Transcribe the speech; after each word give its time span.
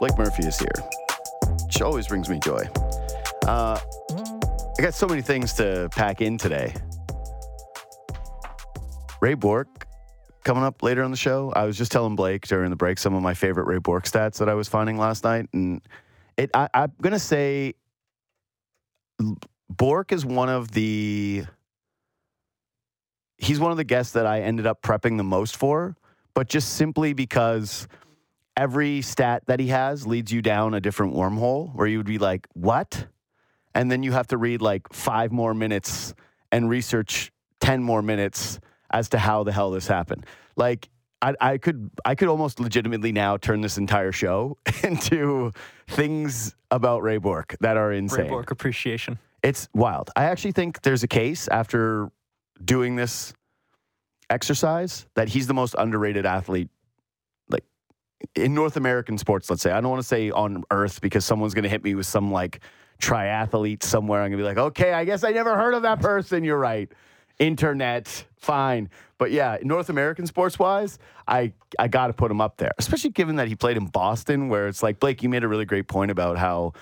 Blake 0.00 0.16
Murphy 0.16 0.46
is 0.46 0.58
here, 0.58 0.68
which 1.64 1.82
always 1.82 2.06
brings 2.06 2.28
me 2.28 2.38
joy. 2.38 2.62
Uh, 3.46 3.78
I 4.78 4.82
got 4.82 4.94
so 4.94 5.08
many 5.08 5.22
things 5.22 5.54
to 5.54 5.88
pack 5.90 6.20
in 6.20 6.38
today. 6.38 6.72
Ray 9.20 9.34
Bourque 9.34 9.86
coming 10.44 10.62
up 10.62 10.84
later 10.84 11.02
on 11.02 11.10
the 11.10 11.16
show. 11.16 11.52
I 11.56 11.64
was 11.64 11.76
just 11.76 11.90
telling 11.90 12.14
Blake 12.14 12.46
during 12.46 12.70
the 12.70 12.76
break 12.76 12.98
some 12.98 13.14
of 13.14 13.22
my 13.22 13.34
favorite 13.34 13.66
Ray 13.66 13.78
Bourque 13.78 14.04
stats 14.04 14.38
that 14.38 14.48
I 14.48 14.54
was 14.54 14.68
finding 14.68 14.98
last 14.98 15.24
night, 15.24 15.48
and 15.52 15.80
it. 16.36 16.50
I, 16.54 16.68
I'm 16.72 16.92
gonna 17.02 17.18
say 17.18 17.74
Bourque 19.68 20.12
is 20.12 20.24
one 20.24 20.48
of 20.48 20.70
the. 20.70 21.44
He's 23.36 23.58
one 23.58 23.72
of 23.72 23.76
the 23.76 23.84
guests 23.84 24.12
that 24.12 24.26
I 24.26 24.42
ended 24.42 24.66
up 24.66 24.82
prepping 24.82 25.16
the 25.16 25.24
most 25.24 25.56
for, 25.56 25.96
but 26.34 26.48
just 26.48 26.74
simply 26.74 27.12
because 27.12 27.88
every 28.58 29.00
stat 29.00 29.44
that 29.46 29.60
he 29.60 29.68
has 29.68 30.06
leads 30.06 30.32
you 30.32 30.42
down 30.42 30.74
a 30.74 30.80
different 30.80 31.14
wormhole 31.14 31.72
where 31.74 31.86
you 31.86 31.96
would 31.96 32.06
be 32.06 32.18
like, 32.18 32.46
what? 32.54 33.06
And 33.74 33.90
then 33.90 34.02
you 34.02 34.10
have 34.12 34.26
to 34.28 34.36
read 34.36 34.60
like 34.60 34.92
five 34.92 35.30
more 35.30 35.54
minutes 35.54 36.12
and 36.50 36.68
research 36.68 37.30
10 37.60 37.82
more 37.82 38.02
minutes 38.02 38.58
as 38.90 39.10
to 39.10 39.18
how 39.18 39.44
the 39.44 39.52
hell 39.52 39.70
this 39.70 39.86
happened. 39.86 40.26
Like, 40.56 40.88
I, 41.22 41.34
I 41.40 41.58
could 41.58 41.90
I 42.04 42.14
could 42.14 42.28
almost 42.28 42.60
legitimately 42.60 43.10
now 43.10 43.36
turn 43.36 43.60
this 43.60 43.76
entire 43.76 44.12
show 44.12 44.56
into 44.84 45.52
things 45.88 46.54
about 46.70 47.02
Ray 47.02 47.18
Bourque 47.18 47.56
that 47.60 47.76
are 47.76 47.92
insane. 47.92 48.24
Ray 48.24 48.28
Bourque 48.28 48.50
appreciation. 48.52 49.18
It's 49.42 49.68
wild. 49.74 50.10
I 50.14 50.24
actually 50.24 50.52
think 50.52 50.82
there's 50.82 51.02
a 51.02 51.08
case 51.08 51.48
after 51.48 52.10
doing 52.64 52.94
this 52.94 53.32
exercise 54.30 55.06
that 55.14 55.28
he's 55.28 55.48
the 55.48 55.54
most 55.54 55.74
underrated 55.78 56.24
athlete 56.24 56.70
in 58.34 58.54
North 58.54 58.76
American 58.76 59.18
sports, 59.18 59.48
let's 59.50 59.62
say. 59.62 59.70
I 59.70 59.80
don't 59.80 59.90
want 59.90 60.02
to 60.02 60.06
say 60.08 60.30
on 60.30 60.64
earth 60.70 61.00
because 61.00 61.24
someone's 61.24 61.54
going 61.54 61.62
to 61.64 61.68
hit 61.68 61.84
me 61.84 61.94
with 61.94 62.06
some 62.06 62.30
like 62.32 62.60
triathlete 63.00 63.82
somewhere. 63.82 64.20
I'm 64.22 64.30
going 64.30 64.38
to 64.38 64.44
be 64.44 64.48
like, 64.48 64.58
"Okay, 64.58 64.92
I 64.92 65.04
guess 65.04 65.24
I 65.24 65.30
never 65.30 65.56
heard 65.56 65.74
of 65.74 65.82
that 65.82 66.00
person." 66.00 66.44
You're 66.44 66.58
right. 66.58 66.90
Internet, 67.38 68.24
fine. 68.38 68.90
But 69.16 69.30
yeah, 69.30 69.58
North 69.62 69.88
American 69.88 70.26
sports 70.26 70.58
wise, 70.58 70.98
I 71.26 71.52
I 71.78 71.88
got 71.88 72.08
to 72.08 72.12
put 72.12 72.30
him 72.30 72.40
up 72.40 72.56
there, 72.56 72.72
especially 72.78 73.10
given 73.10 73.36
that 73.36 73.48
he 73.48 73.54
played 73.54 73.76
in 73.76 73.86
Boston 73.86 74.48
where 74.48 74.66
it's 74.68 74.82
like 74.82 74.98
Blake, 75.00 75.22
you 75.22 75.28
made 75.28 75.44
a 75.44 75.48
really 75.48 75.64
great 75.64 75.86
point 75.88 76.10
about 76.10 76.36
how 76.38 76.72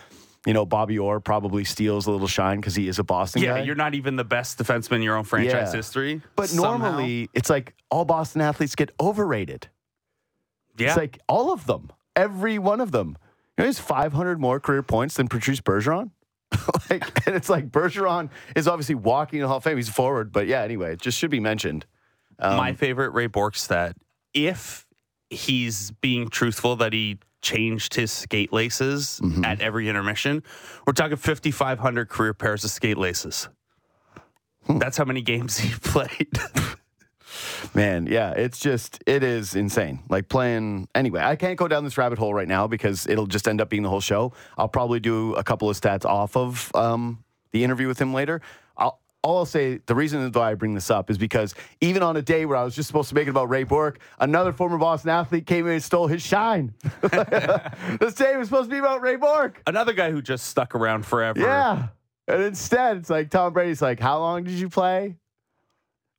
you 0.47 0.53
know, 0.55 0.65
Bobby 0.65 0.97
Orr 0.97 1.19
probably 1.19 1.65
steals 1.65 2.07
a 2.07 2.11
little 2.13 2.29
shine 2.29 2.61
because 2.61 2.77
he 2.77 2.87
is 2.87 3.01
a 3.01 3.05
Boston 3.05 3.43
Yeah, 3.43 3.55
guy. 3.59 3.63
you're 3.65 3.75
not 3.75 3.97
even 3.97 4.15
the 4.15 4.23
best 4.23 4.59
defenseman 4.61 4.97
in 4.97 5.03
your 5.03 5.17
own 5.17 5.25
franchise 5.25 5.71
Yeah. 5.73 5.77
history. 5.77 6.23
But 6.37 6.49
somehow. 6.51 6.79
normally, 6.91 7.29
it's 7.35 7.51
like 7.51 7.75
all 7.91 8.05
Boston 8.05 8.41
athletes 8.43 8.77
get 8.77 8.91
overrated. 9.01 9.69
Yeah, 10.79 10.89
It's 10.89 10.97
like 10.97 11.19
all 11.29 11.53
of 11.53 11.67
them, 11.67 11.91
every 12.15 12.59
one 12.59 12.81
of 12.81 12.93
them. 12.93 13.17
You 13.57 13.63
know, 13.63 13.65
he 13.65 13.69
has 13.69 13.79
500 13.81 14.41
more 14.41 14.61
career 14.61 14.83
points 14.83 15.15
than 15.15 15.29
Patrice 15.29 15.61
Bergeron. 15.61 16.11
like, 16.91 17.27
and 17.27 17.35
it's 17.35 17.49
like 17.49 17.71
Bergeron 17.71 18.31
is 18.55 18.69
obviously 18.69 18.95
walking 18.95 19.41
the 19.41 19.49
Hall 19.49 19.57
of 19.59 19.65
Fame. 19.65 19.77
He's 19.77 19.89
forward, 19.89 20.31
but 20.33 20.47
yeah. 20.47 20.63
Anyway, 20.63 20.93
it 20.93 21.01
just 21.01 21.19
should 21.19 21.31
be 21.31 21.41
mentioned. 21.41 21.87
Um, 22.39 22.57
my 22.57 22.73
favorite 22.75 23.11
Ray 23.11 23.27
Bourque's 23.29 23.67
that 23.69 23.97
If 24.35 24.87
he's 25.31 25.91
being 25.91 26.29
truthful 26.29 26.77
that 26.77 26.93
he 26.93 27.19
changed 27.43 27.95
his 27.95 28.13
skate 28.13 28.53
laces 28.53 29.21
Mm-hmm. 29.23 29.45
at 29.45 29.61
every 29.61 29.89
intermission, 29.89 30.43
we're 30.87 30.93
talking 30.93 31.17
5,500 31.17 32.09
career 32.09 32.35
pairs 32.35 32.63
of 32.65 32.71
skate 32.71 32.99
laces. 32.99 33.49
Hmm. 34.67 34.79
That's 34.79 34.97
how 34.97 35.05
many 35.05 35.23
games 35.23 35.59
he 35.59 35.73
played. 35.83 36.29
Man, 37.77 38.07
yeah, 38.07 38.31
it's 38.31 38.59
just 38.59 39.03
it 39.07 39.23
is 39.23 39.55
insane. 39.55 40.03
Like 40.09 40.31
playing 40.31 40.89
anyway. 40.95 41.21
I 41.21 41.37
can't 41.37 41.59
go 41.59 41.69
down 41.69 41.85
this 41.85 41.99
rabbit 41.99 42.19
hole 42.19 42.33
right 42.33 42.49
now 42.49 42.67
because 42.67 43.07
it'll 43.07 43.27
just 43.27 43.47
end 43.47 43.61
up 43.61 43.69
being 43.69 43.83
the 43.83 43.91
whole 43.91 44.01
show. 44.01 44.33
I'll 44.57 44.67
probably 44.67 44.99
do 44.99 45.35
a 45.35 45.45
couple 45.45 45.69
of 45.69 45.79
stats 45.79 46.07
off 46.07 46.39
of 46.39 46.75
um, 46.75 47.23
the 47.53 47.63
interview 47.65 47.87
with 47.87 48.01
him 48.01 48.15
later. 48.15 48.41
I'll 48.79 48.99
all 49.23 49.39
I'll 49.39 49.45
say 49.45 49.81
the 49.85 49.95
reason 49.95 50.31
why 50.33 50.53
I 50.53 50.55
bring 50.55 50.73
this 50.73 50.91
up 50.91 51.11
is 51.11 51.19
because 51.19 51.55
even 51.83 52.03
on 52.03 52.17
a 52.17 52.23
day 52.23 52.47
where 52.47 52.57
I 52.57 52.65
was 52.65 52.75
just 52.75 52.87
supposed 52.87 53.11
to 53.11 53.15
make 53.15 53.27
it 53.27 53.31
about 53.31 53.51
Ray 53.51 53.65
Bourque, 53.65 53.99
another 54.21 54.53
former 54.53 54.79
Boston 54.79 55.11
athlete 55.11 55.47
came 55.47 55.67
in 55.67 55.75
and 55.75 55.83
stole 55.83 56.07
his 56.07 56.23
shine. 56.23 56.73
this 57.03 58.15
day 58.15 58.37
was 58.39 58.49
supposed 58.49 58.71
to 58.71 58.75
be 58.75 58.79
about 58.79 59.03
Ray 59.03 59.17
Bourque. 59.17 59.61
Another 59.67 59.93
guy 59.93 60.11
who 60.11 60.23
just 60.23 60.47
stuck 60.47 60.75
around 60.75 61.05
forever. 61.05 61.41
Yeah. 61.41 61.89
And 62.27 62.43
instead, 62.43 62.97
it's 62.97 63.11
like 63.11 63.31
Tom 63.31 63.53
Brady's 63.53 63.83
like, 63.83 64.01
How 64.01 64.19
long 64.19 64.45
did 64.45 64.55
you 64.55 64.71
play? 64.71 65.17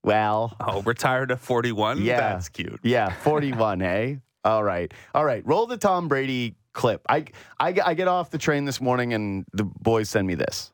Well, 0.08 0.56
Oh, 0.62 0.82
retired 0.84 1.34
at 1.34 1.40
41? 1.42 2.02
Yeah. 2.02 2.16
That's 2.22 2.48
cute. 2.48 2.80
Yeah, 2.82 3.12
41, 3.24 3.82
eh? 3.82 4.16
All 4.46 4.64
right. 4.64 4.90
All 5.14 5.26
right. 5.26 5.46
Roll 5.46 5.66
the 5.68 5.76
Tom 5.76 6.08
Brady 6.08 6.56
clip. 6.72 7.02
I, 7.10 7.26
I, 7.60 7.76
I 7.86 7.94
get 7.94 8.08
off 8.08 8.30
the 8.32 8.38
train 8.38 8.64
this 8.64 8.80
morning 8.80 9.14
and 9.14 9.46
the 9.52 9.66
boys 9.66 10.10
send 10.10 10.26
me 10.26 10.36
this. 10.36 10.72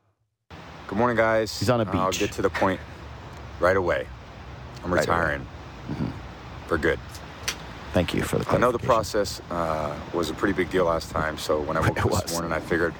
Good 0.86 0.96
morning, 0.98 1.16
guys. 1.16 1.58
He's 1.58 1.68
on 1.68 1.80
a 1.80 1.84
beach. 1.84 1.96
I'll 1.96 2.12
get 2.12 2.30
to 2.32 2.42
the 2.42 2.48
point 2.50 2.78
right 3.58 3.76
away. 3.76 4.06
I'm 4.84 4.94
Right 4.94 5.04
away. 5.04 5.16
retiring 5.16 5.46
for 6.68 6.78
good. 6.78 7.00
Thank 7.92 8.14
you 8.14 8.22
for 8.22 8.38
the 8.38 8.48
I 8.48 8.58
know 8.58 8.70
the 8.70 8.78
process 8.78 9.42
uh, 9.50 9.98
was 10.12 10.30
a 10.30 10.34
pretty 10.34 10.54
big 10.54 10.70
deal 10.70 10.84
last 10.84 11.10
time, 11.10 11.38
so 11.38 11.60
when 11.60 11.76
I 11.76 11.80
woke 11.80 12.04
up 12.06 12.22
this 12.22 12.32
morning, 12.34 12.52
I 12.52 12.60
figured 12.60 12.94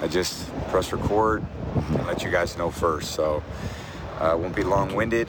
I 0.00 0.08
just 0.08 0.50
press 0.68 0.92
record 0.92 1.44
and 1.74 2.06
let 2.06 2.22
you 2.22 2.30
guys 2.30 2.56
know 2.56 2.70
first. 2.70 3.10
So 3.12 3.42
uh, 4.18 4.32
it 4.32 4.38
won't 4.38 4.56
be 4.56 4.64
long-winded. 4.64 5.28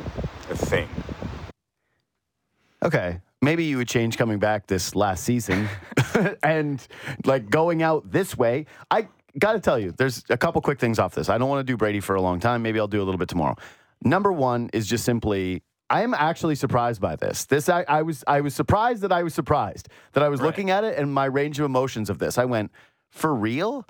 Okay. 2.83 3.21
Maybe 3.41 3.63
you 3.63 3.77
would 3.77 3.87
change 3.87 4.17
coming 4.17 4.37
back 4.37 4.67
this 4.67 4.95
last 4.95 5.23
season 5.23 5.67
and 6.43 6.85
like 7.25 7.49
going 7.49 7.81
out 7.81 8.11
this 8.11 8.37
way. 8.37 8.67
I 8.91 9.07
got 9.39 9.53
to 9.53 9.59
tell 9.59 9.79
you, 9.79 9.91
there's 9.91 10.23
a 10.29 10.37
couple 10.37 10.61
quick 10.61 10.79
things 10.79 10.99
off 10.99 11.15
this. 11.15 11.29
I 11.29 11.37
don't 11.37 11.49
want 11.49 11.65
to 11.65 11.71
do 11.71 11.75
Brady 11.75 11.99
for 11.99 12.15
a 12.15 12.21
long 12.21 12.39
time. 12.39 12.61
Maybe 12.61 12.79
I'll 12.79 12.87
do 12.87 13.01
a 13.01 13.03
little 13.05 13.17
bit 13.17 13.29
tomorrow. 13.29 13.55
Number 14.03 14.31
one 14.31 14.69
is 14.73 14.87
just 14.87 15.05
simply. 15.05 15.63
I 15.89 16.03
am 16.03 16.13
actually 16.13 16.55
surprised 16.55 17.01
by 17.01 17.17
this. 17.17 17.45
This 17.45 17.67
I, 17.67 17.83
I 17.87 18.01
was 18.03 18.23
I 18.25 18.41
was 18.41 18.55
surprised 18.55 19.01
that 19.01 19.11
I 19.11 19.23
was 19.23 19.33
surprised 19.33 19.89
that 20.13 20.23
I 20.23 20.29
was 20.29 20.39
looking 20.39 20.69
at 20.69 20.85
it 20.85 20.97
and 20.97 21.13
my 21.13 21.25
range 21.25 21.59
of 21.59 21.65
emotions 21.65 22.09
of 22.09 22.17
this. 22.17 22.37
I 22.37 22.45
went, 22.45 22.71
for 23.09 23.35
real? 23.35 23.85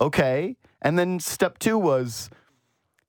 Okay. 0.00 0.56
And 0.80 0.98
then 0.98 1.18
step 1.18 1.58
two 1.58 1.76
was 1.76 2.30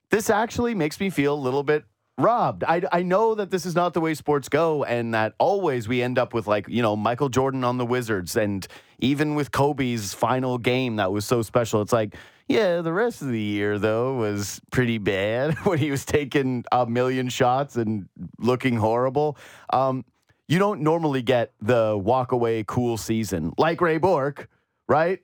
this 0.10 0.30
actually 0.30 0.74
makes 0.74 1.00
me 1.00 1.10
feel 1.10 1.34
a 1.34 1.40
little 1.40 1.64
bit 1.64 1.86
robbed. 2.18 2.64
I, 2.64 2.84
I 2.92 3.04
know 3.04 3.36
that 3.36 3.52
this 3.52 3.66
is 3.66 3.76
not 3.76 3.94
the 3.94 4.02
way 4.02 4.14
sports 4.14 4.50
go, 4.50 4.84
and 4.84 5.14
that 5.14 5.34
always 5.40 5.88
we 5.88 6.02
end 6.02 6.18
up 6.18 6.34
with 6.34 6.48
like, 6.48 6.68
you 6.68 6.82
know, 6.82 6.96
Michael 6.96 7.30
Jordan 7.30 7.64
on 7.64 7.78
the 7.78 7.86
Wizards, 7.86 8.36
and 8.36 8.66
even 9.00 9.36
with 9.36 9.52
Kobe's 9.52 10.14
final 10.14 10.58
game 10.58 10.98
that 10.98 11.12
was 11.12 11.26
so 11.26 11.42
special. 11.42 11.82
It's 11.82 11.94
like, 11.94 12.16
yeah, 12.48 12.82
the 12.82 12.94
rest 12.94 13.22
of 13.22 13.30
the 13.30 13.40
year, 13.40 13.80
though, 13.80 14.16
was 14.16 14.62
pretty 14.72 14.98
bad 14.98 15.58
when 15.66 15.80
he 15.80 15.92
was 15.92 16.06
taking 16.06 16.66
a 16.72 16.86
million 16.86 17.30
shots 17.30 17.76
and 17.76 18.10
looking 18.40 18.78
horrible. 18.78 19.38
Um, 19.72 20.06
you 20.48 20.60
don't 20.60 20.82
normally 20.82 21.22
get 21.22 21.54
the 21.62 21.98
walk 21.98 22.34
away 22.34 22.66
cool 22.68 22.98
season 22.98 23.54
like 23.58 23.80
Ray 23.80 23.98
Bourque, 23.98 24.50
right? 24.88 25.20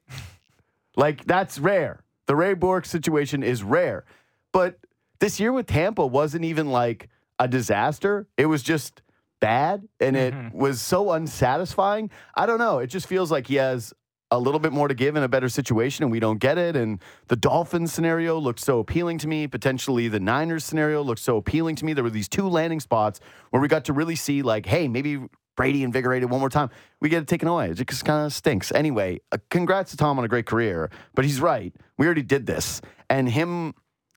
Like 0.96 1.26
that's 1.26 1.60
rare. 1.60 2.04
The 2.28 2.36
Ray 2.36 2.54
Bourque 2.54 2.86
situation 2.86 3.44
is 3.44 3.62
rare. 3.62 4.06
But 4.52 4.78
this 5.20 5.40
year 5.40 5.52
with 5.52 5.68
Tampa 5.68 6.06
wasn't 6.06 6.46
even 6.46 6.70
like 6.70 7.10
a 7.40 7.48
disaster. 7.48 8.28
It 8.38 8.48
was 8.48 8.64
just 8.64 9.02
bad 9.40 9.88
and 10.00 10.16
it 10.16 10.34
was 10.54 10.82
so 10.82 11.12
unsatisfying. 11.12 12.10
I 12.36 12.46
don't 12.46 12.60
know. 12.60 12.80
It 12.80 12.88
just 12.88 13.08
feels 13.08 13.32
like 13.32 13.48
he 13.48 13.56
has 13.56 13.94
a 14.30 14.40
little 14.40 14.60
bit 14.60 14.74
more 14.74 14.88
to 14.88 14.94
give 14.94 15.16
in 15.16 15.24
a 15.24 15.28
better 15.28 15.48
situation 15.48 16.04
and 16.04 16.12
we 16.12 16.20
don't 16.20 16.40
get 16.40 16.58
it. 16.58 16.76
And 16.76 17.00
the 17.28 17.36
Dolphins 17.36 17.94
scenario 17.94 18.38
looked 18.38 18.60
so 18.60 18.80
appealing 18.80 19.20
to 19.20 19.28
me. 19.28 19.48
Potentially 19.48 20.08
the 20.08 20.20
Niners 20.20 20.66
scenario 20.66 21.02
looked 21.02 21.22
so 21.22 21.38
appealing 21.38 21.76
to 21.78 21.86
me. 21.86 21.94
There 21.94 22.04
were 22.04 22.10
these 22.10 22.28
two 22.28 22.50
landing 22.50 22.80
spots 22.80 23.20
where 23.52 23.62
we 23.62 23.68
got 23.68 23.86
to 23.86 23.94
really 23.94 24.16
see 24.16 24.42
like, 24.42 24.66
hey, 24.66 24.88
maybe 24.88 25.22
Brady 25.56 25.84
invigorated 25.84 26.30
one 26.30 26.40
more 26.40 26.50
time. 26.50 26.70
We 27.00 27.10
get 27.10 27.24
it 27.24 27.28
taken 27.28 27.48
away. 27.48 27.70
It 27.70 27.88
just 27.88 28.06
kind 28.06 28.26
of 28.26 28.34
stinks. 28.34 28.72
Anyway, 28.72 29.22
uh, 29.32 29.38
congrats 29.50 29.92
to 29.92 29.98
Tom 29.98 30.20
on 30.20 30.26
a 30.26 30.28
great 30.28 30.46
career, 30.46 30.92
but 31.16 31.26
he's 31.26 31.40
right. 31.40 31.74
We 31.98 32.06
already 32.06 32.22
did 32.22 32.46
this. 32.46 32.82
And 33.10 33.30
him 33.30 33.74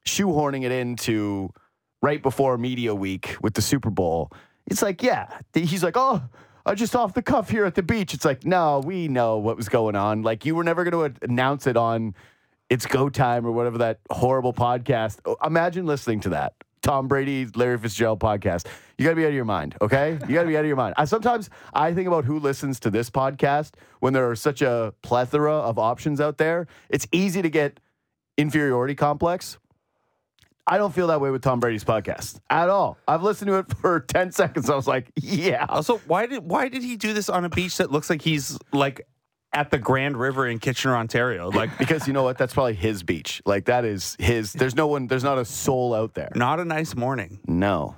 shoehorning 0.06 0.64
it 0.64 0.72
into 0.72 1.50
right 2.02 2.22
before 2.22 2.56
media 2.58 2.94
week 2.94 3.36
with 3.42 3.54
the 3.54 3.62
Super 3.62 3.90
Bowl, 3.90 4.30
it's 4.66 4.82
like, 4.82 5.02
yeah, 5.02 5.40
he's 5.54 5.82
like, 5.82 5.96
oh, 5.96 6.22
I 6.64 6.74
just 6.74 6.94
off 6.94 7.14
the 7.14 7.22
cuff 7.22 7.50
here 7.50 7.64
at 7.64 7.74
the 7.74 7.82
beach. 7.82 8.14
It's 8.14 8.24
like, 8.24 8.44
no, 8.44 8.80
we 8.84 9.08
know 9.08 9.38
what 9.38 9.56
was 9.56 9.68
going 9.68 9.96
on. 9.96 10.22
Like 10.22 10.44
you 10.44 10.54
were 10.54 10.64
never 10.64 10.84
going 10.84 11.14
to 11.14 11.24
announce 11.24 11.66
it 11.66 11.76
on 11.76 12.14
It's 12.68 12.86
Go 12.86 13.08
Time 13.08 13.46
or 13.46 13.52
whatever 13.52 13.78
that 13.78 14.00
horrible 14.10 14.52
podcast. 14.52 15.18
Oh, 15.24 15.36
Imagine 15.44 15.86
listening 15.86 16.20
to 16.20 16.30
that. 16.30 16.54
Tom 16.82 17.08
Brady, 17.08 17.46
Larry 17.54 17.78
Fitzgerald 17.78 18.20
podcast. 18.20 18.66
You 18.96 19.04
got 19.04 19.10
to 19.10 19.16
be 19.16 19.24
out 19.24 19.28
of 19.28 19.34
your 19.34 19.44
mind, 19.44 19.76
okay? 19.82 20.12
You 20.28 20.34
got 20.34 20.42
to 20.42 20.48
be 20.48 20.56
out 20.56 20.60
of 20.60 20.66
your 20.66 20.76
mind. 20.76 20.94
I, 20.96 21.04
sometimes 21.04 21.50
I 21.74 21.92
think 21.92 22.06
about 22.06 22.24
who 22.24 22.38
listens 22.38 22.80
to 22.80 22.90
this 22.90 23.10
podcast 23.10 23.72
when 24.00 24.12
there 24.12 24.28
are 24.30 24.36
such 24.36 24.62
a 24.62 24.94
plethora 25.02 25.52
of 25.52 25.78
options 25.78 26.20
out 26.20 26.38
there. 26.38 26.66
It's 26.88 27.06
easy 27.12 27.42
to 27.42 27.50
get 27.50 27.80
inferiority 28.38 28.94
complex. 28.94 29.58
I 30.70 30.78
don't 30.78 30.94
feel 30.94 31.08
that 31.08 31.20
way 31.20 31.30
with 31.30 31.42
Tom 31.42 31.58
Brady's 31.58 31.82
podcast 31.84 32.38
at 32.48 32.68
all. 32.68 32.96
I've 33.08 33.22
listened 33.24 33.48
to 33.48 33.58
it 33.58 33.76
for 33.80 34.00
10 34.00 34.30
seconds. 34.32 34.70
I 34.70 34.76
was 34.76 34.86
like, 34.86 35.10
yeah. 35.16 35.66
Also, 35.68 35.98
why 36.06 36.26
did 36.26 36.44
why 36.48 36.68
did 36.68 36.82
he 36.82 36.96
do 36.96 37.12
this 37.12 37.28
on 37.28 37.44
a 37.44 37.48
beach 37.48 37.78
that 37.78 37.90
looks 37.90 38.08
like 38.08 38.22
he's 38.22 38.56
like 38.72 39.06
at 39.52 39.72
the 39.72 39.78
Grand 39.78 40.16
River 40.16 40.46
in 40.46 40.60
Kitchener, 40.60 40.94
Ontario? 40.96 41.50
Like 41.50 41.76
Because 41.78 42.06
you 42.06 42.12
know 42.12 42.22
what? 42.22 42.38
That's 42.38 42.54
probably 42.54 42.74
his 42.74 43.02
beach. 43.02 43.42
Like 43.44 43.64
that 43.64 43.84
is 43.84 44.16
his. 44.20 44.52
There's 44.52 44.76
no 44.76 44.86
one. 44.86 45.08
There's 45.08 45.24
not 45.24 45.38
a 45.38 45.44
soul 45.44 45.92
out 45.92 46.14
there. 46.14 46.30
not 46.36 46.60
a 46.60 46.64
nice 46.64 46.94
morning. 46.94 47.40
No, 47.48 47.96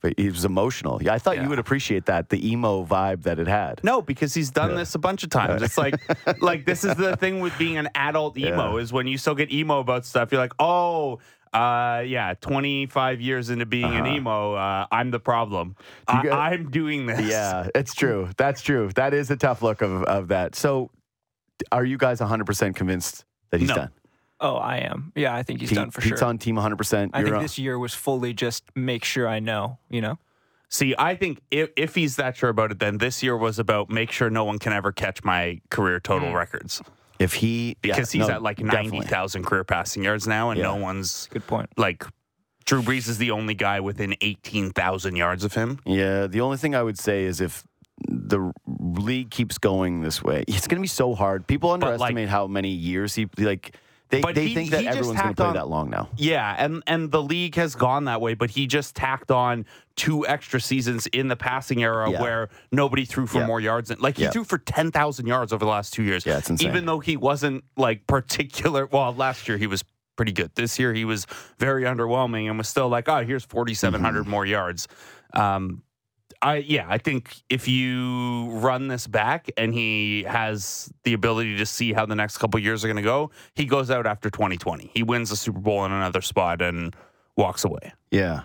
but 0.00 0.14
he 0.16 0.28
was 0.28 0.44
emotional. 0.44 1.02
Yeah, 1.02 1.12
I 1.12 1.18
thought 1.18 1.34
Yeah. 1.38 1.42
you 1.42 1.48
would 1.48 1.58
appreciate 1.58 2.06
that 2.06 2.28
the 2.28 2.48
emo 2.52 2.84
vibe 2.84 3.24
that 3.24 3.40
it 3.40 3.48
had. 3.48 3.80
No, 3.82 4.00
because 4.00 4.32
he's 4.32 4.52
done 4.52 4.76
this 4.76 4.94
a 4.94 5.00
bunch 5.00 5.24
of 5.24 5.30
times. 5.30 5.60
It's 5.60 5.76
like 5.76 5.96
like 6.40 6.66
this 6.66 6.84
is 6.84 6.94
the 6.94 7.16
thing 7.16 7.40
with 7.40 7.58
being 7.58 7.78
an 7.78 7.88
adult 7.96 8.38
emo 8.38 8.76
Yeah. 8.76 8.82
is 8.82 8.92
when 8.92 9.08
you 9.08 9.18
still 9.18 9.34
get 9.34 9.50
emo 9.50 9.80
about 9.80 10.04
stuff. 10.06 10.30
You're 10.30 10.40
like, 10.40 10.54
oh. 10.60 11.18
Uh 11.56 12.00
yeah, 12.02 12.34
25 12.40 13.20
years 13.20 13.50
into 13.50 13.66
being 13.66 13.94
an 13.94 14.06
emo, 14.06 14.54
uh, 14.54 14.86
I'm 14.92 15.10
the 15.10 15.20
problem. 15.20 15.76
I, 16.06 16.22
get- 16.22 16.32
I'm 16.32 16.70
doing 16.70 17.06
this. 17.06 17.20
Yeah, 17.20 17.68
it's 17.74 17.94
true. 18.02 18.28
That's 18.36 18.62
true. 18.62 18.90
That 18.94 19.14
is 19.14 19.30
a 19.30 19.36
tough 19.36 19.62
look 19.62 19.80
of, 19.82 20.02
of 20.04 20.28
that. 20.28 20.54
So, 20.54 20.90
are 21.72 21.84
you 21.84 21.96
guys 21.98 22.20
100% 22.20 22.74
convinced 22.74 23.24
that 23.50 23.60
he's 23.60 23.70
No. 23.70 23.74
done? 23.76 23.90
Oh, 24.38 24.56
I 24.56 24.78
am. 24.78 25.12
Yeah, 25.16 25.34
I 25.34 25.42
think 25.42 25.60
he's 25.60 25.70
Pete- 25.70 25.76
done 25.76 25.90
for 25.90 26.02
Pete's 26.02 26.18
sure. 26.18 26.28
on 26.28 26.36
team 26.36 26.56
100%. 26.56 27.10
I 27.14 27.20
You're 27.20 27.26
think 27.28 27.36
on- 27.36 27.42
this 27.42 27.58
year 27.58 27.78
was 27.78 27.94
fully 27.94 28.34
just 28.34 28.64
make 28.74 29.02
sure 29.04 29.26
I 29.26 29.38
know, 29.40 29.78
you 29.88 30.02
know? 30.02 30.18
See, 30.68 30.94
I 30.98 31.14
think 31.14 31.40
if, 31.50 31.70
if 31.76 31.94
he's 31.94 32.16
that 32.16 32.36
sure 32.36 32.50
about 32.50 32.70
it, 32.72 32.78
then 32.80 32.98
this 32.98 33.22
year 33.22 33.36
was 33.36 33.58
about 33.58 33.88
make 33.88 34.10
sure 34.10 34.28
no 34.28 34.44
one 34.44 34.58
can 34.58 34.72
ever 34.74 34.92
catch 34.92 35.24
my 35.24 35.60
career 35.70 36.00
total 36.00 36.34
records 36.34 36.82
if 37.18 37.34
he 37.34 37.76
yeah, 37.82 37.94
because 37.94 38.10
he's 38.12 38.28
no, 38.28 38.34
at 38.34 38.42
like 38.42 38.58
90,000 38.60 39.44
career 39.44 39.64
passing 39.64 40.02
yards 40.04 40.26
now, 40.26 40.50
and 40.50 40.58
Yeah. 40.58 40.64
no 40.66 40.76
one's 40.76 41.28
Good 41.30 41.46
point. 41.46 41.68
like 41.76 42.04
Drew 42.64 42.82
Brees 42.82 43.08
is 43.08 43.18
the 43.18 43.30
only 43.30 43.54
guy 43.54 43.78
within 43.80 44.14
18,000 44.20 45.16
yards 45.16 45.44
of 45.44 45.54
him. 45.54 45.78
Yeah, 45.86 46.26
the 46.26 46.40
only 46.40 46.56
thing 46.56 46.74
I 46.74 46.82
would 46.82 46.98
say 46.98 47.24
is 47.24 47.40
if 47.40 47.64
the 48.08 48.52
league 48.66 49.30
keeps 49.30 49.56
going 49.58 50.02
this 50.02 50.22
way, 50.22 50.44
it's 50.48 50.66
going 50.66 50.76
to 50.78 50.82
be 50.82 50.88
so 50.88 51.14
hard. 51.14 51.46
People 51.46 51.70
like- 51.70 51.82
underestimate 51.82 52.28
how 52.28 52.46
many 52.46 52.70
years 52.70 53.14
he 53.14 53.28
like. 53.38 53.74
They, 54.08 54.20
But 54.20 54.36
they 54.36 54.46
he- 54.46 54.54
think 54.54 54.70
that 54.70 54.84
everyone's 54.84 55.20
going 55.20 55.30
to 55.30 55.34
play 55.34 55.46
on- 55.46 55.54
that 55.54 55.68
long 55.68 55.90
now. 55.90 56.08
Yeah, 56.16 56.54
and 56.58 56.82
and 56.86 57.10
the 57.10 57.20
league 57.20 57.56
has 57.56 57.74
gone 57.74 58.04
that 58.04 58.20
way, 58.20 58.34
but 58.34 58.50
he 58.50 58.68
just 58.68 58.94
tacked 58.94 59.32
on 59.32 59.66
two 59.96 60.24
extra 60.26 60.60
seasons 60.60 61.08
in 61.08 61.26
the 61.26 61.34
passing 61.34 61.82
era 61.82 62.10
Yeah. 62.10 62.20
where 62.22 62.48
nobody 62.70 63.04
threw 63.04 63.26
for 63.26 63.38
Yeah. 63.40 63.46
more 63.46 63.60
yards. 63.60 63.88
than- 63.88 63.98
Like 63.98 64.16
he 64.18 64.22
Yeah. 64.24 64.30
threw 64.30 64.44
for 64.44 64.58
ten 64.58 64.92
thousand 64.92 65.26
yards 65.26 65.52
over 65.52 65.64
the 65.64 65.70
last 65.70 65.92
two 65.92 66.04
years. 66.04 66.24
Yeah, 66.24 66.38
it's 66.38 66.48
insane. 66.48 66.68
Even 66.68 66.86
though 66.86 67.00
he 67.00 67.16
wasn't 67.16 67.64
like 67.76 68.06
particular. 68.06 68.86
Well, 68.86 69.12
last 69.12 69.48
year 69.48 69.58
he 69.58 69.66
was 69.66 69.82
pretty 70.14 70.32
good. 70.32 70.50
This 70.54 70.78
year 70.78 70.94
he 70.94 71.04
was 71.04 71.26
very 71.58 71.82
underwhelming 71.82 72.48
and 72.48 72.56
was 72.56 72.68
still 72.68 72.88
like, 72.88 73.08
oh, 73.08 73.24
here's 73.24 73.44
forty 73.44 73.74
seven 73.74 74.00
hundred 74.02 74.22
Mm-hmm. 74.22 74.30
more 74.30 74.46
yards. 74.46 74.86
Um, 75.34 75.82
I 76.46 76.58
yeah, 76.58 76.86
I 76.88 76.98
think 76.98 77.42
if 77.50 77.66
you 77.66 78.50
run 78.50 78.86
this 78.86 79.08
back 79.08 79.50
and 79.56 79.74
he 79.74 80.22
has 80.22 80.92
the 81.02 81.12
ability 81.12 81.56
to 81.56 81.66
see 81.66 81.92
how 81.92 82.06
the 82.06 82.14
next 82.14 82.38
couple 82.38 82.60
years 82.60 82.84
are 82.84 82.86
going 82.86 82.96
to 82.98 83.02
go, 83.02 83.32
he 83.56 83.64
goes 83.64 83.90
out 83.90 84.06
after 84.06 84.30
2020. 84.30 84.92
He 84.94 85.02
wins 85.02 85.30
the 85.30 85.36
Super 85.36 85.58
Bowl 85.58 85.84
in 85.84 85.90
another 85.90 86.20
spot 86.20 86.62
and 86.62 86.94
walks 87.36 87.64
away. 87.64 87.92
Yeah. 88.12 88.42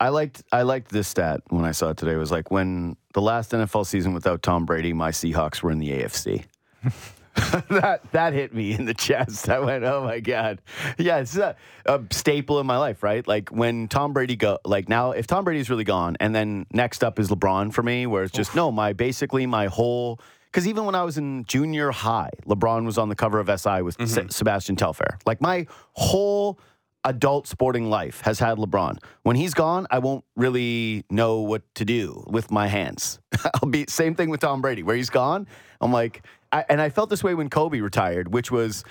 I 0.00 0.08
liked 0.08 0.44
I 0.50 0.62
liked 0.62 0.90
this 0.90 1.08
stat 1.08 1.42
when 1.50 1.66
I 1.66 1.72
saw 1.72 1.90
it 1.90 1.98
today. 1.98 2.12
It 2.12 2.16
was 2.16 2.30
like 2.30 2.50
when 2.50 2.96
the 3.12 3.20
last 3.20 3.52
NFL 3.52 3.84
season 3.84 4.14
without 4.14 4.42
Tom 4.42 4.64
Brady, 4.64 4.94
my 4.94 5.10
Seahawks 5.10 5.62
were 5.62 5.70
in 5.70 5.78
the 5.78 5.90
AFC. 5.90 6.46
that 7.68 8.00
that 8.12 8.32
hit 8.32 8.54
me 8.54 8.72
in 8.72 8.86
the 8.86 8.94
chest. 8.94 9.48
I 9.50 9.58
went, 9.58 9.84
"Oh 9.84 10.02
my 10.02 10.20
god!" 10.20 10.62
Yeah, 10.98 11.18
it's 11.18 11.36
a, 11.36 11.54
a 11.84 12.00
staple 12.10 12.60
in 12.60 12.66
my 12.66 12.78
life, 12.78 13.02
right? 13.02 13.26
Like 13.26 13.50
when 13.50 13.88
Tom 13.88 14.12
Brady 14.12 14.36
go, 14.36 14.58
like 14.64 14.88
now, 14.88 15.10
if 15.10 15.26
Tom 15.26 15.44
Brady's 15.44 15.68
really 15.68 15.84
gone, 15.84 16.16
and 16.18 16.34
then 16.34 16.66
next 16.72 17.04
up 17.04 17.18
is 17.18 17.28
LeBron 17.28 17.72
for 17.74 17.82
me, 17.82 18.06
where 18.06 18.22
it's 18.22 18.32
just 18.32 18.54
no, 18.54 18.72
my 18.72 18.92
basically 18.92 19.46
my 19.46 19.66
whole. 19.66 20.18
Because 20.46 20.66
even 20.66 20.86
when 20.86 20.94
I 20.94 21.02
was 21.02 21.18
in 21.18 21.44
junior 21.44 21.90
high, 21.90 22.30
LeBron 22.46 22.86
was 22.86 22.96
on 22.96 23.10
the 23.10 23.14
cover 23.14 23.38
of 23.38 23.48
SI 23.48 23.82
with 23.82 23.98
mm-hmm. 23.98 24.06
Se- 24.06 24.26
Sebastian 24.30 24.76
Telfair. 24.76 25.18
Like 25.26 25.42
my 25.42 25.66
whole 25.92 26.58
adult 27.06 27.46
sporting 27.46 27.88
life 27.88 28.20
has 28.22 28.38
had 28.38 28.58
LeBron. 28.58 28.98
When 29.22 29.36
he's 29.36 29.54
gone, 29.54 29.86
I 29.90 30.00
won't 30.00 30.24
really 30.34 31.04
know 31.08 31.40
what 31.40 31.62
to 31.76 31.84
do 31.84 32.24
with 32.26 32.50
my 32.50 32.66
hands. 32.66 33.20
I'll 33.54 33.68
be 33.68 33.86
same 33.88 34.14
thing 34.14 34.28
with 34.28 34.40
Tom 34.40 34.60
Brady. 34.60 34.82
Where 34.82 34.96
he's 34.96 35.10
gone, 35.10 35.46
I'm 35.80 35.92
like, 35.92 36.24
I, 36.52 36.64
and 36.68 36.80
I 36.80 36.88
felt 36.90 37.10
this 37.10 37.22
way 37.24 37.34
when 37.34 37.50
Kobe 37.50 37.80
retired, 37.80 38.32
which 38.32 38.50
was. 38.50 38.84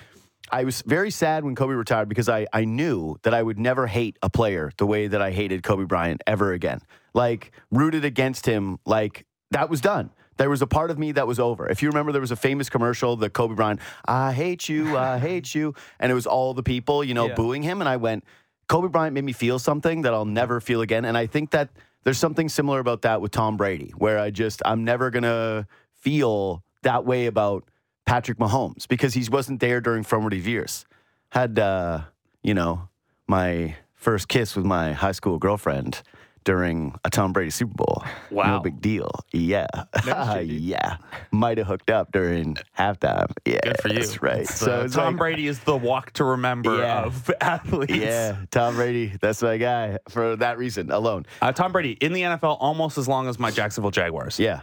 I 0.52 0.64
was 0.64 0.84
very 0.84 1.10
sad 1.10 1.44
when 1.44 1.56
Kobe 1.56 1.74
retired 1.74 2.08
because 2.08 2.30
I, 2.30 2.46
I 2.54 2.66
knew 2.66 3.16
that 3.24 3.34
I 3.34 3.42
would 3.42 3.58
never 3.58 3.88
hate 3.88 4.16
a 4.22 4.30
player 4.30 4.72
the 4.78 4.86
way 4.86 5.08
that 5.08 5.20
I 5.20 5.32
hated 5.32 5.64
Kobe 5.64 5.86
Bryant 5.86 6.22
ever 6.28 6.54
again. 6.54 6.82
Like, 7.16 7.52
rooted 7.72 8.06
against 8.06 8.46
him, 8.46 8.78
like, 8.86 9.26
that 9.50 9.72
was 9.72 9.82
done. 9.82 10.12
There 10.38 10.52
was 10.52 10.62
a 10.62 10.68
part 10.68 10.92
of 10.92 11.00
me 11.00 11.14
that 11.14 11.26
was 11.26 11.40
over. 11.40 11.68
If 11.68 11.82
you 11.82 11.90
remember, 11.90 12.12
there 12.12 12.22
was 12.22 12.30
a 12.30 12.36
famous 12.36 12.70
commercial 12.70 13.16
that 13.16 13.32
Kobe 13.34 13.56
Bryant, 13.56 13.80
I 14.06 14.34
hate 14.34 14.70
you, 14.70 14.96
I 14.96 15.18
hate 15.30 15.56
you. 15.56 15.74
And 16.00 16.12
it 16.12 16.16
was 16.16 16.28
all 16.28 16.54
the 16.54 16.62
people, 16.62 17.04
you 17.04 17.16
know, 17.16 17.26
Yeah. 17.30 17.34
booing 17.34 17.64
him. 17.64 17.82
And 17.82 17.90
I 17.90 17.98
went, 17.98 18.24
Kobe 18.68 18.88
Bryant 18.90 19.16
made 19.16 19.24
me 19.24 19.34
feel 19.34 19.58
something 19.58 20.04
that 20.04 20.14
I'll 20.14 20.26
never 20.26 20.62
feel 20.62 20.82
again. 20.82 21.06
And 21.06 21.18
I 21.18 21.26
think 21.26 21.50
that 21.52 21.70
there's 22.04 22.20
something 22.20 22.50
similar 22.50 22.80
about 22.80 23.02
that 23.02 23.20
with 23.20 23.32
Tom 23.32 23.58
Brady, 23.58 23.94
where 23.98 24.20
I 24.20 24.30
just, 24.30 24.62
I'm 24.64 24.84
never 24.84 25.10
going 25.10 25.24
to 25.24 25.66
feel 25.96 26.62
that 26.86 27.06
way 27.06 27.26
about 27.28 27.66
Patrick 28.06 28.38
Mahomes 28.38 28.88
because 28.88 29.14
he 29.14 29.28
wasn't 29.30 29.60
there 29.60 29.82
during 29.82 30.04
formative 30.04 30.48
years. 30.48 30.86
Had, 31.30 31.60
uh, 31.60 32.02
you 32.42 32.54
know, 32.54 32.88
my 33.28 33.76
first 33.96 34.28
kiss 34.30 34.56
with 34.56 34.66
my 34.66 34.94
high 34.94 35.12
school 35.12 35.38
girlfriend 35.38 36.02
during 36.44 36.94
a 37.04 37.10
Tom 37.10 37.34
Brady 37.34 37.50
Super 37.50 37.74
Bowl. 37.74 38.04
Wow, 38.30 38.58
No 38.58 38.60
big 38.60 38.80
deal. 38.80 39.10
Yeah. 39.34 39.66
yeah. 40.44 40.98
Might 41.32 41.58
have 41.58 41.66
hooked 41.66 41.90
up 41.90 42.12
during 42.12 42.56
halftime. 42.78 43.32
Yeah. 43.46 43.60
Good 43.64 43.82
for 43.82 43.88
you. 43.88 43.96
That's 43.96 44.22
right. 44.22 44.42
It's, 44.42 44.54
so 44.54 44.82
it's 44.84 44.94
Tom 44.94 45.14
like- 45.16 45.18
Brady 45.18 45.48
is 45.48 45.60
the 45.62 45.76
walk 45.76 46.12
to 46.14 46.24
remember 46.24 46.78
Yeah. 46.78 47.06
of 47.06 47.32
athletes. 47.42 47.94
Yeah, 47.96 48.38
Tom 48.52 48.76
Brady. 48.76 49.14
That's 49.20 49.42
my 49.42 49.58
guy 49.58 49.98
for 50.10 50.36
that 50.36 50.60
reason 50.60 50.92
alone. 50.92 51.26
Uh, 51.42 51.52
Tom 51.52 51.72
Brady 51.72 51.94
in 51.94 52.14
the 52.14 52.22
NFL 52.22 52.58
almost 52.60 53.00
as 53.00 53.08
long 53.08 53.28
as 53.28 53.40
my 53.40 53.50
Jacksonville 53.50 53.90
Jaguars. 53.92 54.38
Yeah. 54.40 54.62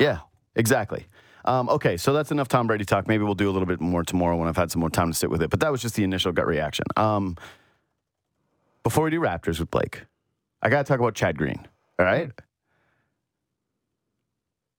Yeah, 0.00 0.18
exactly. 0.56 1.06
Um, 1.44 1.68
okay, 1.68 1.96
so 1.96 2.12
that's 2.12 2.30
enough 2.30 2.48
Tom 2.48 2.66
Brady 2.66 2.84
talk. 2.84 3.08
Maybe 3.08 3.24
we'll 3.24 3.34
do 3.34 3.50
a 3.50 3.52
little 3.52 3.66
bit 3.66 3.80
more 3.80 4.02
tomorrow 4.04 4.36
when 4.36 4.48
I've 4.48 4.56
had 4.56 4.70
some 4.70 4.80
more 4.80 4.90
time 4.90 5.10
to 5.10 5.16
sit 5.16 5.30
with 5.30 5.42
it. 5.42 5.50
But 5.50 5.60
that 5.60 5.72
was 5.72 5.82
just 5.82 5.94
the 5.94 6.04
initial 6.04 6.32
gut 6.32 6.46
reaction. 6.46 6.84
Um, 6.96 7.36
before 8.82 9.04
we 9.04 9.10
do 9.10 9.20
Raptors 9.20 9.58
with 9.58 9.70
Blake, 9.70 10.04
I 10.60 10.68
got 10.68 10.78
to 10.78 10.84
talk 10.84 11.00
about 11.00 11.14
Chad 11.14 11.38
Green. 11.38 11.66
All 11.98 12.06
right. 12.06 12.30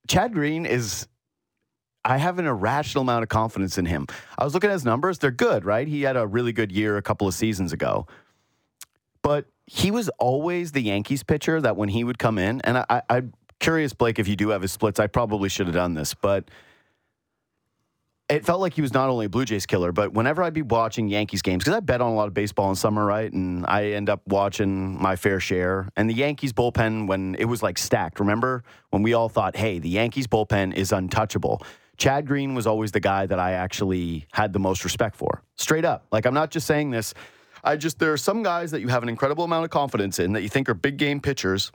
Chad 0.07 0.33
Green 0.33 0.65
is. 0.65 1.07
I 2.05 2.17
have 2.17 2.37
an 2.37 2.45
irrational 2.45 3.03
amount 3.03 3.23
of 3.23 3.29
confidence 3.29 3.77
in 3.77 3.85
him. 3.85 4.07
I 4.37 4.43
was 4.43 4.53
looking 4.53 4.69
at 4.69 4.73
his 4.73 4.83
numbers; 4.83 5.19
they're 5.19 5.31
good, 5.31 5.63
right? 5.63 5.87
He 5.87 6.01
had 6.01 6.17
a 6.17 6.27
really 6.27 6.51
good 6.51 6.71
year 6.71 6.97
a 6.97 7.01
couple 7.01 7.29
of 7.29 7.33
seasons 7.33 7.71
ago, 7.71 8.07
but 9.21 9.45
he 9.67 9.89
was 9.89 10.09
always 10.19 10.73
the 10.73 10.81
Yankees 10.81 11.23
pitcher 11.23 11.61
that 11.61 11.77
when 11.77 11.87
he 11.89 12.03
would 12.03 12.19
come 12.19 12.37
in, 12.37 12.59
and 12.61 12.79
I, 12.79 13.01
I, 13.09 13.23
curious, 13.63 13.93
Blake, 13.93 14.19
if 14.19 14.27
you 14.27 14.35
do 14.35 14.49
have 14.49 14.61
his 14.61 14.71
splits, 14.71 14.99
I 14.99 15.07
probably 15.07 15.49
should 15.49 15.67
have 15.67 15.73
done 15.73 15.93
this, 15.93 16.13
but 16.13 16.51
it 18.29 18.45
felt 18.45 18.59
like 18.59 18.73
he 18.73 18.81
was 18.81 18.93
not 18.93 19.09
only 19.09 19.25
a 19.27 19.29
Blue 19.29 19.45
Jays 19.45 19.65
killer, 19.65 19.91
but 19.91 20.13
whenever 20.13 20.43
I'd 20.43 20.53
be 20.53 20.61
watching 20.61 21.07
Yankees 21.07 21.41
games, 21.41 21.63
because 21.63 21.75
I 21.75 21.79
bet 21.79 22.01
on 22.01 22.11
a 22.11 22.15
lot 22.15 22.27
of 22.27 22.33
baseball 22.33 22.69
in 22.69 22.75
summer, 22.75 23.05
right? 23.05 23.31
And 23.31 23.65
I 23.67 23.91
end 23.91 24.09
up 24.09 24.21
watching 24.27 25.01
my 25.01 25.15
fair 25.15 25.39
share. 25.39 25.89
And 25.95 26.09
the 26.09 26.13
Yankees 26.13 26.51
bullpen, 26.51 27.07
when 27.07 27.35
it 27.35 27.45
was 27.45 27.63
like 27.63 27.77
stacked, 27.77 28.19
remember 28.19 28.63
when 28.89 29.01
we 29.01 29.13
all 29.13 29.29
thought, 29.29 29.55
hey, 29.55 29.79
the 29.79 29.89
Yankees 29.89 30.27
bullpen 30.27 30.73
is 30.73 30.91
untouchable? 30.91 31.61
Chad 31.97 32.27
Green 32.27 32.55
was 32.55 32.67
always 32.67 32.91
the 32.91 32.99
guy 32.99 33.25
that 33.25 33.39
I 33.39 33.53
actually 33.53 34.25
had 34.33 34.51
the 34.51 34.59
most 34.59 34.83
respect 34.83 35.15
for. 35.15 35.41
Straight 35.55 35.85
up. 35.85 36.05
Like, 36.11 36.25
I'm 36.25 36.33
not 36.33 36.49
just 36.49 36.65
saying 36.67 36.91
this. 36.91 37.13
I 37.63 37.77
just, 37.77 37.99
there 37.99 38.11
are 38.11 38.17
some 38.17 38.43
guys 38.43 38.71
that 38.71 38.81
you 38.81 38.89
have 38.89 39.03
an 39.03 39.09
incredible 39.09 39.43
amount 39.45 39.63
of 39.63 39.69
confidence 39.69 40.19
in 40.19 40.33
that 40.33 40.41
you 40.41 40.49
think 40.49 40.67
are 40.69 40.73
big 40.73 40.97
game 40.97 41.21
pitchers 41.21 41.71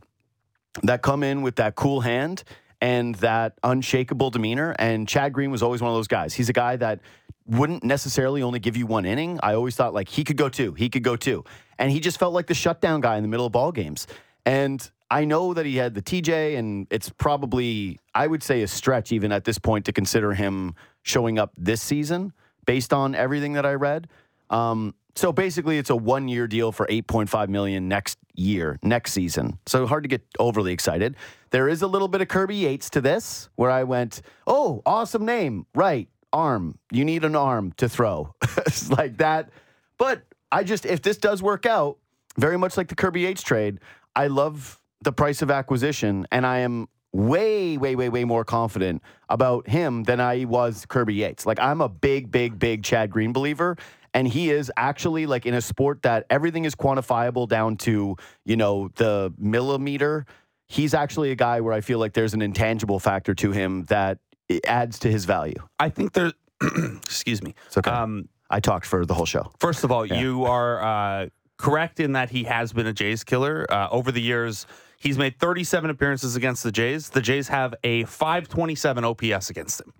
that 0.83 1.03
come 1.03 1.23
in 1.23 1.43
with 1.43 1.57
that 1.57 1.75
cool 1.75 2.01
hand 2.01 2.45
and 2.81 3.15
that 3.17 3.59
unshakable 3.63 4.31
demeanor. 4.31 4.75
And 4.79 5.09
Chad 5.09 5.33
Green 5.33 5.51
was 5.51 5.63
always 5.63 5.81
one 5.81 5.91
of 5.91 5.97
those 5.97 6.09
guys. 6.09 6.35
He's 6.35 6.49
a 6.49 6.53
guy 6.53 6.77
that 6.77 7.01
wouldn't 7.47 7.83
necessarily 7.83 8.43
only 8.43 8.59
give 8.59 8.77
you 8.77 8.87
one 8.87 9.05
inning. 9.05 9.41
I 9.43 9.55
always 9.55 9.75
thought 9.75 9.95
like 9.95 10.09
he 10.09 10.23
could 10.23 10.37
go 10.37 10.49
two, 10.49 10.75
he 10.75 10.89
could 10.89 11.03
go 11.03 11.17
two, 11.17 11.45
and 11.79 11.91
he 11.91 12.01
just 12.01 12.19
felt 12.19 12.35
like 12.35 12.47
the 12.47 12.55
shutdown 12.55 13.01
guy 13.01 13.17
in 13.17 13.23
the 13.23 13.29
middle 13.29 13.47
of 13.47 13.53
ball 13.53 13.73
games. 13.73 14.07
And 14.45 14.89
I 15.11 15.25
know 15.25 15.55
that 15.55 15.65
he 15.65 15.77
had 15.77 15.95
the 15.95 16.03
TJ, 16.03 16.59
and 16.59 16.87
it's 16.91 17.09
probably, 17.09 17.99
I 18.15 18.27
would 18.27 18.43
say, 18.43 18.63
a 18.63 18.69
stretch 18.69 19.13
even 19.13 19.33
at 19.33 19.45
this 19.45 19.59
point 19.59 19.87
to 19.87 19.93
consider 19.93 20.35
him 20.35 20.75
showing 21.03 21.39
up 21.39 21.53
this 21.57 21.81
season 21.81 22.33
based 22.67 22.93
on 22.93 23.15
everything 23.15 23.55
that 23.55 23.65
I 23.65 23.75
read. 23.75 24.09
Um, 24.51 24.95
so 25.19 25.33
basically, 25.33 25.79
it's 25.79 25.91
a 25.91 25.97
one-year 25.97 26.47
deal 26.47 26.71
for 26.71 26.87
8.5 26.87 27.49
million 27.49 27.89
next 27.89 28.19
year, 28.35 28.79
next 28.85 29.13
season. 29.13 29.59
So 29.67 29.85
hard 29.85 30.05
to 30.05 30.09
get 30.09 30.23
overly 30.39 30.73
excited. 30.73 31.17
There 31.51 31.69
is 31.69 31.83
a 31.83 31.89
little 31.89 32.07
bit 32.07 32.21
of 32.21 32.29
Kirby 32.29 32.55
Yates 32.55 32.89
to 32.91 33.01
this, 33.01 33.49
where 33.57 33.71
I 33.71 33.83
went, 33.83 34.23
"Oh, 34.47 34.81
awesome 34.87 35.25
name, 35.25 35.67
right? 35.75 36.09
Arm. 36.33 36.79
You 36.93 37.05
need 37.05 37.25
an 37.25 37.35
arm 37.35 37.73
to 37.79 37.89
throw." 37.89 38.33
like 38.91 39.17
that. 39.19 39.51
But 39.99 40.23
I 40.53 40.63
just, 40.63 40.87
if 40.87 41.03
this 41.03 41.17
does 41.17 41.43
work 41.43 41.67
out, 41.67 41.99
very 42.37 42.57
much 42.57 42.77
like 42.77 42.87
the 42.87 42.95
Kirby 42.95 43.23
Yates 43.23 43.43
trade, 43.43 43.81
I 44.15 44.29
love 44.29 44.81
the 45.03 45.13
price 45.13 45.43
of 45.43 45.51
acquisition, 45.51 46.29
and 46.31 46.47
I 46.47 46.59
am 46.59 46.87
way, 47.13 47.77
way, 47.77 47.97
way, 47.97 48.09
way 48.09 48.25
more 48.25 48.45
confident 48.45 49.03
about 49.29 49.67
him 49.69 50.05
than 50.05 50.21
I 50.21 50.45
was 50.45 50.87
Kirby 50.87 51.15
Yates. 51.15 51.47
Like 51.47 51.59
I'm 51.59 51.81
a 51.81 51.89
big, 51.89 52.31
big, 52.31 52.59
big 52.59 52.85
Chad 52.85 53.11
Green 53.11 53.33
believer. 53.33 53.77
And 54.19 54.27
he 54.27 54.51
is 54.51 54.69
actually 54.77 55.27
like 55.27 55.47
in 55.47 55.55
a 55.55 55.61
sport 55.61 56.03
that 56.03 56.27
everything 56.29 56.65
is 56.65 56.75
quantifiable 56.75 57.49
down 57.49 57.77
to, 57.77 58.17
you 58.45 58.57
know, 58.57 58.89
the 58.97 59.33
millimeter. 59.39 60.27
He's 60.67 60.93
actually 60.93 61.31
a 61.31 61.37
guy 61.37 61.61
where 61.61 61.73
I 61.73 61.81
feel 61.81 62.01
like 62.01 62.15
there's 62.15 62.35
an 62.35 62.43
intangible 62.43 62.99
factor 62.99 63.33
to 63.37 63.53
him 63.53 63.85
that 63.85 64.19
adds 64.67 64.99
to 65.01 65.09
his 65.09 65.25
value. 65.25 65.55
I 65.79 65.91
think 65.91 66.15
there. 66.15 66.33
excuse 67.05 67.45
me. 67.45 67.55
It's 67.69 67.79
okay. 67.79 67.93
Um, 67.93 68.29
I 68.51 68.59
talked 68.59 68.87
for 68.87 69.07
the 69.07 69.15
whole 69.15 69.25
show. 69.25 69.53
First 69.61 69.85
of 69.85 69.93
all, 69.93 70.05
you 70.05 70.47
are 70.47 70.83
uh, 70.83 71.29
correct 71.57 72.01
in 72.01 72.15
that 72.15 72.29
he 72.29 72.43
has 72.43 72.73
been 72.73 72.89
a 72.89 72.93
Jays 72.93 73.23
killer 73.23 73.67
uh, 73.71 73.87
over 73.93 74.11
the 74.11 74.21
years. 74.21 74.67
He's 74.99 75.17
made 75.17 75.39
37 75.39 75.91
appearances 75.91 76.35
against 76.35 76.65
the 76.65 76.73
Jays. 76.73 77.11
The 77.11 77.23
Jays 77.23 77.47
have 77.47 77.73
a 77.85 78.03
527 78.03 79.05
OPS 79.05 79.51
against 79.51 79.81
him. 79.81 79.93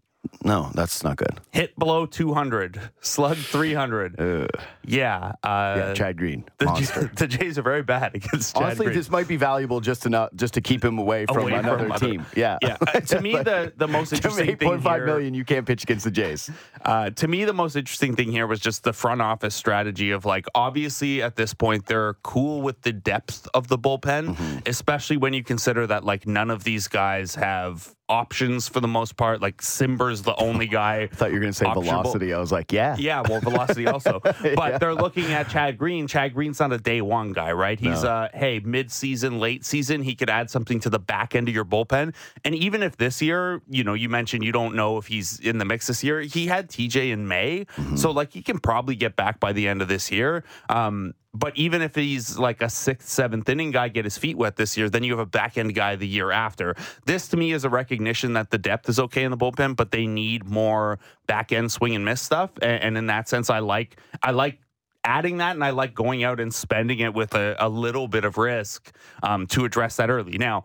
No, 0.45 0.71
that's 0.75 1.03
not 1.03 1.17
good. 1.17 1.41
Hit 1.53 1.77
below 1.79 2.05
200, 2.07 2.81
slug 3.01 3.37
300. 3.37 4.49
Yeah. 4.87 5.33
Uh, 5.43 5.75
Yeah, 5.77 5.95
Chad 5.95 6.17
Green, 6.17 6.45
the, 6.59 6.67
monster. 6.67 7.11
the 7.17 7.27
Jays 7.27 7.59
are 7.59 7.63
very 7.63 7.83
bad 7.83 8.15
against 8.15 8.55
Chad 8.55 8.63
Honestly, 8.65 8.87
Green. 8.87 8.97
this 8.99 9.11
might 9.11 9.29
be 9.29 9.37
valuable 9.37 9.81
just 9.81 10.03
to 10.03 10.11
not 10.11 10.35
just 10.37 10.55
to 10.55 10.61
keep 10.61 10.85
him 10.85 10.99
away 10.99 11.27
from 11.27 11.39
Away 11.39 11.51
from 11.53 11.61
another 11.65 11.93
other- 11.93 12.07
team. 12.07 12.27
Yeah, 12.37 12.59
Yeah, 12.63 12.77
uh, 12.81 13.01
to 13.01 13.21
me, 13.21 13.33
the- 13.33 13.73
the 13.77 13.89
most 13.89 14.13
interesting 14.15 14.49
eight 14.51 14.59
thing 14.59 14.69
point 14.69 14.83
five 14.83 14.99
here- 14.99 15.07
million, 15.07 15.35
you 15.35 15.45
can't 15.45 15.67
pitch 15.67 15.83
against 15.85 16.05
the 16.05 16.11
Jays. 16.11 16.51
Uh, 16.85 17.11
to 17.11 17.29
me, 17.29 17.45
the 17.45 17.53
most 17.55 17.77
interesting 17.77 18.15
thing 18.17 18.31
here 18.31 18.47
was 18.47 18.61
just 18.61 18.85
the 18.85 18.93
front 18.93 19.21
office 19.23 19.55
strategy 19.55 20.11
of 20.11 20.25
like, 20.25 20.47
obviously, 20.55 21.23
at 21.23 21.37
this 21.37 21.55
point, 21.55 21.87
they're 21.87 22.15
cool 22.23 22.61
with 22.63 22.83
the 22.83 22.93
depth 22.93 23.49
of 23.55 23.69
the 23.69 23.79
bullpen, 23.79 24.35
Mm-hmm. 24.37 24.59
especially 24.67 25.17
when 25.17 25.33
you 25.33 25.43
consider 25.45 25.87
that 25.87 26.05
like 26.05 26.27
none 26.27 26.51
of 26.51 26.65
these 26.65 26.87
guys 26.89 27.35
have 27.37 27.95
options 28.09 28.69
for 28.69 28.81
the 28.81 28.89
most 28.89 29.17
part. 29.17 29.41
Like 29.43 29.61
Cimber's 29.61 30.23
the 30.23 30.35
only 30.37 30.67
guy. 30.67 31.03
I 31.03 31.07
thought 31.09 31.29
you 31.29 31.35
were 31.35 31.41
going 31.41 31.53
to 31.53 31.59
say 31.59 31.67
Optionable. 31.67 31.85
velocity. 31.85 32.33
I 32.33 32.39
was 32.39 32.51
like, 32.53 32.73
yeah, 32.73 32.97
Yeah, 32.99 33.23
well, 33.29 33.41
velocity 33.41 33.87
also. 33.87 34.21
But 34.55 34.81
they're 34.81 34.95
looking 34.95 35.27
at 35.33 35.49
Chad 35.49 35.79
Green. 35.79 36.07
Chad 36.07 36.35
Green's 36.35 36.59
not 36.61 36.73
a 36.73 36.79
day 36.79 37.01
one 37.01 37.33
guy, 37.33 37.53
right? 37.53 37.79
He's 37.79 38.03
No. 38.03 38.09
uh 38.09 38.29
hey, 38.35 38.61
mid 38.65 38.91
season, 38.91 39.39
late 39.39 39.65
season, 39.65 40.03
he 40.03 40.15
could 40.15 40.31
add 40.31 40.51
something 40.51 40.81
to 40.81 40.91
the 40.91 40.99
back 40.99 41.35
end 41.35 41.49
of 41.49 41.55
your 41.55 41.65
bullpen. 41.65 42.15
And 42.45 42.55
even 42.55 42.83
if 42.83 42.97
this 42.97 43.21
year, 43.21 43.61
you 43.69 43.85
know, 43.85 43.95
you 43.95 44.09
mentioned 44.09 44.45
you 44.45 44.53
don't 44.53 44.75
know 44.75 44.97
if 44.99 45.07
he's 45.07 45.39
in 45.41 45.59
the 45.59 45.65
mix 45.65 45.87
this 45.87 46.03
year. 46.03 46.21
He 46.21 46.47
had 46.47 46.69
TJ 46.69 47.11
in 47.13 47.29
May. 47.29 47.67
So 47.97 48.11
like 48.11 48.33
he 48.33 48.43
can 48.43 48.59
probably 48.59 48.97
get 48.97 49.17
back 49.17 49.39
by 49.41 49.53
the 49.53 49.69
end 49.69 49.83
of 49.83 49.89
this 49.89 50.11
year. 50.11 50.45
Um 50.69 51.15
but 51.35 51.57
even 51.57 51.83
if 51.83 51.95
he's 51.95 52.39
like 52.39 52.63
a 52.63 52.69
sixth, 52.69 53.09
seventh 53.09 53.49
inning 53.49 53.71
guy, 53.71 53.89
get 53.89 54.05
his 54.05 54.17
feet 54.17 54.37
wet 54.37 54.57
this 54.57 54.77
year, 54.77 54.89
then 54.89 55.03
you 55.05 55.13
have 55.13 55.21
a 55.21 55.27
back 55.27 55.59
end 55.59 55.75
guy 55.75 55.95
the 55.97 56.09
year 56.09 56.31
after. 56.31 56.75
This 57.05 57.29
to 57.29 57.37
me 57.37 57.53
is 57.53 57.65
a 57.65 57.69
recognition 57.71 58.33
that 58.33 58.51
the 58.51 58.59
depth 58.59 58.89
is 58.89 58.99
okay 58.99 59.25
in 59.25 59.31
the 59.31 59.37
bullpen, 59.37 59.77
but 59.77 59.91
they 59.91 60.07
need 60.07 60.45
more 60.45 60.99
back 61.27 61.53
end 61.53 61.71
swing 61.71 61.95
and 61.95 62.05
miss 62.05 62.23
stuff. 62.23 62.51
And, 62.63 62.83
and 62.83 62.99
in 62.99 63.07
that 63.07 63.29
sense, 63.29 63.51
I 63.51 63.59
like 63.59 64.01
I 64.23 64.31
like 64.31 64.61
adding 65.05 65.39
that, 65.39 65.55
and 65.55 65.65
I 65.65 65.71
like 65.71 65.95
going 65.95 66.25
out 66.25 66.41
and 66.41 66.53
spending 66.53 67.01
it 67.01 67.15
with 67.15 67.35
a, 67.35 67.57
a 67.59 67.69
little 67.69 68.09
bit 68.09 68.25
of 68.25 68.39
risk 68.39 68.91
um, 69.23 69.47
to 69.49 69.65
address 69.65 69.97
that 69.97 70.11
early. 70.11 70.39
Now. 70.39 70.65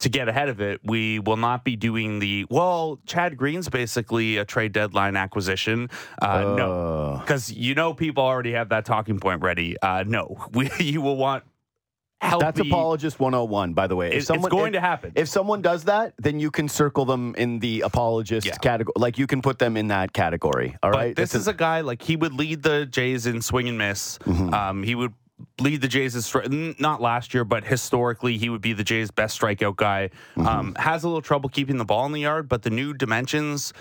To 0.00 0.08
get 0.08 0.30
ahead 0.30 0.48
of 0.48 0.62
it, 0.62 0.80
we 0.82 1.18
will 1.18 1.36
not 1.36 1.62
be 1.62 1.76
doing 1.76 2.20
the 2.20 2.46
well. 2.48 2.98
Chad 3.06 3.36
Green's 3.36 3.68
basically 3.68 4.38
a 4.38 4.46
trade 4.46 4.72
deadline 4.72 5.14
acquisition. 5.14 5.90
Uh, 6.22 6.54
no, 6.56 6.72
Uh, 6.72 7.18
because 7.20 7.52
you 7.52 7.74
know 7.74 7.92
people 7.92 8.24
already 8.24 8.52
have 8.52 8.70
that 8.70 8.86
talking 8.86 9.20
point 9.20 9.42
ready. 9.42 9.76
Uh, 9.82 10.02
no, 10.06 10.38
we, 10.54 10.70
you 10.78 11.02
will 11.02 11.18
want 11.18 11.44
help. 12.22 12.40
that's 12.40 12.58
apologist 12.60 13.20
101, 13.20 13.74
by 13.74 13.86
the 13.86 13.94
way. 13.94 14.08
It- 14.12 14.26
it's 14.30 14.48
going 14.48 14.72
to 14.72 14.80
happen. 14.80 15.12
If 15.16 15.28
someone 15.28 15.60
does 15.60 15.84
that, 15.84 16.14
then 16.18 16.40
you 16.40 16.50
can 16.50 16.66
circle 16.68 17.04
them 17.04 17.34
in 17.36 17.58
the 17.58 17.82
apologist 17.82 18.46
Yeah. 18.46 18.56
category. 18.56 18.94
Like 18.96 19.18
you 19.18 19.26
can 19.26 19.42
put 19.42 19.58
them 19.58 19.76
in 19.76 19.88
that 19.88 20.14
category. 20.14 20.78
All 20.82 20.92
But 20.92 20.96
right. 20.98 21.14
this 21.16 21.34
is 21.34 21.46
a 21.46 21.52
guy 21.54 21.82
like 21.82 22.00
he 22.00 22.16
would 22.16 22.32
lead 22.32 22.62
the 22.62 22.86
Jays 22.86 23.26
in 23.26 23.42
swing 23.42 23.68
and 23.68 23.76
miss. 23.76 24.16
Mm-hmm. 24.24 24.54
Um, 24.54 24.82
he 24.82 24.94
would 24.94 25.12
lead 25.60 25.80
the 25.80 25.88
Jays 25.88 26.14
stri- 26.14 26.78
not 26.80 27.00
last 27.00 27.34
year, 27.34 27.44
but 27.44 27.64
historically 27.64 28.38
he 28.38 28.48
would 28.48 28.60
be 28.60 28.72
the 28.72 28.84
Jays' 28.84 29.10
best 29.10 29.40
strikeout 29.40 29.76
guy. 29.76 30.10
Mm-hmm. 30.36 30.46
Um, 30.46 30.74
has 30.76 31.04
a 31.04 31.08
little 31.08 31.22
trouble 31.22 31.48
keeping 31.48 31.76
the 31.78 31.84
ball 31.84 32.06
in 32.06 32.12
the 32.12 32.20
yard, 32.20 32.48
but 32.48 32.62
the 32.62 32.70
new 32.70 32.94
dimensions 32.94 33.72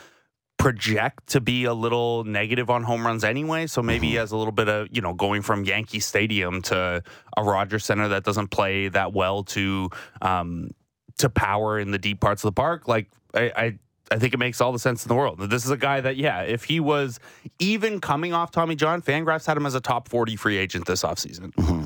project 0.58 1.28
to 1.28 1.40
be 1.40 1.64
a 1.64 1.74
little 1.74 2.26
negative 2.26 2.70
on 2.70 2.84
home 2.84 3.08
runs 3.08 3.24
anyway. 3.24 3.66
So 3.66 3.82
maybe 3.82 4.08
he 4.08 4.14
Mm-hmm. 4.14 4.20
has 4.20 4.32
a 4.34 4.38
little 4.38 4.52
bit 4.52 4.68
of, 4.68 4.90
you 4.92 5.02
know, 5.02 5.14
going 5.14 5.42
from 5.42 5.64
Yankee 5.64 6.02
Stadium 6.02 6.62
to 6.64 7.02
a 7.38 7.44
Rogers 7.44 7.86
Center 7.86 8.10
that 8.10 8.26
doesn't 8.26 8.50
play 8.50 8.90
that 8.90 9.14
well 9.14 9.44
to 9.46 9.90
um, 10.22 10.72
to 11.20 11.30
power 11.30 11.80
in 11.80 11.92
the 11.92 11.98
deep 11.98 12.20
parts 12.20 12.44
of 12.44 12.50
the 12.50 12.54
park. 12.62 12.88
Like 12.88 13.10
I, 13.34 13.52
I 13.56 13.80
I 14.12 14.18
think 14.18 14.34
it 14.34 14.38
makes 14.38 14.60
all 14.62 14.72
the 14.72 14.80
sense 14.80 15.04
in 15.06 15.10
the 15.10 15.16
world. 15.16 15.40
This 15.40 15.66
is 15.66 15.72
a 15.72 15.78
guy 15.78 16.02
that, 16.02 16.18
yeah, 16.18 16.42
if 16.42 16.64
he 16.64 16.80
was 16.80 17.20
even 17.60 18.02
coming 18.02 18.34
off 18.34 18.52
Tommy 18.52 18.76
John, 18.76 19.02
Fangraphs 19.02 19.46
had 19.46 19.58
him 19.58 19.66
as 19.66 19.76
a 19.76 19.82
top 19.82 20.08
40 20.10 20.36
free 20.36 20.58
agent 20.58 20.86
this 20.86 21.04
offseason. 21.04 21.54
Mm-hmm. 21.54 21.86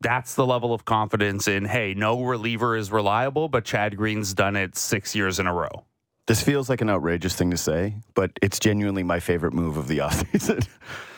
That's 0.00 0.34
the 0.34 0.46
level 0.46 0.72
of 0.72 0.84
confidence 0.84 1.46
in, 1.46 1.66
hey, 1.66 1.94
no 1.94 2.22
reliever 2.22 2.76
is 2.76 2.90
reliable, 2.90 3.48
but 3.48 3.64
Chad 3.64 3.96
Green's 3.96 4.32
done 4.34 4.56
it 4.56 4.76
six 4.76 5.14
years 5.14 5.38
in 5.38 5.46
a 5.46 5.54
row. 5.54 5.84
This 6.26 6.42
feels 6.42 6.68
like 6.70 6.80
an 6.80 6.88
outrageous 6.88 7.34
thing 7.34 7.50
to 7.50 7.56
say, 7.56 7.96
but 8.14 8.30
it's 8.40 8.60
genuinely 8.60 9.02
my 9.02 9.18
favorite 9.18 9.52
move 9.52 9.76
of 9.76 9.88
the 9.88 9.98
offseason. 10.06 10.64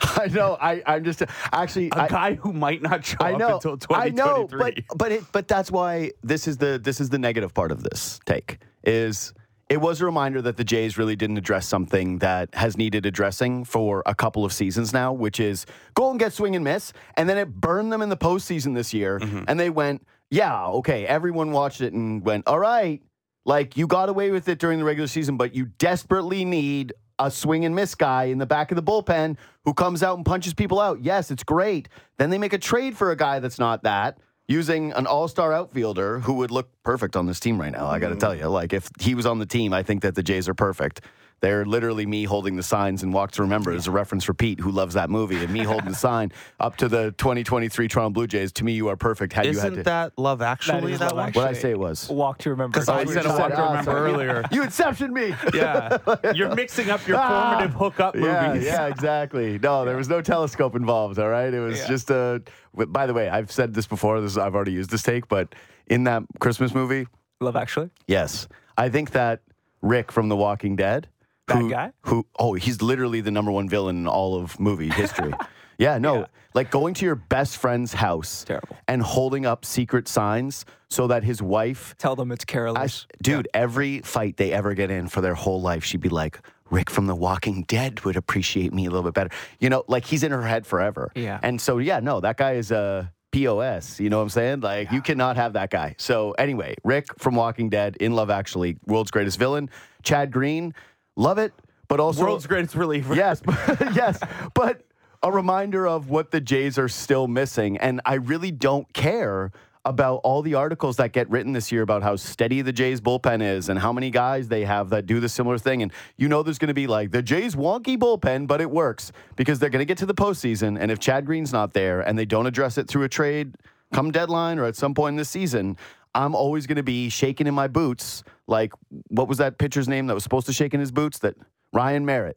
I 0.00 0.28
know. 0.28 0.56
I, 0.60 0.82
I'm 0.86 1.04
just 1.04 1.22
actually. 1.52 1.90
A 1.92 2.04
I, 2.04 2.08
guy 2.08 2.34
who 2.34 2.52
might 2.52 2.80
not 2.80 3.04
show 3.04 3.18
I 3.20 3.34
up 3.34 3.38
know. 3.38 3.54
until 3.56 3.78
I 3.90 4.08
know, 4.08 4.46
2023. 4.46 4.58
but 4.88 4.98
but 4.98 5.12
it, 5.12 5.24
but 5.30 5.48
that's 5.48 5.70
why 5.70 6.12
this 6.22 6.48
is 6.48 6.56
the 6.56 6.80
this 6.82 6.98
is 6.98 7.10
the 7.10 7.18
negative 7.18 7.52
part 7.52 7.72
of 7.72 7.82
this 7.82 8.20
take 8.24 8.58
is 8.84 9.34
it 9.72 9.80
was 9.80 10.00
a 10.02 10.04
reminder 10.04 10.42
that 10.42 10.56
the 10.58 10.64
Jays 10.64 10.98
really 10.98 11.16
didn't 11.16 11.38
address 11.38 11.66
something 11.66 12.18
that 12.18 12.54
has 12.54 12.76
needed 12.76 13.06
addressing 13.06 13.64
for 13.64 14.02
a 14.04 14.14
couple 14.14 14.44
of 14.44 14.52
seasons 14.52 14.92
now, 14.92 15.12
which 15.12 15.40
is 15.40 15.64
go 15.94 16.10
and 16.10 16.18
get 16.20 16.32
swing 16.34 16.54
and 16.54 16.62
miss, 16.64 16.92
and 17.16 17.26
then 17.28 17.38
it 17.38 17.48
burned 17.60 17.90
them 17.92 18.02
in 18.02 18.10
the 18.10 18.16
postseason 18.16 18.74
this 18.74 18.92
year, 18.92 19.18
Mm-hmm. 19.18 19.44
and 19.48 19.58
they 19.58 19.70
went, 19.70 20.06
yeah, 20.30 20.66
okay, 20.66 21.06
everyone 21.06 21.52
watched 21.52 21.80
it 21.80 21.92
and 21.94 22.22
went, 22.24 22.46
all 22.46 22.58
right, 22.58 23.00
like 23.44 23.76
you 23.78 23.86
got 23.86 24.08
away 24.08 24.30
with 24.30 24.46
it 24.48 24.58
during 24.58 24.78
the 24.78 24.84
regular 24.84 25.06
season, 25.08 25.36
but 25.38 25.54
you 25.54 25.66
desperately 25.78 26.44
need 26.44 26.92
a 27.18 27.30
swing 27.30 27.64
and 27.64 27.74
miss 27.74 27.94
guy 27.94 28.24
in 28.24 28.38
the 28.38 28.46
back 28.46 28.70
of 28.72 28.76
the 28.76 28.82
bullpen 28.82 29.36
who 29.64 29.72
comes 29.74 30.02
out 30.02 30.16
and 30.16 30.26
punches 30.26 30.54
people 30.54 30.80
out. 30.80 31.02
Yes, 31.02 31.30
it's 31.30 31.44
great. 31.44 31.88
Then 32.18 32.30
they 32.30 32.38
make 32.38 32.52
a 32.52 32.58
trade 32.58 32.96
for 32.96 33.10
a 33.10 33.16
guy 33.16 33.38
that's 33.40 33.58
not 33.58 33.82
that 33.84 34.18
using 34.48 34.92
an 34.92 35.06
all-star 35.06 35.52
outfielder 35.52 36.20
who 36.20 36.34
would 36.34 36.50
look 36.50 36.68
perfect 36.82 37.16
on 37.16 37.26
this 37.26 37.40
team 37.40 37.60
right 37.60 37.72
now. 37.72 37.86
I 37.86 37.98
got 37.98 38.08
to 38.08 38.14
mm-hmm. 38.14 38.20
tell 38.20 38.34
you, 38.34 38.48
like 38.48 38.72
if 38.72 38.90
he 39.00 39.14
was 39.14 39.26
on 39.26 39.38
the 39.38 39.46
team, 39.46 39.72
I 39.72 39.82
think 39.82 40.02
that 40.02 40.14
the 40.14 40.22
Jays 40.22 40.48
are 40.48 40.54
perfect. 40.54 41.00
They're 41.42 41.64
literally 41.66 42.06
me 42.06 42.22
holding 42.22 42.54
the 42.54 42.62
signs 42.62 43.02
and 43.02 43.12
Walk 43.12 43.32
to 43.32 43.42
Remember 43.42 43.72
is 43.72 43.88
a 43.88 43.90
reference 43.90 44.22
for 44.22 44.32
Pete, 44.32 44.60
who 44.60 44.70
loves 44.70 44.94
that 44.94 45.10
movie, 45.10 45.42
and 45.42 45.52
me 45.52 45.64
holding 45.64 45.88
the 45.88 45.94
sign 45.96 46.30
up 46.60 46.76
to 46.76 46.86
the 46.88 47.10
2023 47.18 47.88
Toronto 47.88 48.10
Blue 48.14 48.28
Jays. 48.28 48.52
To 48.52 48.64
me, 48.64 48.70
you 48.74 48.86
are 48.86 48.96
perfect. 48.96 49.32
Had 49.32 49.46
you 49.46 49.50
had 49.58 49.72
Isn't 49.72 49.74
to, 49.78 49.82
that 49.82 50.12
Love 50.16 50.40
Actually? 50.40 50.92
is 50.92 51.00
That, 51.00 51.16
Love 51.16 51.34
one? 51.34 51.42
what 51.42 51.48
I 51.48 51.52
say 51.52 51.72
it 51.72 51.78
was. 51.80 52.08
Walk 52.08 52.38
to 52.38 52.50
remember. 52.50 52.74
Because 52.74 52.88
I 52.88 53.00
you 53.02 53.08
said 53.08 53.26
a 53.26 53.30
Walk 53.30 53.48
to 53.50 53.56
ah, 53.60 53.68
Remember 53.70 53.90
sorry. 53.90 54.12
earlier. 54.12 54.44
You 54.52 54.62
inceptioned 54.62 55.10
me. 55.12 55.34
Yeah, 55.52 55.98
you're 56.32 56.54
mixing 56.54 56.90
up 56.90 57.04
your 57.08 57.16
Ah! 57.18 57.50
formative 57.56 57.74
hookup 57.74 58.14
Yeah, 58.14 58.52
movies. 58.52 58.64
yeah, 58.64 58.86
exactly. 58.86 59.58
No, 59.58 59.84
there 59.84 59.96
was 59.96 60.08
no 60.08 60.22
telescope 60.22 60.76
involved. 60.76 61.18
All 61.18 61.28
right, 61.28 61.52
it 61.52 61.58
was 61.60 61.80
Yeah. 61.80 61.88
just 61.88 62.08
a. 62.10 62.40
By 62.72 63.06
the 63.06 63.14
way, 63.14 63.28
I've 63.28 63.50
said 63.50 63.74
this 63.74 63.88
before. 63.88 64.20
This 64.20 64.36
I've 64.36 64.54
already 64.54 64.72
used 64.72 64.90
this 64.90 65.02
take, 65.02 65.26
but 65.26 65.56
in 65.88 66.04
that 66.04 66.22
Christmas 66.38 66.72
movie, 66.72 67.08
Love 67.40 67.56
Actually. 67.56 67.90
yes, 68.06 68.46
I 68.78 68.88
think 68.88 69.10
that 69.10 69.40
Rick 69.82 70.12
from 70.12 70.28
The 70.28 70.36
Walking 70.36 70.76
Dead, 70.76 71.08
Bad 71.54 71.62
who, 71.62 71.70
guy? 71.70 71.92
who 72.02 72.26
oh, 72.38 72.54
he's 72.54 72.82
literally 72.82 73.20
the 73.20 73.30
number 73.30 73.50
one 73.50 73.68
villain 73.68 73.96
in 73.96 74.06
all 74.06 74.36
of 74.40 74.58
movie 74.60 74.88
history. 74.88 75.32
yeah, 75.78 75.98
no, 75.98 76.20
Yeah. 76.20 76.26
like 76.54 76.70
going 76.70 76.94
to 76.94 77.04
your 77.04 77.14
best 77.16 77.56
friend's 77.56 77.92
house 77.94 78.44
Terrible. 78.44 78.76
and 78.88 79.02
holding 79.02 79.46
up 79.46 79.64
secret 79.64 80.08
signs 80.08 80.64
so 80.90 81.06
that 81.06 81.24
his 81.24 81.40
wife 81.42 81.94
Tell 81.98 82.16
them 82.16 82.30
it's 82.32 82.44
I, 82.48 82.52
careless. 82.52 83.06
dude, 83.22 83.48
every 83.54 84.00
fight 84.00 84.36
they 84.36 84.52
ever 84.52 84.74
get 84.74 84.90
in 84.90 85.08
for 85.08 85.20
their 85.20 85.34
whole 85.34 85.60
life, 85.62 85.84
she'd 85.84 86.00
be 86.00 86.08
like, 86.10 86.38
Rick 86.70 86.88
from 86.90 87.06
The 87.06 87.14
Walking 87.14 87.64
Dead 87.68 88.00
would 88.04 88.16
appreciate 88.16 88.72
me 88.72 88.86
a 88.86 88.90
little 88.90 89.02
bit 89.04 89.12
better. 89.14 89.30
You 89.60 89.68
know, 89.68 89.84
like 89.88 90.06
he's 90.06 90.22
in 90.22 90.32
her 90.32 90.42
head 90.42 90.66
forever. 90.66 91.12
Yeah. 91.14 91.38
And 91.42 91.60
so, 91.60 91.76
yeah, 91.78 92.00
no, 92.00 92.20
that 92.20 92.38
guy 92.38 92.52
is 92.52 92.70
a 92.70 93.12
POS. 93.32 94.00
You 94.00 94.08
know 94.10 94.16
what 94.18 94.22
I'm 94.24 94.28
saying? 94.30 94.60
Like, 94.60 94.90
you 94.90 95.02
cannot 95.02 95.36
have 95.36 95.52
that 95.54 95.70
guy. 95.70 95.94
So, 95.98 96.32
anyway, 96.32 96.74
Rick 96.84 97.06
from 97.18 97.34
Walking 97.34 97.68
Dead 97.68 97.96
in 97.96 98.12
Love 98.14 98.30
Actually, 98.30 98.76
world's 98.86 99.10
greatest 99.10 99.38
villain. 99.38 99.68
Chad 100.02 100.30
Green, 100.32 100.74
love 101.16 101.38
it, 101.38 101.52
but 101.88 102.00
also. 102.00 102.22
World's 102.22 102.46
greatest 102.46 102.74
reliever. 102.74 103.14
Yes, 103.14 103.40
but, 103.44 103.80
yes, 103.94 104.20
but 104.54 104.82
a 105.22 105.30
reminder 105.30 105.86
of 105.86 106.10
what 106.10 106.30
the 106.30 106.40
Jays 106.40 106.78
are 106.78 106.88
still 106.88 107.28
missing. 107.28 107.76
And 107.78 108.00
I 108.04 108.14
really 108.14 108.50
don't 108.50 108.92
care 108.92 109.52
about 109.84 110.20
all 110.22 110.42
the 110.42 110.54
articles 110.54 110.96
that 110.96 111.12
get 111.12 111.28
written 111.28 111.52
this 111.52 111.72
year 111.72 111.82
about 111.82 112.02
how 112.02 112.14
steady 112.14 112.62
the 112.62 112.72
Jays 112.72 113.00
bullpen 113.00 113.42
is 113.42 113.68
and 113.68 113.78
how 113.78 113.92
many 113.92 114.10
guys 114.10 114.48
they 114.48 114.64
have 114.64 114.90
that 114.90 115.06
do 115.06 115.18
the 115.18 115.28
similar 115.28 115.58
thing. 115.58 115.82
And 115.82 115.92
you 116.16 116.28
know 116.28 116.42
there's 116.42 116.58
going 116.58 116.68
to 116.68 116.74
be 116.74 116.86
like 116.86 117.10
the 117.10 117.22
Jays 117.22 117.56
wonky 117.56 117.98
bullpen, 117.98 118.46
but 118.46 118.60
it 118.60 118.70
works 118.70 119.10
because 119.34 119.58
they're 119.58 119.70
going 119.70 119.80
to 119.80 119.86
get 119.86 119.98
to 119.98 120.06
the 120.06 120.14
postseason. 120.14 120.78
And 120.78 120.92
if 120.92 121.00
Chad 121.00 121.26
Green's 121.26 121.52
not 121.52 121.72
there 121.72 122.00
and 122.00 122.16
they 122.16 122.24
don't 122.24 122.46
address 122.46 122.78
it 122.78 122.86
through 122.86 123.02
a 123.02 123.08
trade 123.08 123.56
come 123.92 124.10
deadline 124.10 124.58
or 124.58 124.64
at 124.64 124.76
some 124.76 124.94
point 124.94 125.14
in 125.14 125.16
this 125.16 125.28
season, 125.28 125.76
I'm 126.14 126.34
always 126.34 126.66
going 126.66 126.76
to 126.76 126.82
be 126.82 127.08
shaking 127.08 127.46
in 127.46 127.54
my 127.54 127.68
boots. 127.68 128.22
Like, 128.46 128.72
what 129.08 129.28
was 129.28 129.38
that 129.38 129.58
pitcher's 129.58 129.88
name 129.88 130.06
that 130.08 130.14
was 130.14 130.22
supposed 130.22 130.46
to 130.46 130.52
shake 130.52 130.74
in 130.74 130.80
his 130.80 130.92
boots? 130.92 131.20
That 131.20 131.36
Ryan 131.72 132.04
Merritt. 132.04 132.36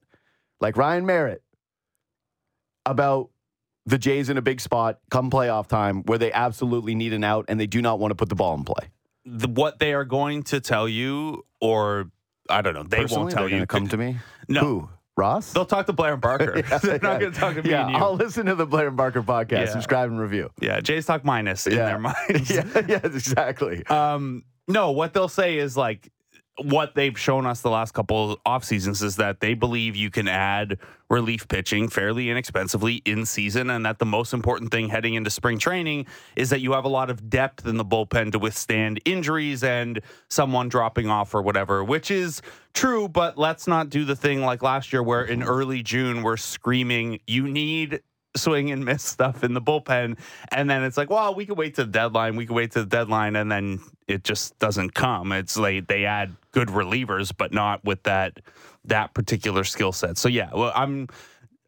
Like 0.61 0.77
Ryan 0.77 1.05
Merritt 1.05 1.43
about 2.85 3.29
the 3.85 3.97
Jays 3.97 4.29
in 4.29 4.37
a 4.37 4.41
big 4.41 4.61
spot 4.61 4.99
come 5.11 5.29
playoff 5.29 5.67
time 5.67 6.03
where 6.03 6.17
they 6.17 6.31
absolutely 6.31 6.95
need 6.95 7.13
an 7.13 7.23
out 7.23 7.45
and 7.47 7.59
they 7.59 7.67
do 7.67 7.81
not 7.81 7.99
want 7.99 8.11
to 8.11 8.15
put 8.15 8.29
the 8.29 8.35
ball 8.35 8.55
in 8.55 8.63
play. 8.63 8.89
The, 9.25 9.47
what 9.47 9.79
they 9.79 9.93
are 9.93 10.05
going 10.05 10.43
to 10.43 10.59
tell 10.59 10.87
you, 10.87 11.45
or 11.59 12.09
I 12.49 12.61
don't 12.61 12.73
know, 12.73 12.83
they 12.83 13.01
Personally, 13.01 13.23
won't 13.25 13.35
tell 13.35 13.49
you. 13.49 13.65
come 13.65 13.87
to 13.89 13.97
me. 13.97 14.17
No. 14.47 14.61
Who? 14.61 14.89
Ross? 15.17 15.53
They'll 15.53 15.65
talk 15.65 15.85
to 15.85 15.93
Blair 15.93 16.13
and 16.13 16.21
Barker. 16.21 16.61
They're 16.81 16.99
not 16.99 17.19
going 17.19 17.31
to 17.31 17.39
talk 17.39 17.55
to 17.55 17.63
me 17.63 17.69
yeah, 17.69 17.83
and 17.87 17.91
you. 17.91 17.97
I'll 17.97 18.15
listen 18.15 18.45
to 18.47 18.55
the 18.55 18.65
Blair 18.65 18.87
and 18.87 18.97
Barker 18.97 19.23
podcast. 19.23 19.51
Yeah. 19.51 19.65
Subscribe 19.71 20.09
and 20.09 20.19
review. 20.19 20.49
yeah, 20.61 20.79
Jays 20.81 21.05
talk 21.05 21.23
minus 21.23 21.67
in 21.67 21.73
Yeah. 21.73 21.85
their 21.85 21.99
minds. 21.99 22.49
yeah, 22.49 22.63
yeah, 22.87 22.99
exactly. 23.03 23.85
Um, 23.87 24.43
no, 24.67 24.91
what 24.91 25.13
they'll 25.13 25.27
say 25.27 25.57
is 25.57 25.77
like 25.77 26.11
what 26.57 26.95
they've 26.95 27.19
shown 27.19 27.45
us 27.45 27.61
the 27.61 27.69
last 27.69 27.93
couple 27.93 28.39
off 28.45 28.63
seasons 28.63 29.01
is 29.01 29.17
that 29.17 29.41
they 29.41 29.53
believe 29.53 29.95
you 29.95 30.09
can 30.09 30.27
add 30.27 30.77
relief 31.09 31.47
pitching 31.47 31.89
fairly 31.89 32.29
inexpensively 32.29 33.01
in 33.05 33.25
season, 33.25 33.69
and 33.69 33.85
that 33.85 33.99
the 33.99 34.05
most 34.05 34.33
important 34.33 34.71
thing 34.71 34.89
heading 34.89 35.15
into 35.15 35.29
spring 35.29 35.59
training 35.59 36.05
is 36.35 36.49
that 36.49 36.61
you 36.61 36.71
have 36.71 36.85
a 36.85 36.89
lot 36.89 37.09
of 37.09 37.29
depth 37.29 37.67
in 37.67 37.77
the 37.77 37.85
bullpen 37.85 38.31
to 38.31 38.39
withstand 38.39 39.01
injuries 39.05 39.63
and 39.63 39.99
someone 40.29 40.69
dropping 40.69 41.09
off 41.09 41.35
or 41.35 41.41
whatever, 41.41 41.83
which 41.83 42.09
is 42.09 42.41
true. 42.73 43.07
But 43.07 43.37
let's 43.37 43.67
not 43.67 43.89
do 43.89 44.05
the 44.05 44.15
thing 44.15 44.41
like 44.41 44.63
last 44.63 44.93
year 44.93 45.03
where 45.03 45.23
in 45.23 45.43
early 45.43 45.83
June 45.83 46.23
we're 46.23 46.37
screaming, 46.37 47.19
you 47.27 47.47
need 47.47 48.01
swing 48.35 48.71
and 48.71 48.83
miss 48.85 49.03
stuff 49.03 49.43
in 49.43 49.53
the 49.53 49.61
bullpen. 49.61 50.17
And 50.51 50.69
then 50.69 50.83
it's 50.83 50.97
like, 50.97 51.09
well, 51.09 51.33
we 51.35 51.45
can 51.45 51.55
wait 51.55 51.75
to 51.75 51.83
the 51.83 51.91
deadline. 51.91 52.35
We 52.35 52.45
can 52.45 52.55
wait 52.55 52.71
to 52.71 52.81
the 52.81 52.89
deadline. 52.89 53.35
And 53.35 53.51
then 53.51 53.79
it 54.07 54.23
just 54.23 54.57
doesn't 54.59 54.93
come. 54.93 55.31
It's 55.31 55.57
like 55.57 55.87
they 55.87 56.05
add 56.05 56.35
good 56.51 56.69
relievers, 56.69 57.31
but 57.35 57.53
not 57.53 57.83
with 57.83 58.03
that 58.03 58.39
that 58.85 59.13
particular 59.13 59.63
skill 59.63 59.91
set. 59.91 60.17
So 60.17 60.29
yeah, 60.29 60.49
well, 60.53 60.71
I'm 60.75 61.07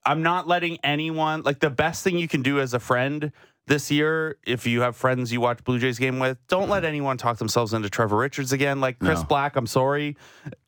I'm 0.06 0.22
not 0.22 0.48
letting 0.48 0.78
anyone 0.84 1.42
like 1.42 1.60
the 1.60 1.70
best 1.70 2.04
thing 2.04 2.18
you 2.18 2.28
can 2.28 2.42
do 2.42 2.60
as 2.60 2.74
a 2.74 2.80
friend 2.80 3.32
this 3.68 3.92
year, 3.92 4.38
if 4.46 4.66
you 4.66 4.82
have 4.82 4.96
friends 4.96 5.32
you 5.32 5.42
watch 5.42 5.64
Blue 5.64 5.78
Jays 5.78 6.00
game 6.00 6.20
with, 6.20 6.38
don't 6.48 6.70
let 6.70 6.86
anyone 6.86 7.18
talk 7.18 7.38
themselves 7.38 7.74
into 7.74 7.90
Trevor 7.90 8.16
Richards 8.18 8.54
again. 8.54 8.80
Like 8.80 8.98
Chris 8.98 9.20
No. 9.20 9.26
Black, 9.26 9.56
I'm 9.58 9.68
sorry. 9.68 10.16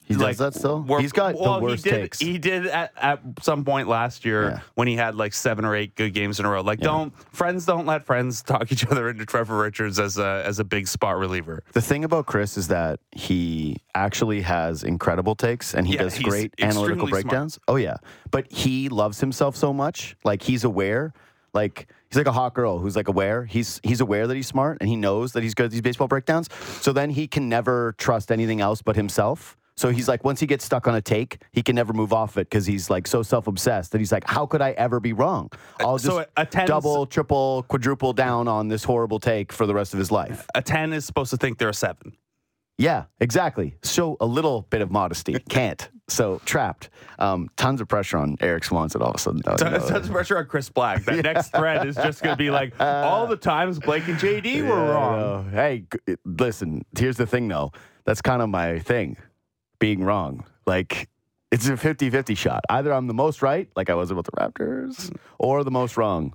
He 0.09 0.15
does 0.15 0.37
that 0.39 0.55
still? 0.55 0.81
we're- 0.81 1.01
He's 1.01 1.11
got 1.11 1.35
the 1.35 1.41
well, 1.41 1.61
worst 1.61 1.85
he 1.85 1.91
did, 1.91 2.01
takes. 2.01 2.19
He 2.19 2.37
did 2.39 2.65
at, 2.65 2.91
at 2.97 3.21
some 3.41 3.63
point 3.63 3.87
last 3.87 4.25
year 4.25 4.49
Yeah. 4.49 4.59
when 4.73 4.87
he 4.87 4.95
had 4.95 5.13
like 5.15 5.33
seven 5.33 5.63
or 5.63 5.75
eight 5.75 5.95
good 5.95 6.13
games 6.13 6.39
in 6.39 6.45
a 6.45 6.49
row. 6.49 6.61
Like, 6.61 6.79
don't 6.79 7.13
friends 7.33 7.65
don't 7.65 7.85
let 7.85 8.05
friends 8.05 8.41
talk 8.41 8.71
each 8.71 8.85
other 8.87 9.09
into 9.09 9.25
Trevor 9.25 9.57
Richards 9.59 9.99
as 9.99 10.17
a 10.17 10.43
as 10.45 10.57
a 10.59 10.63
big 10.63 10.87
spot 10.87 11.17
reliever. 11.17 11.63
The 11.73 11.81
thing 11.81 12.03
about 12.03 12.25
Chris 12.25 12.57
is 12.57 12.67
that 12.69 12.99
he 13.11 13.77
actually 13.95 14.41
has 14.41 14.83
incredible 14.83 15.35
takes 15.35 15.73
and 15.75 15.85
he 15.87 15.93
Yeah, 15.93 16.03
does 16.03 16.17
great 16.19 16.53
analytical 16.59 17.03
extremely 17.05 17.07
smart. 17.11 17.23
breakdowns. 17.23 17.59
Oh 17.67 17.75
yeah. 17.75 17.98
But 18.31 18.51
he 18.51 18.89
loves 18.89 19.19
himself 19.19 19.55
so 19.55 19.72
much. 19.74 20.15
Like 20.24 20.41
he's 20.41 20.63
aware. 20.63 21.13
Like 21.53 21.87
he's 22.09 22.17
like 22.17 22.27
a 22.27 22.31
hot 22.31 22.53
girl 22.53 22.77
who's 22.79 22.95
like 22.95 23.07
aware. 23.07 23.45
He's 23.45 23.79
he's 23.83 24.01
aware 24.01 24.25
that 24.27 24.35
he's 24.35 24.48
smart 24.48 24.77
and 24.81 24.89
he 24.89 24.95
knows 24.95 25.33
that 25.33 25.43
he's 25.43 25.53
good 25.53 25.65
at 25.65 25.72
these 25.72 25.81
baseball 25.81 26.07
breakdowns. 26.07 26.48
So 26.81 26.93
then 26.93 27.09
he 27.11 27.27
can 27.27 27.48
never 27.50 27.93
trust 27.98 28.31
anything 28.31 28.59
else 28.61 28.81
but 28.81 28.95
himself. 28.95 29.55
So 29.79 29.92
he's 29.92 30.09
like, 30.09 30.25
once 30.25 30.42
he 30.42 30.46
gets 30.46 30.65
stuck 30.65 30.87
on 30.87 30.96
a 30.96 31.01
take, 31.01 31.42
he 31.53 31.61
can 31.61 31.74
never 31.74 31.94
move 31.94 32.11
off 32.11 32.35
it 32.35 32.50
because 32.50 32.65
he's 32.65 32.89
like 32.89 33.07
so 33.07 33.24
self 33.24 33.48
obsessed 33.48 33.94
that 33.94 34.00
he's 34.00 34.11
like, 34.11 34.25
how 34.27 34.46
could 34.46 34.61
I 34.61 34.72
ever 34.72 35.00
be 35.00 35.13
wrong? 35.13 35.50
I'll 35.79 35.98
just 35.98 36.07
so 36.07 36.25
a 36.35 36.46
10's 36.46 36.68
double, 36.68 37.05
triple, 37.05 37.63
quadruple 37.70 38.11
down 38.11 38.50
on 38.50 38.68
this 38.68 38.83
horrible 38.83 39.22
take 39.22 39.53
for 39.53 39.65
the 39.65 39.74
rest 39.74 39.94
of 39.94 40.00
his 40.00 40.11
life. 40.11 40.46
A 40.53 40.61
ten 40.61 40.92
is 40.92 41.05
supposed 41.05 41.31
to 41.31 41.37
think 41.37 41.59
they're 41.59 41.70
a 41.70 41.74
seven. 41.74 42.11
Yeah, 42.77 43.05
exactly. 43.22 43.77
Show 43.85 44.18
a 44.20 44.25
little 44.25 44.68
bit 44.70 44.81
of 44.81 44.92
modesty. 44.92 45.39
Can't. 45.50 45.87
So 46.09 46.42
trapped. 46.44 46.89
Um, 47.18 47.50
tons 47.55 47.79
of 47.79 47.87
pressure 47.87 48.18
on 48.18 48.35
Erik 48.42 48.65
Swanson 48.65 49.01
all 49.01 49.11
of 49.11 49.15
a 49.15 49.20
sudden. 49.20 49.42
though, 49.46 49.55
you 49.63 49.72
know. 49.72 49.79
Tons 49.79 50.07
of 50.07 50.11
pressure 50.11 50.37
on 50.37 50.46
Chris 50.48 50.68
Black. 50.70 51.05
That 51.05 51.24
next 51.24 51.50
thread 51.55 51.87
is 51.87 51.96
just 51.96 52.22
going 52.22 52.33
to 52.33 52.37
be 52.37 52.51
like 52.51 52.74
all 52.81 53.27
the 53.27 53.37
times 53.37 53.79
Blake 53.79 54.09
and 54.09 54.18
JD 54.18 54.63
were 54.63 54.75
Yeah, 54.75 54.83
I 54.83 54.94
wrong. 54.94 55.51
Hey, 55.51 55.85
listen, 56.25 56.83
here's 56.98 57.15
the 57.15 57.25
thing 57.25 57.48
though. 57.48 57.72
That's 58.05 58.22
kind 58.22 58.42
of 58.42 58.50
my 58.50 58.79
thing, 58.79 59.18
being 59.79 60.03
wrong. 60.03 60.46
Like, 60.65 61.09
it's 61.51 61.68
a 61.68 61.77
50 61.77 62.09
50 62.09 62.35
shot. 62.35 62.63
Either 62.70 62.94
I'm 62.94 63.07
the 63.07 63.13
most 63.13 63.42
right, 63.42 63.68
like 63.75 63.89
I 63.89 63.96
was 63.96 64.11
about 64.11 64.25
the 64.25 64.31
Raptors, 64.31 65.15
or 65.39 65.63
the 65.63 65.72
most 65.72 65.98
wrong. 65.98 66.33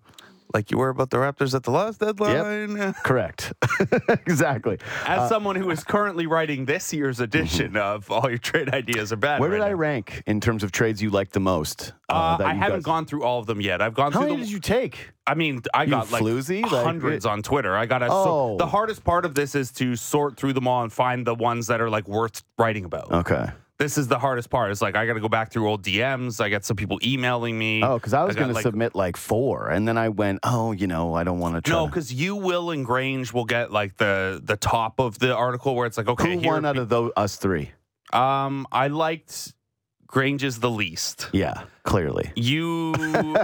Like 0.54 0.70
you 0.70 0.78
were 0.78 0.88
about 0.88 1.10
the 1.10 1.16
Raptors 1.16 1.52
at 1.52 1.64
the 1.64 1.72
last 1.72 1.98
deadline. 1.98 2.92
Correct. 3.02 3.52
exactly. 4.08 4.78
As 5.04 5.18
uh, 5.18 5.28
someone 5.28 5.56
who 5.56 5.68
is 5.70 5.82
currently 5.82 6.28
writing 6.28 6.64
this 6.64 6.92
year's 6.92 7.18
mhm. 7.18 7.24
edition 7.24 7.76
of 7.76 8.08
All 8.08 8.28
Your 8.30 8.38
Trade 8.38 8.72
Ideas 8.72 9.12
Are 9.12 9.16
Bad. 9.16 9.40
Where 9.40 9.50
did 9.50 9.58
right 9.58 9.70
I 9.70 9.72
rank 9.72 10.22
in 10.26 10.40
terms 10.40 10.62
of 10.62 10.70
trades 10.70 11.02
you 11.02 11.10
like 11.10 11.30
the 11.30 11.40
most? 11.40 11.92
Uh, 12.08 12.12
uh 12.12 12.36
that 12.36 12.46
I 12.46 12.54
haven't 12.54 12.78
guys- 12.78 12.84
gone 12.84 13.06
through 13.06 13.24
all 13.24 13.40
of 13.40 13.46
them 13.46 13.60
yet. 13.60 13.82
I've 13.82 13.94
gone 13.94 14.12
How 14.12 14.20
through 14.20 14.28
How 14.28 14.34
many 14.34 14.42
the. 14.42 14.46
did 14.46 14.52
you 14.52 14.60
take? 14.60 15.10
I 15.26 15.34
mean, 15.34 15.60
I 15.74 15.86
got 15.86 16.12
like 16.12 16.22
floozy? 16.22 16.62
Like, 16.62 16.84
hundreds 16.84 17.24
it- 17.24 17.28
on 17.28 17.42
Twitter. 17.42 17.76
I 17.76 17.86
got 17.86 18.02
a, 18.02 18.08
Oh. 18.10 18.24
So 18.24 18.56
the 18.58 18.66
hardest 18.66 19.02
part 19.02 19.24
of 19.24 19.34
this 19.34 19.56
is 19.56 19.72
to 19.72 19.96
sort 19.96 20.36
through 20.36 20.52
them 20.52 20.68
all 20.68 20.84
and 20.84 20.92
find 20.92 21.26
the 21.26 21.34
ones 21.34 21.66
that 21.66 21.80
are 21.80 21.90
like 21.90 22.06
worth 22.06 22.44
writing 22.58 22.84
about. 22.84 23.10
Okay. 23.10 23.46
This 23.84 23.98
is 23.98 24.08
the 24.08 24.18
hardest 24.18 24.48
part. 24.48 24.70
It's 24.70 24.80
like 24.80 24.96
I 24.96 25.04
got 25.04 25.12
to 25.12 25.20
go 25.20 25.28
back 25.28 25.52
through 25.52 25.68
old 25.68 25.82
DMs. 25.82 26.40
I 26.40 26.48
got 26.48 26.64
some 26.64 26.74
people 26.74 26.98
emailing 27.02 27.58
me. 27.58 27.82
Oh, 27.82 27.98
because 27.98 28.14
I 28.14 28.24
was 28.24 28.34
going 28.34 28.48
to 28.48 28.54
like- 28.54 28.62
submit 28.62 28.94
like 28.94 29.18
four, 29.18 29.68
and 29.68 29.86
then 29.86 29.98
I 29.98 30.08
went, 30.08 30.38
oh, 30.42 30.72
you 30.72 30.86
know, 30.86 31.12
I 31.12 31.22
don't 31.22 31.38
want 31.38 31.56
to 31.56 31.60
try. 31.60 31.76
No, 31.76 31.86
because 31.86 32.10
you, 32.10 32.34
Will, 32.34 32.70
and 32.70 32.86
Grange 32.86 33.34
will 33.34 33.44
get 33.44 33.72
like 33.72 33.98
the 33.98 34.40
the 34.42 34.56
top 34.56 35.00
of 35.00 35.18
the 35.18 35.36
article 35.36 35.74
where 35.74 35.86
it's 35.86 35.98
like, 35.98 36.08
okay, 36.08 36.38
who 36.38 36.48
won 36.48 36.64
out 36.64 36.78
of 36.78 36.88
those 36.88 37.12
us 37.14 37.36
three? 37.36 37.72
um, 38.14 38.66
I 38.72 38.88
liked 38.88 39.52
Grange's 40.06 40.60
the 40.60 40.70
least. 40.70 41.28
Yeah, 41.34 41.64
clearly. 41.82 42.32
You, 42.36 42.94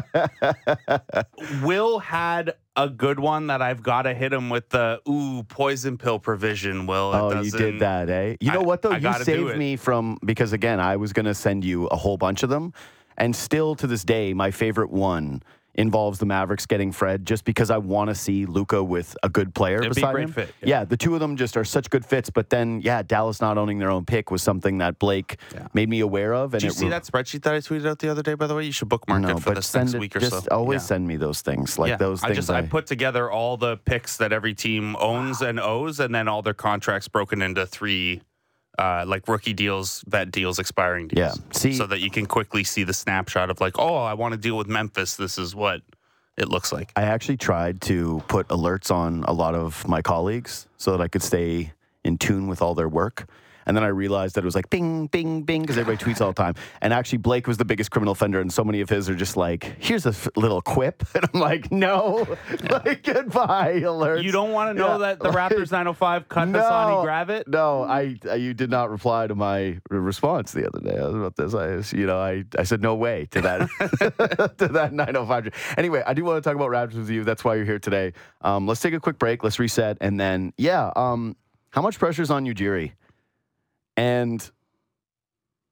Will 1.62 1.98
had 1.98 2.54
a 2.84 2.88
good 2.88 3.20
one 3.20 3.48
that 3.48 3.60
I've 3.62 3.82
got 3.82 4.02
to 4.02 4.14
hit 4.14 4.32
him 4.32 4.48
with 4.50 4.68
the 4.70 5.00
ooh 5.08 5.42
poison 5.44 5.98
pill 5.98 6.18
provision. 6.18 6.86
Will, 6.86 7.12
It 7.12 7.18
Oh, 7.18 7.40
you 7.40 7.50
did 7.50 7.80
that, 7.80 8.08
eh? 8.08 8.36
You 8.40 8.52
know 8.52 8.60
I- 8.60 8.64
what 8.64 8.82
though? 8.82 8.92
I 8.92 8.98
you 8.98 9.12
saved 9.24 9.56
me 9.56 9.76
from 9.76 10.18
because 10.24 10.52
again, 10.52 10.80
I 10.80 10.96
was 10.96 11.12
going 11.12 11.26
to 11.26 11.34
send 11.34 11.64
you 11.64 11.86
a 11.86 11.96
whole 11.96 12.16
bunch 12.16 12.42
of 12.42 12.50
them, 12.50 12.72
and 13.18 13.34
still 13.34 13.74
to 13.76 13.86
this 13.86 14.04
day, 14.04 14.32
my 14.34 14.50
favorite 14.50 14.90
one 14.90 15.42
involves 15.74 16.18
the 16.18 16.26
Mavericks 16.26 16.66
getting 16.66 16.92
Fred, 16.92 17.24
just 17.26 17.44
because 17.44 17.70
I 17.70 17.78
want 17.78 18.08
to 18.08 18.14
see 18.14 18.44
Luka 18.46 18.82
with 18.82 19.16
a 19.22 19.28
good 19.28 19.54
player 19.54 19.78
It'd 19.78 19.90
be 19.90 19.94
beside 20.00 20.12
great 20.12 20.24
him. 20.24 20.32
fit, 20.32 20.54
Yeah. 20.62 20.84
the 20.84 20.96
two 20.96 21.14
of 21.14 21.20
them 21.20 21.36
just 21.36 21.56
are 21.56 21.64
such 21.64 21.88
good 21.90 22.04
fits. 22.04 22.28
But 22.30 22.50
then, 22.50 22.80
yeah, 22.82 23.02
Dallas 23.02 23.40
not 23.40 23.56
owning 23.58 23.78
their 23.78 23.90
own 23.90 24.04
pick 24.04 24.30
was 24.30 24.42
something 24.42 24.78
that 24.78 24.98
Blake 24.98 25.36
Yeah. 25.54 25.68
made 25.72 25.88
me 25.88 26.00
aware 26.00 26.34
of. 26.34 26.54
And 26.54 26.60
Did 26.60 26.66
you 26.68 26.72
see 26.72 26.84
re- 26.86 26.90
that 26.90 27.04
spreadsheet 27.04 27.42
that 27.42 27.54
I 27.54 27.58
tweeted 27.58 27.86
out 27.86 27.98
the 28.00 28.08
other 28.10 28.22
day? 28.22 28.34
By 28.34 28.46
the 28.46 28.54
way, 28.54 28.64
you 28.64 28.72
should 28.72 28.88
bookmark 28.88 29.22
No, 29.22 29.28
it 29.30 29.40
for 29.40 29.50
but 29.50 29.54
this 29.56 29.74
next 29.74 29.94
it. 29.94 30.00
week 30.00 30.16
or 30.16 30.20
just 30.20 30.44
so. 30.44 30.48
always 30.50 30.82
Yeah. 30.82 30.86
send 30.86 31.06
me 31.08 31.16
those 31.16 31.40
things, 31.40 31.78
like 31.78 31.90
Yeah. 31.90 31.96
those 31.96 32.22
I 32.24 32.32
just 32.32 32.50
I 32.50 32.62
put 32.62 32.86
together 32.86 33.30
all 33.30 33.56
the 33.56 33.76
picks 33.78 34.16
that 34.16 34.32
every 34.32 34.54
team 34.54 34.96
owns 34.96 35.40
and 35.40 35.60
owes, 35.60 36.00
and 36.00 36.14
then 36.14 36.26
all 36.28 36.42
their 36.42 36.54
contracts 36.54 37.08
broken 37.08 37.42
into 37.42 37.64
three, 37.66 38.22
uh, 38.80 39.04
like 39.06 39.28
rookie 39.28 39.52
deals, 39.52 40.02
vet 40.08 40.30
deals, 40.30 40.58
expiring 40.58 41.08
deals. 41.08 41.38
Yeah. 41.38 41.44
See- 41.52 41.74
so 41.74 41.86
that 41.86 42.00
you 42.00 42.10
can 42.10 42.26
quickly 42.26 42.64
see 42.64 42.82
the 42.82 42.94
snapshot 42.94 43.50
of 43.50 43.60
like, 43.60 43.78
oh, 43.78 43.96
I 43.96 44.14
want 44.14 44.32
to 44.32 44.38
deal 44.38 44.56
with 44.56 44.68
Memphis. 44.68 45.16
This 45.16 45.36
is 45.36 45.54
what 45.54 45.82
it 46.38 46.48
looks 46.48 46.72
like. 46.72 46.90
I 46.96 47.02
actually 47.02 47.36
tried 47.36 47.82
to 47.82 48.22
put 48.28 48.48
alerts 48.48 48.90
on 48.90 49.24
a 49.24 49.32
lot 49.32 49.54
of 49.54 49.86
my 49.86 50.00
colleagues 50.00 50.66
so 50.78 50.92
that 50.92 51.00
I 51.00 51.08
could 51.08 51.22
stay 51.22 51.72
in 52.04 52.16
tune 52.16 52.46
with 52.48 52.62
all 52.62 52.74
their 52.74 52.88
work. 52.88 53.28
And 53.66 53.76
then 53.76 53.84
I 53.84 53.88
realized 53.88 54.34
that 54.34 54.42
it 54.42 54.44
was 54.44 54.54
like 54.54 54.70
bing, 54.70 55.06
bing, 55.08 55.42
bing, 55.42 55.62
because 55.62 55.76
everybody 55.78 56.02
tweets 56.04 56.20
all 56.20 56.28
the 56.28 56.34
time. 56.42 56.54
And 56.80 56.92
actually, 56.92 57.18
Blake 57.18 57.46
was 57.46 57.56
the 57.58 57.64
biggest 57.64 57.90
criminal 57.90 58.12
offender, 58.12 58.40
and 58.40 58.52
so 58.52 58.64
many 58.64 58.80
of 58.80 58.88
his 58.88 59.08
are 59.08 59.14
just 59.14 59.36
like, 59.36 59.64
here's 59.78 60.06
a 60.06 60.10
f- 60.10 60.28
little 60.36 60.60
quip. 60.62 61.04
And 61.14 61.28
I'm 61.34 61.40
like, 61.40 61.70
no, 61.70 62.26
like, 62.70 63.02
goodbye, 63.02 63.80
alerts. 63.80 64.22
You 64.22 64.32
don't 64.32 64.52
want 64.52 64.70
to 64.74 64.80
know 64.80 64.92
Yeah, 64.92 64.98
that 64.98 65.20
the 65.20 65.28
Raptors 65.30 65.70
905 65.70 66.28
cut 66.28 66.48
no, 66.48 66.58
Hassani 66.60 67.04
Gravett? 67.04 67.46
No, 67.48 67.82
I, 67.82 68.16
I 68.30 68.36
you 68.36 68.54
did 68.54 68.70
not 68.70 68.90
reply 68.90 69.26
to 69.26 69.34
my 69.34 69.78
response 69.90 70.52
the 70.52 70.66
other 70.66 70.80
day 70.80 70.96
about 70.96 71.36
this. 71.36 71.54
I 71.54 71.96
you 71.96 72.06
know 72.06 72.18
I, 72.18 72.44
I 72.58 72.62
said 72.62 72.80
no 72.80 72.94
way 72.94 73.26
to 73.32 73.40
that 73.42 73.68
to 74.58 74.68
that 74.68 74.92
905. 74.92 75.74
Anyway, 75.76 76.02
I 76.06 76.14
do 76.14 76.24
want 76.24 76.42
to 76.42 76.48
talk 76.48 76.56
about 76.56 76.70
Raptors 76.70 76.96
with 76.96 77.10
you. 77.10 77.24
That's 77.24 77.44
why 77.44 77.56
you're 77.56 77.64
here 77.64 77.78
today. 77.78 78.12
Um, 78.40 78.66
let's 78.66 78.80
take 78.80 78.94
a 78.94 79.00
quick 79.00 79.18
break. 79.18 79.42
Let's 79.44 79.58
reset, 79.58 79.98
and 80.00 80.18
then 80.18 80.52
yeah, 80.56 80.92
um, 80.96 81.36
how 81.70 81.82
much 81.82 81.98
pressure 81.98 82.22
is 82.22 82.30
on 82.30 82.44
Ujiri, 82.46 82.92
and 84.00 84.50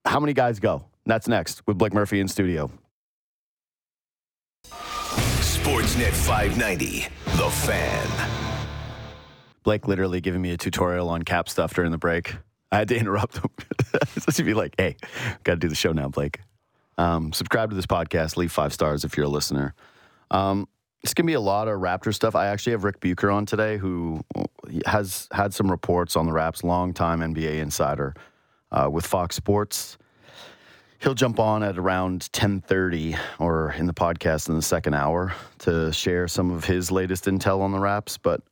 how 0.05 0.21
many 0.21 0.35
guys 0.35 0.61
go? 0.61 0.85
That's 1.07 1.29
next 1.29 1.67
with 1.67 1.79
Blake 1.79 1.95
Murphy 1.95 2.21
in 2.21 2.29
studio. 2.29 2.71
Sportsnet 4.67 6.13
590, 6.13 7.09
The 7.25 7.51
Fan. 7.51 8.29
Blake 9.63 9.89
literally 9.89 10.21
giving 10.21 10.43
me 10.43 10.51
a 10.51 10.59
tutorial 10.59 11.09
on 11.09 11.23
cap 11.23 11.49
stuff 11.49 11.73
during 11.73 11.91
the 11.91 11.97
break. 11.97 12.37
I 12.71 12.77
had 12.77 12.89
to 12.89 12.97
interrupt 12.99 13.39
him. 13.39 13.49
to 14.31 14.43
be 14.43 14.53
like, 14.53 14.75
hey, 14.77 14.97
got 15.45 15.55
to 15.55 15.59
do 15.59 15.69
the 15.71 15.75
show 15.75 15.93
now, 15.93 16.09
Blake. 16.09 16.41
Um, 16.99 17.33
subscribe 17.33 17.71
to 17.71 17.77
this 17.77 17.87
podcast. 17.87 18.37
Leave 18.37 18.53
five 18.53 18.75
stars 18.75 19.05
if 19.05 19.17
you're 19.17 19.27
a 19.27 19.31
listener. 19.31 19.75
Um, 20.31 20.69
it's 21.03 21.15
to 21.15 21.23
be 21.25 21.35
a 21.35 21.41
lot 21.41 21.69
of 21.69 21.81
Raptor 21.81 22.13
stuff. 22.15 22.35
I 22.35 22.47
actually 22.47 22.73
have 22.73 22.85
Ric 22.85 23.01
Bucher 23.01 23.31
on 23.31 23.47
today, 23.47 23.77
who 23.77 24.21
has 24.87 25.29
had 25.33 25.55
some 25.55 25.71
reports 25.71 26.17
on 26.17 26.27
the 26.27 26.33
Raps, 26.33 26.65
long-time 26.65 27.21
NBA 27.21 27.61
insider 27.61 28.15
uh, 28.73 28.89
with 28.91 29.07
Fox 29.07 29.37
Sports. 29.37 29.97
He'll 31.01 31.15
jump 31.15 31.39
on 31.39 31.63
at 31.63 31.79
around 31.79 32.23
10:30 32.33 33.17
or 33.39 33.73
in 33.73 33.87
the 33.87 33.95
podcast 33.95 34.49
in 34.49 34.57
the 34.57 34.63
second 34.63 34.95
hour 34.95 35.33
to 35.61 35.93
share 35.93 36.27
some 36.27 36.51
of 36.51 36.65
his 36.65 36.91
latest 36.91 37.27
intel 37.27 37.61
on 37.61 37.71
the 37.71 37.79
Raps. 37.79 38.19
But 38.19 38.43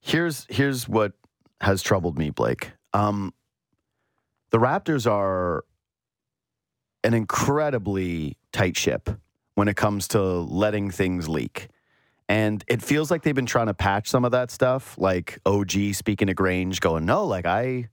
here's 0.00 0.46
here's 0.50 0.88
what 0.88 1.12
has 1.60 1.80
troubled 1.82 2.18
me, 2.18 2.30
Blake. 2.30 2.72
Um, 2.92 3.32
the 4.50 4.58
Raptors 4.58 5.08
are 5.08 5.64
an 7.04 7.14
incredibly 7.14 8.36
tight 8.52 8.76
ship 8.76 9.08
when 9.60 9.68
it 9.68 9.76
comes 9.76 10.08
to 10.08 10.18
letting 10.18 10.90
things 10.90 11.28
leak. 11.28 11.68
And 12.30 12.64
it 12.66 12.80
feels 12.80 13.10
like 13.10 13.24
they've 13.24 13.34
been 13.34 13.44
trying 13.44 13.66
to 13.66 13.74
patch 13.74 14.08
some 14.08 14.24
of 14.24 14.30
that 14.30 14.50
stuff, 14.50 14.96
like 14.96 15.38
OG 15.44 15.92
speaking 15.92 16.28
to 16.28 16.34
Grange, 16.34 16.80
going, 16.80 17.04
"No, 17.04 17.26
like 17.26 17.44
I, 17.44 17.90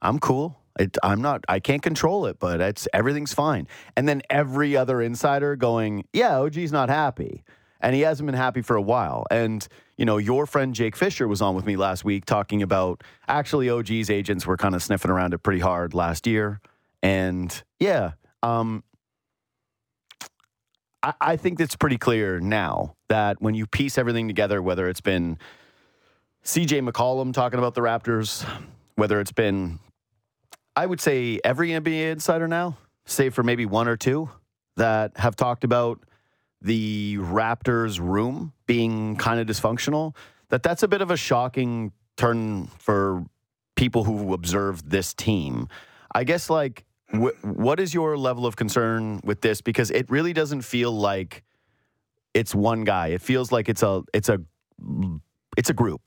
I'm 0.00 0.18
cool. 0.18 0.58
It, 0.78 0.96
I'm 1.02 1.20
not. 1.20 1.44
I 1.46 1.60
can't 1.60 1.82
control 1.82 2.24
it, 2.24 2.38
but 2.38 2.62
it's 2.62 2.88
everything's 2.94 3.34
fine." 3.34 3.68
And 3.98 4.08
then 4.08 4.22
every 4.30 4.78
other 4.78 5.02
insider 5.02 5.56
going, 5.56 6.06
"Yeah, 6.14 6.38
OG's 6.38 6.72
not 6.72 6.88
happy." 6.88 7.44
and 7.82 7.94
he 7.94 8.02
hasn't 8.02 8.26
been 8.26 8.34
happy 8.34 8.62
for 8.62 8.76
a 8.76 8.82
while. 8.82 9.26
And 9.30 9.66
you 9.98 10.06
know, 10.06 10.16
your 10.16 10.46
friend 10.46 10.74
Jake 10.74 10.96
Fisher 10.96 11.28
was 11.28 11.42
on 11.42 11.54
with 11.54 11.66
me 11.66 11.76
last 11.76 12.02
week 12.02 12.24
talking 12.24 12.62
about 12.62 13.02
actually 13.28 13.68
OG's 13.68 14.08
agents 14.08 14.46
were 14.46 14.56
kind 14.56 14.74
of 14.74 14.82
sniffing 14.82 15.10
around 15.10 15.34
it 15.34 15.38
pretty 15.38 15.60
hard 15.60 15.92
last 15.92 16.26
year, 16.26 16.60
and 17.02 17.62
yeah, 17.78 18.12
um, 18.42 18.84
I, 21.02 21.14
I 21.20 21.36
think 21.36 21.60
it's 21.60 21.76
pretty 21.76 21.98
clear 21.98 22.40
now 22.40 22.96
that 23.08 23.40
when 23.40 23.54
you 23.54 23.66
piece 23.66 23.98
everything 23.98 24.28
together, 24.28 24.62
whether 24.62 24.88
it's 24.88 25.00
been 25.00 25.38
CJ 26.44 26.88
McCollum 26.88 27.32
talking 27.32 27.58
about 27.58 27.74
the 27.74 27.80
Raptors, 27.80 28.46
whether 28.96 29.20
it's 29.20 29.32
been, 29.32 29.78
I 30.76 30.86
would 30.86 31.00
say 31.00 31.40
every 31.44 31.70
NBA 31.70 32.12
insider 32.12 32.48
now, 32.48 32.76
save 33.06 33.34
for 33.34 33.42
maybe 33.42 33.66
one 33.66 33.88
or 33.88 33.96
two, 33.96 34.30
that 34.76 35.16
have 35.16 35.36
talked 35.36 35.64
about 35.64 36.00
the 36.62 37.16
Raptors 37.18 37.98
room 38.00 38.52
being 38.66 39.16
kind 39.16 39.40
of 39.40 39.46
dysfunctional, 39.46 40.14
that 40.50 40.62
that's 40.62 40.82
a 40.82 40.88
bit 40.88 41.00
of 41.00 41.10
a 41.10 41.16
shocking 41.16 41.92
turn 42.16 42.66
for 42.78 43.24
people 43.76 44.04
who 44.04 44.34
observe 44.34 44.90
this 44.90 45.14
team. 45.14 45.68
I 46.14 46.24
guess 46.24 46.50
like 46.50 46.84
wh- 47.12 47.44
what 47.44 47.80
is 47.80 47.94
your 47.94 48.16
level 48.16 48.46
of 48.46 48.56
concern 48.56 49.20
with 49.24 49.40
this 49.40 49.60
because 49.60 49.90
it 49.90 50.10
really 50.10 50.32
doesn't 50.32 50.62
feel 50.62 50.92
like 50.92 51.42
it's 52.34 52.54
one 52.54 52.84
guy. 52.84 53.08
It 53.08 53.22
feels 53.22 53.52
like 53.52 53.68
it's 53.68 53.82
a 53.82 54.02
it's 54.14 54.28
a 54.28 54.38
it's 55.56 55.70
a 55.70 55.74
group. 55.74 56.00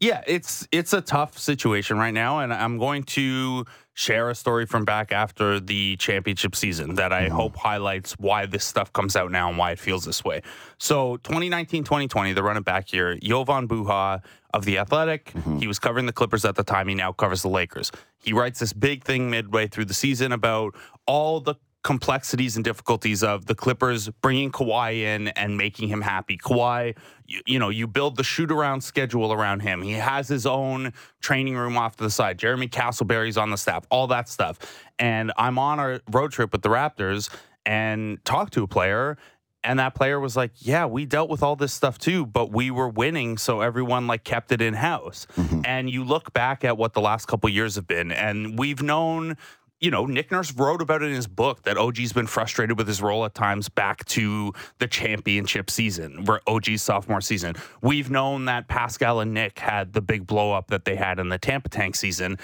Yeah, 0.00 0.22
it's 0.26 0.66
it's 0.70 0.92
a 0.92 1.00
tough 1.00 1.36
situation 1.38 1.98
right 1.98 2.14
now, 2.14 2.38
and 2.38 2.54
I'm 2.54 2.78
going 2.78 3.02
to 3.04 3.64
share 3.94 4.30
a 4.30 4.34
story 4.34 4.64
from 4.64 4.84
back 4.84 5.10
after 5.10 5.58
the 5.58 5.96
championship 5.96 6.54
season 6.54 6.94
that 6.94 7.12
I 7.12 7.24
mm-hmm. 7.24 7.34
hope 7.34 7.56
highlights 7.56 8.12
why 8.12 8.46
this 8.46 8.64
stuff 8.64 8.92
comes 8.92 9.16
out 9.16 9.32
now 9.32 9.48
and 9.48 9.58
why 9.58 9.72
it 9.72 9.80
feels 9.80 10.04
this 10.04 10.22
way. 10.22 10.42
So 10.78 11.16
2019, 11.18 11.82
2020, 11.82 12.32
the 12.32 12.42
running 12.44 12.62
back 12.62 12.88
here, 12.88 13.18
Jovan 13.20 13.66
Buha 13.66 14.22
of 14.54 14.64
the 14.64 14.78
Athletic, 14.78 15.32
mm-hmm. 15.32 15.58
he 15.58 15.66
was 15.66 15.80
covering 15.80 16.06
the 16.06 16.12
Clippers 16.12 16.44
at 16.44 16.54
the 16.54 16.62
time. 16.62 16.86
He 16.86 16.94
now 16.94 17.10
covers 17.10 17.42
the 17.42 17.48
Lakers. 17.48 17.90
He 18.22 18.32
writes 18.32 18.60
this 18.60 18.72
big 18.72 19.02
thing 19.02 19.30
midway 19.30 19.66
through 19.66 19.86
the 19.86 19.94
season 19.94 20.30
about 20.30 20.76
all 21.06 21.40
the 21.40 21.56
complexities 21.88 22.54
and 22.54 22.66
difficulties 22.66 23.24
of 23.24 23.46
the 23.46 23.54
Clippers 23.54 24.10
bringing 24.20 24.52
Kawhi 24.52 24.96
in 24.96 25.28
and 25.28 25.56
making 25.56 25.88
him 25.88 26.02
happy. 26.02 26.36
Kawhi, 26.36 26.94
you, 27.24 27.40
you 27.46 27.58
know, 27.58 27.70
you 27.70 27.86
build 27.86 28.18
the 28.18 28.22
shoot 28.22 28.52
around 28.52 28.82
schedule 28.82 29.32
around 29.32 29.60
him. 29.60 29.80
He 29.80 29.92
has 29.92 30.28
his 30.28 30.44
own 30.44 30.92
training 31.22 31.56
room 31.56 31.78
off 31.78 31.96
to 31.96 32.04
the 32.04 32.10
side. 32.10 32.38
Jeremy 32.38 32.68
Castleberry's 32.68 33.38
on 33.38 33.48
the 33.48 33.56
staff, 33.56 33.86
all 33.88 34.06
that 34.08 34.28
stuff. 34.28 34.58
And 34.98 35.32
I'm 35.38 35.58
on 35.58 35.80
a 35.80 36.02
road 36.10 36.30
trip 36.30 36.52
with 36.52 36.60
the 36.60 36.68
Raptors 36.68 37.30
and 37.64 38.22
talked 38.22 38.52
to 38.52 38.62
a 38.62 38.68
player. 38.68 39.16
And 39.64 39.78
that 39.78 39.94
player 39.94 40.20
was 40.20 40.36
like, 40.36 40.52
"Yeah, 40.58 40.84
we 40.84 41.06
dealt 41.06 41.30
with 41.30 41.42
all 41.42 41.56
this 41.56 41.72
stuff 41.72 41.96
too, 41.98 42.26
but 42.26 42.52
we 42.52 42.70
were 42.70 42.88
winning, 42.88 43.38
so 43.38 43.62
everyone 43.62 44.06
like 44.06 44.24
kept 44.24 44.52
it 44.52 44.60
in 44.60 44.74
house." 44.74 45.26
Mm-hmm. 45.36 45.62
And 45.64 45.90
you 45.90 46.04
look 46.04 46.34
back 46.34 46.64
at 46.64 46.76
what 46.76 46.92
the 46.92 47.00
last 47.00 47.26
couple 47.26 47.48
years 47.48 47.74
have 47.76 47.86
been, 47.86 48.12
and 48.12 48.58
we've 48.58 48.82
known 48.82 49.36
you 49.80 49.90
know, 49.90 50.06
Nick 50.06 50.32
Nurse 50.32 50.52
wrote 50.52 50.82
about 50.82 51.02
it 51.02 51.06
in 51.06 51.14
his 51.14 51.28
book 51.28 51.62
that 51.62 51.76
OG's 51.76 52.12
been 52.12 52.26
frustrated 52.26 52.76
with 52.76 52.88
his 52.88 53.00
role 53.00 53.24
at 53.24 53.34
times 53.34 53.68
back 53.68 54.04
to 54.06 54.52
the 54.78 54.88
championship 54.88 55.70
season, 55.70 56.24
where 56.24 56.40
OG's 56.48 56.82
sophomore 56.82 57.20
season. 57.20 57.54
We've 57.80 58.10
known 58.10 58.46
that 58.46 58.66
Pascal 58.66 59.20
and 59.20 59.32
Nick 59.32 59.58
had 59.58 59.92
the 59.92 60.00
big 60.00 60.26
blow 60.26 60.52
up 60.52 60.68
that 60.68 60.84
they 60.84 60.96
had 60.96 61.20
in 61.20 61.28
the 61.28 61.38
Tampa 61.38 61.68
Tank 61.68 61.94
season. 61.94 62.38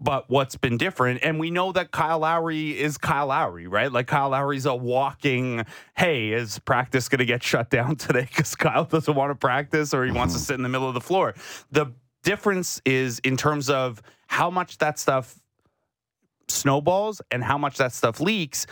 But 0.00 0.28
what's 0.28 0.56
been 0.56 0.76
different, 0.76 1.20
and 1.22 1.38
we 1.38 1.50
know 1.50 1.70
that 1.72 1.92
Kyle 1.92 2.18
Lowry 2.18 2.78
is 2.78 2.98
Kyle 2.98 3.28
Lowry, 3.28 3.68
right? 3.68 3.92
Like 3.92 4.08
Kyle 4.08 4.30
Lowry's 4.30 4.66
a 4.66 4.74
walking, 4.74 5.64
hey, 5.96 6.30
is 6.32 6.58
practice 6.58 7.08
going 7.08 7.20
to 7.20 7.24
get 7.24 7.42
shut 7.44 7.70
down 7.70 7.96
today 7.96 8.26
because 8.28 8.54
Kyle 8.56 8.84
doesn't 8.84 9.14
want 9.14 9.30
to 9.30 9.36
practice 9.36 9.94
or 9.94 10.04
he 10.04 10.10
wants 10.10 10.34
to 10.34 10.38
mm-hmm. 10.38 10.46
sit 10.46 10.54
in 10.54 10.62
the 10.62 10.68
middle 10.68 10.88
of 10.88 10.94
the 10.94 11.00
floor? 11.00 11.34
The 11.70 11.92
difference 12.24 12.80
is 12.84 13.20
in 13.20 13.36
terms 13.36 13.70
of 13.70 14.02
how 14.26 14.50
much 14.50 14.78
that 14.78 14.98
stuff 14.98 15.38
snowballs 16.48 17.20
and 17.30 17.42
how 17.44 17.58
much 17.58 17.76
that 17.78 17.92
stuff 17.92 18.20
leaks 18.20 18.66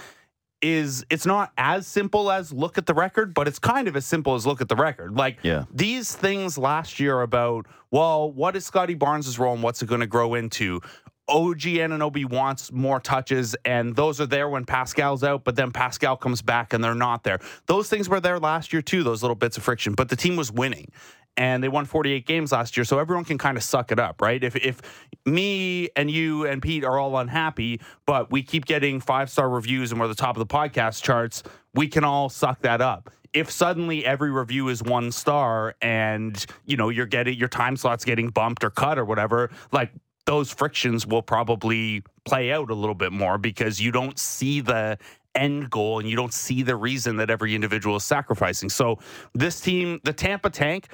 is 0.60 1.04
it's 1.10 1.26
not 1.26 1.50
as 1.58 1.86
simple 1.88 2.30
as 2.30 2.52
look 2.52 2.78
at 2.78 2.86
the 2.86 2.94
record, 2.94 3.34
but 3.34 3.48
it's 3.48 3.58
kind 3.58 3.88
of 3.88 3.96
as 3.96 4.06
simple 4.06 4.34
as 4.36 4.46
look 4.46 4.60
at 4.60 4.68
the 4.68 4.76
record. 4.76 5.16
Like 5.16 5.38
Yeah. 5.42 5.64
these 5.72 6.14
things 6.14 6.56
last 6.56 7.00
year 7.00 7.20
about, 7.22 7.66
well, 7.90 8.30
what 8.30 8.54
is 8.54 8.64
Scottie 8.64 8.94
Barnes' 8.94 9.38
role 9.40 9.54
and 9.54 9.62
what's 9.62 9.82
it 9.82 9.86
going 9.86 10.02
to 10.02 10.06
grow 10.06 10.34
into? 10.34 10.80
OG 11.28 11.60
Anunoby 11.78 12.28
wants 12.28 12.70
more 12.72 13.00
touches, 13.00 13.56
and 13.64 13.94
those 13.96 14.20
are 14.20 14.26
there 14.26 14.48
when 14.48 14.64
Pascal's 14.64 15.22
out, 15.24 15.44
but 15.44 15.56
then 15.56 15.70
Pascal 15.70 16.16
comes 16.16 16.42
back 16.42 16.72
and 16.72 16.82
they're 16.82 16.94
not 16.94 17.22
there. 17.24 17.38
Those 17.66 17.88
things 17.88 18.08
were 18.08 18.20
there 18.20 18.38
last 18.38 18.72
year 18.72 18.82
too, 18.82 19.02
those 19.02 19.22
little 19.22 19.36
bits 19.36 19.56
of 19.56 19.62
friction, 19.62 19.94
but 19.94 20.08
the 20.10 20.16
team 20.16 20.36
was 20.36 20.52
winning. 20.52 20.88
And 21.36 21.64
they 21.64 21.68
won 21.68 21.86
48 21.86 22.26
games 22.26 22.52
last 22.52 22.76
year, 22.76 22.84
so 22.84 22.98
everyone 22.98 23.24
can 23.24 23.38
kind 23.38 23.56
of 23.56 23.62
suck 23.62 23.90
it 23.90 23.98
up, 23.98 24.20
right? 24.20 24.42
If 24.44 24.54
if 24.54 24.82
me 25.24 25.88
and 25.96 26.10
you 26.10 26.46
and 26.46 26.60
Pete 26.60 26.84
are 26.84 26.98
all 26.98 27.16
unhappy, 27.16 27.80
but 28.06 28.30
we 28.30 28.42
keep 28.42 28.66
getting 28.66 29.00
five 29.00 29.30
star 29.30 29.48
reviews 29.48 29.92
and 29.92 30.00
we're 30.00 30.08
the 30.08 30.14
top 30.14 30.36
of 30.36 30.46
the 30.46 30.52
podcast 30.54 31.02
charts, 31.02 31.42
we 31.74 31.88
can 31.88 32.04
all 32.04 32.28
suck 32.28 32.60
that 32.62 32.82
up 32.82 33.10
if 33.32 33.50
suddenly 33.50 34.04
every 34.04 34.30
review 34.30 34.68
is 34.68 34.82
one 34.82 35.10
star 35.10 35.74
and 35.80 36.44
you 36.66 36.76
know 36.76 36.88
you're 36.88 37.06
getting 37.06 37.36
your 37.38 37.48
time 37.48 37.76
slots 37.76 38.04
getting 38.04 38.28
bumped 38.28 38.62
or 38.64 38.70
cut 38.70 38.98
or 38.98 39.04
whatever 39.04 39.50
like 39.72 39.92
those 40.26 40.52
frictions 40.52 41.06
will 41.06 41.22
probably 41.22 42.02
play 42.24 42.52
out 42.52 42.70
a 42.70 42.74
little 42.74 42.94
bit 42.94 43.12
more 43.12 43.38
because 43.38 43.80
you 43.80 43.90
don't 43.90 44.18
see 44.18 44.60
the 44.60 44.96
end 45.34 45.70
goal 45.70 45.98
and 45.98 46.08
you 46.08 46.14
don't 46.14 46.34
see 46.34 46.62
the 46.62 46.76
reason 46.76 47.16
that 47.16 47.30
every 47.30 47.54
individual 47.54 47.96
is 47.96 48.04
sacrificing 48.04 48.68
so 48.68 48.98
this 49.34 49.60
team 49.60 49.98
the 50.04 50.12
tampa 50.12 50.50
tank 50.50 50.88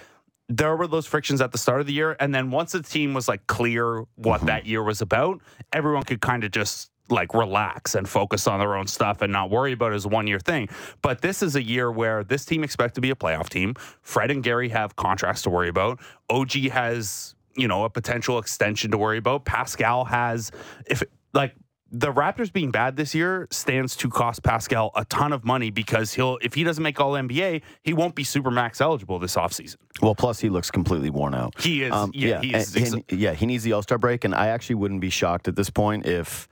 there 0.48 0.76
were 0.76 0.86
those 0.86 1.06
frictions 1.06 1.40
at 1.40 1.52
the 1.52 1.58
start 1.58 1.80
of 1.80 1.86
the 1.86 1.92
year 1.92 2.16
and 2.20 2.34
then 2.34 2.50
once 2.50 2.72
the 2.72 2.82
team 2.82 3.14
was 3.14 3.28
like 3.28 3.46
clear 3.46 4.04
what 4.16 4.38
mm-hmm. 4.38 4.46
that 4.46 4.66
year 4.66 4.82
was 4.82 5.00
about 5.00 5.40
everyone 5.72 6.02
could 6.02 6.20
kind 6.20 6.44
of 6.44 6.50
just 6.50 6.90
like 7.10 7.32
relax 7.32 7.94
and 7.94 8.06
focus 8.06 8.46
on 8.46 8.58
their 8.58 8.76
own 8.76 8.86
stuff 8.86 9.22
and 9.22 9.32
not 9.32 9.50
worry 9.50 9.72
about 9.72 9.92
it 9.92 9.94
as 9.94 10.06
one 10.06 10.26
year 10.26 10.38
thing. 10.38 10.68
But 11.00 11.22
this 11.22 11.42
is 11.42 11.56
a 11.56 11.62
year 11.62 11.90
where 11.90 12.22
this 12.22 12.44
team 12.44 12.62
expects 12.62 12.96
to 12.96 13.00
be 13.00 13.08
a 13.08 13.14
playoff 13.14 13.48
team. 13.48 13.76
Fred 14.02 14.30
and 14.30 14.42
Gary 14.42 14.68
have 14.68 14.94
contracts 14.94 15.40
to 15.44 15.50
worry 15.50 15.70
about. 15.70 16.00
OG 16.28 16.52
has 16.70 17.34
you 17.58 17.68
know, 17.68 17.84
a 17.84 17.90
potential 17.90 18.38
extension 18.38 18.92
to 18.92 18.96
worry 18.96 19.18
about. 19.18 19.44
Pascal 19.44 20.04
has, 20.04 20.52
if 20.86 21.02
like 21.34 21.54
the 21.90 22.12
Raptors 22.12 22.52
being 22.52 22.70
bad 22.70 22.96
this 22.96 23.14
year 23.14 23.48
stands 23.50 23.96
to 23.96 24.10
cost 24.10 24.42
Pascal 24.42 24.90
a 24.94 25.04
ton 25.06 25.32
of 25.32 25.44
money 25.44 25.70
because 25.70 26.12
he'll, 26.12 26.38
if 26.42 26.54
he 26.54 26.62
doesn't 26.64 26.82
make 26.82 27.00
all 27.00 27.12
NBA, 27.12 27.62
he 27.82 27.94
won't 27.94 28.14
be 28.14 28.24
super 28.24 28.50
max 28.50 28.80
eligible 28.80 29.18
this 29.18 29.36
offseason. 29.36 29.76
Well, 30.02 30.14
plus 30.14 30.38
he 30.40 30.50
looks 30.50 30.70
completely 30.70 31.10
worn 31.10 31.34
out. 31.34 31.58
He 31.60 31.82
is, 31.84 31.92
um, 31.92 32.10
yeah, 32.14 32.40
he 32.40 32.54
is. 32.54 32.74
and- 32.76 33.04
yeah, 33.10 33.32
he 33.32 33.46
needs 33.46 33.64
the 33.64 33.72
All 33.72 33.82
Star 33.82 33.96
break, 33.98 34.24
and 34.24 34.34
I 34.34 34.48
actually 34.48 34.76
wouldn't 34.76 35.00
be 35.00 35.10
shocked 35.10 35.48
at 35.48 35.56
this 35.56 35.70
point 35.70 36.04
if 36.06 36.46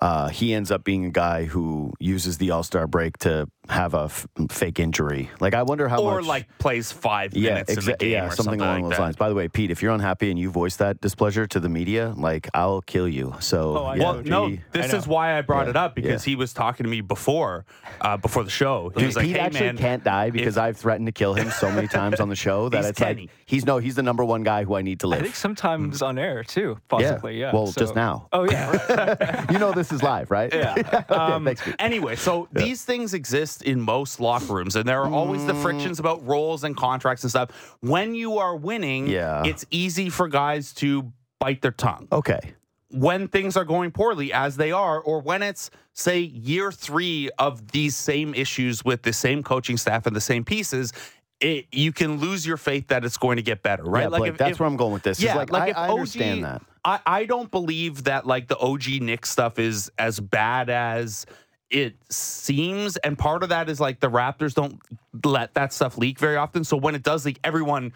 uh, 0.00 0.28
he 0.28 0.52
ends 0.52 0.70
up 0.70 0.84
being 0.84 1.04
a 1.06 1.10
guy 1.10 1.44
who 1.44 1.92
uses 1.98 2.38
the 2.38 2.50
All 2.50 2.62
Star 2.62 2.86
break 2.86 3.16
to 3.18 3.48
have 3.70 3.94
a 3.94 4.02
f- 4.04 4.26
fake 4.50 4.78
injury. 4.78 5.30
Like 5.40 5.54
I 5.54 5.62
wonder 5.62 5.88
how 5.88 6.02
or 6.02 6.16
much. 6.16 6.26
like 6.26 6.58
plays 6.58 6.92
five 6.92 7.34
yeah, 7.34 7.54
minutes 7.54 7.70
in 7.72 7.76
exa- 7.78 7.84
the 7.86 7.96
game 7.96 8.10
yeah, 8.12 8.26
or 8.26 8.30
something, 8.32 8.60
along 8.60 8.74
like 8.82 8.90
those 8.90 8.98
that. 8.98 9.02
lines. 9.02 9.16
By 9.16 9.30
the 9.30 9.34
way, 9.34 9.48
Pete, 9.48 9.70
if 9.70 9.82
you're 9.82 9.92
unhappy 9.94 10.28
and 10.30 10.38
you 10.38 10.50
voice 10.50 10.76
that 10.76 11.00
displeasure 11.00 11.46
to 11.46 11.60
the 11.60 11.70
media, 11.70 12.12
like 12.18 12.48
I'll 12.52 12.82
kill 12.82 13.08
you. 13.08 13.34
So 13.40 13.78
Oh, 13.78 13.92
yeah, 13.94 14.02
Well, 14.02 14.22
no, 14.24 14.56
this 14.72 14.92
is 14.92 15.06
why 15.06 15.38
I 15.38 15.40
brought 15.40 15.64
Yeah, 15.66 15.70
it 15.70 15.76
up 15.76 15.94
because 15.94 16.26
yeah. 16.26 16.30
he 16.32 16.36
was 16.36 16.52
talking 16.52 16.84
to 16.84 16.90
me 16.90 17.00
before, 17.00 17.64
uh, 18.02 18.18
before 18.18 18.44
the 18.44 18.50
show. 18.50 18.90
He 18.90 18.96
Dude, 19.00 19.06
was 19.06 19.16
like, 19.16 19.24
Pete 19.26 19.36
"Hey, 19.36 19.40
actually 19.40 19.60
man, 19.66 19.76
can't 19.78 20.04
die 20.04 20.28
because 20.28 20.58
if- 20.58 20.62
I've 20.62 20.76
threatened 20.76 21.06
to 21.06 21.12
kill 21.12 21.32
him 21.32 21.50
so 21.50 21.70
many 21.70 21.88
times 21.88 22.20
on 22.20 22.28
the 22.28 22.36
show 22.36 22.68
that 22.70 22.78
He's 22.78 22.86
it's 22.90 22.98
Kenny. 22.98 23.22
like 23.22 23.30
he's 23.46 23.64
no, 23.64 23.78
he's 23.78 23.94
the 23.94 24.02
number 24.02 24.24
one 24.24 24.42
guy 24.42 24.64
who 24.64 24.74
I 24.74 24.82
need 24.82 25.00
to 25.00 25.06
I 25.06 25.10
live. 25.10 25.22
think 25.22 25.36
sometimes 25.36 26.02
on 26.02 26.18
air 26.18 26.44
too, 26.44 26.76
possibly. 26.88 27.40
Yeah. 27.40 27.52
Well, 27.54 27.68
So- 27.68 27.80
just 27.80 27.94
now. 27.94 28.28
Oh 28.32 28.44
yeah. 28.50 29.46
you 29.50 29.58
know 29.58 29.72
this 29.72 29.90
is 29.94 30.02
live, 30.02 30.30
right? 30.30 30.52
Yeah. 30.54 30.74
okay, 30.76 31.14
Um, 31.14 31.44
thanks, 31.46 31.62
Pete. 31.62 31.74
Anyway, 31.78 32.16
so 32.16 32.48
these 32.52 32.84
things 32.84 33.14
exist 33.14 33.62
in 33.62 33.80
most 33.80 34.20
locker 34.20 34.52
rooms, 34.52 34.76
and 34.76 34.86
there 34.88 35.00
are 35.02 35.10
always 35.10 35.40
Mm. 35.42 35.46
the 35.46 35.54
frictions 35.54 35.98
about 35.98 36.26
roles 36.26 36.64
and 36.64 36.76
contracts 36.76 37.22
and 37.24 37.30
stuff. 37.30 37.76
When 37.80 38.14
you 38.14 38.38
are 38.38 38.54
winning, 38.56 39.06
Yeah. 39.06 39.42
it's 39.44 39.64
easy 39.70 40.10
for 40.10 40.28
guys 40.28 40.72
to 40.74 41.12
bite 41.40 41.62
their 41.62 41.72
tongue. 41.72 42.08
Okay. 42.12 42.54
When 42.90 43.26
things 43.26 43.56
are 43.56 43.64
going 43.64 43.90
poorly, 43.90 44.32
as 44.32 44.56
they 44.56 44.70
are, 44.70 45.00
or 45.00 45.20
when 45.20 45.42
it's, 45.42 45.70
say, 45.94 46.20
year 46.20 46.70
three 46.70 47.28
of 47.40 47.72
these 47.72 47.96
same 47.96 48.34
issues 48.34 48.84
with 48.84 49.02
the 49.02 49.12
same 49.12 49.42
coaching 49.42 49.76
staff 49.76 50.06
and 50.06 50.14
the 50.14 50.20
same 50.20 50.44
pieces, 50.44 50.92
it, 51.40 51.66
you 51.72 51.92
can 51.92 52.18
lose 52.18 52.46
your 52.46 52.56
faith 52.56 52.88
that 52.88 53.04
it's 53.04 53.16
going 53.16 53.36
to 53.36 53.42
get 53.42 53.62
better, 53.62 53.82
right? 53.82 54.10
Yeah, 54.10 54.18
Blake, 54.18 54.36
that's 54.36 54.58
where 54.58 54.66
I'm 54.66 54.76
going 54.76 54.92
with 54.92 55.02
this. 55.02 55.20
Yeah, 55.20 55.36
like, 55.36 55.50
like 55.50 55.62
I, 55.62 55.68
if 55.68 55.76
I 55.76 55.88
understand 55.90 56.44
OG 56.44 56.50
that. 56.50 56.62
I, 56.84 57.00
I 57.06 57.24
don't 57.24 57.50
believe 57.50 58.04
that 58.04 58.26
like 58.26 58.48
the 58.48 58.58
OG 58.58 59.00
Nick 59.00 59.26
stuff 59.26 59.58
is 59.58 59.90
as 59.98 60.20
bad 60.20 60.70
as 60.70 61.26
it 61.70 61.96
seems. 62.10 62.96
And 62.98 63.18
part 63.18 63.42
of 63.42 63.48
that 63.48 63.68
is 63.68 63.80
like 63.80 64.00
the 64.00 64.10
Raptors 64.10 64.54
don't 64.54 64.80
let 65.24 65.54
that 65.54 65.72
stuff 65.72 65.98
leak 65.98 66.18
very 66.18 66.36
often. 66.36 66.62
So 66.64 66.76
when 66.76 66.94
it 66.94 67.02
does 67.02 67.24
leak, 67.24 67.40
everyone 67.42 67.92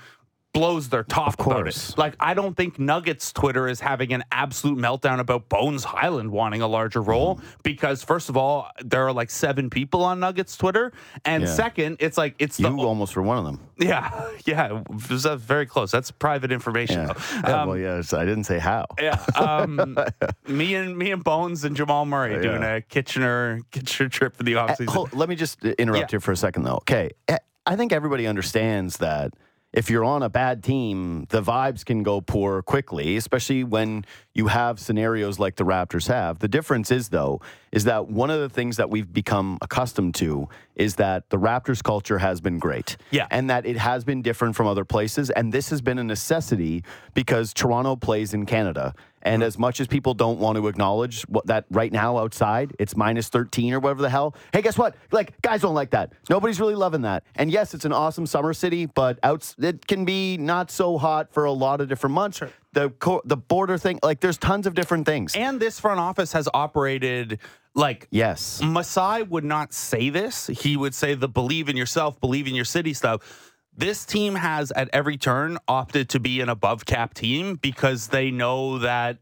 blows 0.54 0.88
their 0.88 1.04
top 1.04 1.34
about 1.34 1.44
course. 1.44 1.96
Like 1.98 2.14
I 2.18 2.34
don't 2.34 2.56
think 2.56 2.78
Nuggets 2.78 3.32
Twitter 3.32 3.68
is 3.68 3.80
having 3.80 4.12
an 4.12 4.24
absolute 4.32 4.78
meltdown 4.78 5.20
about 5.20 5.48
Bones 5.48 5.84
Hyland 5.84 6.30
wanting 6.32 6.62
a 6.62 6.66
larger 6.66 7.02
role 7.02 7.40
because 7.62 8.02
first 8.02 8.28
of 8.28 8.37
all, 8.37 8.68
there 8.82 9.06
are 9.06 9.12
like 9.12 9.30
seven 9.30 9.70
people 9.70 10.02
on 10.04 10.20
Nuggets 10.20 10.56
Twitter. 10.56 10.92
And 11.24 11.44
Yeah. 11.44 11.54
second, 11.54 11.96
it's 12.00 12.16
like 12.18 12.34
it's 12.38 12.58
You 12.58 12.70
the 12.70 12.76
almost 12.76 13.14
were 13.14 13.22
one 13.22 13.38
of 13.38 13.44
them. 13.44 13.61
yeah, 13.78 14.30
yeah, 14.46 14.82
was 15.11 15.26
uh, 15.26 15.37
very 15.37 15.66
close. 15.66 15.90
That's 15.90 16.11
private 16.11 16.50
information. 16.50 17.08
Yeah. 17.08 17.12
Yeah, 17.44 17.62
Um, 17.62 17.68
well, 17.68 17.78
yes, 17.78 18.12
I 18.12 18.24
didn't 18.24 18.44
say 18.44 18.58
how. 18.58 18.87
yeah, 19.00 19.22
um, 19.37 19.96
me 20.48 20.74
and 20.74 20.96
me 20.96 21.12
and 21.12 21.22
Bones 21.22 21.64
and 21.64 21.76
Jamal 21.76 22.04
Murray 22.06 22.40
doing 22.40 22.62
Yeah. 22.62 22.76
a 22.76 22.80
Kitchener 22.80 23.61
Kitchener 23.70 24.08
trip 24.08 24.34
for 24.37 24.42
the 24.44 24.56
Uh, 24.56 24.66
offseason. 24.68 24.88
hold- 24.88 25.12
let 25.14 25.28
me 25.28 25.37
just 25.37 25.64
uh, 25.64 25.68
interrupt 25.78 26.11
here 26.11 26.20
for 26.20 26.32
a 26.32 26.37
second, 26.37 26.62
though. 26.64 26.76
Okay. 26.76 27.11
Uh, 27.28 27.37
I 27.66 27.76
think 27.76 27.92
everybody 27.92 28.26
understands 28.26 28.96
that 28.96 29.34
if 29.72 29.90
you're 29.90 30.04
on 30.04 30.22
a 30.22 30.31
bad 30.31 30.62
team, 30.62 31.26
the 31.28 31.42
vibes 31.42 31.85
can 31.85 32.02
go 32.02 32.20
poor 32.20 32.62
quickly, 32.62 33.16
especially 33.16 33.64
when 33.64 34.04
you 34.33 34.46
have 34.46 34.81
scenarios 34.81 35.38
like 35.38 35.57
the 35.57 35.64
Raptors 35.64 36.09
have. 36.09 36.38
The 36.38 36.48
difference 36.48 36.90
is, 36.90 37.11
though, 37.11 37.40
is 37.70 37.85
that 37.85 38.09
one 38.09 38.31
of 38.31 38.40
the 38.40 38.48
things 38.48 38.78
that 38.78 38.88
we've 38.88 39.12
become 39.12 39.59
accustomed 39.61 40.14
to 40.16 40.48
is 40.74 40.94
that 40.96 41.28
the 41.28 41.37
Raptors 41.37 41.83
culture 41.83 42.18
has 42.18 42.40
been 42.40 42.59
great. 42.59 42.96
Yeah. 43.11 43.26
And 43.31 43.50
that 43.50 43.66
it 43.66 43.76
has 43.76 44.04
been 44.04 44.22
different 44.22 44.57
from 44.57 44.66
other 44.66 44.87
places. 44.87 45.28
And 45.31 45.52
this 45.52 45.68
has 45.68 45.83
been 45.83 45.98
a 45.98 46.04
necessity 46.04 46.83
because 47.12 47.52
Toronto 47.52 47.94
plays 47.96 48.33
in 48.33 48.46
Canada. 48.46 48.94
And 49.22 49.42
uh-huh. 49.42 49.46
as 49.46 49.59
much 49.59 49.81
as 49.81 49.87
people 49.87 50.14
don't 50.14 50.38
want 50.38 50.57
to 50.57 50.68
acknowledge 50.68 51.22
what 51.22 51.46
that 51.46 51.64
right 51.70 51.92
now 51.92 52.18
outside, 52.18 52.74
it's 52.78 52.96
minus 52.96 53.28
13 53.28 53.74
or 53.74 53.81
whatever 53.81 54.02
the 54.02 54.11
hell. 54.11 54.35
Hey, 54.52 54.62
guess 54.62 54.78
what? 54.78 54.96
Like, 55.12 55.40
guys 55.42 55.62
don't 55.62 55.74
like 55.74 55.90
that. 55.90 56.12
Nobody's 56.31 56.61
really 56.61 56.74
loving 56.74 57.02
that. 57.02 57.24
And 57.35 57.50
yes, 57.50 57.74
it's 57.74 57.85
an 57.85 57.92
awesome 57.92 58.26
summer 58.26 58.52
city, 58.52 58.87
but 58.87 59.18
outs- 59.22 59.57
it 59.59 59.87
can 59.87 60.04
be 60.04 60.37
not 60.37 60.70
so 60.70 60.98
hot 60.98 61.33
for 61.33 61.44
a 61.44 61.52
lot 61.52 61.81
of 61.81 61.88
different 61.88 62.14
months. 62.14 62.42
The, 62.72 62.90
co- 62.90 63.22
the 63.24 63.37
border 63.37 63.78
thing, 63.78 63.98
like, 64.02 64.20
there's 64.20 64.38
tons 64.38 64.66
of 64.66 64.74
different 64.74 65.07
things. 65.07 65.35
and 65.35 65.59
this 65.59 65.81
front 65.81 66.00
office 66.00 66.33
has 66.33 66.48
operated 66.52 67.38
like 67.74 68.09
yes. 68.11 68.61
Masai 68.62 69.22
would 69.22 69.44
not 69.44 69.72
say 69.72 70.11
this. 70.11 70.48
He 70.48 70.76
would 70.76 70.94
say 70.94 71.14
the 71.14 71.28
believe 71.28 71.68
in 71.68 71.76
yourself, 71.76 72.20
believe 72.20 72.48
in 72.48 72.54
your 72.54 72.64
city 72.64 72.92
stuff. 72.92 73.47
This 73.78 74.04
team 74.04 74.34
has 74.34 74.72
at 74.72 74.90
every 74.92 75.16
turn 75.16 75.56
opted 75.68 76.08
to 76.10 76.20
be 76.20 76.40
an 76.40 76.48
above 76.48 76.84
cap 76.84 77.14
team 77.14 77.54
because 77.54 78.08
they 78.08 78.30
know 78.32 78.78
that 78.78 79.18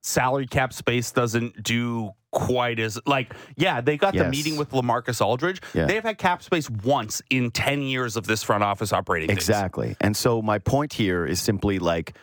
salary 0.00 0.46
cap 0.48 0.72
space 0.72 1.12
doesn't 1.12 1.62
do 1.62 2.10
quite 2.32 2.80
as 2.80 2.98
like 3.06 3.34
yeah 3.56 3.80
they 3.82 3.96
got 3.96 4.14
the 4.14 4.24
meeting 4.28 4.56
with 4.56 4.70
Lamarcus 4.70 5.20
Aldridge 5.20 5.60
Yeah. 5.74 5.84
they've 5.84 6.02
had 6.02 6.16
cap 6.18 6.42
space 6.42 6.68
once 6.68 7.20
in 7.30 7.50
10 7.50 7.82
years 7.82 8.16
of 8.16 8.26
this 8.26 8.42
front 8.42 8.64
office 8.64 8.92
operating 8.92 9.28
days. 9.28 9.36
Exactly. 9.36 9.96
And 10.00 10.16
so 10.16 10.42
my 10.42 10.58
point 10.58 10.94
here 10.94 11.24
is 11.24 11.40
simply 11.40 11.78
like 11.78 12.16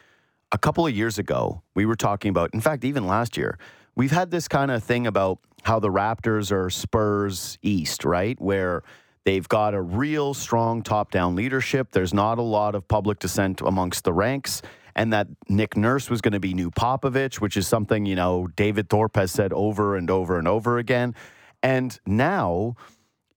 a 0.51 0.57
couple 0.57 0.85
of 0.85 0.93
years 0.93 1.17
ago, 1.19 1.61
we 1.75 1.85
were 1.85 1.95
talking 1.95 2.29
about, 2.29 2.53
in 2.55 2.59
fact, 2.59 2.83
even 2.83 3.05
last 3.07 3.37
year, 3.37 3.57
we've 3.95 4.11
had 4.11 4.31
this 4.31 4.47
kind 4.47 4.71
of 4.71 4.83
thing 4.83 5.05
about 5.07 5.37
how 5.63 5.79
the 5.79 5.89
Raptors 5.89 6.51
are 6.51 6.69
Spurs 6.71 7.57
East, 7.61 8.03
right? 8.03 8.39
Where 8.41 8.81
they've 9.29 9.47
got 9.47 9.75
a 9.75 9.81
real 9.81 10.33
strong 10.33 10.81
top 10.81 11.11
down 11.11 11.35
leadership. 11.35 11.91
There's 11.91 12.15
not 12.15 12.39
a 12.39 12.41
lot 12.41 12.73
of 12.73 12.87
public 12.87 13.19
dissent 13.19 13.61
amongst 13.61 14.03
the 14.03 14.11
ranks. 14.11 14.63
And 14.95 15.13
that 15.13 15.27
Nick 15.47 15.77
Nurse 15.77 16.09
was 16.09 16.19
going 16.19 16.33
to 16.33 16.39
be 16.39 16.55
new 16.55 16.71
Popovich, 16.71 17.39
which 17.39 17.55
is 17.55 17.67
something, 17.67 18.07
you 18.07 18.15
know, 18.15 18.47
David 18.55 18.89
Thorpe 18.89 19.15
has 19.17 19.31
said 19.31 19.53
over 19.53 19.95
and 19.95 20.09
over 20.09 20.39
and 20.39 20.47
over 20.47 20.79
again. 20.79 21.13
And 21.61 21.97
now 22.07 22.75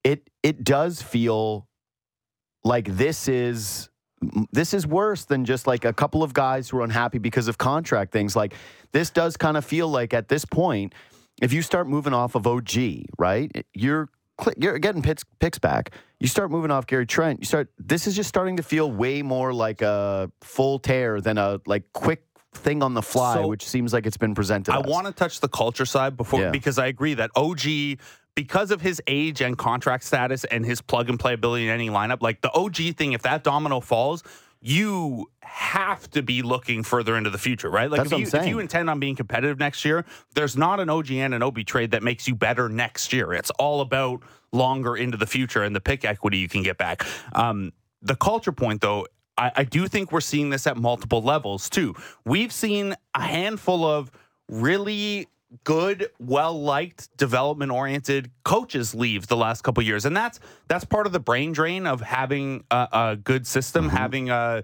it 0.03 0.31
it 0.41 0.63
does 0.63 0.99
feel 0.99 1.67
like 2.63 2.87
this 2.87 3.27
is 3.27 3.91
this 4.51 4.73
is 4.73 4.87
worse 4.87 5.25
than 5.25 5.45
just 5.45 5.67
like 5.67 5.85
a 5.85 5.93
couple 5.93 6.23
of 6.23 6.33
guys 6.33 6.69
who 6.69 6.79
are 6.79 6.83
unhappy 6.83 7.19
because 7.19 7.47
of 7.47 7.59
contract 7.59 8.11
things. 8.11 8.35
Like 8.35 8.55
this 8.93 9.11
does 9.11 9.37
kind 9.37 9.57
of 9.57 9.63
feel 9.63 9.89
like 9.89 10.15
at 10.15 10.27
this 10.27 10.43
point, 10.43 10.95
if 11.39 11.53
you 11.53 11.61
start 11.61 11.87
moving 11.87 12.13
off 12.13 12.33
of 12.33 12.47
OG, 12.47 12.71
right, 13.19 13.51
you're 13.75 14.09
you're 14.57 14.79
getting 14.79 15.01
picks, 15.01 15.23
picks 15.39 15.59
back. 15.59 15.91
You 16.19 16.27
start 16.27 16.51
moving 16.51 16.71
off 16.71 16.87
Gary 16.87 17.05
Trent. 17.05 17.39
You 17.39 17.45
start. 17.45 17.69
This 17.77 18.07
is 18.07 18.15
just 18.15 18.29
starting 18.29 18.57
to 18.57 18.63
feel 18.63 18.91
way 18.91 19.21
more 19.21 19.53
like 19.53 19.81
a 19.81 20.31
full 20.41 20.79
tear 20.79 21.21
than 21.21 21.37
a 21.37 21.59
like 21.65 21.83
quick 21.93 22.23
thing 22.53 22.83
on 22.83 22.93
the 22.93 23.01
fly, 23.01 23.35
So- 23.35 23.47
which 23.47 23.67
seems 23.67 23.93
like 23.93 24.05
it's 24.05 24.17
been 24.17 24.35
presented. 24.35 24.73
I 24.73 24.79
want 24.79 25.07
to 25.07 25.13
touch 25.13 25.39
the 25.39 25.47
culture 25.49 25.85
side 25.85 26.15
before 26.17 26.41
Yeah. 26.41 26.49
because 26.51 26.77
I 26.77 26.87
agree 26.87 27.13
that 27.15 27.31
OG 27.35 27.97
because 28.35 28.71
of 28.71 28.81
his 28.81 28.99
age 29.05 29.41
and 29.41 29.55
contract 29.57 30.03
status 30.03 30.43
and 30.45 30.65
his 30.65 30.81
plug 30.81 31.07
and 31.09 31.19
play 31.19 31.33
ability 31.33 31.65
in 31.65 31.69
any 31.69 31.89
lineup, 31.89 32.21
like 32.21 32.41
the 32.41 32.51
OG 32.53 32.91
thing, 32.93 33.13
if 33.13 33.21
that 33.23 33.43
domino 33.43 33.79
falls, 33.79 34.23
you 34.65 35.29
have 35.41 36.09
to 36.11 36.23
be 36.23 36.41
looking 36.41 36.83
further 36.83 37.17
into 37.17 37.29
the 37.29 37.37
future, 37.37 37.69
right? 37.69 37.91
Like 37.91 38.05
if 38.05 38.11
you 38.13 38.39
if 38.39 38.47
you 38.47 38.59
intend 38.59 38.89
on 38.89 38.97
being 38.97 39.15
competitive 39.15 39.59
next 39.59 39.83
year, 39.83 40.05
there's 40.35 40.55
not 40.55 40.79
an 40.79 40.89
OG 40.89 41.11
and 41.11 41.33
an 41.33 41.43
OB 41.43 41.65
trade 41.65 41.91
that 41.91 42.01
makes 42.01 42.29
you 42.29 42.33
better 42.33 42.69
next 42.69 43.11
year. 43.11 43.33
It's 43.33 43.49
all 43.51 43.81
about 43.81 44.23
longer 44.53 44.95
into 44.95 45.17
the 45.17 45.27
future 45.27 45.63
and 45.63 45.75
the 45.75 45.81
pick 45.81 46.05
equity 46.05 46.37
you 46.37 46.47
can 46.47 46.63
get 46.63 46.77
back. 46.77 47.05
Um, 47.33 47.73
the 48.01 48.15
culture 48.15 48.53
point 48.53 48.79
though, 48.79 49.05
I, 49.37 49.51
I 49.53 49.63
do 49.65 49.85
think 49.89 50.13
we're 50.13 50.21
seeing 50.21 50.49
this 50.49 50.65
at 50.65 50.77
multiple 50.77 51.21
levels 51.21 51.69
too. 51.69 51.93
We've 52.23 52.53
seen 52.53 52.95
a 53.13 53.21
handful 53.21 53.83
of 53.83 54.11
really 54.47 55.27
good, 55.63 56.09
well 56.19 56.59
liked, 56.61 57.15
development 57.17 57.71
oriented 57.71 58.31
coaches 58.43 58.93
leave 58.93 59.27
the 59.27 59.37
last 59.37 59.63
couple 59.63 59.83
years, 59.83 60.05
and 60.05 60.15
that's 60.15 60.39
that's 60.67 60.85
part 60.85 61.05
of 61.05 61.13
the 61.13 61.19
brain 61.19 61.51
drain 61.51 61.87
of 61.87 62.01
having 62.01 62.63
a, 62.71 62.87
a 62.91 63.15
good 63.15 63.47
system, 63.47 63.87
mm-hmm. 63.87 63.97
having 63.97 64.29
a 64.29 64.63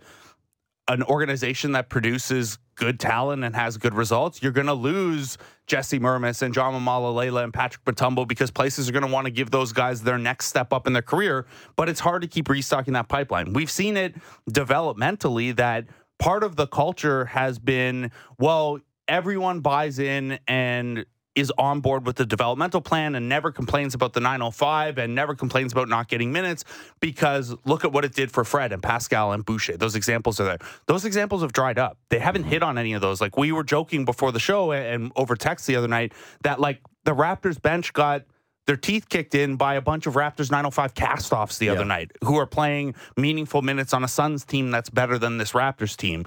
an 0.89 1.03
organization 1.03 1.73
that 1.73 1.87
produces 1.87 2.57
good 2.75 2.99
talent 2.99 3.43
and 3.43 3.55
has 3.55 3.77
good 3.77 3.93
results, 3.93 4.41
you're 4.41 4.51
going 4.51 4.67
to 4.67 4.73
lose 4.73 5.37
Jesse 5.67 5.99
Mermuys 5.99 6.41
and 6.41 6.53
Jama 6.53 6.79
Mahlalela 6.79 7.43
and 7.43 7.53
Patrick 7.53 7.85
Mutombo 7.85 8.27
because 8.27 8.49
places 8.49 8.89
are 8.89 8.91
going 8.91 9.05
to 9.05 9.11
want 9.11 9.25
to 9.25 9.31
give 9.31 9.51
those 9.51 9.71
guys 9.71 10.01
their 10.01 10.17
next 10.17 10.47
step 10.47 10.73
up 10.73 10.87
in 10.87 10.93
their 10.93 11.03
career. 11.03 11.45
But 11.75 11.89
it's 11.89 11.99
hard 11.99 12.23
to 12.23 12.27
keep 12.27 12.49
restocking 12.49 12.93
that 12.93 13.07
pipeline. 13.07 13.53
We've 13.53 13.69
seen 13.69 13.97
it 13.97 14.15
developmentally 14.49 15.55
that 15.57 15.85
part 16.17 16.43
of 16.43 16.55
the 16.55 16.65
culture 16.67 17.25
has 17.25 17.59
been, 17.59 18.11
well, 18.39 18.79
everyone 19.09 19.59
buys 19.59 19.99
in 19.99 20.39
and 20.47 21.05
is 21.35 21.51
on 21.57 21.79
board 21.79 22.05
with 22.05 22.15
the 22.17 22.25
developmental 22.25 22.81
plan 22.81 23.15
and 23.15 23.29
never 23.29 23.51
complains 23.51 23.93
about 23.93 24.13
the 24.13 24.19
905 24.19 24.97
and 24.97 25.15
never 25.15 25.35
complains 25.35 25.71
about 25.71 25.87
not 25.87 26.07
getting 26.07 26.31
minutes 26.31 26.65
because 26.99 27.55
look 27.65 27.85
at 27.85 27.91
what 27.91 28.03
it 28.03 28.13
did 28.13 28.31
for 28.31 28.43
Fred 28.43 28.71
and 28.71 28.81
Pascal 28.83 29.31
and 29.31 29.45
Boucher. 29.45 29.77
Those 29.77 29.95
examples 29.95 30.39
are 30.39 30.45
there. 30.45 30.57
Those 30.87 31.05
examples 31.05 31.41
have 31.41 31.53
dried 31.53 31.79
up. 31.79 31.97
They 32.09 32.19
haven't 32.19 32.43
hit 32.43 32.63
on 32.63 32.77
any 32.77 32.93
of 32.93 33.01
those. 33.01 33.21
Like 33.21 33.37
we 33.37 33.51
were 33.51 33.63
joking 33.63 34.05
before 34.05 34.31
the 34.31 34.39
show 34.39 34.71
and 34.71 35.11
over 35.15 35.35
text 35.35 35.67
the 35.67 35.75
other 35.75 35.87
night 35.87 36.13
that 36.43 36.59
like 36.59 36.81
the 37.05 37.15
Raptors 37.15 37.61
bench 37.61 37.93
got 37.93 38.23
their 38.67 38.77
teeth 38.77 39.09
kicked 39.09 39.33
in 39.33 39.55
by 39.55 39.75
a 39.75 39.81
bunch 39.81 40.05
of 40.05 40.13
Raptors 40.13 40.51
905 40.51 40.93
castoffs 40.93 41.57
the 41.57 41.67
yeah. 41.67 41.71
other 41.71 41.85
night 41.85 42.11
who 42.23 42.37
are 42.37 42.45
playing 42.45 42.93
meaningful 43.17 43.61
minutes 43.61 43.93
on 43.93 44.03
a 44.03 44.07
Suns 44.07 44.45
team 44.45 44.71
that's 44.71 44.89
better 44.89 45.17
than 45.17 45.37
this 45.37 45.53
Raptors 45.53 45.95
team 45.95 46.25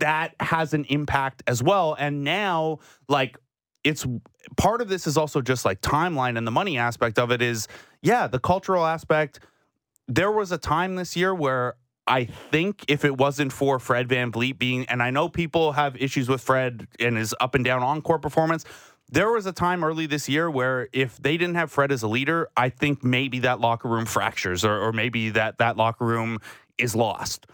that 0.00 0.34
has 0.40 0.74
an 0.74 0.84
impact 0.88 1.42
as 1.46 1.62
well. 1.62 1.96
And 1.98 2.24
now, 2.24 2.78
like, 3.08 3.38
it's 3.84 4.06
part 4.56 4.80
of 4.80 4.88
this 4.88 5.06
is 5.06 5.16
also 5.16 5.40
just 5.40 5.64
like 5.64 5.80
timeline 5.80 6.36
and 6.36 6.46
the 6.46 6.50
money 6.50 6.76
aspect 6.76 7.18
of 7.18 7.30
it 7.30 7.40
is, 7.40 7.68
yeah, 8.02 8.26
the 8.26 8.38
cultural 8.38 8.84
aspect. 8.84 9.40
There 10.08 10.30
was 10.30 10.52
a 10.52 10.58
time 10.58 10.96
this 10.96 11.16
year 11.16 11.34
where 11.34 11.76
I 12.06 12.24
think 12.24 12.84
if 12.88 13.04
it 13.04 13.16
wasn't 13.16 13.52
for 13.52 13.78
Fred 13.78 14.08
VanVleet 14.08 14.58
being, 14.58 14.84
and 14.86 15.02
I 15.02 15.10
know 15.10 15.28
people 15.28 15.72
have 15.72 15.96
issues 15.96 16.28
with 16.28 16.40
Fred 16.40 16.88
and 16.98 17.16
his 17.16 17.34
up 17.40 17.54
and 17.54 17.64
down 17.64 17.82
encore 17.82 18.18
performance. 18.18 18.64
There 19.12 19.30
was 19.30 19.46
a 19.46 19.52
time 19.52 19.82
early 19.82 20.06
this 20.06 20.28
year 20.28 20.50
where 20.50 20.88
if 20.92 21.20
they 21.20 21.36
didn't 21.36 21.56
have 21.56 21.70
Fred 21.70 21.90
as 21.90 22.02
a 22.02 22.08
leader, 22.08 22.48
I 22.56 22.68
think 22.68 23.02
maybe 23.02 23.40
that 23.40 23.60
locker 23.60 23.88
room 23.88 24.06
fractures 24.06 24.64
or, 24.64 24.78
or 24.78 24.92
maybe 24.92 25.30
that 25.30 25.58
that 25.58 25.76
locker 25.76 26.04
room 26.04 26.38
is 26.78 26.94
lost 26.94 27.46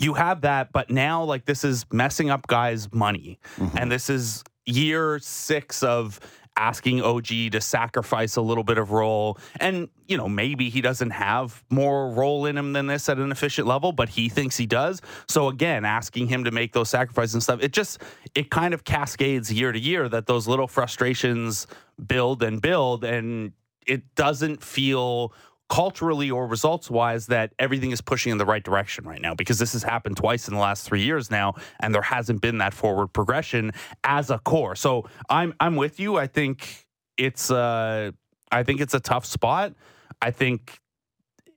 you 0.00 0.14
have 0.14 0.40
that, 0.40 0.72
but 0.72 0.90
now 0.90 1.22
like 1.22 1.44
this 1.44 1.62
is 1.62 1.84
messing 1.92 2.30
up 2.30 2.46
guys' 2.46 2.92
money. 2.92 3.38
Mm-hmm. 3.56 3.78
And 3.78 3.92
this 3.92 4.10
is 4.10 4.42
year 4.64 5.18
six 5.20 5.82
of 5.82 6.18
asking 6.56 7.02
OG 7.02 7.26
to 7.52 7.60
sacrifice 7.60 8.36
a 8.36 8.40
little 8.40 8.64
bit 8.64 8.76
of 8.76 8.90
role. 8.90 9.38
And, 9.60 9.88
you 10.08 10.16
know, 10.16 10.28
maybe 10.28 10.68
he 10.68 10.80
doesn't 10.80 11.10
have 11.10 11.62
more 11.70 12.10
role 12.10 12.46
in 12.46 12.56
him 12.56 12.72
than 12.72 12.86
this 12.86 13.08
at 13.08 13.18
an 13.18 13.30
efficient 13.30 13.66
level, 13.66 13.92
but 13.92 14.08
he 14.08 14.28
thinks 14.28 14.56
he 14.56 14.66
does. 14.66 15.00
So 15.28 15.48
again, 15.48 15.84
asking 15.84 16.28
him 16.28 16.44
to 16.44 16.50
make 16.50 16.72
those 16.72 16.90
sacrifices 16.90 17.34
and 17.34 17.42
stuff, 17.42 17.62
it 17.62 17.72
just 17.72 18.02
it 18.34 18.50
kind 18.50 18.74
of 18.74 18.84
cascades 18.84 19.52
year 19.52 19.72
to 19.72 19.78
year 19.78 20.08
that 20.08 20.26
those 20.26 20.48
little 20.48 20.68
frustrations 20.68 21.66
build 22.06 22.42
and 22.42 22.60
build 22.60 23.04
and 23.04 23.52
it 23.86 24.14
doesn't 24.14 24.62
feel 24.62 25.32
culturally 25.70 26.32
or 26.32 26.48
results 26.48 26.90
wise 26.90 27.28
that 27.28 27.54
everything 27.60 27.92
is 27.92 28.00
pushing 28.00 28.32
in 28.32 28.38
the 28.38 28.44
right 28.44 28.64
direction 28.64 29.04
right 29.04 29.22
now 29.22 29.34
because 29.34 29.56
this 29.58 29.72
has 29.72 29.84
happened 29.84 30.16
twice 30.16 30.48
in 30.48 30.54
the 30.54 30.60
last 30.60 30.84
three 30.84 31.00
years 31.00 31.30
now 31.30 31.54
and 31.78 31.94
there 31.94 32.02
hasn't 32.02 32.40
been 32.40 32.58
that 32.58 32.74
forward 32.74 33.06
progression 33.06 33.70
as 34.02 34.30
a 34.30 34.38
core. 34.40 34.74
So 34.74 35.08
i'm 35.30 35.54
i'm 35.60 35.76
with 35.76 36.00
you. 36.00 36.16
I 36.16 36.26
think 36.26 36.86
it's 37.16 37.52
uh 37.52 38.10
i 38.50 38.62
think 38.64 38.80
it's 38.80 38.94
a 38.94 39.00
tough 39.00 39.24
spot. 39.24 39.74
I 40.20 40.32
think 40.32 40.80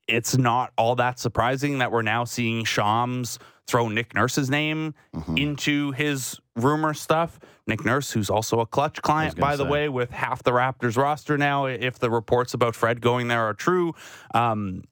it's 0.08 0.38
not 0.38 0.74
all 0.78 0.96
that 0.96 1.18
surprising 1.18 1.80
that 1.80 1.92
we're 1.92 2.04
now 2.04 2.24
seeing 2.24 2.66
shams 2.66 3.40
throw 3.66 3.90
nick 3.90 4.14
nurse's 4.14 4.50
name 4.50 4.94
mm-hmm. 5.16 5.38
into 5.38 5.92
his 5.92 6.40
rumor 6.56 6.94
stuff 6.94 7.40
Nick 7.66 7.86
Nurse, 7.86 8.12
who's 8.12 8.30
also 8.30 8.60
a 8.60 8.66
Klutch 8.66 9.02
client, 9.02 9.38
by 9.38 9.56
the 9.56 9.66
way, 9.66 9.88
with 9.88 10.12
half 10.12 10.44
the 10.44 10.52
Raptors 10.52 10.98
roster 10.98 11.38
now, 11.38 11.66
if 11.66 11.98
the 12.00 12.10
reports 12.10 12.54
about 12.54 12.76
Fred 12.76 13.02
going 13.02 13.28
there 13.30 13.44
are 13.44 13.54
true. 13.54 13.94
Um, 14.34 14.84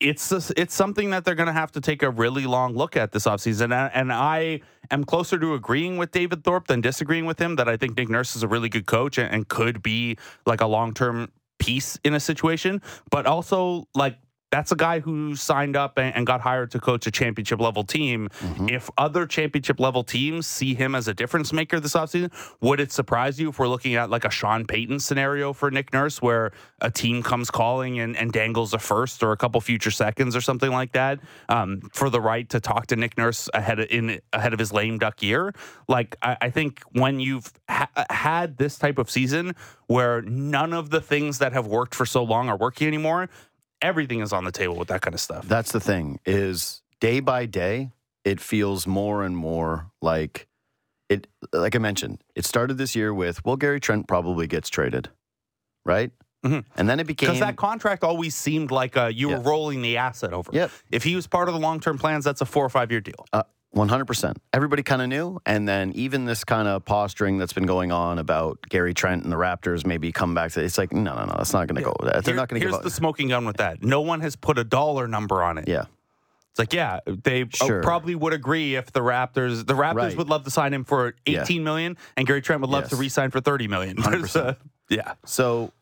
it's 0.00 0.32
a, 0.32 0.42
it's 0.56 0.74
something 0.74 1.10
that 1.10 1.24
they're 1.24 1.36
going 1.36 1.46
to 1.46 1.52
have 1.52 1.70
to 1.72 1.80
take 1.80 2.02
a 2.02 2.10
really 2.10 2.44
long 2.44 2.74
look 2.74 2.96
at 2.96 3.12
this 3.12 3.24
offseason. 3.24 3.64
And, 3.66 3.90
and 3.94 4.12
I 4.12 4.62
am 4.90 5.04
closer 5.04 5.38
to 5.38 5.54
agreeing 5.54 5.96
with 5.96 6.10
David 6.10 6.42
Thorpe 6.42 6.66
than 6.66 6.80
disagreeing 6.80 7.24
with 7.24 7.40
him 7.40 7.54
that 7.56 7.68
I 7.68 7.76
think 7.76 7.96
Nick 7.96 8.08
Nurse 8.08 8.34
is 8.34 8.42
a 8.42 8.48
really 8.48 8.68
good 8.68 8.86
coach 8.86 9.16
and, 9.16 9.32
and 9.32 9.46
could 9.46 9.80
be 9.80 10.18
like 10.44 10.60
a 10.60 10.66
long 10.66 10.92
term 10.92 11.30
piece 11.60 12.00
in 12.02 12.14
a 12.14 12.20
situation. 12.20 12.82
But 13.10 13.26
also, 13.26 13.86
like, 13.94 14.18
that's 14.52 14.70
a 14.70 14.76
guy 14.76 15.00
who 15.00 15.34
signed 15.34 15.76
up 15.76 15.98
and, 15.98 16.26
got 16.26 16.42
hired 16.42 16.70
to 16.70 16.78
coach 16.78 17.06
a 17.06 17.10
championship 17.10 17.58
level 17.58 17.82
team. 17.82 18.28
Mm-hmm. 18.40 18.68
If 18.68 18.90
other 18.96 19.26
championship 19.26 19.80
level 19.80 20.04
teams 20.04 20.46
see 20.46 20.74
him 20.74 20.94
as 20.94 21.08
a 21.08 21.14
difference 21.14 21.52
maker 21.52 21.80
this 21.80 21.94
offseason, 21.94 22.30
would 22.60 22.78
it 22.78 22.92
surprise 22.92 23.40
you 23.40 23.48
if 23.48 23.58
we're 23.58 23.66
looking 23.66 23.94
at 23.96 24.10
like 24.10 24.24
a 24.24 24.30
Sean 24.30 24.66
Payton 24.66 25.00
scenario 25.00 25.52
for 25.52 25.70
Nick 25.70 25.92
Nurse 25.92 26.20
where 26.20 26.52
a 26.80 26.90
team 26.90 27.22
comes 27.22 27.50
calling 27.50 27.98
and, 27.98 28.14
and 28.16 28.30
dangles 28.30 28.74
a 28.74 28.78
first 28.78 29.22
or 29.22 29.32
a 29.32 29.36
couple 29.36 29.60
future 29.60 29.90
seconds 29.90 30.36
or 30.36 30.40
something 30.42 30.70
like 30.70 30.92
that 30.92 31.18
um, 31.48 31.80
for 31.92 32.10
the 32.10 32.20
right 32.20 32.48
to 32.50 32.60
talk 32.60 32.86
to 32.88 32.96
Nick 32.96 33.16
Nurse 33.16 33.48
ahead 33.54 33.80
of, 33.80 33.88
in 33.90 34.20
ahead 34.34 34.52
of 34.52 34.58
his 34.58 34.72
lame 34.72 34.98
duck 34.98 35.22
year? 35.22 35.54
Like, 35.88 36.14
I, 36.22 36.36
I 36.42 36.50
think 36.50 36.82
when 36.92 37.20
you've 37.20 37.50
ha- 37.68 37.88
had 38.10 38.58
this 38.58 38.76
type 38.78 38.98
of 38.98 39.10
season 39.10 39.54
where 39.86 40.22
none 40.22 40.72
of 40.72 40.90
the 40.90 41.00
things 41.00 41.38
that 41.38 41.52
have 41.52 41.66
worked 41.66 41.94
for 41.94 42.06
so 42.06 42.22
long 42.22 42.48
are 42.48 42.56
working 42.56 42.86
anymore, 42.86 43.28
everything 43.82 44.20
is 44.20 44.32
on 44.32 44.44
the 44.44 44.52
table 44.52 44.76
with 44.76 44.88
that 44.88 45.02
kind 45.02 45.14
of 45.14 45.20
stuff. 45.20 45.46
That's 45.46 45.72
the 45.72 45.80
thing 45.80 46.20
is 46.24 46.82
day 47.00 47.20
by 47.20 47.46
day, 47.46 47.90
it 48.24 48.40
feels 48.40 48.86
more 48.86 49.24
and 49.24 49.36
more 49.36 49.90
like 50.00 50.48
it. 51.08 51.26
Like 51.52 51.76
I 51.76 51.78
mentioned, 51.78 52.22
it 52.34 52.44
started 52.44 52.78
this 52.78 52.96
year 52.96 53.12
with 53.12 53.44
well, 53.44 53.56
Gary 53.56 53.80
Trent 53.80 54.08
probably 54.08 54.46
gets 54.46 54.68
traded, 54.70 55.08
right? 55.84 56.12
Mm-hmm. 56.44 56.60
And 56.76 56.88
then 56.88 56.98
it 56.98 57.06
became 57.06 57.28
because 57.28 57.40
that 57.40 57.56
contract 57.56 58.02
always 58.02 58.34
seemed 58.34 58.70
like 58.70 58.96
uh, 58.96 59.06
you 59.06 59.30
yeah. 59.30 59.38
were 59.38 59.44
rolling 59.44 59.80
the 59.80 59.96
asset 59.96 60.32
over. 60.32 60.50
Yep. 60.52 60.70
If 60.90 61.04
he 61.04 61.14
was 61.14 61.26
part 61.26 61.48
of 61.48 61.54
the 61.54 61.60
long 61.60 61.78
term 61.78 61.98
plans, 61.98 62.24
that's 62.24 62.40
a 62.40 62.46
four 62.46 62.64
or 62.64 62.68
five 62.68 62.90
year 62.90 63.00
deal. 63.00 63.26
Uh, 63.32 63.44
100%. 63.74 64.36
Everybody 64.52 64.82
kind 64.82 65.02
of 65.02 65.08
knew. 65.08 65.40
And 65.46 65.66
then 65.66 65.92
even 65.94 66.24
this 66.24 66.44
kind 66.44 66.68
of 66.68 66.84
posturing 66.84 67.38
that's 67.38 67.52
been 67.52 67.66
going 67.66 67.90
on 67.92 68.18
about 68.18 68.60
Gary 68.68 68.94
Trent 68.94 69.24
and 69.24 69.32
the 69.32 69.36
Raptors 69.36 69.86
maybe 69.86 70.12
come 70.12 70.34
back 70.34 70.52
to 70.52 70.62
it's 70.62 70.78
like, 70.78 70.92
no, 70.92 71.14
no, 71.14 71.24
no, 71.24 71.34
that's 71.36 71.52
not 71.52 71.68
going 71.68 71.76
to 71.76 71.80
yeah. 71.80 71.86
go. 71.86 72.10
They're 72.12 72.22
Here, 72.22 72.34
not 72.34 72.48
going 72.48 72.60
to 72.60 72.68
Here's 72.68 72.80
the 72.80 72.90
smoking 72.90 73.28
gun 73.28 73.44
with 73.44 73.56
that. 73.58 73.82
No 73.82 74.02
one 74.02 74.20
has 74.20 74.36
put 74.36 74.58
a 74.58 74.64
dollar 74.64 75.08
number 75.08 75.42
on 75.42 75.58
it. 75.58 75.68
Yeah. 75.68 75.86
It's 76.50 76.58
like, 76.58 76.74
yeah, 76.74 77.00
they 77.06 77.46
sure. 77.48 77.82
probably 77.82 78.14
would 78.14 78.34
agree 78.34 78.74
if 78.74 78.92
the 78.92 79.00
Raptors, 79.00 79.66
the 79.66 79.72
Raptors 79.72 79.94
right. 79.94 80.16
would 80.18 80.28
love 80.28 80.44
to 80.44 80.50
sign 80.50 80.74
him 80.74 80.84
for 80.84 81.14
eighteen 81.24 81.62
yeah. 81.62 81.64
million, 81.64 81.96
and 82.14 82.26
Gary 82.26 82.42
Trent 82.42 82.60
would 82.60 82.68
love 82.68 82.82
yes. 82.82 82.90
to 82.90 82.96
re-sign 82.96 83.30
for 83.30 83.40
30 83.40 83.68
million. 83.68 83.96
uh, 84.34 84.54
yeah. 84.90 85.14
So 85.24 85.72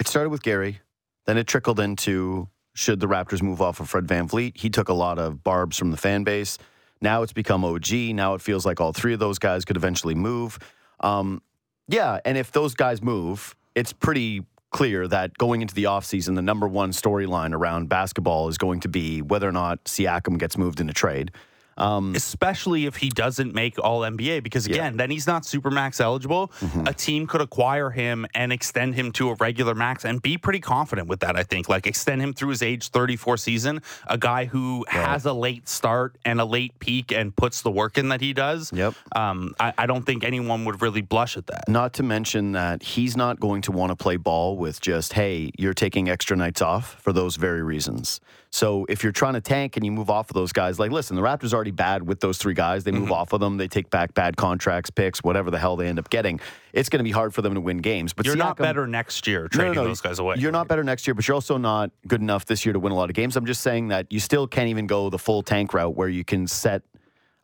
it 0.00 0.08
started 0.08 0.30
with 0.30 0.42
Gary, 0.42 0.80
then 1.26 1.36
it 1.36 1.46
trickled 1.46 1.78
into 1.78 2.48
should 2.74 3.00
the 3.00 3.06
Raptors 3.06 3.42
move 3.42 3.60
off 3.60 3.80
of 3.80 3.88
Fred 3.90 4.08
Van 4.08 4.28
VanVleet. 4.28 4.56
He 4.56 4.70
took 4.70 4.88
a 4.88 4.94
lot 4.94 5.18
of 5.18 5.44
barbs 5.44 5.76
from 5.76 5.90
the 5.90 5.96
fan 5.96 6.24
base. 6.24 6.56
Now 7.00 7.22
it's 7.22 7.32
become 7.32 7.64
OG. 7.64 7.92
Now 8.14 8.34
it 8.34 8.40
feels 8.40 8.64
like 8.64 8.80
all 8.80 8.92
three 8.92 9.12
of 9.12 9.20
those 9.20 9.38
guys 9.38 9.64
could 9.64 9.76
eventually 9.76 10.14
move. 10.14 10.58
Um, 11.00 11.42
yeah, 11.88 12.20
and 12.24 12.36
if 12.36 12.52
those 12.52 12.74
guys 12.74 13.02
move, 13.02 13.54
it's 13.74 13.92
pretty 13.92 14.44
clear 14.70 15.06
that 15.08 15.36
going 15.38 15.62
into 15.62 15.74
the 15.74 15.84
offseason, 15.84 16.34
the 16.34 16.42
number 16.42 16.66
one 16.66 16.90
storyline 16.90 17.54
around 17.54 17.88
basketball 17.88 18.48
is 18.48 18.58
going 18.58 18.80
to 18.80 18.88
be 18.88 19.22
whether 19.22 19.48
or 19.48 19.52
not 19.52 19.82
Siakam 19.84 20.38
gets 20.38 20.58
moved 20.58 20.80
in 20.80 20.90
a 20.90 20.92
trade. 20.92 21.30
Um, 21.76 22.14
Especially 22.14 22.86
if 22.86 22.96
he 22.96 23.08
doesn't 23.08 23.54
make 23.54 23.78
All 23.78 24.00
NBA, 24.00 24.42
because 24.42 24.66
again, 24.66 24.92
yeah. 24.92 24.96
then 24.96 25.10
he's 25.10 25.26
not 25.26 25.44
super 25.44 25.70
max 25.70 26.00
eligible. 26.00 26.48
Mm-hmm. 26.60 26.86
A 26.86 26.92
team 26.92 27.26
could 27.26 27.40
acquire 27.40 27.90
him 27.90 28.26
and 28.34 28.52
extend 28.52 28.94
him 28.94 29.12
to 29.12 29.30
a 29.30 29.34
regular 29.34 29.74
max 29.74 30.04
and 30.04 30.22
be 30.22 30.38
pretty 30.38 30.60
confident 30.60 31.08
with 31.08 31.20
that. 31.20 31.36
I 31.36 31.42
think, 31.42 31.68
like 31.68 31.86
extend 31.86 32.22
him 32.22 32.32
through 32.32 32.50
his 32.50 32.62
age 32.62 32.88
34 32.88 33.36
season. 33.36 33.82
A 34.06 34.16
guy 34.18 34.46
who 34.46 34.84
yeah. 34.88 35.12
has 35.12 35.26
a 35.26 35.32
late 35.32 35.68
start 35.68 36.16
and 36.24 36.40
a 36.40 36.44
late 36.44 36.78
peak 36.78 37.12
and 37.12 37.34
puts 37.34 37.62
the 37.62 37.70
work 37.70 37.98
in 37.98 38.08
that 38.08 38.20
he 38.20 38.32
does. 38.32 38.72
Yep. 38.72 38.94
Um, 39.14 39.54
I, 39.60 39.72
I 39.76 39.86
don't 39.86 40.04
think 40.04 40.24
anyone 40.24 40.64
would 40.64 40.82
really 40.82 41.02
blush 41.02 41.36
at 41.36 41.46
that. 41.48 41.68
Not 41.68 41.92
to 41.94 42.02
mention 42.02 42.52
that 42.52 42.82
he's 42.82 43.16
not 43.16 43.40
going 43.40 43.62
to 43.62 43.72
want 43.72 43.90
to 43.90 43.96
play 43.96 44.16
ball 44.16 44.56
with 44.56 44.80
just, 44.80 45.12
hey, 45.12 45.50
you're 45.58 45.74
taking 45.74 46.08
extra 46.08 46.36
nights 46.36 46.62
off 46.62 47.00
for 47.02 47.12
those 47.12 47.36
very 47.36 47.62
reasons. 47.62 48.20
So 48.50 48.86
if 48.88 49.02
you're 49.02 49.12
trying 49.12 49.34
to 49.34 49.40
tank 49.40 49.76
and 49.76 49.84
you 49.84 49.92
move 49.92 50.08
off 50.08 50.30
of 50.30 50.34
those 50.34 50.52
guys, 50.52 50.78
like 50.78 50.90
listen, 50.90 51.16
the 51.16 51.22
Raptors 51.22 51.52
are 51.52 51.64
already 51.66 51.72
bad 51.72 52.06
with 52.06 52.20
those 52.20 52.38
three 52.38 52.54
guys. 52.54 52.84
They 52.84 52.92
move 52.92 53.04
mm-hmm. 53.04 53.12
off 53.12 53.32
of 53.32 53.40
them. 53.40 53.56
They 53.56 53.68
take 53.68 53.90
back 53.90 54.14
bad 54.14 54.36
contracts, 54.36 54.90
picks, 54.90 55.22
whatever 55.22 55.50
the 55.50 55.58
hell 55.58 55.76
they 55.76 55.88
end 55.88 55.98
up 55.98 56.08
getting. 56.10 56.40
It's 56.72 56.88
going 56.88 56.98
to 56.98 57.04
be 57.04 57.10
hard 57.10 57.34
for 57.34 57.42
them 57.42 57.54
to 57.54 57.60
win 57.60 57.78
games. 57.78 58.12
But 58.12 58.26
you're 58.26 58.36
Siakam, 58.36 58.38
not 58.38 58.56
better 58.56 58.86
next 58.86 59.26
year 59.26 59.48
trading 59.48 59.72
no, 59.72 59.74
no, 59.74 59.82
no. 59.82 59.88
those 59.88 60.00
guys 60.00 60.18
away. 60.18 60.36
You're 60.38 60.52
not 60.52 60.68
better 60.68 60.84
next 60.84 61.06
year, 61.06 61.14
but 61.14 61.26
you're 61.26 61.34
also 61.34 61.56
not 61.56 61.90
good 62.06 62.20
enough 62.20 62.44
this 62.44 62.64
year 62.64 62.72
to 62.72 62.78
win 62.78 62.92
a 62.92 62.96
lot 62.96 63.10
of 63.10 63.16
games. 63.16 63.36
I'm 63.36 63.46
just 63.46 63.62
saying 63.62 63.88
that 63.88 64.06
you 64.10 64.20
still 64.20 64.46
can't 64.46 64.68
even 64.68 64.86
go 64.86 65.10
the 65.10 65.18
full 65.18 65.42
tank 65.42 65.74
route 65.74 65.96
where 65.96 66.08
you 66.08 66.24
can 66.24 66.46
set 66.46 66.82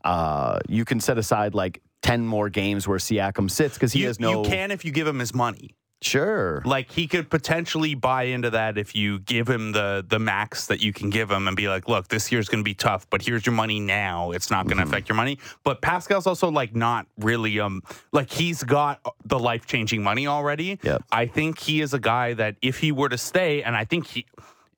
uh, 0.05 0.59
you 0.69 0.85
can 0.85 1.01
set 1.01 1.17
aside 1.17 1.55
like 1.55 1.81
10 2.03 2.27
more 2.27 2.49
games 2.49 2.89
where 2.89 2.99
Siakam 2.99 3.49
sits 3.49 3.75
because 3.75 3.93
he 3.93 4.01
you, 4.01 4.07
has 4.09 4.19
no. 4.19 4.43
You 4.43 4.51
can 4.51 4.71
if 4.71 4.85
you 4.85 4.91
give 4.91 5.07
him 5.07 5.19
his 5.19 5.35
money. 5.35 5.77
Sure. 6.03 6.63
Like 6.65 6.91
he 6.91 7.07
could 7.07 7.31
potentially 7.31 7.95
buy 7.95 8.25
into 8.25 8.51
that 8.51 8.77
if 8.77 8.95
you 8.95 9.21
give 9.21 9.49
him 9.49 9.73
the 9.73 10.05
the 10.07 10.19
max 10.19 10.67
that 10.67 10.81
you 10.81 10.93
can 10.93 11.11
give 11.11 11.31
him 11.31 11.47
and 11.47 11.57
be 11.57 11.69
like, 11.69 11.89
look, 11.89 12.09
this 12.09 12.33
year's 12.33 12.49
going 12.49 12.59
to 12.59 12.65
be 12.65 12.75
tough, 12.75 13.09
but 13.09 13.23
here's 13.23 13.47
your 13.47 13.55
money 13.55 13.79
now. 13.79 14.33
It's 14.33 14.51
not 14.51 14.67
going 14.67 14.79
to 14.79 14.83
mm-hmm. 14.83 14.93
affect 14.93 15.09
your 15.09 15.17
money. 15.17 15.39
But 15.63 15.81
Pascal's 15.81 16.27
also 16.27 16.51
like 16.51 16.75
not 16.75 17.07
really 17.19 17.61
um 17.61 17.83
like 18.13 18.31
he's 18.31 18.63
got 18.65 19.01
the 19.25 19.39
life 19.39 19.67
changing 19.67 20.03
money 20.03 20.27
already. 20.27 20.79
Yep. 20.83 21.05
I 21.13 21.27
think 21.27 21.59
he 21.61 21.81
is 21.81 21.95
a 21.95 22.01
guy 22.01 22.35
that 22.35 22.57
if 22.63 22.79
he 22.79 22.93
were 22.93 23.09
to 23.09 23.19
stay, 23.19 23.63
and 23.63 23.77
I 23.77 23.85
think 23.85 24.09
he 24.09 24.27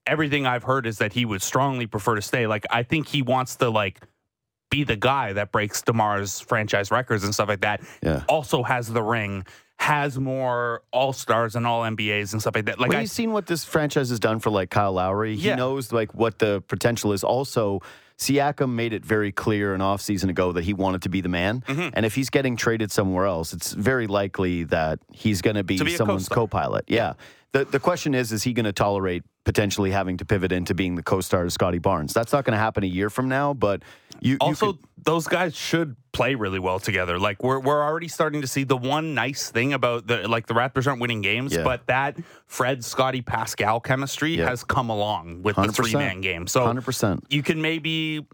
everything 0.06 0.46
I've 0.46 0.64
heard 0.64 0.86
is 0.86 0.98
that 0.98 1.14
he 1.14 1.24
would 1.24 1.42
strongly 1.42 1.86
prefer 1.86 2.16
to 2.16 2.22
stay. 2.22 2.46
Like 2.46 2.66
I 2.70 2.82
think 2.82 3.08
he 3.08 3.22
wants 3.22 3.56
to 3.56 3.70
like 3.70 4.00
be 4.70 4.84
the 4.84 4.96
guy 4.96 5.32
that 5.32 5.52
breaks 5.52 5.82
DeMar's 5.82 6.40
franchise 6.40 6.90
records 6.90 7.24
and 7.24 7.32
stuff 7.32 7.48
like 7.48 7.60
that. 7.60 7.80
Yeah. 8.02 8.24
Also 8.28 8.62
has 8.62 8.88
the 8.88 9.02
ring, 9.02 9.46
has 9.78 10.18
more 10.18 10.82
All 10.92 11.12
Stars 11.12 11.56
and 11.56 11.66
All 11.66 11.82
NBAs 11.82 12.32
and 12.32 12.40
stuff 12.40 12.54
like 12.54 12.66
that. 12.66 12.78
Like 12.80 12.90
well, 12.90 12.98
I, 12.98 13.02
he's 13.02 13.12
seen 13.12 13.32
what 13.32 13.46
this 13.46 13.64
franchise 13.64 14.08
has 14.10 14.20
done 14.20 14.38
for 14.40 14.50
like 14.50 14.70
Kyle 14.70 14.92
Lowry. 14.92 15.36
He 15.36 15.48
Yeah. 15.48 15.56
knows 15.56 15.92
like 15.92 16.14
what 16.14 16.38
the 16.38 16.62
potential 16.68 17.12
is. 17.12 17.22
Also, 17.24 17.80
Siakam 18.16 18.70
made 18.70 18.92
it 18.92 19.04
very 19.04 19.32
clear 19.32 19.74
an 19.74 19.80
off 19.80 20.00
season 20.00 20.30
ago 20.30 20.52
that 20.52 20.62
he 20.64 20.72
wanted 20.72 21.02
to 21.02 21.08
be 21.08 21.20
the 21.20 21.28
man. 21.28 21.62
Mm-hmm. 21.66 21.88
And 21.94 22.06
if 22.06 22.14
he's 22.14 22.30
getting 22.30 22.56
traded 22.56 22.92
somewhere 22.92 23.26
else, 23.26 23.52
it's 23.52 23.72
very 23.72 24.06
likely 24.06 24.64
that 24.64 25.00
he's 25.12 25.42
going 25.42 25.56
to 25.56 25.64
be 25.64 25.76
someone's 25.96 26.28
co-star. 26.28 26.36
co-pilot. 26.46 26.84
Yeah. 26.86 27.14
The 27.54 27.64
the 27.64 27.78
question 27.80 28.14
is, 28.14 28.32
is 28.32 28.42
he 28.42 28.52
going 28.52 28.64
to 28.64 28.72
tolerate 28.72 29.22
potentially 29.44 29.92
having 29.92 30.16
to 30.16 30.24
pivot 30.24 30.50
into 30.50 30.74
being 30.74 30.96
the 30.96 31.02
co-star 31.04 31.44
of 31.44 31.52
Scotty 31.52 31.78
Barnes? 31.78 32.12
That's 32.12 32.32
not 32.32 32.44
going 32.44 32.52
to 32.52 32.58
happen 32.58 32.82
a 32.82 32.88
year 32.88 33.08
from 33.10 33.28
now. 33.28 33.54
But 33.54 33.82
you 34.20 34.32
you 34.32 34.38
also 34.40 34.72
could- 34.72 34.82
those 35.04 35.28
guys 35.28 35.54
should 35.54 35.94
play 36.12 36.34
really 36.34 36.58
well 36.58 36.80
together. 36.80 37.16
Like 37.18 37.44
we're 37.44 37.60
we're 37.60 37.80
already 37.82 38.08
starting 38.08 38.40
to 38.40 38.48
see 38.48 38.64
the 38.64 38.76
one 38.76 39.14
nice 39.14 39.50
thing 39.50 39.72
about 39.72 40.06
the 40.08 40.26
like 40.26 40.46
the 40.46 40.54
Raptors 40.54 40.88
aren't 40.88 41.00
winning 41.00 41.22
games, 41.22 41.52
Yeah. 41.54 41.62
but 41.62 41.86
that 41.86 42.16
Fred 42.46 42.84
Scotty 42.84 43.22
Pascal 43.22 43.78
chemistry 43.80 44.36
Yeah. 44.36 44.48
has 44.48 44.64
come 44.64 44.90
along 44.90 45.42
with 45.42 45.54
the 45.56 45.62
100%. 45.62 45.74
three 45.76 45.92
man 45.94 46.20
game. 46.22 46.46
So 46.48 46.66
100%. 46.66 47.20
you 47.30 47.42
can 47.44 47.62
maybe 47.62 48.26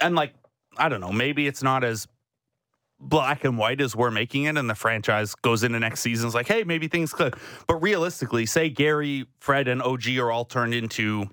and 0.00 0.16
like 0.16 0.34
I 0.76 0.88
don't 0.88 1.00
know, 1.00 1.12
maybe 1.12 1.46
it's 1.46 1.62
not 1.62 1.84
as 1.84 2.08
black 2.98 3.44
and 3.44 3.58
white 3.58 3.80
as 3.80 3.94
we're 3.94 4.10
making 4.10 4.44
it 4.44 4.56
and 4.56 4.70
the 4.70 4.74
franchise 4.74 5.34
goes 5.34 5.62
into 5.62 5.78
next 5.78 6.00
season. 6.00 6.26
It's 6.26 6.34
like, 6.34 6.48
hey, 6.48 6.64
maybe 6.64 6.88
things 6.88 7.12
click. 7.12 7.36
But 7.66 7.76
realistically, 7.76 8.46
say 8.46 8.70
Gary, 8.70 9.26
Fred, 9.38 9.68
and 9.68 9.82
OG 9.82 10.08
are 10.18 10.30
all 10.30 10.44
turned 10.44 10.74
into 10.74 11.26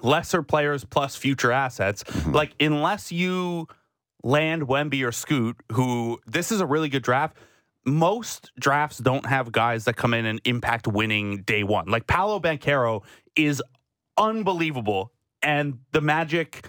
lesser 0.00 0.42
players 0.42 0.84
plus 0.84 1.14
future 1.14 1.52
assets. 1.52 2.04
Mm-hmm. 2.04 2.32
Like, 2.32 2.54
unless 2.58 3.12
you 3.12 3.68
land 4.22 4.62
Wemby 4.62 5.06
or 5.06 5.12
Scoot, 5.12 5.56
who 5.72 6.20
this 6.26 6.52
is 6.52 6.60
a 6.60 6.66
really 6.66 6.88
good 6.88 7.02
draft. 7.02 7.36
Most 7.84 8.52
drafts 8.58 8.98
don't 8.98 9.26
have 9.26 9.50
guys 9.50 9.86
that 9.86 9.96
come 9.96 10.14
in 10.14 10.24
and 10.24 10.40
impact 10.44 10.86
winning 10.86 11.42
day 11.42 11.64
one. 11.64 11.88
Like 11.88 12.06
Paolo 12.06 12.38
Banchero 12.38 13.02
is 13.34 13.62
unbelievable, 14.16 15.12
and 15.42 15.78
the 15.90 16.00
Magic 16.00 16.66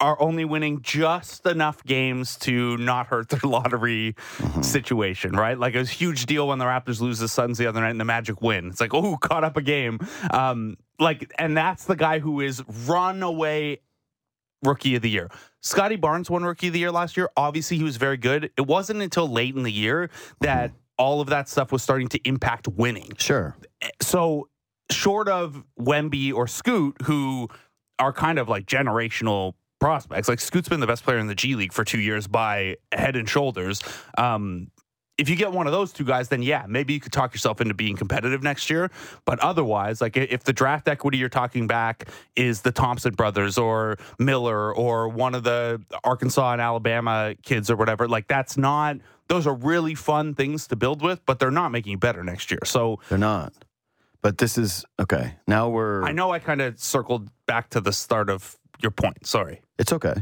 are 0.00 0.20
only 0.20 0.44
winning 0.44 0.80
just 0.82 1.46
enough 1.46 1.84
games 1.84 2.36
to 2.38 2.76
not 2.78 3.06
hurt 3.06 3.28
their 3.28 3.40
lottery 3.44 4.16
situation, 4.62 5.32
right? 5.32 5.58
Like 5.58 5.74
it 5.74 5.78
was 5.78 5.90
a 5.90 5.94
huge 5.94 6.26
deal 6.26 6.48
when 6.48 6.58
the 6.58 6.64
Raptors 6.64 7.00
lose 7.00 7.18
the 7.18 7.28
Suns 7.28 7.58
the 7.58 7.66
other 7.66 7.80
night 7.80 7.90
and 7.90 8.00
the 8.00 8.04
Magic 8.04 8.40
win. 8.40 8.68
It's 8.68 8.80
like, 8.80 8.94
oh, 8.94 9.16
caught 9.18 9.44
up 9.44 9.56
a 9.56 9.62
game. 9.62 9.98
Um, 10.30 10.76
like, 10.98 11.32
and 11.38 11.56
that's 11.56 11.84
the 11.84 11.96
guy 11.96 12.18
who 12.18 12.40
is 12.40 12.62
runaway 12.86 13.80
rookie 14.62 14.94
of 14.94 15.02
the 15.02 15.10
year. 15.10 15.30
Scotty 15.60 15.96
Barnes 15.96 16.30
won 16.30 16.42
rookie 16.44 16.68
of 16.68 16.72
the 16.72 16.78
year 16.78 16.90
last 16.90 17.16
year. 17.16 17.28
Obviously, 17.36 17.76
he 17.76 17.84
was 17.84 17.96
very 17.96 18.16
good. 18.16 18.50
It 18.56 18.66
wasn't 18.66 19.02
until 19.02 19.28
late 19.28 19.54
in 19.54 19.62
the 19.62 19.72
year 19.72 20.10
that 20.40 20.72
all 20.98 21.20
of 21.20 21.28
that 21.28 21.48
stuff 21.48 21.72
was 21.72 21.82
starting 21.82 22.08
to 22.08 22.18
impact 22.28 22.68
winning 22.68 23.10
sure. 23.16 23.56
so 24.02 24.48
short 24.90 25.28
of 25.28 25.64
Wemby 25.78 26.32
or 26.32 26.46
Scoot, 26.46 26.96
who 27.02 27.48
are 27.98 28.12
kind 28.12 28.38
of 28.38 28.48
like 28.48 28.66
generational 28.66 29.54
prospects, 29.80 30.28
like 30.28 30.40
Scoot's 30.40 30.68
been 30.68 30.80
the 30.80 30.86
best 30.86 31.02
player 31.02 31.18
in 31.18 31.26
the 31.26 31.34
G 31.34 31.56
League 31.56 31.72
for 31.72 31.84
two 31.84 32.00
years 32.00 32.26
by 32.26 32.76
head 32.92 33.16
and 33.16 33.28
shoulders. 33.28 33.82
Um, 34.16 34.70
if 35.20 35.28
you 35.28 35.36
get 35.36 35.52
one 35.52 35.66
of 35.66 35.72
those 35.72 35.92
two 35.92 36.04
guys, 36.04 36.28
then 36.28 36.42
yeah, 36.42 36.64
maybe 36.66 36.94
you 36.94 37.00
could 37.00 37.12
talk 37.12 37.34
yourself 37.34 37.60
into 37.60 37.74
being 37.74 37.94
competitive 37.94 38.42
next 38.42 38.70
year. 38.70 38.90
But 39.26 39.38
otherwise, 39.40 40.00
like 40.00 40.16
if 40.16 40.44
the 40.44 40.52
draft 40.52 40.88
equity 40.88 41.18
you're 41.18 41.28
talking 41.28 41.66
back 41.66 42.08
is 42.36 42.62
the 42.62 42.72
Thompson 42.72 43.12
brothers 43.12 43.58
or 43.58 43.98
Miller 44.18 44.74
or 44.74 45.10
one 45.10 45.34
of 45.34 45.44
the 45.44 45.82
Arkansas 46.04 46.52
and 46.52 46.60
Alabama 46.60 47.34
kids 47.42 47.70
or 47.70 47.76
whatever, 47.76 48.08
like 48.08 48.28
that's 48.28 48.56
not. 48.56 48.96
Those 49.28 49.46
are 49.46 49.54
really 49.54 49.94
fun 49.94 50.34
things 50.34 50.66
to 50.68 50.76
build 50.76 51.02
with, 51.02 51.24
but 51.26 51.38
they're 51.38 51.50
not 51.50 51.68
making 51.68 51.92
you 51.92 51.98
better 51.98 52.24
next 52.24 52.50
year. 52.50 52.60
So 52.64 52.98
They're 53.10 53.18
not. 53.18 53.52
But 54.22 54.38
this 54.38 54.58
is 54.58 54.84
okay. 54.98 55.36
Now 55.46 55.68
we're 55.68 56.02
I 56.02 56.12
know 56.12 56.30
I 56.30 56.38
kind 56.38 56.60
of 56.60 56.78
circled 56.80 57.30
back 57.46 57.70
to 57.70 57.80
the 57.80 57.92
start 57.92 58.28
of 58.28 58.58
your 58.82 58.90
point. 58.90 59.26
Sorry. 59.26 59.60
It's 59.78 59.92
okay. 59.92 60.14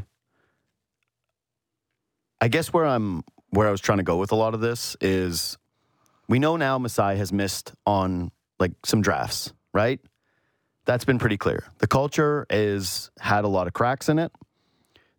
I 2.41 2.49
guess 2.49 2.73
where 2.73 2.87
I'm 2.87 3.25
where 3.51 3.67
I 3.67 3.71
was 3.71 3.81
trying 3.81 3.99
to 3.99 4.05
go 4.05 4.19
with 4.19 4.33
a 4.33 4.37
lot 4.37 4.55
of 4.55 4.61
this 4.61 4.97
is 5.01 5.57
we 6.29 6.39
know 6.39 6.57
now 6.57 6.79
Masai 6.79 7.17
has 7.17 7.33
missed 7.33 7.73
on 7.87 8.31
like 8.59 8.73
some 8.85 9.01
drafts, 9.01 9.53
right? 9.73 10.01
That's 10.85 11.05
been 11.05 11.19
pretty 11.19 11.37
clear. 11.37 11.65
The 11.79 11.87
culture 11.87 12.47
is 12.51 13.11
had 13.21 13.45
a 13.45 13.49
lot 13.49 13.67
of 13.67 13.73
cracks 13.73 14.09
in 14.09 14.19
it. 14.19 14.33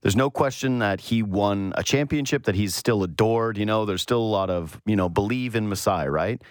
There's 0.01 0.15
no 0.15 0.29
question 0.29 0.79
that 0.79 1.01
he 1.01 1.23
won 1.23 1.73
a 1.75 1.83
championship 1.83 2.45
that 2.45 2.55
he's 2.55 2.73
still 2.73 3.03
adored. 3.03 3.57
You 3.57 3.65
know, 3.65 3.85
there's 3.85 4.01
still 4.01 4.21
a 4.21 4.31
lot 4.31 4.49
of, 4.49 4.81
you 4.85 4.95
know, 4.95 5.09
believe 5.09 5.55
in 5.55 5.67
Masai, 5.67 6.07
right? 6.07 6.41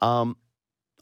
Um, 0.00 0.36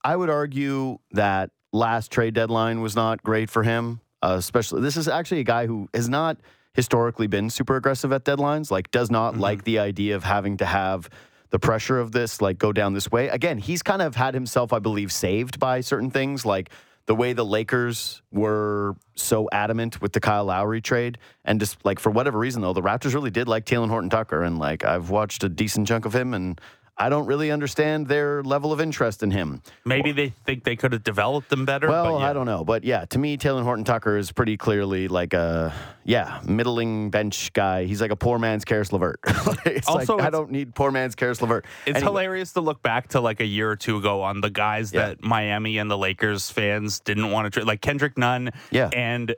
I 0.03 0.17
would 0.17 0.31
argue 0.31 0.99
that 1.13 1.51
last 1.73 2.11
trade 2.11 2.35
deadline 2.35 2.81
was 2.81 2.97
not 2.97 3.23
great 3.23 3.51
for 3.51 3.63
him. 3.63 4.01
Uh, 4.23 4.37
especially, 4.39 4.81
this 4.81 4.97
is 4.97 5.09
actually 5.09 5.41
a 5.41 5.45
guy 5.45 5.67
who 5.67 5.89
has 5.93 6.09
not 6.09 6.39
historically 6.75 7.27
been 7.27 7.51
super 7.51 7.77
aggressive 7.77 8.13
at 8.13 8.25
deadlines. 8.25 8.71
Like, 8.71 8.91
does 8.91 9.11
not 9.11 9.37
like 9.37 9.65
the 9.65 9.79
idea 9.79 10.17
of 10.17 10.25
having 10.25 10.57
to 10.59 10.65
have 10.65 11.11
the 11.51 11.59
pressure 11.59 11.99
of 11.99 12.13
this, 12.13 12.41
like, 12.41 12.59
go 12.59 12.73
down 12.73 12.95
this 12.95 13.11
way. 13.11 13.29
Again, 13.29 13.59
he's 13.59 13.83
kind 13.83 14.01
of 14.01 14.17
had 14.17 14.33
himself, 14.35 14.73
I 14.73 14.79
believe, 14.79 15.13
saved 15.13 15.59
by 15.59 15.83
certain 15.83 16.11
things, 16.11 16.47
like 16.47 16.71
the 17.07 17.15
way 17.15 17.33
the 17.33 17.45
Lakers 17.45 18.23
were 18.31 18.95
so 19.17 19.49
adamant 19.53 20.01
with 20.01 20.13
the 20.13 20.21
Kyle 20.21 20.45
Lowry 20.45 20.81
trade, 20.81 21.19
and 21.45 21.59
just 21.59 21.85
like 21.85 21.99
for 21.99 22.11
whatever 22.11 22.39
reason, 22.39 22.63
though, 22.63 22.73
the 22.73 22.81
Raptors 22.81 23.13
really 23.15 23.31
did 23.31 23.49
like 23.49 23.67
Talen 23.67 23.89
Horton 23.89 24.09
Tucker, 24.09 24.43
and 24.43 24.59
like 24.59 24.85
I've 24.85 25.11
watched 25.11 25.43
a 25.45 25.49
decent 25.49 25.89
chunk 25.89 26.05
of 26.05 26.15
him, 26.15 26.33
and 26.33 26.61
I 27.03 27.09
don't 27.09 27.27
really 27.27 27.51
understand 27.51 28.07
their 28.07 28.43
level 28.45 28.73
of 28.73 28.81
interest 28.81 29.23
in 29.25 29.31
him. 29.33 29.61
Maybe 29.85 30.13
they 30.13 30.29
think 30.47 30.63
they 30.63 30.77
could 30.77 30.93
have 30.93 31.03
developed 31.03 31.49
them 31.51 31.65
better. 31.65 31.89
Well, 31.89 32.05
but 32.15 32.19
yeah. 32.21 32.31
I 32.31 32.33
don't 32.33 32.47
know, 32.47 32.63
but 32.65 32.85
yeah, 32.85 33.05
to 33.07 33.19
me, 33.19 33.37
Talen 33.37 33.65
Horton 33.65 33.85
Tucker 33.85 34.17
is 34.17 34.31
pretty 34.31 34.57
clearly 34.57 35.09
like 35.09 35.35
a 35.35 35.75
yeah 36.05 36.41
middling 36.45 37.11
bench 37.11 37.53
guy. 37.53 37.85
He's 37.87 38.01
like 38.01 38.13
a 38.13 38.17
poor 38.17 38.39
man's 38.39 38.65
Caris 38.65 38.93
LeVert. 38.93 39.19
it's 39.67 39.89
Also, 39.89 40.17
like 40.17 40.27
I 40.27 40.31
don't 40.31 40.51
need 40.53 40.75
poor 40.75 40.93
man's 40.93 41.17
Caris 41.17 41.43
LeVert. 41.43 41.65
It's 41.87 41.97
Anyway, 41.97 42.11
hilarious 42.13 42.53
to 42.53 42.61
look 42.61 42.83
back 42.83 43.09
to 43.09 43.21
like 43.21 43.41
a 43.41 43.47
year 43.47 43.69
or 43.71 43.77
two 43.77 43.97
ago 43.97 44.23
on 44.23 44.41
the 44.41 44.51
guys 44.51 44.93
Yeah. 44.93 45.09
that 45.09 45.23
Miami 45.25 45.79
and 45.79 45.91
the 45.91 45.99
Lakers 45.99 46.51
fans 46.51 47.01
didn't 47.01 47.31
want 47.33 47.47
to 47.47 47.51
trade. 47.51 47.67
Like 47.67 47.81
Kendrick 47.81 48.17
Nunn 48.17 48.51
Yeah. 48.71 48.91
and 48.93 49.35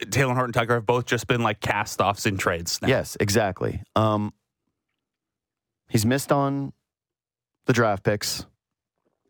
Talen 0.00 0.34
Horton 0.34 0.52
Tucker 0.52 0.74
have 0.74 0.86
both 0.86 1.06
just 1.06 1.26
been 1.28 1.42
like 1.42 1.60
cast 1.60 2.00
offs 2.00 2.26
in 2.26 2.36
trades. 2.36 2.82
Now. 2.82 2.88
Yes, 2.88 3.16
exactly. 3.20 3.80
Um, 3.94 4.32
he's 5.88 6.04
missed 6.04 6.32
on 6.32 6.72
the 7.66 7.72
draft 7.72 8.02
picks, 8.02 8.46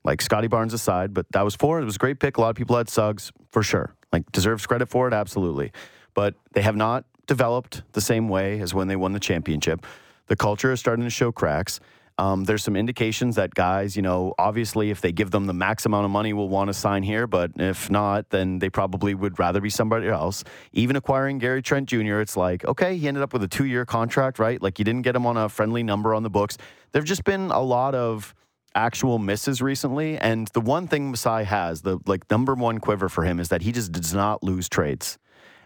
like 0.05 0.23
Scotty 0.23 0.47
Barnes 0.47 0.73
aside, 0.73 1.13
but 1.13 1.27
that 1.33 1.43
was 1.43 1.57
four. 1.57 1.81
It 1.81 1.85
was 1.85 1.97
a 1.97 1.99
great 1.99 2.21
pick. 2.21 2.37
A 2.37 2.41
lot 2.41 2.51
of 2.51 2.57
people 2.57 2.77
had 2.77 2.89
Suggs 2.89 3.33
for 3.51 3.63
sure. 3.63 3.95
Like 4.13 4.31
deserves 4.33 4.67
credit 4.67 4.89
for 4.89 5.09
it, 5.09 5.15
absolutely. 5.15 5.73
But 6.15 6.35
they 6.53 6.63
have 6.63 6.77
not 6.77 7.05
developed 7.27 7.83
the 7.93 8.01
same 8.01 8.29
way 8.29 8.61
as 8.61 8.73
when 8.73 8.89
they 8.89 8.97
won 8.97 9.13
the 9.13 9.21
championship. 9.21 9.85
The 10.29 10.37
culture 10.37 10.73
is 10.73 10.81
starting 10.81 11.05
to 11.05 11.11
show 11.11 11.33
cracks. 11.33 11.81
Um, 12.19 12.45
there's 12.45 12.65
some 12.65 12.77
indications 12.77 13.37
that 13.37 13.55
guys, 13.55 13.95
you 13.95 14.01
know, 14.01 14.35
obviously, 14.39 14.91
if 14.91 15.03
they 15.03 15.13
give 15.13 15.31
them 15.31 15.47
the 15.47 15.53
max 15.53 15.85
amount 15.85 16.07
of 16.07 16.11
money, 16.11 16.33
will 16.33 16.49
want 16.49 16.69
to 16.69 16.75
sign 16.75 17.03
here. 17.03 17.27
But 17.27 17.53
if 17.57 17.91
not, 17.91 18.31
then 18.31 18.59
they 18.59 18.71
probably 18.71 19.15
would 19.15 19.39
rather 19.39 19.61
be 19.61 19.69
somebody 19.69 20.09
else. 20.09 20.43
Even 20.73 20.97
acquiring 20.97 21.39
Gary 21.39 21.61
Trent 21.61 21.89
Jr., 21.89 22.21
it's 22.21 22.37
like, 22.37 22.65
okay, 22.65 22.97
he 22.97 23.07
ended 23.07 23.23
up 23.23 23.35
with 23.35 23.43
a 23.43 23.49
two 23.49 23.67
year 23.67 23.85
contract, 23.85 24.39
right? 24.39 24.63
Like 24.63 24.79
you 24.79 24.85
didn't 24.85 25.03
get 25.03 25.15
him 25.15 25.27
on 25.27 25.37
a 25.37 25.49
friendly 25.49 25.83
number 25.83 26.15
on 26.15 26.23
the 26.23 26.31
books. 26.31 26.57
There 26.93 27.01
have 27.01 27.07
just 27.07 27.25
been 27.25 27.51
a 27.51 27.61
lot 27.61 27.95
of 27.95 28.35
actual 28.75 29.19
misses 29.19 29.61
recently. 29.61 30.19
And 30.19 30.49
the 30.49 30.61
one 30.61 30.87
thing 30.87 31.11
Masai 31.11 31.45
has, 31.45 31.83
the 31.83 31.99
like 32.07 32.31
number 32.31 32.55
one 32.55 32.79
quiver 32.79 33.09
for 33.09 33.25
him, 33.25 33.41
is 33.41 33.49
that 33.49 33.63
he 33.63 33.73
just 33.73 33.93
does 33.93 34.15
not 34.15 34.43
lose 34.43 34.69
trades. 34.69 35.19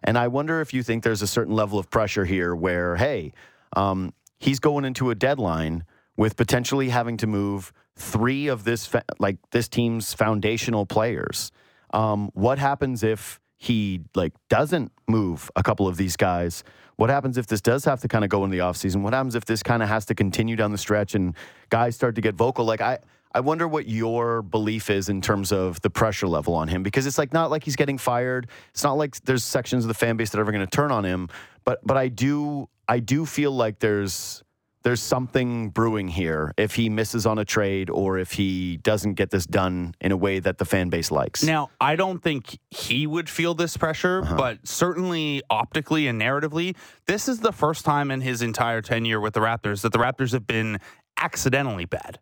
And 0.03 0.17
I 0.17 0.29
wonder 0.29 0.61
if 0.61 0.73
you 0.73 0.83
think 0.83 1.05
there's 1.05 1.21
a 1.21 1.27
certain 1.27 1.55
level 1.55 1.79
of 1.79 1.91
pressure 1.91 2.25
here 2.25 2.55
where, 2.55 2.97
hey, 2.97 3.33
um, 3.77 4.15
he's 4.39 4.59
going 4.59 4.85
into 4.85 5.11
a 5.11 5.15
deadline 5.15 5.85
with 6.21 6.37
potentially 6.37 6.91
having 6.91 7.17
to 7.17 7.27
move 7.27 7.73
three 7.97 8.47
of 8.47 8.65
this 8.65 8.91
like 9.19 9.39
this 9.53 9.71
team's 9.71 10.13
foundational 10.13 10.85
players. 10.85 11.51
Um, 11.95 12.29
what 12.35 12.59
happens 12.59 13.03
if 13.03 13.41
he 13.57 14.03
like 14.15 14.35
doesn't 14.51 14.93
move 15.09 15.51
a 15.57 15.63
couple 15.63 15.89
of 15.89 15.97
these 15.97 16.19
guys? 16.19 16.63
What 16.97 17.09
happens 17.09 17.39
if 17.39 17.47
this 17.47 17.63
does 17.63 17.87
have 17.87 18.03
to 18.03 18.09
kind 18.09 18.23
of 18.23 18.29
go 18.29 18.45
in 18.45 18.51
the 18.51 18.59
offseason? 18.59 19.01
What 19.01 19.15
happens 19.15 19.35
if 19.35 19.47
this 19.47 19.63
kind 19.63 19.83
of 19.83 19.89
has 19.89 20.05
to 20.07 20.15
continue 20.15 20.57
down 20.57 20.73
the 20.73 20.79
stretch 20.79 21.15
and 21.15 21.35
guys 21.71 21.95
start 21.95 22.17
to 22.17 22.21
get 22.21 22.35
vocal? 22.35 22.67
Like 22.67 22.83
I 22.83 22.99
I 23.33 23.41
wonder 23.41 23.67
what 23.67 23.89
your 23.89 24.43
belief 24.43 24.91
is 24.91 25.09
in 25.09 25.23
terms 25.23 25.53
of 25.53 25.81
the 25.81 25.89
pressure 25.89 26.29
level 26.29 26.53
on 26.53 26.69
him 26.69 26.83
because 26.83 27.07
it's 27.07 27.17
like 27.17 27.33
not 27.33 27.51
like 27.51 27.65
he's 27.65 27.77
getting 27.77 27.97
fired. 27.97 28.47
It's 28.73 28.85
not 28.85 28.99
like 28.99 29.19
there's 29.23 29.43
sections 29.43 29.85
of 29.85 29.89
the 29.89 29.95
fan 29.95 30.19
base 30.19 30.29
that 30.31 30.39
are 30.39 30.43
ever 30.43 30.53
going 30.53 30.67
to 30.67 30.71
turn 30.71 30.93
on 30.93 31.07
him. 31.07 31.31
But 31.65 31.81
but 31.83 31.97
I 31.97 32.09
do 32.09 32.69
I 32.87 32.99
do 32.99 33.25
feel 33.25 33.53
like 33.53 33.79
there's 33.79 34.43
there's 34.83 35.03
something 35.03 35.69
brewing 35.69 36.09
here 36.09 36.55
if 36.57 36.75
he 36.75 36.89
misses 36.89 37.27
on 37.27 37.39
a 37.39 37.45
trade 37.45 37.91
or 37.91 38.19
if 38.19 38.33
he 38.33 38.79
doesn't 38.79 39.15
get 39.15 39.31
this 39.31 39.45
done 39.47 39.95
in 40.01 40.11
a 40.11 40.17
way 40.17 40.39
that 40.39 40.57
the 40.59 40.65
fan 40.65 40.89
base 40.89 41.11
likes. 41.11 41.43
Now, 41.43 41.71
I 41.81 41.97
don't 41.97 42.23
think 42.23 42.59
he 42.71 43.07
would 43.07 43.29
feel 43.29 43.55
this 43.55 43.77
pressure, 43.77 44.23
Uh-huh. 44.23 44.37
but 44.37 44.67
certainly 44.67 45.43
optically 45.51 46.07
and 46.07 46.21
narratively, 46.21 46.77
this 47.07 47.29
is 47.29 47.41
the 47.41 47.53
first 47.53 47.85
time 47.85 48.11
in 48.11 48.23
his 48.23 48.41
entire 48.41 48.81
tenure 48.81 49.21
with 49.21 49.35
the 49.35 49.41
Raptors 49.41 49.83
that 49.83 49.93
the 49.93 49.99
Raptors 49.99 50.33
have 50.33 50.47
been 50.47 50.79
accidentally 51.19 51.85
bad. 51.85 52.19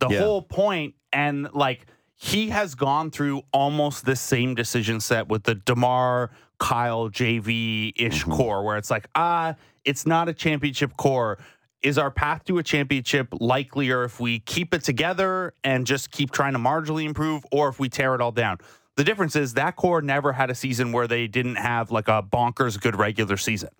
The 0.00 0.08
Yeah. 0.08 0.20
whole 0.20 0.42
point, 0.42 0.94
and 1.12 1.48
like 1.52 1.86
he 2.16 2.50
has 2.50 2.74
gone 2.74 3.10
through 3.10 3.42
almost 3.52 4.04
the 4.04 4.16
same 4.16 4.54
decision 4.54 5.00
set 5.00 5.28
with 5.28 5.44
the 5.44 5.54
DeMar, 5.54 6.30
Kyle, 6.58 7.10
JV 7.10 7.92
ish 7.96 8.22
Mm-hmm. 8.22 8.32
core, 8.32 8.64
where 8.64 8.76
it's 8.76 8.90
like, 8.90 9.08
ah, 9.14 9.54
it's 9.84 10.06
not 10.06 10.28
a 10.28 10.32
championship 10.32 10.96
core. 10.96 11.38
Is 11.82 11.98
our 11.98 12.10
path 12.10 12.44
to 12.44 12.56
a 12.58 12.62
championship 12.62 13.28
likelier 13.40 14.04
if 14.04 14.18
we 14.18 14.38
keep 14.38 14.72
it 14.72 14.82
together 14.82 15.52
and 15.64 15.86
just 15.86 16.10
keep 16.10 16.30
trying 16.30 16.54
to 16.54 16.58
marginally 16.58 17.04
improve, 17.04 17.44
or 17.52 17.68
if 17.68 17.78
we 17.78 17.88
tear 17.90 18.14
it 18.14 18.20
all 18.22 18.32
down? 18.32 18.58
The 18.96 19.04
difference 19.04 19.36
is 19.36 19.54
that 19.54 19.76
core 19.76 20.00
never 20.00 20.32
had 20.32 20.50
a 20.50 20.54
season 20.54 20.92
where 20.92 21.06
they 21.06 21.26
didn't 21.26 21.56
have 21.56 21.90
like 21.90 22.08
a 22.08 22.22
bonkers 22.22 22.80
good 22.80 22.96
regular 22.96 23.36
season 23.36 23.70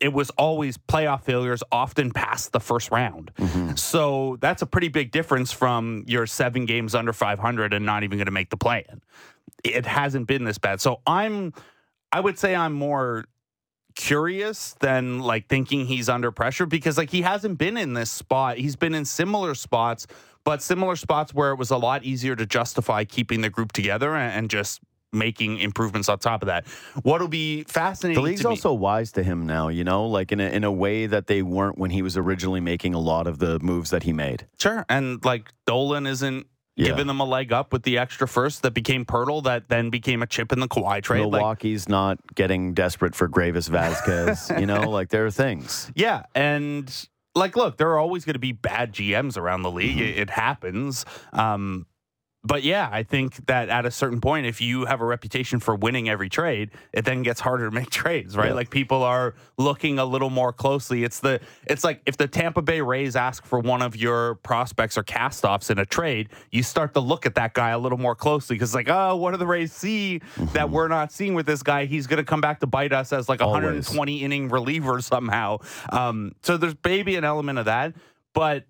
it 0.00 0.12
was 0.12 0.30
always 0.30 0.76
playoff 0.76 1.22
failures, 1.22 1.62
often 1.72 2.10
past 2.10 2.52
the 2.52 2.60
first 2.60 2.90
round. 2.90 3.32
Mm-hmm. 3.38 3.74
So 3.76 4.36
that's 4.40 4.62
a 4.62 4.66
pretty 4.66 4.88
big 4.88 5.10
difference 5.10 5.52
from 5.52 6.04
your 6.06 6.26
seven 6.26 6.66
games 6.66 6.94
under 6.94 7.12
500 7.12 7.72
and 7.72 7.86
not 7.86 8.02
even 8.02 8.18
going 8.18 8.26
to 8.26 8.32
make 8.32 8.50
the 8.50 8.56
play 8.56 8.84
in. 8.90 9.00
It 9.64 9.86
hasn't 9.86 10.26
been 10.26 10.44
this 10.44 10.58
bad. 10.58 10.80
So 10.80 11.00
I'm, 11.06 11.54
I 12.12 12.20
would 12.20 12.38
say 12.38 12.54
I'm 12.54 12.72
more 12.72 13.24
curious 13.94 14.74
than 14.80 15.20
like 15.20 15.48
thinking 15.48 15.86
he's 15.86 16.08
under 16.08 16.30
pressure 16.30 16.66
because 16.66 16.98
like 16.98 17.10
he 17.10 17.22
hasn't 17.22 17.56
been 17.58 17.76
in 17.76 17.94
this 17.94 18.10
spot. 18.10 18.58
He's 18.58 18.76
been 18.76 18.94
in 18.94 19.06
similar 19.06 19.54
spots, 19.54 20.06
but 20.44 20.62
similar 20.62 20.96
spots 20.96 21.32
where 21.32 21.50
it 21.50 21.56
was 21.56 21.70
a 21.70 21.78
lot 21.78 22.04
easier 22.04 22.36
to 22.36 22.44
justify 22.44 23.04
keeping 23.04 23.40
the 23.40 23.48
group 23.48 23.72
together 23.72 24.14
and, 24.14 24.32
and 24.32 24.50
just 24.50 24.80
making 25.16 25.58
improvements 25.58 26.08
on 26.08 26.18
top 26.18 26.42
of 26.42 26.46
that. 26.46 26.66
What'll 27.02 27.28
be 27.28 27.64
fascinating 27.64 28.14
The 28.14 28.28
league's 28.28 28.42
to 28.42 28.48
me- 28.48 28.52
also 28.52 28.72
wise 28.72 29.12
to 29.12 29.22
him 29.22 29.46
now, 29.46 29.68
you 29.68 29.82
know, 29.84 30.06
like 30.06 30.30
in 30.32 30.40
a, 30.40 30.48
in 30.48 30.62
a 30.64 30.72
way 30.72 31.06
that 31.06 31.26
they 31.26 31.42
weren't 31.42 31.78
when 31.78 31.90
he 31.90 32.02
was 32.02 32.16
originally 32.16 32.60
making 32.60 32.94
a 32.94 33.00
lot 33.00 33.26
of 33.26 33.38
the 33.38 33.58
moves 33.60 33.90
that 33.90 34.02
he 34.04 34.12
made. 34.12 34.46
Sure. 34.58 34.84
And 34.88 35.24
like 35.24 35.50
Dolan 35.66 36.06
isn't 36.06 36.46
Yeah. 36.76 36.88
giving 36.88 37.06
them 37.06 37.20
a 37.20 37.24
leg 37.24 37.52
up 37.52 37.72
with 37.72 37.82
the 37.84 37.96
extra 37.98 38.28
first 38.28 38.62
that 38.62 38.72
became 38.74 39.04
Poeltl 39.06 39.42
that 39.44 39.68
then 39.68 39.88
became 39.90 40.22
a 40.22 40.26
chip 40.26 40.52
in 40.52 40.60
the 40.60 40.68
Kawhi 40.68 41.02
trade. 41.02 41.22
Like, 41.22 41.32
Milwaukee's 41.40 41.88
not 41.88 42.18
getting 42.34 42.74
desperate 42.74 43.14
for 43.14 43.28
Greivis 43.28 43.68
Vasquez, 43.70 44.50
you 44.60 44.66
know, 44.66 44.90
like 44.90 45.08
there 45.08 45.24
are 45.24 45.30
things. 45.30 45.90
yeah. 45.94 46.24
And 46.34 46.92
like, 47.34 47.56
look, 47.56 47.76
there 47.78 47.90
are 47.90 47.98
always 47.98 48.24
going 48.24 48.34
to 48.34 48.38
be 48.38 48.52
bad 48.52 48.92
GMs 48.94 49.36
around 49.38 49.62
the 49.62 49.70
league. 49.70 49.96
Mm-hmm. 49.96 50.18
It, 50.18 50.18
it 50.18 50.30
happens. 50.30 51.04
Um, 51.32 51.86
but 52.46 52.62
yeah, 52.62 52.88
I 52.92 53.02
think 53.02 53.46
that 53.46 53.68
at 53.68 53.84
a 53.84 53.90
certain 53.90 54.20
point, 54.20 54.46
if 54.46 54.60
you 54.60 54.84
have 54.84 55.00
a 55.00 55.04
reputation 55.04 55.58
for 55.58 55.74
winning 55.74 56.08
every 56.08 56.28
trade, 56.28 56.70
it 56.92 57.04
then 57.04 57.22
gets 57.22 57.40
harder 57.40 57.68
to 57.68 57.74
make 57.74 57.90
trades, 57.90 58.36
right? 58.36 58.48
Yeah. 58.48 58.54
Like 58.54 58.70
people 58.70 59.02
are 59.02 59.34
looking 59.58 59.98
a 59.98 60.04
little 60.04 60.30
more 60.30 60.52
closely. 60.52 61.02
It's 61.02 61.20
the 61.20 61.40
it's 61.66 61.82
like 61.82 62.02
if 62.06 62.16
the 62.16 62.28
Tampa 62.28 62.62
Bay 62.62 62.80
Rays 62.80 63.16
ask 63.16 63.44
for 63.44 63.58
one 63.58 63.82
of 63.82 63.96
your 63.96 64.36
prospects 64.36 64.96
or 64.96 65.02
castoffs 65.02 65.70
in 65.70 65.78
a 65.78 65.86
trade, 65.86 66.28
you 66.50 66.62
start 66.62 66.94
to 66.94 67.00
look 67.00 67.26
at 67.26 67.34
that 67.34 67.54
guy 67.54 67.70
a 67.70 67.78
little 67.78 67.98
more 67.98 68.14
closely 68.14 68.54
because 68.54 68.74
like, 68.74 68.88
oh, 68.88 69.16
what 69.16 69.32
do 69.32 69.38
the 69.38 69.46
Rays 69.46 69.72
see 69.72 70.20
that 70.52 70.70
we're 70.70 70.88
not 70.88 71.12
seeing 71.12 71.34
with 71.34 71.46
this 71.46 71.62
guy? 71.62 71.86
He's 71.86 72.06
going 72.06 72.18
to 72.18 72.24
come 72.24 72.40
back 72.40 72.60
to 72.60 72.66
bite 72.66 72.92
us 72.92 73.12
as 73.12 73.28
like 73.28 73.40
a 73.40 73.46
120 73.46 74.22
inning 74.22 74.48
reliever 74.48 75.00
somehow. 75.00 75.58
Um, 75.90 76.32
so 76.42 76.56
there's 76.56 76.76
maybe 76.84 77.16
an 77.16 77.24
element 77.24 77.58
of 77.58 77.64
that, 77.64 77.94
but 78.34 78.66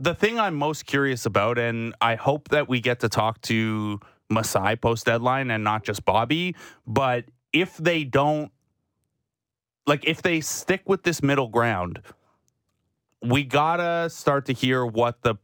the 0.00 0.14
thing 0.14 0.40
I'm 0.40 0.54
most 0.54 0.86
curious 0.86 1.26
about, 1.26 1.58
and 1.58 1.94
I 2.00 2.14
hope 2.16 2.48
that 2.48 2.68
we 2.68 2.80
get 2.80 3.00
to 3.00 3.08
talk 3.08 3.40
to 3.42 4.00
Masai 4.30 4.76
post 4.76 5.06
deadline 5.06 5.50
and 5.50 5.62
not 5.62 5.84
just 5.84 6.04
Bobby, 6.04 6.56
but 6.86 7.26
if 7.52 7.76
they 7.76 8.04
don't, 8.04 8.50
like, 9.86 10.06
if 10.06 10.22
they 10.22 10.40
stick 10.40 10.82
with 10.86 11.02
this 11.02 11.22
middle 11.22 11.48
ground, 11.48 12.00
we 13.22 13.44
gotta 13.44 14.08
start 14.08 14.46
to 14.46 14.54
hear 14.54 14.86
what 14.86 15.20
the 15.22 15.34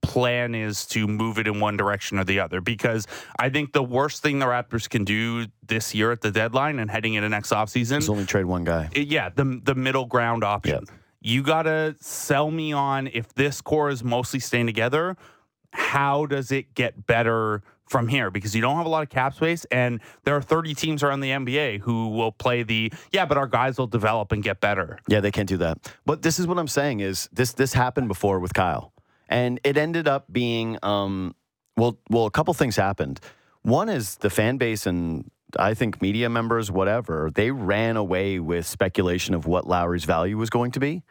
plan 0.00 0.54
is 0.54 0.86
to 0.86 1.06
move 1.06 1.36
it 1.36 1.48
in 1.48 1.58
one 1.58 1.76
direction 1.76 2.18
or 2.18 2.24
the 2.24 2.38
other 2.38 2.60
because 2.60 3.06
I 3.38 3.50
think 3.50 3.72
the 3.72 3.82
worst 3.82 4.22
thing 4.22 4.38
the 4.38 4.46
Raptors 4.46 4.88
can 4.88 5.04
do 5.04 5.46
this 5.66 5.94
year 5.94 6.12
at 6.12 6.20
the 6.20 6.30
deadline 6.30 6.78
and 6.78 6.88
heading 6.88 7.14
into 7.14 7.28
next 7.28 7.50
offseason 7.50 7.98
is 7.98 8.08
only 8.08 8.24
trade 8.24 8.44
one 8.44 8.62
guy. 8.62 8.88
yeah, 8.94 9.28
the 9.28 9.60
the 9.64 9.74
middle 9.74 10.06
ground 10.06 10.44
option. 10.44 10.86
You 11.26 11.42
gotta 11.42 11.96
sell 11.98 12.52
me 12.52 12.72
on 12.72 13.08
if 13.08 13.34
this 13.34 13.60
core 13.60 13.90
is 13.90 14.04
mostly 14.04 14.38
staying 14.38 14.66
together. 14.66 15.16
How 15.72 16.24
does 16.24 16.52
it 16.52 16.72
get 16.76 17.04
better 17.04 17.64
from 17.88 18.06
here? 18.06 18.30
Because 18.30 18.54
you 18.54 18.62
don't 18.62 18.76
have 18.76 18.86
a 18.86 18.88
lot 18.88 19.02
of 19.02 19.08
cap 19.08 19.34
space, 19.34 19.64
and 19.72 20.00
there 20.22 20.36
are 20.36 20.40
30 20.40 20.74
teams 20.74 21.02
around 21.02 21.18
the 21.18 21.30
NBA 21.30 21.80
who 21.80 22.10
will 22.10 22.30
play 22.30 22.62
the 22.62 22.92
yeah, 23.10 23.26
but 23.26 23.36
our 23.38 23.48
guys 23.48 23.76
will 23.76 23.88
develop 23.88 24.30
and 24.30 24.40
get 24.40 24.60
better. 24.60 25.00
Yeah, 25.08 25.18
they 25.18 25.32
can't 25.32 25.48
do 25.48 25.56
that. 25.56 25.92
But 26.04 26.22
this 26.22 26.38
is 26.38 26.46
what 26.46 26.58
I'm 26.60 26.68
saying 26.68 27.00
is 27.00 27.28
this 27.32 27.54
this 27.54 27.72
happened 27.72 28.06
before 28.06 28.38
with 28.38 28.54
Kyle. 28.54 28.92
And 29.28 29.58
it 29.64 29.76
ended 29.76 30.06
up 30.06 30.32
being 30.32 30.78
um 30.84 31.34
well 31.76 31.98
well 32.08 32.26
a 32.26 32.30
couple 32.30 32.54
things 32.54 32.76
happened. 32.76 33.18
One 33.62 33.88
is 33.88 34.14
the 34.18 34.30
fan 34.30 34.58
base 34.58 34.86
and 34.86 35.28
I 35.58 35.74
think 35.74 36.00
media 36.00 36.30
members 36.30 36.70
whatever, 36.70 37.32
they 37.34 37.50
ran 37.50 37.96
away 37.96 38.38
with 38.38 38.64
speculation 38.64 39.34
of 39.34 39.44
what 39.44 39.66
Lowry's 39.66 40.04
value 40.04 40.36
was 40.36 40.50
going 40.50 40.70
to 40.70 40.78
be. 40.78 41.02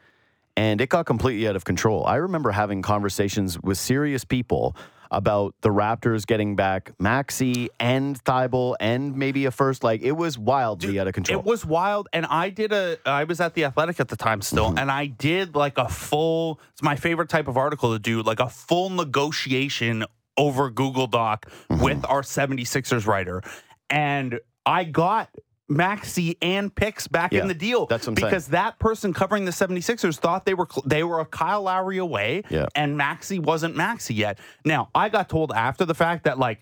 And 0.57 0.79
it 0.79 0.89
got 0.89 1.05
completely 1.05 1.47
out 1.47 1.55
of 1.55 1.65
control. 1.65 2.05
I 2.05 2.15
remember 2.15 2.51
having 2.51 2.81
conversations 2.81 3.59
with 3.61 3.77
serious 3.77 4.23
people 4.23 4.75
about 5.11 5.53
the 5.61 5.69
Raptors 5.69 6.25
getting 6.25 6.55
back 6.55 6.91
Maxey 6.99 7.69
and 7.79 8.21
Thybulle 8.23 8.75
and 8.79 9.15
maybe 9.15 9.45
a 9.45 9.51
first. 9.51 9.83
Like 9.83 10.01
it 10.01 10.13
was 10.13 10.37
wildly 10.37 10.99
out 10.99 11.07
of 11.07 11.13
control. 11.13 11.39
It 11.39 11.45
was 11.45 11.65
wild, 11.65 12.07
and 12.13 12.25
I 12.25 12.49
did 12.49 12.71
a. 12.73 12.97
I 13.05 13.25
was 13.25 13.39
at 13.39 13.53
the 13.53 13.65
Athletic 13.65 13.99
at 13.99 14.07
the 14.07 14.15
time 14.15 14.41
still, 14.41 14.69
Mm-hmm. 14.69 14.79
and 14.79 14.91
I 14.91 15.05
did 15.07 15.55
like 15.55 15.77
a 15.77 15.87
full. 15.89 16.59
It's 16.71 16.81
my 16.81 16.95
favorite 16.95 17.29
type 17.29 17.47
of 17.47 17.55
article 17.57 17.93
to 17.93 17.99
do, 17.99 18.23
like 18.23 18.39
a 18.39 18.49
full 18.49 18.89
negotiation 18.89 20.05
over 20.37 20.69
Google 20.69 21.07
Doc 21.07 21.45
Mm-hmm. 21.69 21.83
with 21.83 22.05
our 22.05 22.21
76ers 22.21 23.05
writer, 23.05 23.41
and 23.89 24.39
I 24.65 24.85
got. 24.85 25.29
Maxey 25.67 26.37
and 26.41 26.73
picks 26.73 27.07
back 27.07 27.33
Yeah, 27.33 27.41
in 27.41 27.47
the 27.47 27.53
deal. 27.55 27.87
that's 27.87 28.07
I'm 28.07 28.15
saying. 28.15 28.27
because 28.27 28.47
that 28.49 28.77
person 28.77 29.13
covering 29.13 29.45
the 29.45 29.51
76ers 29.51 30.17
thought 30.17 30.45
they 30.45 30.53
were 30.53 30.67
they 30.85 31.03
were 31.03 31.19
a 31.19 31.25
Kyle 31.25 31.63
Lowry 31.63 31.97
away 31.97 32.43
Yeah. 32.49 32.67
and 32.75 32.95
Maxey 32.97 33.39
wasn't 33.39 33.75
Maxey 33.75 34.13
yet. 34.13 34.37
Now, 34.63 34.89
I 34.93 35.09
got 35.09 35.27
told 35.29 35.51
after 35.51 35.83
the 35.85 35.95
fact 35.95 36.25
that 36.25 36.37
like 36.37 36.61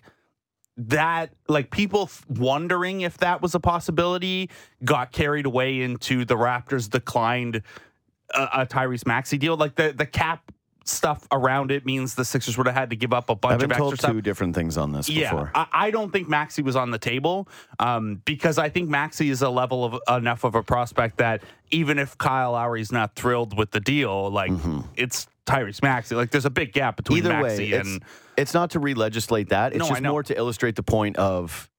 that 0.76 1.32
like 1.48 1.70
people 1.70 2.10
wondering 2.28 3.02
if 3.02 3.18
that 3.18 3.40
was 3.42 3.54
a 3.54 3.60
possibility 3.60 4.50
got 4.84 5.12
carried 5.12 5.46
away 5.46 5.82
into 5.82 6.24
the 6.24 6.34
Raptors 6.34 6.88
declined 6.90 7.62
a, 8.34 8.48
a 8.62 8.66
Tyrese 8.66 9.06
Maxey 9.06 9.38
deal. 9.38 9.56
Like 9.56 9.74
the 9.76 9.92
the 9.92 10.06
cap 10.06 10.50
stuff 10.84 11.26
around 11.32 11.70
it 11.70 11.86
means 11.86 12.14
the 12.14 12.24
Sixers 12.24 12.56
would 12.58 12.66
have 12.66 12.76
had 12.76 12.90
to 12.90 12.96
give 12.96 13.12
up 13.12 13.30
a 13.30 13.34
bunch 13.34 13.54
I've 13.54 13.60
been 13.60 13.70
of 13.72 13.76
told 13.76 13.92
extra 13.94 14.10
two 14.10 14.16
stuff. 14.18 14.24
different 14.24 14.54
things 14.54 14.76
on 14.76 14.92
this 14.92 15.08
Yeah, 15.08 15.30
before. 15.30 15.50
I, 15.54 15.66
I 15.72 15.90
don't 15.90 16.10
think 16.12 16.28
Maxey 16.28 16.62
was 16.62 16.76
on 16.76 16.90
the 16.90 16.98
table 16.98 17.48
um, 17.78 18.20
because 18.24 18.58
I 18.58 18.68
think 18.68 18.88
Maxey 18.88 19.30
is 19.30 19.42
a 19.42 19.48
level 19.50 19.84
of 19.84 19.98
enough 20.08 20.44
of 20.44 20.54
a 20.54 20.62
prospect 20.62 21.18
that 21.18 21.42
even 21.70 21.98
if 21.98 22.16
Kyle 22.18 22.52
Lowry's 22.52 22.92
not 22.92 23.14
thrilled 23.16 23.56
with 23.56 23.70
the 23.70 23.80
deal, 23.80 24.30
like 24.30 24.52
it's 24.96 25.26
Tyrese 25.46 25.82
Maxey. 25.82 26.14
Like 26.14 26.30
there's 26.30 26.44
a 26.46 26.50
big 26.50 26.72
gap 26.72 26.96
between 26.96 27.22
Mm-hmm. 27.22 27.32
Either 27.32 27.42
Maxey 27.42 27.72
way, 27.72 27.78
and 27.78 27.96
it's, 27.96 28.04
it's 28.36 28.54
not 28.54 28.70
to 28.70 28.78
re-legislate 28.78 29.48
that. 29.50 29.72
It's 29.72 29.78
No, 29.80 29.88
just 29.88 30.02
more 30.02 30.22
to 30.22 30.36
illustrate 30.36 30.76
the 30.76 30.82
point 30.82 31.16
of 31.16 31.70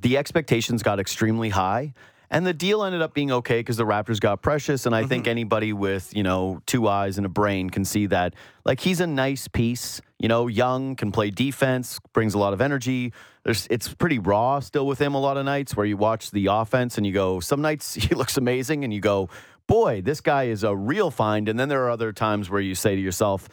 the 0.00 0.16
expectations 0.16 0.82
got 0.82 1.00
extremely 1.00 1.48
high, 1.48 1.92
and 2.30 2.46
the 2.46 2.52
deal 2.52 2.84
ended 2.84 3.02
up 3.02 3.14
being 3.14 3.32
okay 3.32 3.60
because 3.60 3.76
the 3.76 3.84
Raptors 3.86 4.20
got 4.20 4.42
Precious, 4.42 4.86
and 4.86 4.94
I 4.94 5.04
think 5.04 5.24
Mm-hmm. 5.24 5.30
anybody 5.30 5.72
with 5.72 6.14
you 6.14 6.22
know 6.22 6.60
two 6.66 6.88
eyes 6.88 7.16
and 7.16 7.26
a 7.26 7.28
brain 7.28 7.70
can 7.70 7.84
see 7.84 8.06
that 8.06 8.34
like 8.64 8.80
he's 8.80 9.00
a 9.00 9.06
nice 9.06 9.48
piece. 9.48 10.00
You 10.18 10.28
know, 10.28 10.48
young, 10.48 10.96
can 10.96 11.12
play 11.12 11.30
defense, 11.30 12.00
brings 12.12 12.34
a 12.34 12.38
lot 12.38 12.52
of 12.52 12.60
energy. 12.60 13.12
There's, 13.44 13.68
it's 13.70 13.94
pretty 13.94 14.18
raw 14.18 14.58
still 14.58 14.84
with 14.84 15.00
him 15.00 15.14
a 15.14 15.20
lot 15.20 15.36
of 15.36 15.44
nights 15.44 15.76
where 15.76 15.86
you 15.86 15.96
watch 15.96 16.32
the 16.32 16.46
offense 16.46 16.96
and 16.98 17.06
you 17.06 17.12
go, 17.12 17.38
some 17.38 17.62
nights 17.62 17.94
he 18.08 18.14
looks 18.16 18.36
amazing, 18.36 18.82
and 18.82 18.92
you 18.92 19.00
go, 19.00 19.28
boy, 19.68 20.02
this 20.02 20.20
guy 20.20 20.44
is 20.44 20.64
a 20.64 20.74
real 20.74 21.12
find. 21.12 21.48
And 21.48 21.56
then 21.58 21.68
there 21.68 21.84
are 21.84 21.90
other 21.90 22.12
times 22.12 22.50
where 22.50 22.60
you 22.60 22.74
say 22.74 22.96
to 22.96 23.00
yourself, 23.00 23.48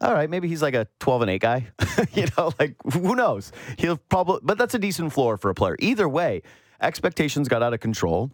all 0.00 0.14
right, 0.14 0.30
maybe 0.30 0.48
he's 0.48 0.62
like 0.62 0.74
a 0.74 0.86
12 1.00 1.22
and 1.22 1.30
8 1.32 1.40
guy. 1.42 1.66
you 2.14 2.26
know, 2.38 2.52
like 2.58 2.74
who 2.92 3.14
knows? 3.14 3.52
He'll 3.76 3.98
probably, 3.98 4.40
but 4.42 4.56
that's 4.56 4.74
a 4.74 4.78
decent 4.78 5.12
floor 5.12 5.36
for 5.36 5.50
a 5.50 5.54
player. 5.54 5.76
Either 5.78 6.08
way, 6.08 6.42
expectations 6.80 7.48
got 7.48 7.62
out 7.62 7.74
of 7.74 7.80
control, 7.80 8.30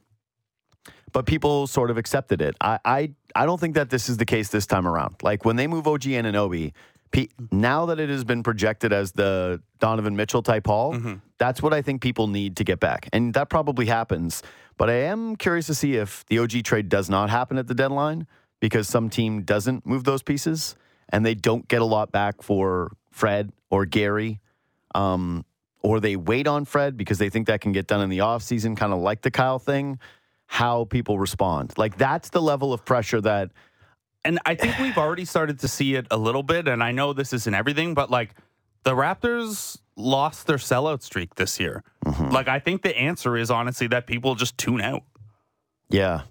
but 1.13 1.27
people 1.27 1.67
sort 1.67 1.91
of 1.91 1.97
accepted 1.99 2.41
it. 2.43 2.57
I, 2.61 2.79
I, 2.85 3.11
I 3.35 3.47
don't 3.47 3.61
think 3.61 3.75
that 3.75 3.91
this 3.91 4.09
is 4.09 4.17
the 4.17 4.27
case 4.27 4.49
this 4.49 4.67
time 4.67 4.87
around. 4.87 5.17
Like 5.23 5.45
when 5.45 5.57
they 5.57 5.67
move 5.67 5.87
OG 5.87 6.07
and 6.09 6.27
Anunoby, 6.27 6.73
P- 7.13 7.31
now 7.53 7.87
that 7.87 8.01
it 8.01 8.09
has 8.11 8.25
been 8.25 8.43
projected 8.43 8.93
as 8.93 9.13
the 9.13 9.63
Donovan 9.79 10.17
Mitchell 10.17 10.43
type 10.43 10.67
haul, 10.67 10.97
that's 11.39 11.63
what 11.63 11.73
I 11.73 11.81
think 11.81 12.03
people 12.03 12.27
need 12.27 12.57
to 12.57 12.65
get 12.65 12.81
back. 12.81 13.09
And 13.13 13.33
that 13.35 13.49
probably 13.49 13.87
happens. 13.87 14.43
But 14.77 14.91
I 14.91 14.95
am 15.05 15.37
curious 15.37 15.67
to 15.67 15.75
see 15.77 15.95
if 15.95 16.25
the 16.27 16.41
OG 16.41 16.65
trade 16.65 16.89
does 16.89 17.09
not 17.09 17.31
happen 17.31 17.57
at 17.59 17.69
the 17.69 17.75
deadline. 17.75 18.27
because 18.61 18.89
some 18.89 19.11
team 19.11 19.43
doesn't 19.43 19.85
move 19.85 20.05
those 20.05 20.23
pieces 20.23 20.75
and 21.11 21.25
they 21.25 21.35
don't 21.35 21.69
get 21.69 21.83
a 21.83 21.85
lot 21.85 22.11
back 22.11 22.41
for 22.43 22.91
Fred 23.13 23.53
or 23.69 23.85
Gary. 23.85 24.41
Um, 24.95 25.45
or 25.85 26.01
they 26.01 26.17
wait 26.17 26.49
on 26.49 26.65
Fred 26.65 26.97
because 26.97 27.19
they 27.19 27.29
think 27.29 27.47
that 27.47 27.61
can 27.61 27.71
get 27.71 27.87
done 27.87 28.01
in 28.01 28.09
the 28.09 28.19
offseason, 28.19 28.75
kind 28.75 28.93
of 28.93 29.01
like 29.01 29.21
the 29.21 29.31
Kyle 29.31 29.59
thing, 29.59 30.01
how 30.47 30.87
people 30.87 31.19
respond. 31.19 31.75
Like 31.77 31.99
that's 31.99 32.31
the 32.31 32.41
level 32.41 32.73
of 32.73 32.85
pressure 32.85 33.21
that. 33.21 33.51
And 34.25 34.39
I 34.47 34.55
think 34.55 34.79
we've 34.79 34.97
already 34.97 35.27
started 35.27 35.61
to 35.61 35.69
see 35.69 35.95
it 35.95 36.07
a 36.11 36.17
little 36.17 36.43
bit. 36.43 36.67
And 36.67 36.83
I 36.83 36.93
know 36.93 37.13
this 37.13 37.35
isn't 37.35 37.55
everything, 37.55 37.93
but 37.93 38.11
like 38.11 38.35
the 38.85 38.93
Raptors 38.93 39.79
lost 39.95 40.47
their 40.47 40.57
sellout 40.57 41.03
streak 41.03 41.35
this 41.35 41.61
year. 41.61 41.85
Mm-hmm. 42.07 42.31
Like 42.31 42.49
I 42.49 42.61
think 42.61 42.81
the 42.81 42.97
answer 42.97 43.37
is 43.37 43.51
honestly 43.51 43.87
that 43.89 44.07
people 44.07 44.35
just 44.37 44.57
tune 44.57 44.81
out. 44.81 45.03
Yeah. 45.91 46.23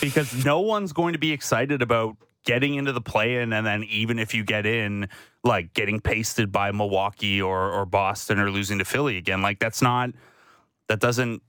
Because 0.00 0.46
no 0.46 0.60
one's 0.60 0.94
going 0.94 1.12
to 1.12 1.18
be 1.18 1.32
excited 1.32 1.82
about 1.82 2.16
getting 2.44 2.74
into 2.74 2.92
the 2.92 3.00
play 3.00 3.36
in 3.36 3.52
and 3.52 3.66
then 3.66 3.84
even 3.84 4.18
if 4.18 4.34
you 4.34 4.44
get 4.44 4.66
in 4.66 5.08
like 5.44 5.74
getting 5.74 6.00
pasted 6.00 6.50
by 6.50 6.72
Milwaukee 6.72 7.40
or 7.40 7.70
or 7.70 7.86
Boston 7.86 8.38
or 8.38 8.50
losing 8.50 8.78
to 8.78 8.84
Philly 8.84 9.16
again 9.16 9.42
like 9.42 9.58
that's 9.58 9.82
not 9.82 10.10
that 10.88 11.00
doesn't 11.00 11.42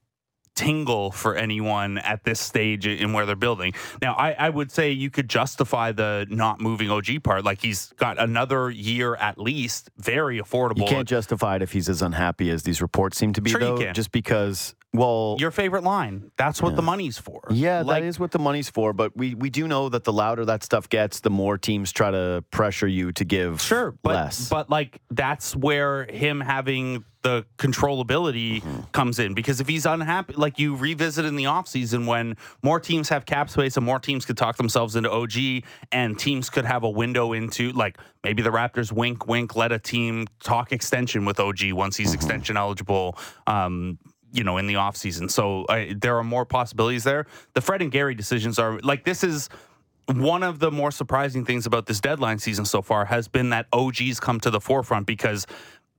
tingle 0.55 1.11
for 1.11 1.35
anyone 1.35 1.97
at 1.97 2.23
this 2.23 2.39
stage 2.39 2.85
in 2.85 3.13
where 3.13 3.25
they're 3.25 3.35
building. 3.35 3.73
Now, 4.01 4.13
I, 4.13 4.33
I, 4.33 4.49
would 4.49 4.71
say 4.71 4.91
you 4.91 5.09
could 5.09 5.27
justify 5.27 5.91
the 5.91 6.27
not 6.29 6.61
moving 6.61 6.89
OG 6.91 7.23
part. 7.23 7.43
Like 7.43 7.61
he's 7.61 7.87
got 7.93 8.19
another 8.19 8.69
year 8.69 9.15
at 9.15 9.39
least, 9.39 9.89
very 9.97 10.39
affordable. 10.39 10.79
You 10.79 10.85
can't 10.85 11.07
justify 11.07 11.57
it 11.57 11.61
if 11.61 11.71
he's 11.71 11.89
as 11.89 12.01
unhappy 12.01 12.49
as 12.49 12.63
these 12.63 12.81
reports 12.81 13.17
seem 13.17 13.33
to 13.33 13.41
be, 13.41 13.51
sure 13.51 13.59
though, 13.59 13.91
just 13.93 14.11
because 14.11 14.75
well, 14.93 15.37
your 15.39 15.49
favorite 15.49 15.83
line. 15.83 16.31
That's 16.37 16.61
what 16.61 16.71
yeah. 16.71 16.75
the 16.75 16.81
money's 16.83 17.17
for. 17.17 17.41
Yeah, 17.49 17.81
like, 17.81 18.01
that 18.01 18.07
is 18.07 18.19
what 18.19 18.31
the 18.31 18.39
money's 18.39 18.69
for. 18.69 18.93
But 18.93 19.17
we, 19.17 19.33
we 19.33 19.49
do 19.49 19.67
know 19.67 19.89
that 19.89 20.03
the 20.03 20.13
louder 20.13 20.45
that 20.45 20.63
stuff 20.63 20.87
gets, 20.87 21.19
the 21.19 21.31
more 21.31 21.57
teams 21.57 21.91
try 21.91 22.11
to 22.11 22.43
pressure 22.51 22.87
you 22.87 23.11
to 23.13 23.25
give 23.25 23.59
sure, 23.59 23.95
but, 24.03 24.13
less. 24.13 24.49
But 24.49 24.69
like 24.69 25.01
that's 25.09 25.55
where 25.55 26.05
him 26.05 26.39
having 26.41 27.05
the 27.23 27.45
controllability 27.57 28.61
mm-hmm. 28.61 28.81
comes 28.91 29.17
in 29.17 29.33
because 29.33 29.59
if 29.61 29.67
he's 29.67 29.85
unhappy, 29.85 30.33
like 30.33 30.59
you 30.59 30.75
revisit 30.75 31.25
in 31.25 31.35
the 31.35 31.45
offseason 31.45 32.05
when 32.05 32.35
more 32.61 32.79
teams 32.79 33.09
have 33.09 33.25
cap 33.25 33.49
space 33.49 33.77
and 33.77 33.85
more 33.85 33.97
teams 33.97 34.25
could 34.25 34.37
talk 34.37 34.57
themselves 34.57 34.95
into 34.95 35.09
OG 35.09 35.63
and 35.91 36.19
teams 36.19 36.49
could 36.49 36.65
have 36.65 36.83
a 36.83 36.89
window 36.89 37.31
into 37.31 37.71
like 37.71 37.97
maybe 38.23 38.43
the 38.43 38.51
Raptors 38.51 38.91
wink 38.91 39.25
wink 39.25 39.55
let 39.55 39.71
a 39.71 39.79
team 39.79 40.27
talk 40.43 40.71
extension 40.71 41.25
with 41.25 41.39
OG 41.39 41.71
once 41.71 41.97
he's 41.97 42.07
mm-hmm. 42.07 42.15
extension 42.15 42.57
eligible. 42.57 43.17
Um, 43.47 43.97
you 44.34 44.43
know, 44.43 44.57
in 44.57 44.67
the 44.67 44.73
offseason. 44.73 45.31
So 45.31 45.63
uh, 45.65 45.86
there 45.95 46.17
are 46.17 46.23
more 46.23 46.43
possibilities 46.43 47.03
there. 47.03 47.27
The 47.53 47.61
Fred 47.61 47.81
and 47.81 47.91
Gary 47.91 48.15
decisions 48.15 48.59
are 48.59 48.79
like 48.79 49.05
this 49.05 49.23
is 49.23 49.47
one 50.07 50.43
of 50.43 50.59
the 50.59 50.71
more 50.71 50.91
surprising 50.91 51.45
things 51.45 51.65
about 51.65 51.86
this 51.86 52.01
deadline 52.01 52.39
season 52.39 52.65
so 52.65 52.81
far 52.81 53.05
has 53.05 53.27
been 53.27 53.51
that 53.51 53.67
OG's 53.71 54.19
come 54.19 54.39
to 54.41 54.49
the 54.49 54.59
forefront 54.59 55.07
because 55.07 55.47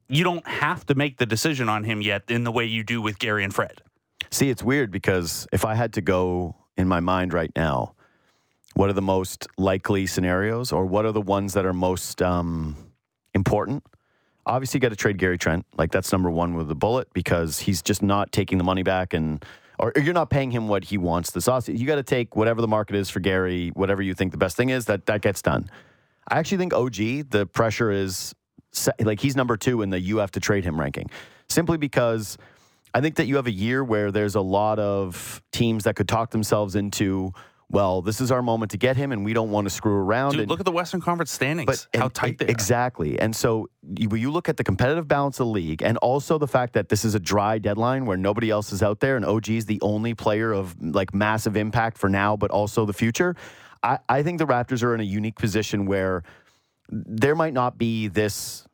you 0.09 0.24
don't 0.24 0.47
have 0.47 0.85
to 0.87 0.95
make 0.95 1.16
the 1.16 1.26
decision 1.26 1.68
on 1.68 1.85
him 1.85 2.03
yet 2.03 2.22
in 2.28 2.45
the 2.45 2.53
way 2.53 2.64
you 2.66 2.82
do 2.82 3.01
with 3.01 3.18
Gary 3.18 3.45
and 3.45 3.55
Fred. 3.55 3.80
See, 4.30 4.51
it's 4.51 4.62
weird 4.62 4.91
because 4.91 5.47
if 5.53 5.64
I 5.64 5.74
had 5.74 5.95
to 5.95 6.03
go 6.03 6.57
in 6.76 6.89
my 6.89 7.01
mind 7.01 7.32
right 7.32 7.53
now, 7.57 7.95
what 8.74 8.91
are 8.91 8.95
the 8.95 9.03
most 9.03 9.47
likely 9.57 10.07
scenarios 10.07 10.72
or 10.72 10.85
what 10.85 11.05
are 11.05 11.12
the 11.12 11.20
ones 11.20 11.55
that 11.55 11.64
are 11.64 11.72
most 11.72 12.20
um, 12.20 12.76
important? 13.32 13.85
Obviously 14.47 14.80
got 14.80 14.90
to 14.90 14.97
trade 14.97 15.18
Gary 15.18 15.38
Trent. 15.38 15.66
Like 15.76 15.92
that's 15.92 16.11
number 16.12 16.30
one 16.30 16.55
with 16.55 16.68
the 16.68 16.74
bullet 16.74 17.09
because 17.12 17.61
he's 17.61 17.82
just 17.82 18.03
not 18.03 18.32
taking 18.32 18.59
the 18.59 18.64
money 18.64 18.82
back 18.82 19.14
and 19.14 19.45
or, 19.78 19.92
you're 19.97 20.14
not 20.14 20.30
paying 20.30 20.51
him 20.51 20.68
what 20.68 20.84
he 20.84 20.99
wants. 20.99 21.32
The 21.32 21.40
sauce 21.40 21.68
you 21.68 21.86
got 21.86 21.97
to 21.97 22.03
take 22.03 22.36
whatever 22.36 22.61
the 22.61 22.68
market 22.68 22.97
is 22.97 23.11
for 23.11 23.20
Gary, 23.20 23.70
whatever 23.70 24.03
you 24.03 24.14
think 24.14 24.32
the 24.32 24.38
best 24.38 24.57
thing 24.57 24.70
is. 24.70 24.86
That 24.86 25.07
that 25.07 25.20
gets 25.20 25.42
done. 25.42 25.68
I 26.28 26.38
actually 26.38 26.59
think 26.59 26.72
OG 26.72 27.30
the 27.30 27.49
pressure 27.53 27.90
is 27.90 28.34
like 29.01 29.20
he's 29.20 29.36
number 29.36 29.57
two 29.57 29.82
in 29.82 29.90
the 29.90 29.99
you 29.99 30.18
have 30.18 30.30
to 30.32 30.40
trade 30.40 30.64
him 30.64 30.78
ranking, 30.78 31.11
simply 31.49 31.76
because 31.76 32.38
I 32.95 33.01
think 33.01 33.16
that 33.16 33.26
you 33.26 33.36
have 33.36 33.47
a 33.47 33.53
year 33.53 33.82
where 33.82 34.12
there's 34.12 34.36
a 34.36 34.40
lot 34.40 34.78
of 34.78 35.42
teams 35.53 35.84
that 35.84 35.97
could 35.97 36.09
talk 36.09 36.30
themselves 36.30 36.76
into 36.76 37.32
well, 37.71 38.03
this 38.03 38.21
is 38.21 38.31
our 38.31 38.43
moment 38.43 38.71
to 38.73 38.77
get 38.77 38.97
him, 38.97 39.12
and 39.12 39.25
we 39.25 39.33
don't 39.33 39.51
want 39.51 39.67
to 39.67 39.71
screw 39.71 39.95
around. 39.95 40.33
Dude, 40.33 40.41
and, 40.41 40.51
look 40.51 40.61
at 40.61 40.67
the 40.67 40.73
Western 40.73 41.01
Conference 41.01 41.33
standings. 41.33 41.67
But, 41.67 41.99
how 41.99 42.07
and, 42.07 42.15
tight 42.15 42.39
they 42.39 42.47
exactly. 42.47 43.19
And 43.19 43.35
so 43.35 43.69
you, 43.97 44.15
you 44.15 44.31
look 44.31 44.49
at 44.49 44.57
the 44.57 44.65
competitive 44.65 45.09
balance 45.09 45.41
of 45.41 45.47
the 45.47 45.53
league, 45.53 45.83
and 45.83 45.97
also 45.99 46.39
the 46.39 46.47
fact 46.47 46.75
that 46.75 46.89
this 46.89 47.05
is 47.05 47.15
a 47.15 47.21
dry 47.21 47.59
deadline 47.59 48.07
where 48.07 48.17
nobody 48.17 48.51
else 48.51 48.73
is 48.73 48.83
out 48.83 49.01
there, 49.01 49.17
and 49.17 49.25
OG 49.25 49.49
is 49.51 49.67
the 49.67 49.81
only 49.83 50.15
player 50.15 50.53
of 50.53 50.81
like 50.81 51.15
massive 51.15 51.57
impact 51.57 51.99
for 51.99 52.09
now, 52.09 52.37
but 52.37 52.51
also 52.51 52.85
the 52.85 52.93
future. 52.93 53.35
I, 53.83 53.99
I 54.09 54.23
think 54.23 54.39
the 54.39 54.47
Raptors 54.47 54.83
are 54.83 54.95
in 54.95 55.01
a 55.01 55.05
unique 55.05 55.37
position 55.37 55.87
where 55.87 56.23
there 56.89 57.35
might 57.35 57.55
not 57.55 57.79
be 57.79 58.09
this 58.09 58.67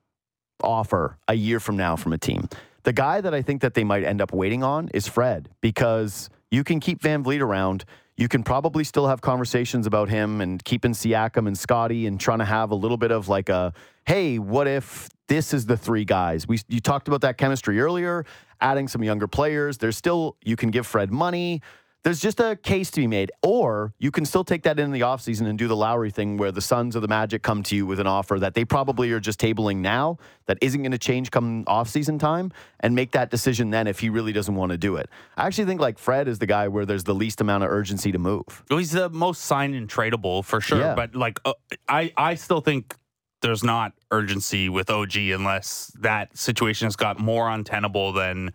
offer 0.63 1.19
a 1.29 1.35
year 1.35 1.61
from 1.61 1.77
now 1.77 1.97
from 1.97 2.13
a 2.13 2.19
team. 2.19 2.49
The 2.83 2.93
guy 2.93 3.21
that 3.21 3.35
I 3.35 3.43
think 3.43 3.63
that 3.63 3.75
they 3.75 3.85
might 3.85 4.05
end 4.05 4.21
up 4.21 4.33
waiting 4.33 4.63
on 4.63 4.89
is 4.95 5.07
Fred 5.07 5.49
because 5.61 6.31
you 6.51 6.65
can 6.65 6.81
keep 6.81 7.01
VanVleet 7.01 7.41
around 7.41 7.85
you 8.21 8.29
can 8.29 8.43
probably 8.43 8.85
still 8.85 9.09
have 9.09 9.23
conversations 9.23 9.87
about 9.87 10.11
him 10.11 10.43
and 10.43 10.63
keeping 10.63 10.93
Siakam 10.93 11.47
and 11.47 11.59
Scotty 11.59 12.07
and 12.07 12.21
trying 12.21 12.41
to 12.41 12.45
have 12.45 12.71
a 12.71 12.75
little 12.75 12.99
bit 12.99 13.11
of 13.11 13.29
like 13.29 13.49
a, 13.49 13.73
hey, 14.05 14.39
what 14.39 14.69
if 14.69 15.09
this 15.27 15.55
is 15.55 15.65
the 15.65 15.77
three 15.77 16.05
guys? 16.05 16.47
We 16.47 16.59
you 16.69 16.81
talked 16.81 17.09
about 17.09 17.23
that 17.23 17.39
chemistry 17.39 17.81
earlier, 17.81 18.27
adding 18.61 18.89
some 18.89 19.03
younger 19.03 19.27
players. 19.27 19.79
There's 19.79 19.97
still 19.97 20.37
you 20.45 20.55
can 20.55 20.71
give 20.71 20.87
Fred 20.87 21.11
money 21.11 21.63
there's 22.03 22.21
just 22.21 22.41
a 22.41 22.57
case 22.57 22.91
to 22.93 23.01
be 23.01 23.07
made. 23.07 23.31
Or 23.43 23.93
you 23.99 24.11
can 24.11 24.25
still 24.25 24.45
take 24.45 24.63
that 24.63 24.79
in 24.79 24.91
the 24.91 25.01
offseason 25.01 25.47
and 25.47 25.59
do 25.59 25.69
the 25.69 25.77
Lowry 25.77 26.11
thing 26.11 26.37
where 26.37 26.51
the 26.51 26.61
Suns 26.61 26.97
or 26.97 27.01
the 27.01 27.09
Magic 27.09 27.43
come 27.43 27.63
to 27.65 27.77
you 27.77 27.87
with 27.87 28.01
an 28.01 28.07
offer 28.07 28.39
that 28.39 28.55
they 28.55 28.65
probably 28.65 29.11
are 29.13 29.21
just 29.21 29.41
tabling 29.41 29.79
now 29.79 30.19
that 30.47 30.59
isn't 30.61 30.83
going 30.83 30.93
to 30.93 30.99
change 30.99 31.31
come 31.31 31.65
offseason 31.67 32.19
time 32.19 32.53
and 32.81 32.95
make 32.95 33.13
that 33.13 33.31
decision 33.31 33.71
then 33.71 33.87
if 33.87 34.01
he 34.01 34.09
really 34.09 34.33
doesn't 34.33 34.55
want 34.55 34.73
to 34.73 34.79
do 34.79 34.97
it. 34.97 35.09
I 35.37 35.47
actually 35.47 35.67
think 35.67 35.81
like 35.81 35.99
Fred 35.99 36.29
is 36.29 36.39
the 36.39 36.47
guy 36.47 36.69
where 36.69 36.87
there's 36.87 37.05
the 37.05 37.15
least 37.15 37.41
amount 37.41 37.65
of 37.65 37.71
urgency 37.71 38.13
to 38.13 38.19
move. 38.19 38.65
Well, 38.71 38.79
he's 38.79 38.93
the 38.93 39.11
most 39.11 39.43
signed 39.43 39.75
and 39.75 39.89
tradable 39.89 40.45
for 40.45 40.61
sure. 40.61 40.79
Yeah. 40.79 40.95
But 40.95 41.15
like, 41.15 41.39
uh, 41.45 41.53
I, 41.89 42.13
I 42.17 42.35
still 42.35 42.61
think 42.61 42.95
there's 43.43 43.65
not 43.65 43.93
urgency 44.11 44.69
with 44.69 44.91
OG 44.91 45.17
unless 45.17 45.93
that 46.01 46.37
situation 46.37 46.87
has 46.87 46.97
got 46.97 47.19
more 47.19 47.49
untenable 47.49 48.13
than 48.13 48.53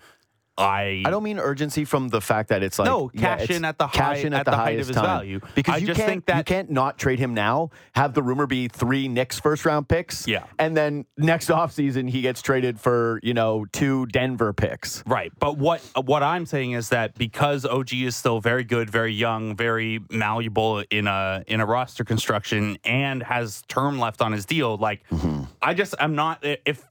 I 0.57 1.03
I 1.05 1.09
don't 1.09 1.23
mean 1.23 1.37
urgency 1.37 1.83
from 1.83 2.07
the 2.09 2.21
fact 2.21 2.49
that 2.49 2.63
it's 2.63 2.79
like 2.79 2.85
no 2.85 3.09
cash 3.09 3.49
yeah, 3.49 3.57
in 3.57 3.65
at 3.65 3.77
the 3.77 3.87
high 3.87 4.15
in 4.15 4.33
at, 4.33 4.41
at 4.41 4.45
the, 4.45 4.51
the 4.51 4.57
height 4.57 4.79
of 4.79 4.87
his 4.87 4.95
time. 4.95 5.05
value 5.05 5.41
because 5.53 5.75
I 5.75 5.77
you 5.77 5.87
just 5.87 5.99
think 5.99 6.25
that 6.27 6.37
you 6.37 6.43
can't 6.43 6.69
not 6.69 6.97
trade 6.97 7.19
him 7.19 7.33
now. 7.33 7.71
Have 7.93 8.13
the 8.13 8.23
rumor 8.23 8.47
be 8.47 8.69
three 8.69 9.07
Knicks 9.07 9.39
first 9.39 9.65
round 9.65 9.89
picks, 9.89 10.27
yeah, 10.27 10.45
and 10.57 10.75
then 10.75 11.05
next 11.17 11.49
offseason 11.49 12.09
he 12.09 12.21
gets 12.21 12.41
traded 12.41 12.79
for 12.79 13.19
you 13.21 13.33
know 13.33 13.65
two 13.73 14.05
Denver 14.07 14.53
picks, 14.53 15.03
right? 15.05 15.31
But 15.39 15.57
what 15.57 15.81
what 16.05 16.23
I'm 16.23 16.45
saying 16.45 16.71
is 16.71 16.89
that 16.89 17.15
because 17.15 17.65
OG 17.65 17.93
is 17.93 18.15
still 18.15 18.39
very 18.39 18.63
good, 18.63 18.89
very 18.89 19.13
young, 19.13 19.57
very 19.57 19.99
malleable 20.09 20.83
in 20.89 21.07
a 21.07 21.43
in 21.47 21.59
a 21.59 21.65
roster 21.65 22.05
construction, 22.05 22.77
and 22.85 23.21
has 23.23 23.61
term 23.67 23.99
left 23.99 24.21
on 24.21 24.31
his 24.31 24.45
deal, 24.45 24.77
like 24.77 25.07
mm-hmm. 25.09 25.43
I 25.61 25.73
just 25.73 25.95
I'm 25.99 26.15
not 26.15 26.39
if 26.43 26.87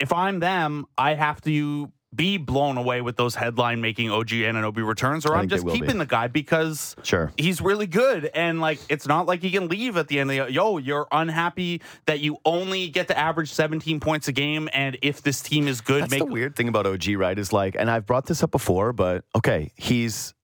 if 0.00 0.12
I'm 0.12 0.40
them, 0.40 0.86
I 0.98 1.14
have 1.14 1.40
to 1.42 1.92
be 2.14 2.36
blown 2.36 2.76
away 2.76 3.00
with 3.00 3.16
those 3.16 3.34
headline 3.34 3.80
making 3.80 4.10
OG 4.10 4.28
Anunoby 4.28 4.86
returns, 4.86 5.24
or 5.24 5.34
I'm 5.34 5.48
just 5.48 5.66
keeping 5.66 5.92
be. 5.92 5.98
the 5.98 6.06
guy 6.06 6.28
because 6.28 6.94
sure 7.02 7.32
he's 7.36 7.60
really 7.60 7.86
good. 7.86 8.30
And 8.34 8.60
like 8.60 8.78
it's 8.88 9.06
not 9.06 9.26
like 9.26 9.40
he 9.42 9.50
can 9.50 9.68
leave 9.68 9.96
at 9.96 10.08
the 10.08 10.20
end 10.20 10.30
of 10.30 10.46
the 10.46 10.52
yo, 10.52 10.78
you're 10.78 11.08
unhappy 11.10 11.80
that 12.06 12.20
you 12.20 12.38
only 12.44 12.88
get 12.88 13.08
to 13.08 13.18
average 13.18 13.50
17 13.52 14.00
points 14.00 14.28
a 14.28 14.32
game. 14.32 14.68
And 14.72 14.98
if 15.02 15.22
this 15.22 15.42
team 15.42 15.68
is 15.68 15.80
good, 15.80 16.02
That's 16.02 16.10
make 16.10 16.20
the 16.20 16.26
weird 16.26 16.56
thing 16.56 16.68
about 16.68 16.86
OG, 16.86 17.08
right? 17.16 17.38
Is 17.38 17.52
like, 17.52 17.76
and 17.78 17.90
I've 17.90 18.06
brought 18.06 18.26
this 18.26 18.42
up 18.42 18.50
before, 18.50 18.92
but 18.92 19.24
okay, 19.34 19.72
he's 19.76 20.34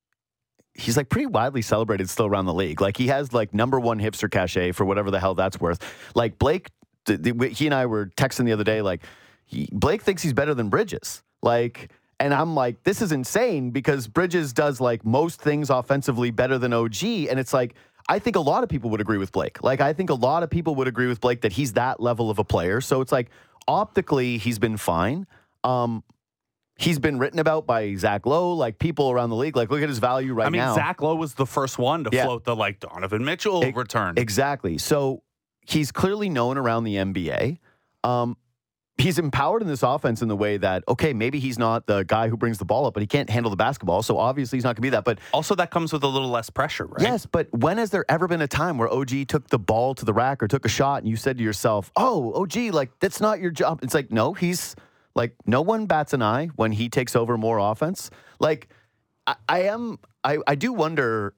he's 0.75 0.97
like 0.97 1.09
pretty 1.09 1.27
widely 1.27 1.61
celebrated 1.61 2.09
still 2.09 2.27
around 2.27 2.47
the 2.47 2.55
league. 2.55 2.81
Like 2.81 2.97
he 2.97 3.09
has 3.09 3.33
like 3.33 3.53
number 3.53 3.79
one 3.79 3.99
hipster 3.99 4.31
cachet 4.31 4.73
for 4.73 4.85
whatever 4.85 5.11
the 5.11 5.21
hell 5.21 5.35
that's 5.35 5.61
worth. 5.61 5.83
Like 6.15 6.39
Blake, 6.39 6.71
he 7.07 7.67
and 7.67 7.75
I 7.75 7.87
were 7.87 8.07
texting 8.17 8.45
the 8.45 8.53
other 8.53 8.65
day, 8.65 8.81
like 8.81 9.03
he, 9.45 9.69
Blake 9.73 10.03
thinks 10.03 10.23
he's 10.23 10.33
better 10.33 10.55
than 10.55 10.69
Bridges. 10.69 11.23
Like, 11.43 11.91
and 12.21 12.35
I'm 12.35 12.55
like, 12.55 12.83
this 12.83 13.01
is 13.01 13.13
insane 13.13 13.71
because 13.71 14.07
Bridges 14.07 14.53
does 14.53 14.81
like 14.81 15.05
most 15.05 15.41
things 15.41 15.71
offensively 15.71 16.31
better 16.31 16.59
than 16.59 16.73
OG. 16.73 17.05
And 17.05 17.39
it's 17.39 17.53
like, 17.53 17.75
I 18.09 18.19
think 18.19 18.37
a 18.37 18.41
lot 18.41 18.63
of 18.63 18.69
people 18.69 18.91
would 18.91 19.01
agree 19.01 19.19
with 19.19 19.33
Blake. 19.33 19.63
Like, 19.63 19.81
I 19.81 19.93
think 19.93 20.11
a 20.11 20.15
lot 20.15 20.43
of 20.43 20.51
people 20.51 20.75
would 20.77 20.89
agree 20.89 21.07
with 21.07 21.21
Blake 21.21 21.43
that 21.43 21.53
he's 21.53 21.75
that 21.75 22.01
level 22.01 22.31
of 22.31 22.39
a 22.39 22.45
player. 22.45 22.81
So 22.81 23.01
it's 23.01 23.13
like, 23.13 23.29
optically, 23.67 24.39
he's 24.39 24.59
been 24.59 24.79
fine. 24.79 25.27
Um, 25.63 26.03
he's 26.77 26.99
been 26.99 27.19
written 27.19 27.39
about 27.39 27.67
by 27.67 27.95
Zach 27.97 28.25
Lowe, 28.25 28.55
like 28.55 28.79
people 28.79 29.11
around 29.11 29.31
the 29.31 29.37
league. 29.37 29.57
Like, 29.57 29.71
look 29.71 29.83
at 29.83 29.89
his 29.89 29.99
value 29.99 30.33
right 30.33 30.51
now. 30.51 30.65
I 30.65 30.67
mean, 30.69 30.75
Zach 30.75 31.03
Lowe 31.03 31.17
was 31.17 31.35
the 31.35 31.47
first 31.47 31.79
one 31.79 32.05
to 32.05 32.11
yeah. 32.13 32.25
float 32.25 32.45
the 32.45 32.57
like 32.57 32.81
Donovan 32.81 33.25
Mitchell 33.25 33.63
it, 33.63 33.77
return. 33.77 34.15
Exactly. 34.17 34.79
So 34.79 35.23
he's 35.67 35.93
clearly 35.93 36.31
known 36.31 36.57
around 36.57 36.85
the 36.85 36.97
NBA. 36.97 37.59
Um, 38.05 38.37
he's 38.99 39.19
empowered 39.19 39.63
in 39.63 39.69
this 39.69 39.83
offense 39.83 40.23
in 40.23 40.29
the 40.29 40.37
way 40.37 40.57
that 40.57 40.85
okay, 40.89 41.13
maybe 41.13 41.39
he's 41.39 41.59
not 41.59 41.87
the 41.87 42.03
guy 42.03 42.29
who 42.29 42.37
brings 42.37 42.59
the 42.59 42.65
ball 42.65 42.87
up, 42.87 42.95
but 42.95 43.01
he 43.01 43.07
can't 43.07 43.31
handle 43.31 43.51
the 43.51 43.57
basketball. 43.57 44.03
So 44.03 44.19
obviously 44.19 44.57
he's 44.57 44.65
not 44.65 44.71
going 44.71 44.77
to 44.77 44.83
be 44.83 44.91
that. 44.91 45.05
But 45.05 45.19
also 45.33 45.55
that 45.55 45.71
comes 45.71 45.93
with 45.93 46.03
a 46.03 46.09
little 46.09 46.29
less 46.29 46.51
pressure, 46.51 46.87
right? 46.87 47.01
Yes, 47.01 47.25
but 47.25 47.49
when 47.53 47.79
has 47.79 47.91
there 47.91 48.05
ever 48.09 48.29
been 48.29 48.43
a 48.43 48.49
time 48.49 48.77
where 48.77 48.93
OG 48.93 49.29
took 49.29 49.49
the 49.49 49.59
ball 49.59 49.95
to 49.95 50.05
the 50.05 50.13
rack 50.13 50.43
or 50.43 50.49
took 50.49 50.65
a 50.65 50.69
shot 50.69 51.03
and 51.03 51.09
you 51.09 51.17
said 51.17 51.39
to 51.39 51.45
yourself, 51.45 51.91
"Oh, 51.97 52.33
OG, 52.35 52.73
like 52.73 52.91
that's 52.99 53.21
not 53.21 53.41
your 53.41 53.51
job." 53.51 53.81
It's 53.83 53.95
like 53.95 54.11
no, 54.11 54.35
he's 54.35 54.75
like 55.15 55.35
no 55.47 55.63
one 55.63 55.87
bats 55.87 56.13
an 56.13 56.23
eye 56.23 56.47
when 56.57 56.73
he 56.73 56.89
takes 56.89 57.15
over 57.15 57.39
more 57.39 57.59
offense. 57.59 58.11
Like 58.41 58.69
I, 59.27 59.37
I 59.49 59.63
am, 59.63 59.99
I, 60.25 60.39
I 60.47 60.55
do 60.55 60.73
wonder 60.73 61.35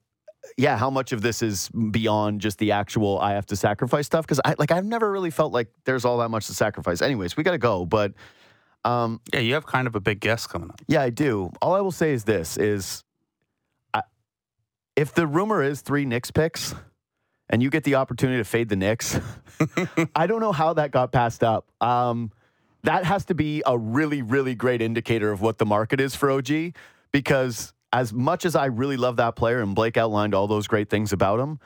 yeah, 0.57 0.77
how 0.77 0.89
much 0.89 1.11
of 1.11 1.21
this 1.21 1.41
is 1.41 1.69
beyond 1.69 2.41
just 2.41 2.57
the 2.57 2.71
actual 2.71 3.19
I 3.19 3.33
have 3.33 3.45
to 3.47 3.55
sacrifice 3.55 4.05
stuff? 4.05 4.25
Because 4.25 4.41
I 4.43 4.55
like 4.57 4.71
I've 4.71 4.85
never 4.85 5.11
really 5.11 5.29
felt 5.29 5.53
like 5.53 5.67
there's 5.85 6.05
all 6.05 6.17
that 6.19 6.29
much 6.29 6.47
to 6.47 6.53
sacrifice. 6.53 7.01
Anyways, 7.01 7.37
we 7.37 7.43
got 7.43 7.51
to 7.51 7.57
go, 7.57 7.85
but 7.85 8.13
um, 8.83 9.21
yeah, 9.33 9.39
you 9.39 9.53
have 9.53 9.65
kind 9.65 9.87
of 9.87 9.95
a 9.95 9.99
big 9.99 10.19
guest 10.19 10.49
coming 10.49 10.69
up. 10.69 10.81
Yeah, 10.87 11.01
I 11.01 11.09
do. 11.09 11.51
All 11.61 11.73
I 11.73 11.81
will 11.81 11.91
say 11.91 12.13
is 12.13 12.23
this: 12.23 12.57
is 12.57 13.03
I, 13.93 14.01
if 14.95 15.13
the 15.13 15.27
rumor 15.27 15.61
is 15.61 15.81
three 15.81 16.05
Knicks 16.05 16.31
picks, 16.31 16.73
and 17.49 17.61
you 17.61 17.69
get 17.69 17.83
the 17.83 17.95
opportunity 17.95 18.39
to 18.39 18.43
fade 18.43 18.69
the 18.69 18.75
Knicks, 18.75 19.19
I 20.15 20.27
don't 20.27 20.41
know 20.41 20.51
how 20.51 20.73
that 20.73 20.91
got 20.91 21.11
passed 21.11 21.43
up. 21.43 21.67
Um, 21.81 22.31
that 22.83 23.05
has 23.05 23.25
to 23.25 23.35
be 23.35 23.61
a 23.65 23.77
really, 23.77 24.21
really 24.21 24.55
great 24.55 24.81
indicator 24.81 25.31
of 25.31 25.41
what 25.41 25.59
the 25.59 25.65
market 25.65 25.99
is 25.99 26.15
for 26.15 26.31
OG 26.31 26.73
because 27.11 27.73
as 27.93 28.13
much 28.13 28.45
as 28.45 28.55
I 28.55 28.65
really 28.65 28.97
love 28.97 29.17
that 29.17 29.35
player 29.35 29.61
and 29.61 29.75
Blake 29.75 29.97
outlined 29.97 30.33
all 30.33 30.47
those 30.47 30.67
great 30.67 30.89
things 30.89 31.11
about 31.11 31.39
him, 31.39 31.59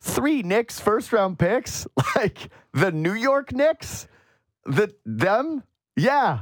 three 0.00 0.42
Knicks 0.42 0.78
first 0.80 1.12
round 1.12 1.38
picks, 1.38 1.86
like 2.16 2.50
the 2.72 2.92
New 2.92 3.14
York 3.14 3.52
Knicks, 3.52 4.08
the 4.64 4.94
them, 5.04 5.62
yeah. 5.96 6.40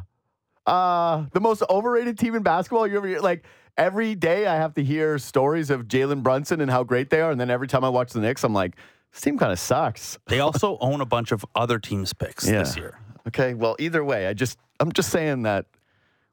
Uh, 0.67 1.27
the 1.33 1.41
most 1.41 1.63
overrated 1.69 2.19
team 2.19 2.35
in 2.35 2.43
basketball 2.43 2.87
you 2.87 2.97
ever 2.97 3.21
like 3.21 3.45
every 3.77 4.15
day 4.15 4.47
I 4.47 4.57
have 4.57 4.73
to 4.75 4.85
hear 4.85 5.19
stories 5.19 5.69
of 5.69 5.89
Jalen 5.89 6.23
Brunson 6.23 6.61
and 6.63 6.71
how 6.71 6.85
great 6.85 7.11
they 7.11 7.21
are, 7.21 7.31
and 7.31 7.41
then 7.41 7.51
every 7.51 7.69
time 7.69 7.85
I 7.85 7.91
watch 7.91 8.13
the 8.13 8.21
Knicks, 8.21 8.45
I'm 8.45 8.55
like, 8.55 8.77
this 9.13 9.21
team 9.21 9.39
kind 9.39 9.53
of 9.53 9.59
sucks. 9.59 10.19
They 10.27 10.41
also 10.41 10.79
own 10.81 11.01
a 11.01 11.07
bunch 11.07 11.33
of 11.33 11.45
other 11.55 11.79
teams' 11.79 12.13
picks 12.13 12.49
yeah. 12.49 12.61
this 12.61 12.77
year. 12.77 12.99
Okay, 13.29 13.55
well, 13.55 13.77
either 13.79 14.03
way, 14.03 14.27
I 14.27 14.33
just 14.33 14.59
I'm 14.81 14.93
just 14.93 15.11
saying 15.11 15.43
that 15.43 15.67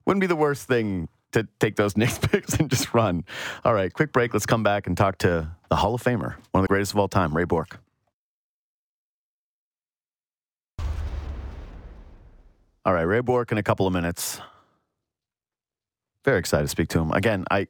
wouldn't 0.06 0.22
be 0.22 0.28
the 0.28 0.36
worst 0.36 0.68
thing 0.68 1.10
to 1.32 1.48
take 1.60 1.76
those 1.76 1.98
Knicks 1.98 2.18
picks 2.18 2.54
and 2.56 2.70
just 2.70 2.94
run. 2.94 3.24
All 3.64 3.74
right, 3.74 3.92
quick 3.92 4.12
break. 4.12 4.34
Let's 4.34 4.46
come 4.46 4.64
back 4.64 4.88
and 4.88 4.98
talk 4.98 5.18
to 5.20 5.50
the 5.70 5.76
Hall 5.76 5.96
of 5.96 6.04
Famer, 6.04 6.36
one 6.52 6.62
of 6.62 6.64
the 6.64 6.68
greatest 6.68 6.94
of 6.94 7.00
all 7.00 7.08
time, 7.08 7.36
Ray 7.36 7.46
Bourque. 7.46 7.80
All 12.84 12.94
right, 12.94 13.04
Ray 13.04 13.22
Bourque 13.22 13.52
in 13.52 13.58
a 13.58 13.64
couple 13.64 13.86
of 13.86 13.94
minutes. 13.94 14.42
Very 16.26 16.40
excited 16.40 16.64
to 16.64 16.68
speak 16.68 16.90
to 16.90 17.00
him. 17.00 17.12
Again, 17.12 17.46
I 17.52 17.68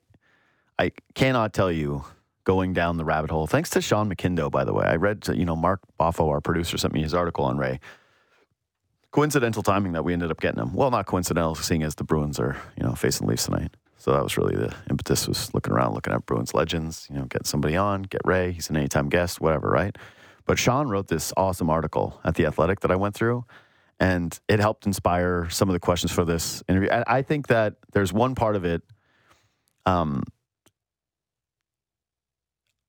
I 0.79 0.91
cannot 1.15 1.53
tell 1.53 1.71
you 1.71 2.05
going 2.43 2.73
down 2.73 2.97
the 2.97 3.05
rabbit 3.05 3.29
hole. 3.29 3.45
Thanks 3.45 3.69
to 3.71 3.81
Sean 3.81 4.13
McIndoe, 4.13 4.49
by 4.49 4.63
the 4.63 4.73
way. 4.73 4.85
I 4.85 4.95
read, 4.95 5.27
you 5.27 5.45
know, 5.45 5.55
Mark 5.55 5.81
Boffo, 5.99 6.27
our 6.29 6.41
producer, 6.41 6.77
sent 6.77 6.93
me 6.93 7.03
his 7.03 7.13
article 7.13 7.45
on 7.45 7.57
Ray 7.57 7.79
coincidental 9.11 9.63
timing 9.63 9.93
that 9.93 10.03
we 10.03 10.13
ended 10.13 10.31
up 10.31 10.39
getting 10.39 10.61
him. 10.61 10.73
Well, 10.73 10.91
not 10.91 11.05
coincidental, 11.05 11.55
seeing 11.55 11.83
as 11.83 11.95
the 11.95 12.03
Bruins 12.03 12.39
are 12.39 12.57
you 12.77 12.83
know 12.83 12.93
facing 12.93 13.27
Leafs 13.27 13.45
tonight. 13.45 13.75
So 13.97 14.11
that 14.13 14.23
was 14.23 14.35
really 14.35 14.55
the 14.55 14.73
impetus 14.89 15.27
was 15.27 15.53
looking 15.53 15.73
around, 15.73 15.93
looking 15.93 16.11
at 16.11 16.25
Bruins 16.25 16.55
legends, 16.55 17.07
you 17.11 17.17
know, 17.17 17.25
get 17.25 17.45
somebody 17.45 17.75
on, 17.75 18.01
get 18.01 18.21
Ray. 18.25 18.51
He's 18.51 18.67
an 18.71 18.77
anytime 18.77 19.09
guest, 19.09 19.39
whatever, 19.39 19.69
right? 19.69 19.95
But 20.45 20.57
Sean 20.57 20.87
wrote 20.87 21.07
this 21.07 21.31
awesome 21.37 21.69
article 21.69 22.19
at 22.23 22.33
the 22.33 22.47
Athletic 22.47 22.79
that 22.79 22.89
I 22.89 22.95
went 22.95 23.13
through, 23.13 23.45
and 23.99 24.37
it 24.47 24.59
helped 24.59 24.87
inspire 24.87 25.47
some 25.51 25.69
of 25.69 25.73
the 25.73 25.79
questions 25.79 26.11
for 26.11 26.25
this 26.25 26.63
interview. 26.67 26.89
And 26.89 27.03
I 27.05 27.21
think 27.21 27.47
that 27.47 27.75
there's 27.93 28.11
one 28.11 28.33
part 28.33 28.55
of 28.55 28.65
it. 28.65 28.81
Um, 29.85 30.23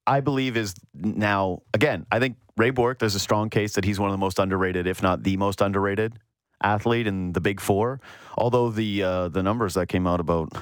I 0.06 0.20
believe 0.20 0.56
is 0.56 0.74
now 0.94 1.62
again. 1.74 2.06
I 2.10 2.18
think 2.18 2.36
Ray 2.56 2.70
Bourque. 2.70 2.98
There's 2.98 3.14
a 3.14 3.20
strong 3.20 3.50
case 3.50 3.74
that 3.74 3.84
he's 3.84 3.98
one 3.98 4.10
of 4.10 4.14
the 4.14 4.18
most 4.18 4.38
underrated, 4.38 4.86
if 4.86 5.02
not 5.02 5.22
the 5.22 5.36
most 5.36 5.60
underrated 5.60 6.18
athlete 6.62 7.06
in 7.06 7.32
the 7.32 7.40
Big 7.40 7.60
Four. 7.60 8.00
Although 8.36 8.70
the 8.70 9.02
uh, 9.02 9.28
the 9.28 9.42
numbers 9.42 9.74
that 9.74 9.88
came 9.88 10.06
out 10.06 10.20
about 10.20 10.52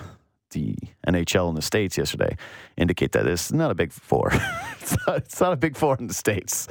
the 0.51 0.74
NHL 1.07 1.49
in 1.49 1.55
the 1.55 1.62
states 1.62 1.97
yesterday 1.97 2.36
indicate 2.76 3.12
that 3.12 3.26
it's 3.26 3.53
not 3.53 3.70
a 3.70 3.74
Big 3.74 3.93
Four. 3.93 4.30
it's, 4.80 4.97
not, 5.07 5.16
it's, 5.18 5.41
not, 5.41 5.53
a 5.53 5.57
Big 5.57 5.76
Four 5.76 5.97
in 5.99 6.07
the 6.07 6.14
states. 6.14 6.66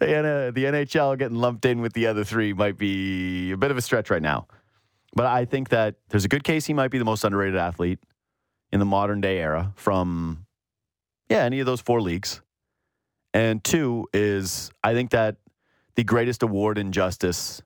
And 0.00 0.26
uh, 0.26 0.50
the 0.50 0.64
NHL 0.64 1.18
getting 1.18 1.38
lumped 1.38 1.64
in 1.64 1.80
with 1.80 1.94
the 1.94 2.06
other 2.06 2.24
three 2.24 2.52
might 2.52 2.78
be 2.78 3.52
a 3.52 3.56
bit 3.56 3.70
of 3.70 3.76
a 3.76 3.82
stretch 3.82 4.10
right 4.10 4.22
now. 4.22 4.46
But 5.14 5.26
I 5.26 5.44
think 5.44 5.70
that 5.70 5.96
there's 6.08 6.24
a 6.24 6.28
good 6.28 6.44
case 6.44 6.66
he 6.66 6.74
might 6.74 6.90
be 6.90 6.98
the 6.98 7.04
most 7.04 7.24
underrated 7.24 7.56
athlete 7.56 7.98
in 8.70 8.80
the 8.80 8.86
modern 8.86 9.20
day 9.20 9.38
era 9.38 9.72
from 9.76 10.46
yeah, 11.32 11.44
any 11.44 11.60
of 11.60 11.66
those 11.66 11.80
four 11.80 12.02
leagues. 12.02 12.42
And 13.32 13.64
two 13.64 14.06
is 14.12 14.70
I 14.84 14.92
think 14.92 15.10
that 15.12 15.36
the 15.94 16.04
greatest 16.04 16.42
award 16.42 16.76
in 16.76 16.92
justice 16.92 17.62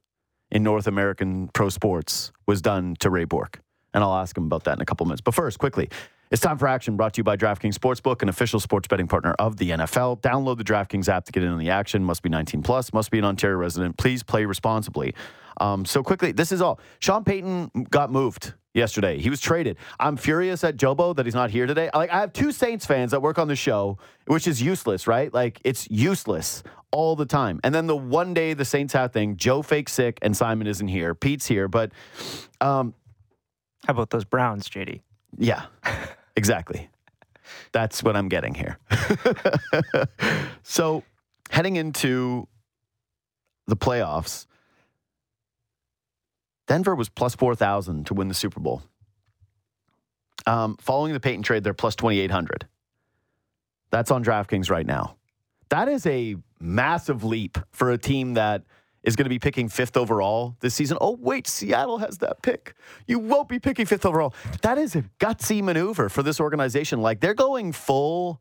in 0.52 0.62
North 0.62 0.86
American 0.86 1.48
pro 1.48 1.68
sports 1.68 2.30
was 2.46 2.62
done 2.62 2.94
to 3.00 3.10
Ray 3.10 3.24
Bourque. 3.24 3.60
And 3.92 4.04
I'll 4.04 4.14
ask 4.14 4.36
him 4.36 4.44
about 4.44 4.64
that 4.64 4.76
in 4.76 4.82
a 4.82 4.84
couple 4.84 5.04
minutes. 5.06 5.20
But 5.20 5.34
first, 5.34 5.58
quickly, 5.58 5.88
it's 6.30 6.40
time 6.40 6.58
for 6.58 6.68
action 6.68 6.96
brought 6.96 7.14
to 7.14 7.20
you 7.20 7.24
by 7.24 7.36
DraftKings 7.36 7.74
Sportsbook, 7.74 8.22
an 8.22 8.28
official 8.28 8.60
sports 8.60 8.86
betting 8.86 9.08
partner 9.08 9.34
of 9.38 9.56
the 9.56 9.70
NFL. 9.70 10.20
Download 10.20 10.56
the 10.56 10.64
DraftKings 10.64 11.08
app 11.08 11.24
to 11.24 11.32
get 11.32 11.42
in 11.42 11.48
on 11.48 11.58
the 11.58 11.70
action. 11.70 12.04
Must 12.04 12.22
be 12.22 12.28
19 12.28 12.62
plus, 12.62 12.92
must 12.92 13.10
be 13.10 13.18
an 13.18 13.24
Ontario 13.24 13.56
resident. 13.56 13.96
Please 13.96 14.22
play 14.22 14.44
responsibly. 14.44 15.12
Um, 15.60 15.84
so 15.84 16.04
quickly, 16.04 16.30
this 16.30 16.52
is 16.52 16.60
all. 16.60 16.78
Sean 17.00 17.24
Payton 17.24 17.70
got 17.90 18.12
moved 18.12 18.54
yesterday. 18.76 19.18
He 19.18 19.30
was 19.30 19.40
traded. 19.40 19.78
I'm 19.98 20.16
furious 20.16 20.62
at 20.62 20.76
Jobo 20.76 21.16
that 21.16 21.26
he's 21.26 21.34
not 21.34 21.50
here 21.50 21.66
today. 21.66 21.90
Like 21.94 22.10
I 22.10 22.20
have 22.20 22.32
two 22.32 22.52
Saints 22.52 22.86
fans 22.86 23.10
that 23.10 23.22
work 23.22 23.38
on 23.38 23.48
the 23.48 23.56
show, 23.56 23.98
which 24.26 24.46
is 24.46 24.60
useless, 24.62 25.06
right? 25.06 25.32
Like 25.32 25.60
it's 25.64 25.90
useless 25.90 26.62
all 26.90 27.16
the 27.16 27.26
time. 27.26 27.58
And 27.64 27.74
then 27.74 27.86
the 27.86 27.96
one 27.96 28.34
day 28.34 28.54
the 28.54 28.64
Saints 28.64 28.92
have 28.92 29.12
thing, 29.12 29.36
Joe 29.36 29.62
fake 29.62 29.88
sick 29.88 30.18
and 30.22 30.36
Simon 30.36 30.66
isn't 30.66 30.88
here. 30.88 31.14
Pete's 31.14 31.46
here, 31.46 31.66
but 31.66 31.90
um, 32.60 32.94
how 33.86 33.92
about 33.92 34.10
those 34.10 34.24
Browns, 34.24 34.68
JD? 34.68 35.00
Yeah, 35.38 35.66
exactly. 36.36 36.90
That's 37.72 38.02
what 38.02 38.16
I'm 38.16 38.28
getting 38.28 38.54
here. 38.54 38.78
so 40.62 41.02
heading 41.50 41.76
into 41.76 42.48
the 43.66 43.76
playoffs 43.76 44.46
Denver 46.66 46.94
was 46.94 47.08
plus 47.08 47.34
4,000 47.34 48.06
to 48.06 48.14
win 48.14 48.28
the 48.28 48.34
Super 48.34 48.60
Bowl. 48.60 48.82
Um, 50.46 50.76
following 50.80 51.12
the 51.12 51.20
Payton 51.20 51.42
trade, 51.42 51.64
they're 51.64 51.74
plus 51.74 51.96
2,800. 51.96 52.66
That's 53.90 54.10
on 54.10 54.24
DraftKings 54.24 54.70
right 54.70 54.86
now. 54.86 55.16
That 55.68 55.88
is 55.88 56.06
a 56.06 56.36
massive 56.60 57.24
leap 57.24 57.58
for 57.72 57.90
a 57.90 57.98
team 57.98 58.34
that 58.34 58.62
is 59.02 59.14
going 59.14 59.24
to 59.24 59.30
be 59.30 59.38
picking 59.38 59.68
fifth 59.68 59.96
overall 59.96 60.56
this 60.60 60.74
season. 60.74 60.98
Oh, 61.00 61.16
wait, 61.20 61.46
Seattle 61.46 61.98
has 61.98 62.18
that 62.18 62.42
pick. 62.42 62.74
You 63.06 63.18
won't 63.18 63.48
be 63.48 63.58
picking 63.58 63.86
fifth 63.86 64.04
overall. 64.04 64.34
That 64.62 64.78
is 64.78 64.96
a 64.96 65.04
gutsy 65.20 65.62
maneuver 65.62 66.08
for 66.08 66.22
this 66.22 66.40
organization. 66.40 67.00
Like 67.00 67.20
they're 67.20 67.34
going 67.34 67.72
full 67.72 68.40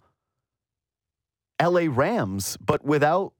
LA 1.61 1.87
Rams, 1.87 2.57
but 2.57 2.83
without 2.83 3.33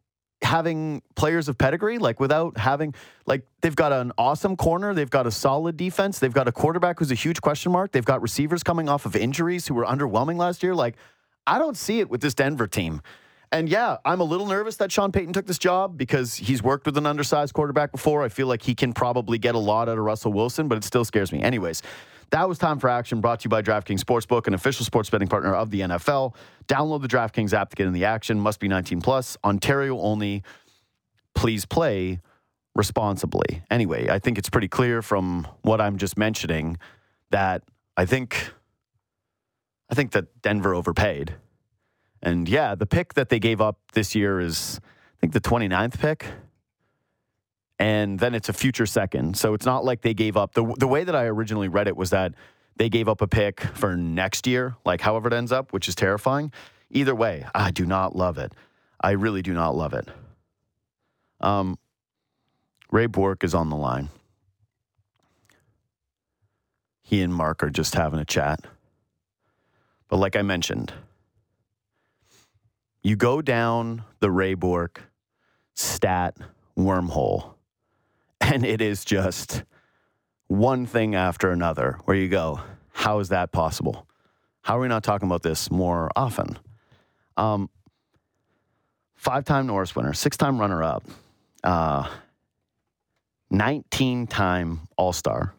having 0.46 1.02
players 1.16 1.50
of 1.50 1.58
pedigree, 1.58 1.98
like 1.98 2.20
without 2.20 2.58
having, 2.58 2.96
like, 3.26 3.46
they've 3.62 3.76
got 3.76 3.92
an 3.92 4.14
awesome 4.18 4.56
corner. 4.56 4.94
They've 4.94 5.10
got 5.10 5.28
a 5.28 5.32
solid 5.32 5.76
defense. 5.76 6.20
They've 6.20 6.34
got 6.34 6.48
a 6.48 6.52
quarterback 6.52 7.00
who's 7.00 7.12
a 7.12 7.16
huge 7.16 7.42
question 7.42 7.72
mark. 7.72 7.92
They've 7.92 8.06
got 8.06 8.22
receivers 8.22 8.64
coming 8.64 8.88
off 8.88 9.06
of 9.06 9.16
injuries 9.16 9.68
who 9.68 9.74
were 9.74 9.86
underwhelming 9.86 10.38
last 10.38 10.64
year. 10.64 10.74
Like, 10.74 10.96
I 11.46 11.60
don't 11.60 11.76
see 11.76 12.00
it 12.00 12.10
with 12.10 12.22
this 12.22 12.34
Denver 12.34 12.68
team. 12.68 13.02
And 13.52 13.70
yeah, 13.70 13.98
I'm 14.04 14.22
a 14.22 14.24
little 14.24 14.48
nervous 14.48 14.78
that 14.78 14.92
Sean 14.92 15.12
Payton 15.12 15.34
took 15.34 15.46
this 15.46 15.60
job 15.60 15.98
because 15.98 16.36
he's 16.36 16.62
worked 16.64 16.86
with 16.86 16.98
an 16.98 17.06
undersized 17.06 17.54
quarterback 17.54 17.92
before. 17.92 18.24
I 18.24 18.30
feel 18.30 18.48
like 18.48 18.64
he 18.64 18.76
can 18.76 18.94
probably 18.94 19.38
get 19.38 19.56
a 19.56 19.60
lot 19.60 19.88
out 19.88 19.98
of 19.98 20.04
Russell 20.04 20.34
Wilson, 20.34 20.68
but 20.68 20.78
it 20.78 20.84
still 20.84 21.06
scares 21.06 21.32
me. 21.32 21.42
Anyways, 21.42 21.82
that 22.32 22.48
was 22.48 22.58
Time 22.58 22.80
for 22.80 22.90
Action 22.90 23.22
brought 23.22 23.42
to 23.42 23.46
you 23.46 23.50
by 23.50 23.62
DraftKings 23.62 24.00
Sportsbook, 24.00 24.48
an 24.48 24.54
official 24.54 24.86
sports 24.86 25.10
betting 25.10 25.28
partner 25.28 25.54
of 25.54 25.72
the 25.72 25.82
NFL. 25.82 26.36
Download 26.68 27.02
the 27.02 27.08
DraftKings 27.08 27.54
app 27.54 27.70
to 27.70 27.76
get 27.76 27.88
in 27.88 27.94
the 27.94 28.06
action. 28.06 28.40
Must 28.40 28.60
be 28.60 28.68
19 28.68 29.02
plus. 29.02 29.38
Ontario 29.44 30.00
only. 30.00 30.44
Please 31.34 31.66
play 31.66 32.20
responsibly. 32.76 33.64
Anyway, 33.70 34.10
I 34.10 34.20
think 34.20 34.38
it's 34.38 34.50
pretty 34.50 34.68
clear 34.68 35.02
from 35.02 35.48
what 35.62 35.80
I'm 35.82 35.98
just 35.98 36.18
mentioning 36.18 36.78
that 37.32 37.64
I 37.98 38.06
think 38.06 38.52
I 39.90 39.96
think 39.96 40.12
that 40.12 40.42
Denver 40.42 40.74
overpaid. 40.74 41.36
And 42.22 42.50
yeah, 42.50 42.76
the 42.76 42.86
pick 42.86 43.14
that 43.14 43.30
they 43.30 43.40
gave 43.40 43.62
up 43.62 43.80
this 43.94 44.16
year 44.16 44.40
is 44.40 44.80
I 44.84 45.20
think 45.20 45.34
the 45.34 45.42
29th 45.42 46.00
pick 46.00 46.26
and 47.80 48.20
then 48.20 48.36
it's 48.36 48.50
a 48.50 48.54
future 48.54 48.86
second. 48.86 49.38
So 49.38 49.54
it's 49.54 49.66
not 49.66 49.84
like 49.86 50.02
they 50.02 50.14
gave 50.14 50.38
up. 50.38 50.54
The, 50.54 50.66
the 50.78 50.88
way 50.88 51.04
that 51.04 51.16
I 51.16 51.26
originally 51.26 51.68
read 51.68 51.88
it 51.88 51.98
was 51.98 52.12
that 52.12 52.34
they 52.76 52.90
gave 52.90 53.08
up 53.08 53.22
a 53.22 53.28
pick 53.28 53.62
for 53.62 53.96
next 53.96 54.48
year, 54.48 54.76
like 54.86 55.02
however 55.02 55.28
it 55.28 55.34
ends 55.34 55.52
up, 55.52 55.74
which 55.74 55.88
is 55.88 55.96
terrifying. 55.96 56.52
Either 56.90 57.16
way, 57.16 57.46
I 57.54 57.72
do 57.72 57.86
not 57.86 58.16
love 58.16 58.38
it. 58.38 58.54
I 59.00 59.12
really 59.12 59.42
do 59.42 59.54
not 59.54 59.76
love 59.76 59.94
it. 59.94 60.10
Um, 61.42 61.78
Ray 62.92 63.08
Bourque 63.08 63.44
is 63.44 63.54
on 63.54 63.70
the 63.70 63.76
line. 63.76 64.10
he 67.06 67.22
and 67.22 67.34
Mark 67.34 67.62
are 67.62 67.70
just 67.70 67.94
having 67.94 68.20
a 68.20 68.26
chat. 68.26 68.62
But 70.10 70.18
like 70.18 70.36
I 70.36 70.42
mentioned, 70.42 70.92
you 73.04 73.16
go 73.16 73.44
down 73.44 74.04
the 74.22 74.32
Ray 74.32 74.56
Bourque 74.56 75.04
stat 75.76 76.36
wormhole, 76.76 77.54
and 78.42 78.66
it 78.66 78.82
is 78.82 79.06
just 79.06 79.64
one 80.48 80.86
thing 80.86 81.16
after 81.16 81.52
another 81.52 82.00
where 82.06 82.18
you 82.18 82.30
go, 82.30 82.60
how 82.92 83.20
is 83.20 83.30
that 83.30 83.52
possible? 83.52 84.08
How 84.62 84.78
are 84.78 84.82
we 84.82 84.88
not 84.88 85.04
talking 85.04 85.28
about 85.28 85.44
this 85.44 85.70
more 85.70 86.10
often? 86.16 86.58
Um, 87.38 87.70
Five 89.26 89.44
time 89.44 89.66
Norris 89.66 89.96
winner, 89.96 90.14
six 90.14 90.38
time 90.38 90.60
runner 90.60 90.84
up, 90.84 91.04
uh, 91.64 92.08
19 93.50 94.28
time 94.28 94.82
All 94.98 95.14
Star, 95.14 95.56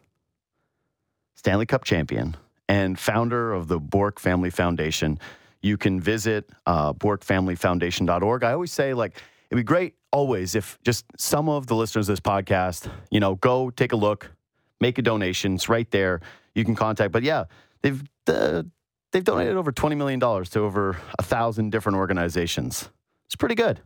Stanley 1.35 1.65
Cup 1.65 1.83
champion, 1.83 2.37
and 2.69 2.97
founder 2.97 3.51
of 3.51 3.67
the 3.67 3.77
Bourque 3.77 4.21
Family 4.21 4.51
Foundation. 4.51 5.19
You 5.61 5.77
can 5.77 5.99
visit 5.99 6.49
uh, 6.65 6.93
BourqueFamilyFoundation.org. 6.93 8.43
I 8.45 8.53
always 8.53 8.71
say, 8.71 8.93
like, 8.93 9.21
it'd 9.49 9.57
be 9.57 9.63
great 9.63 9.95
always 10.11 10.55
if 10.55 10.79
just 10.83 11.05
some 11.17 11.49
of 11.49 11.67
the 11.67 11.75
listeners 11.75 12.09
of 12.09 12.13
this 12.13 12.19
podcast, 12.19 12.89
you 13.11 13.19
know, 13.19 13.35
go 13.35 13.69
take 13.69 13.91
a 13.91 13.95
look, 13.95 14.31
make 14.79 14.97
a 14.97 15.01
donation. 15.01 15.55
It's 15.55 15.69
right 15.69 15.89
there. 15.91 16.21
You 16.55 16.65
can 16.65 16.75
contact. 16.75 17.11
But 17.11 17.23
yeah, 17.23 17.45
they've 17.81 18.01
uh, 18.27 18.63
they've 19.11 19.23
donated 19.23 19.55
over 19.55 19.71
twenty 19.71 19.95
million 19.95 20.19
dollars 20.19 20.49
to 20.51 20.61
over 20.61 20.97
a 21.19 21.23
thousand 21.23 21.71
different 21.71 21.97
organizations. 21.97 22.89
It's 23.27 23.35
pretty 23.35 23.55
good. 23.55 23.79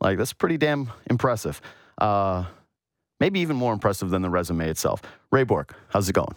Like 0.00 0.18
that's 0.18 0.32
pretty 0.32 0.58
damn 0.58 0.90
impressive. 1.08 1.60
Uh, 1.98 2.44
maybe 3.20 3.40
even 3.40 3.56
more 3.56 3.72
impressive 3.72 4.10
than 4.10 4.22
the 4.22 4.30
resume 4.30 4.68
itself. 4.68 5.02
Ray 5.30 5.44
Bourque, 5.44 5.74
how's 5.88 6.08
it 6.08 6.12
going? 6.12 6.36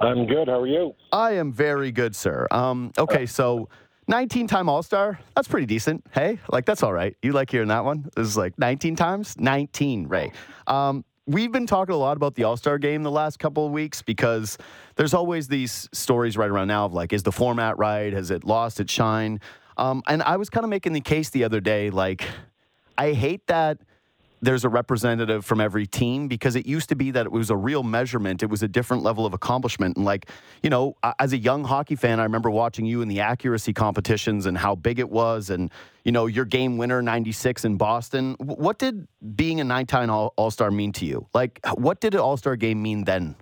I'm 0.00 0.26
good. 0.26 0.48
How 0.48 0.60
are 0.60 0.66
you? 0.66 0.94
I 1.12 1.32
am 1.32 1.52
very 1.52 1.92
good, 1.92 2.16
sir. 2.16 2.48
Um, 2.50 2.92
okay, 2.98 3.24
so 3.26 3.68
19 4.08 4.46
time 4.46 4.68
All 4.68 4.82
Star, 4.82 5.18
that's 5.34 5.48
pretty 5.48 5.66
decent. 5.66 6.04
Hey, 6.12 6.38
like 6.50 6.64
that's 6.64 6.82
all 6.82 6.92
right. 6.92 7.16
You 7.22 7.32
like 7.32 7.50
hearing 7.50 7.68
that 7.68 7.84
one? 7.84 8.10
This 8.16 8.26
is 8.26 8.36
like 8.36 8.58
19 8.58 8.96
times? 8.96 9.36
19, 9.38 10.08
Ray. 10.08 10.32
Um, 10.66 11.04
we've 11.26 11.52
been 11.52 11.66
talking 11.66 11.94
a 11.94 11.98
lot 11.98 12.16
about 12.16 12.34
the 12.34 12.44
All 12.44 12.56
Star 12.56 12.78
game 12.78 13.02
the 13.02 13.10
last 13.10 13.38
couple 13.38 13.66
of 13.66 13.72
weeks 13.72 14.02
because 14.02 14.58
there's 14.96 15.14
always 15.14 15.48
these 15.48 15.88
stories 15.92 16.36
right 16.36 16.50
around 16.50 16.68
now 16.68 16.84
of 16.84 16.92
like, 16.92 17.12
is 17.12 17.22
the 17.22 17.32
format 17.32 17.78
right? 17.78 18.12
Has 18.12 18.30
it 18.30 18.44
lost 18.44 18.80
its 18.80 18.92
shine? 18.92 19.40
Um, 19.76 20.02
and 20.06 20.22
I 20.22 20.36
was 20.36 20.50
kind 20.50 20.64
of 20.64 20.70
making 20.70 20.92
the 20.92 21.00
case 21.00 21.30
the 21.30 21.44
other 21.44 21.60
day, 21.60 21.90
like, 21.90 22.24
I 22.98 23.12
hate 23.12 23.46
that 23.46 23.78
there's 24.42 24.64
a 24.64 24.68
representative 24.68 25.44
from 25.44 25.60
every 25.60 25.86
team 25.86 26.26
because 26.26 26.56
it 26.56 26.66
used 26.66 26.88
to 26.88 26.96
be 26.96 27.12
that 27.12 27.26
it 27.26 27.32
was 27.32 27.48
a 27.48 27.56
real 27.56 27.84
measurement. 27.84 28.42
It 28.42 28.50
was 28.50 28.62
a 28.62 28.68
different 28.68 29.04
level 29.04 29.24
of 29.24 29.32
accomplishment. 29.32 29.96
And, 29.96 30.04
like, 30.04 30.28
you 30.62 30.68
know, 30.68 30.96
as 31.20 31.32
a 31.32 31.38
young 31.38 31.62
hockey 31.62 31.94
fan, 31.94 32.18
I 32.18 32.24
remember 32.24 32.50
watching 32.50 32.84
you 32.84 33.02
in 33.02 33.08
the 33.08 33.20
accuracy 33.20 33.72
competitions 33.72 34.46
and 34.46 34.58
how 34.58 34.74
big 34.74 34.98
it 34.98 35.08
was. 35.08 35.48
And, 35.48 35.70
you 36.04 36.10
know, 36.10 36.26
your 36.26 36.44
game 36.44 36.76
winner, 36.76 37.00
96 37.00 37.64
in 37.64 37.76
Boston. 37.76 38.34
What 38.40 38.80
did 38.80 39.06
being 39.36 39.60
a 39.60 39.64
nine 39.64 39.86
time 39.86 40.10
All 40.10 40.50
Star 40.50 40.72
mean 40.72 40.92
to 40.94 41.06
you? 41.06 41.28
Like, 41.32 41.60
what 41.74 42.00
did 42.00 42.14
an 42.14 42.20
All 42.20 42.36
Star 42.36 42.56
game 42.56 42.82
mean 42.82 43.04
then? 43.04 43.36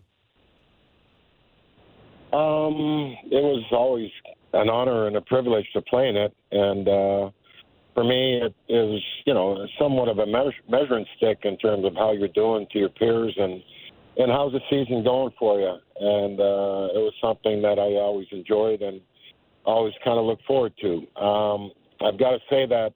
Um, 2.32 3.16
it 3.24 3.42
was 3.42 3.64
always 3.72 4.10
an 4.52 4.68
honor 4.68 5.06
and 5.06 5.16
a 5.16 5.20
privilege 5.22 5.66
to 5.72 5.80
play 5.80 6.08
in 6.08 6.16
it, 6.16 6.36
and 6.52 6.88
uh, 6.88 7.30
for 7.94 8.04
me, 8.04 8.40
it 8.42 8.54
is 8.68 9.02
you 9.26 9.34
know 9.34 9.66
somewhat 9.78 10.08
of 10.08 10.18
a 10.18 10.26
measure, 10.26 10.52
measuring 10.68 11.06
stick 11.16 11.40
in 11.44 11.56
terms 11.58 11.84
of 11.84 11.94
how 11.94 12.12
you're 12.12 12.28
doing 12.28 12.66
to 12.72 12.78
your 12.78 12.88
peers 12.88 13.34
and 13.36 13.62
and 14.16 14.30
how's 14.30 14.52
the 14.52 14.60
season 14.68 15.02
going 15.02 15.32
for 15.38 15.60
you. 15.60 15.74
And 16.00 16.40
uh, 16.40 16.94
it 16.94 17.02
was 17.02 17.12
something 17.20 17.62
that 17.62 17.78
I 17.78 18.00
always 18.00 18.26
enjoyed 18.32 18.82
and 18.82 19.00
always 19.64 19.94
kind 20.04 20.18
of 20.18 20.24
look 20.24 20.40
forward 20.46 20.72
to. 20.80 21.22
Um, 21.22 21.70
I've 22.00 22.18
got 22.18 22.30
to 22.30 22.38
say 22.48 22.66
that 22.66 22.92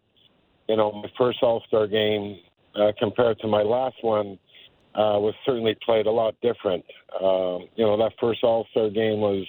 you 0.68 0.76
know 0.76 0.92
my 0.92 1.08
first 1.18 1.38
All 1.42 1.62
Star 1.68 1.86
game 1.86 2.38
uh, 2.74 2.92
compared 2.98 3.38
to 3.40 3.46
my 3.46 3.62
last 3.62 3.96
one 4.02 4.38
uh, 4.94 5.18
was 5.18 5.34
certainly 5.44 5.76
played 5.84 6.06
a 6.06 6.10
lot 6.10 6.34
different. 6.42 6.84
Um, 7.20 7.68
you 7.76 7.84
know 7.84 7.96
that 7.98 8.12
first 8.20 8.42
All 8.42 8.66
Star 8.70 8.90
game 8.90 9.20
was 9.20 9.46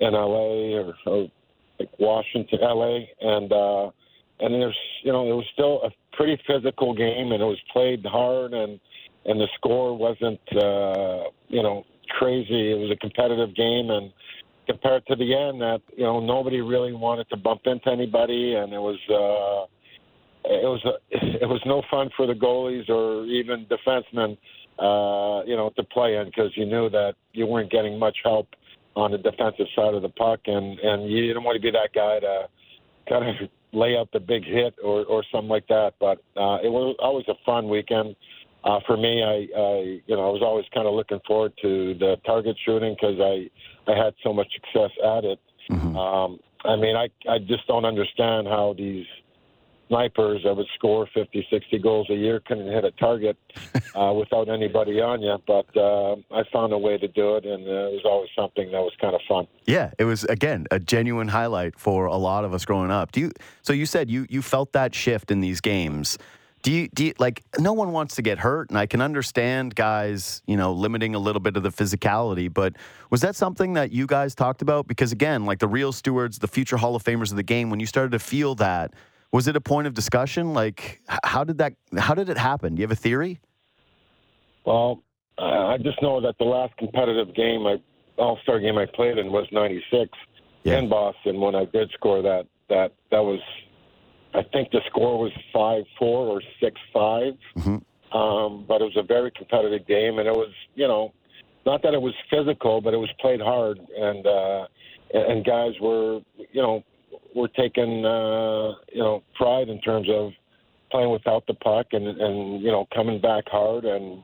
in 0.00 0.12
LA 0.12 0.78
or, 0.78 0.94
or 1.06 1.28
like 1.78 1.90
Washington, 1.98 2.58
LA, 2.60 3.00
and 3.20 3.52
uh, 3.52 3.90
and 4.40 4.54
there's 4.54 4.78
you 5.02 5.12
know 5.12 5.30
it 5.30 5.34
was 5.34 5.46
still 5.52 5.82
a 5.82 5.90
pretty 6.16 6.40
physical 6.46 6.94
game, 6.94 7.32
and 7.32 7.42
it 7.42 7.46
was 7.46 7.60
played 7.72 8.04
hard, 8.04 8.52
and 8.52 8.80
and 9.26 9.40
the 9.40 9.48
score 9.56 9.96
wasn't 9.96 10.40
uh, 10.56 11.30
you 11.48 11.62
know 11.62 11.84
crazy. 12.18 12.72
It 12.72 12.78
was 12.78 12.90
a 12.90 12.96
competitive 12.96 13.54
game, 13.54 13.90
and 13.90 14.12
compared 14.66 15.06
to 15.06 15.16
the 15.16 15.34
end, 15.34 15.60
that 15.60 15.80
you 15.96 16.04
know 16.04 16.20
nobody 16.20 16.60
really 16.60 16.92
wanted 16.92 17.28
to 17.30 17.36
bump 17.36 17.62
into 17.66 17.90
anybody, 17.90 18.54
and 18.54 18.72
it 18.72 18.80
was. 18.80 18.98
Uh, 19.08 19.66
it 20.44 20.64
was 20.64 20.82
a, 20.84 20.92
it 21.42 21.48
was 21.48 21.60
no 21.66 21.82
fun 21.90 22.08
for 22.16 22.26
the 22.26 22.32
goalies 22.32 22.88
or 22.88 23.26
even 23.26 23.66
defensemen, 23.66 24.38
uh, 24.78 25.44
you 25.44 25.56
know, 25.56 25.70
to 25.76 25.82
play 25.82 26.16
in 26.16 26.26
because 26.26 26.52
you 26.54 26.64
knew 26.64 26.88
that 26.88 27.14
you 27.32 27.44
weren't 27.46 27.70
getting 27.70 27.98
much 27.98 28.16
help 28.24 28.48
on 28.96 29.10
the 29.10 29.18
defensive 29.18 29.66
side 29.76 29.94
of 29.94 30.02
the 30.02 30.08
puck, 30.08 30.40
and 30.46 30.78
and 30.78 31.10
you 31.10 31.26
didn't 31.26 31.44
want 31.44 31.56
to 31.56 31.60
be 31.60 31.70
that 31.70 31.90
guy 31.94 32.18
to 32.20 32.48
kind 33.08 33.28
of 33.28 33.48
lay 33.72 33.96
out 33.96 34.08
the 34.12 34.20
big 34.20 34.44
hit 34.44 34.74
or 34.82 35.04
or 35.04 35.24
something 35.30 35.48
like 35.48 35.66
that. 35.68 35.94
But 36.00 36.18
uh, 36.36 36.58
it 36.62 36.70
was 36.70 36.96
always 36.98 37.26
a 37.28 37.34
fun 37.44 37.68
weekend. 37.68 38.16
Uh, 38.64 38.80
for 38.86 38.96
me, 38.96 39.22
I, 39.22 39.46
I 39.58 40.00
you 40.06 40.16
know 40.16 40.28
I 40.28 40.32
was 40.32 40.42
always 40.42 40.66
kind 40.74 40.86
of 40.86 40.94
looking 40.94 41.20
forward 41.26 41.52
to 41.62 41.94
the 41.94 42.16
target 42.26 42.56
shooting 42.64 42.94
because 42.94 43.18
I 43.20 43.50
I 43.90 43.96
had 43.96 44.14
so 44.22 44.32
much 44.32 44.48
success 44.52 44.90
at 45.04 45.24
it. 45.24 45.40
Mm-hmm. 45.70 45.96
Um, 45.96 46.40
I 46.64 46.76
mean, 46.76 46.96
I 46.96 47.08
I 47.28 47.38
just 47.38 47.66
don't 47.66 47.84
understand 47.84 48.46
how 48.48 48.74
these 48.76 49.06
snipers 49.88 50.42
that 50.44 50.54
would 50.54 50.66
score 50.74 51.08
50, 51.12 51.46
60 51.50 51.78
goals 51.78 52.08
a 52.10 52.14
year 52.14 52.40
couldn't 52.40 52.70
hit 52.70 52.84
a 52.84 52.90
target 52.92 53.36
uh, 53.94 54.12
without 54.12 54.48
anybody 54.48 55.00
on 55.00 55.20
you. 55.22 55.36
But 55.46 55.76
uh, 55.76 56.16
I 56.30 56.44
found 56.52 56.72
a 56.72 56.78
way 56.78 56.98
to 56.98 57.08
do 57.08 57.36
it, 57.36 57.44
and 57.44 57.66
uh, 57.66 57.88
it 57.88 57.92
was 57.92 58.02
always 58.04 58.30
something 58.36 58.70
that 58.70 58.80
was 58.80 58.92
kind 59.00 59.14
of 59.14 59.20
fun. 59.28 59.46
Yeah, 59.66 59.90
it 59.98 60.04
was 60.04 60.24
again 60.24 60.66
a 60.70 60.78
genuine 60.78 61.28
highlight 61.28 61.78
for 61.78 62.06
a 62.06 62.16
lot 62.16 62.44
of 62.44 62.54
us 62.54 62.64
growing 62.64 62.90
up. 62.90 63.12
Do 63.12 63.20
you? 63.20 63.32
So 63.62 63.72
you 63.72 63.86
said 63.86 64.10
you 64.10 64.26
you 64.28 64.42
felt 64.42 64.72
that 64.72 64.94
shift 64.94 65.30
in 65.30 65.40
these 65.40 65.60
games. 65.60 66.18
Do 66.62 66.72
you, 66.72 66.88
do 66.88 67.04
you, 67.04 67.14
like 67.20 67.44
no 67.60 67.72
one 67.72 67.92
wants 67.92 68.16
to 68.16 68.22
get 68.22 68.38
hurt 68.38 68.68
and 68.68 68.76
i 68.76 68.84
can 68.84 69.00
understand 69.00 69.76
guys 69.76 70.42
you 70.46 70.56
know 70.56 70.72
limiting 70.72 71.14
a 71.14 71.18
little 71.18 71.38
bit 71.38 71.56
of 71.56 71.62
the 71.62 71.70
physicality 71.70 72.52
but 72.52 72.74
was 73.10 73.20
that 73.20 73.36
something 73.36 73.74
that 73.74 73.92
you 73.92 74.08
guys 74.08 74.34
talked 74.34 74.60
about 74.60 74.88
because 74.88 75.12
again 75.12 75.46
like 75.46 75.60
the 75.60 75.68
real 75.68 75.92
stewards 75.92 76.40
the 76.40 76.48
future 76.48 76.76
hall 76.76 76.96
of 76.96 77.04
famers 77.04 77.30
of 77.30 77.36
the 77.36 77.44
game 77.44 77.70
when 77.70 77.78
you 77.78 77.86
started 77.86 78.10
to 78.10 78.18
feel 78.18 78.56
that 78.56 78.92
was 79.32 79.48
it 79.48 79.56
a 79.56 79.60
point 79.60 79.86
of 79.86 79.94
discussion? 79.94 80.54
Like, 80.54 81.00
how 81.24 81.44
did 81.44 81.58
that? 81.58 81.74
How 81.96 82.14
did 82.14 82.28
it 82.28 82.38
happen? 82.38 82.74
Do 82.74 82.80
you 82.80 82.84
have 82.84 82.92
a 82.92 83.00
theory? 83.00 83.40
Well, 84.64 85.02
I 85.38 85.76
just 85.78 86.00
know 86.02 86.20
that 86.20 86.36
the 86.38 86.44
last 86.44 86.76
competitive 86.76 87.34
game, 87.34 87.66
I 87.66 87.76
All 88.18 88.38
Star 88.42 88.58
game 88.58 88.78
I 88.78 88.86
played 88.86 89.18
in 89.18 89.30
was 89.30 89.46
'96 89.52 90.10
yeah. 90.64 90.78
in 90.78 90.88
Boston. 90.88 91.40
When 91.40 91.54
I 91.54 91.64
did 91.66 91.90
score 91.92 92.22
that, 92.22 92.46
that 92.68 92.92
that 93.10 93.20
was, 93.20 93.40
I 94.34 94.42
think 94.52 94.70
the 94.70 94.80
score 94.88 95.18
was 95.18 95.32
five 95.52 95.84
four 95.98 96.26
or 96.26 96.42
six 96.60 96.80
five. 96.92 97.34
Mm-hmm. 97.56 98.16
Um, 98.16 98.64
but 98.66 98.80
it 98.80 98.84
was 98.84 98.96
a 98.96 99.02
very 99.02 99.30
competitive 99.30 99.86
game, 99.86 100.18
and 100.18 100.26
it 100.26 100.32
was, 100.32 100.50
you 100.74 100.88
know, 100.88 101.12
not 101.66 101.82
that 101.82 101.92
it 101.92 102.00
was 102.00 102.14
physical, 102.30 102.80
but 102.80 102.94
it 102.94 102.96
was 102.96 103.10
played 103.20 103.40
hard, 103.40 103.78
and 103.78 104.26
uh, 104.26 104.66
and 105.12 105.44
guys 105.44 105.72
were, 105.80 106.20
you 106.52 106.62
know, 106.62 106.82
we're 107.38 107.48
taking 107.48 108.04
uh, 108.04 108.74
you 108.92 109.02
know 109.02 109.22
pride 109.34 109.68
in 109.68 109.80
terms 109.80 110.08
of 110.10 110.32
playing 110.90 111.10
without 111.10 111.46
the 111.46 111.54
puck 111.54 111.86
and 111.92 112.06
and 112.06 112.62
you 112.62 112.70
know 112.70 112.86
coming 112.94 113.20
back 113.20 113.44
hard 113.48 113.84
and 113.84 114.22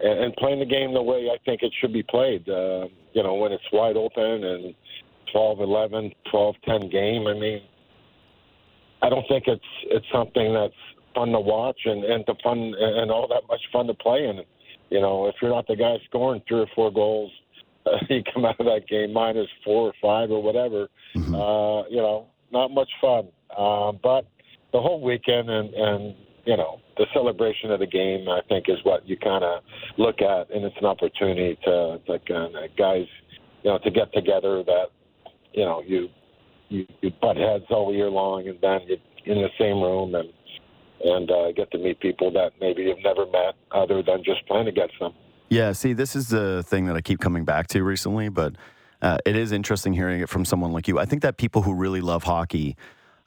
and 0.00 0.34
playing 0.36 0.60
the 0.60 0.66
game 0.66 0.94
the 0.94 1.02
way 1.02 1.28
I 1.32 1.38
think 1.44 1.62
it 1.62 1.72
should 1.80 1.92
be 1.92 2.02
played. 2.02 2.48
Uh, 2.48 2.88
you 3.12 3.22
know 3.22 3.34
when 3.34 3.52
it's 3.52 3.64
wide 3.72 3.96
open 3.96 4.44
and 4.44 4.74
12-11, 5.34 6.14
12-10 6.32 6.90
game. 6.90 7.26
I 7.26 7.34
mean, 7.34 7.60
I 9.02 9.08
don't 9.08 9.26
think 9.28 9.44
it's 9.46 9.62
it's 9.84 10.06
something 10.12 10.52
that's 10.52 10.74
fun 11.14 11.30
to 11.32 11.40
watch 11.40 11.80
and 11.84 12.04
and 12.04 12.26
to 12.26 12.34
fun 12.42 12.74
and 12.78 13.10
all 13.10 13.28
that 13.28 13.42
much 13.48 13.60
fun 13.72 13.86
to 13.86 13.94
play 13.94 14.26
in. 14.26 14.40
You 14.90 15.00
know, 15.00 15.26
if 15.26 15.36
you're 15.40 15.50
not 15.50 15.66
the 15.66 15.76
guy 15.76 15.96
scoring 16.06 16.42
three 16.48 16.60
or 16.60 16.66
four 16.74 16.90
goals, 16.90 17.30
uh, 17.86 17.90
you 18.08 18.22
come 18.32 18.44
out 18.44 18.58
of 18.58 18.66
that 18.66 18.88
game 18.88 19.12
minus 19.12 19.48
four 19.64 19.88
or 19.88 19.92
five 20.02 20.30
or 20.30 20.42
whatever. 20.42 20.88
Mm-hmm. 21.14 21.34
Uh, 21.34 21.88
you 21.88 21.98
know, 21.98 22.26
not 22.52 22.70
much 22.70 22.90
fun. 23.00 23.28
Um, 23.56 23.98
but 24.02 24.26
the 24.72 24.80
whole 24.80 25.02
weekend 25.02 25.48
and, 25.48 25.72
and 25.74 26.14
you 26.44 26.56
know 26.56 26.80
the 26.96 27.06
celebration 27.12 27.70
of 27.70 27.80
the 27.80 27.86
game, 27.86 28.28
I 28.28 28.40
think, 28.48 28.66
is 28.68 28.78
what 28.82 29.08
you 29.08 29.16
kind 29.16 29.44
of 29.44 29.62
look 29.96 30.20
at, 30.20 30.50
and 30.50 30.64
it's 30.64 30.76
an 30.80 30.86
opportunity 30.86 31.58
to, 31.64 31.98
kind 32.06 32.56
of 32.56 32.76
guys, 32.76 33.06
you 33.62 33.70
know, 33.70 33.78
to 33.78 33.90
get 33.90 34.12
together. 34.12 34.62
That 34.64 34.86
you 35.52 35.64
know 35.64 35.82
you 35.86 36.08
you, 36.68 36.86
you 37.00 37.10
butt 37.20 37.36
heads 37.36 37.64
all 37.70 37.94
year 37.94 38.10
long, 38.10 38.48
and 38.48 38.58
then 38.60 38.80
you 38.86 38.96
in 39.28 39.42
the 39.42 39.50
same 39.58 39.80
room 39.82 40.14
and 40.14 40.28
and 41.04 41.30
uh, 41.30 41.52
get 41.52 41.70
to 41.70 41.78
meet 41.78 42.00
people 42.00 42.32
that 42.32 42.50
maybe 42.60 42.82
you've 42.82 43.02
never 43.04 43.24
met 43.26 43.54
other 43.70 44.02
than 44.02 44.24
just 44.24 44.44
playing 44.48 44.66
against 44.66 44.94
them. 44.98 45.12
Yeah, 45.48 45.72
see, 45.72 45.92
this 45.92 46.16
is 46.16 46.28
the 46.28 46.64
thing 46.64 46.86
that 46.86 46.96
I 46.96 47.00
keep 47.00 47.20
coming 47.20 47.44
back 47.44 47.68
to 47.68 47.82
recently, 47.82 48.28
but 48.28 48.54
uh, 49.02 49.18
it 49.24 49.36
is 49.36 49.52
interesting 49.52 49.92
hearing 49.92 50.20
it 50.20 50.28
from 50.28 50.44
someone 50.44 50.72
like 50.72 50.88
you. 50.88 50.98
I 50.98 51.04
think 51.04 51.22
that 51.22 51.36
people 51.36 51.62
who 51.62 51.74
really 51.74 52.00
love 52.00 52.24
hockey 52.24 52.76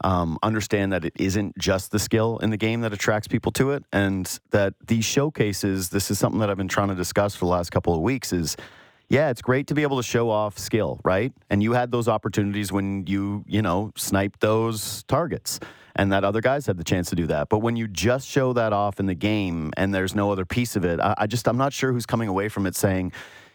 um, 0.04 0.38
understand 0.42 0.92
that 0.94 1.06
it 1.06 1.14
isn't 1.16 1.58
just 1.58 1.92
the 1.92 2.00
skill 2.00 2.40
in 2.40 2.50
the 2.50 2.58
game 2.58 2.82
that 2.82 2.94
attracts 2.94 3.28
people 3.28 3.52
to 3.54 3.72
it, 3.72 3.84
and 3.94 4.40
that 4.50 4.74
these 4.86 5.06
showcases. 5.06 5.90
This 5.90 6.10
is 6.10 6.20
something 6.20 6.40
that 6.40 6.50
I've 6.50 6.58
been 6.58 6.68
trying 6.68 6.90
to 6.90 6.96
discuss 6.96 7.36
for 7.36 7.46
the 7.46 7.52
last 7.52 7.72
couple 7.72 7.94
of 7.94 8.02
weeks. 8.02 8.34
Is 8.34 8.58
yeah, 9.12 9.30
it's 9.30 9.42
great 9.42 9.68
to 9.68 9.76
be 9.76 9.82
able 9.82 9.98
to 9.98 10.04
show 10.04 10.30
off 10.30 10.58
skill, 10.58 11.02
right? 11.04 11.34
And 11.50 11.62
you 11.62 11.74
had 11.74 11.92
those 11.92 12.08
opportunities 12.08 12.72
when 12.72 13.06
you, 13.08 13.44
you 13.46 13.62
know, 13.62 13.92
sniped 13.98 14.40
those 14.40 15.04
targets 15.04 15.60
and 15.98 16.14
that 16.14 16.24
other 16.24 16.40
guys 16.40 16.66
had 16.66 16.78
the 16.78 16.84
chance 16.86 17.10
to 17.10 17.16
do 17.18 17.28
that. 17.28 17.50
But 17.50 17.60
when 17.60 17.76
you 17.76 17.90
just 17.90 18.26
show 18.26 18.54
that 18.54 18.72
off 18.72 19.02
in 19.02 19.08
the 19.08 19.14
game 19.14 19.74
and 19.76 19.94
there's 19.94 20.16
no 20.16 20.32
other 20.32 20.46
piece 20.46 20.78
of 20.78 20.86
it, 20.86 21.02
I, 21.02 21.14
I 21.18 21.28
just, 21.28 21.46
I'm 21.50 21.58
not 21.58 21.74
sure 21.74 21.92
who's 21.92 22.06
coming 22.06 22.30
away 22.30 22.48
from 22.48 22.66
it 22.66 22.74
saying, 22.74 23.12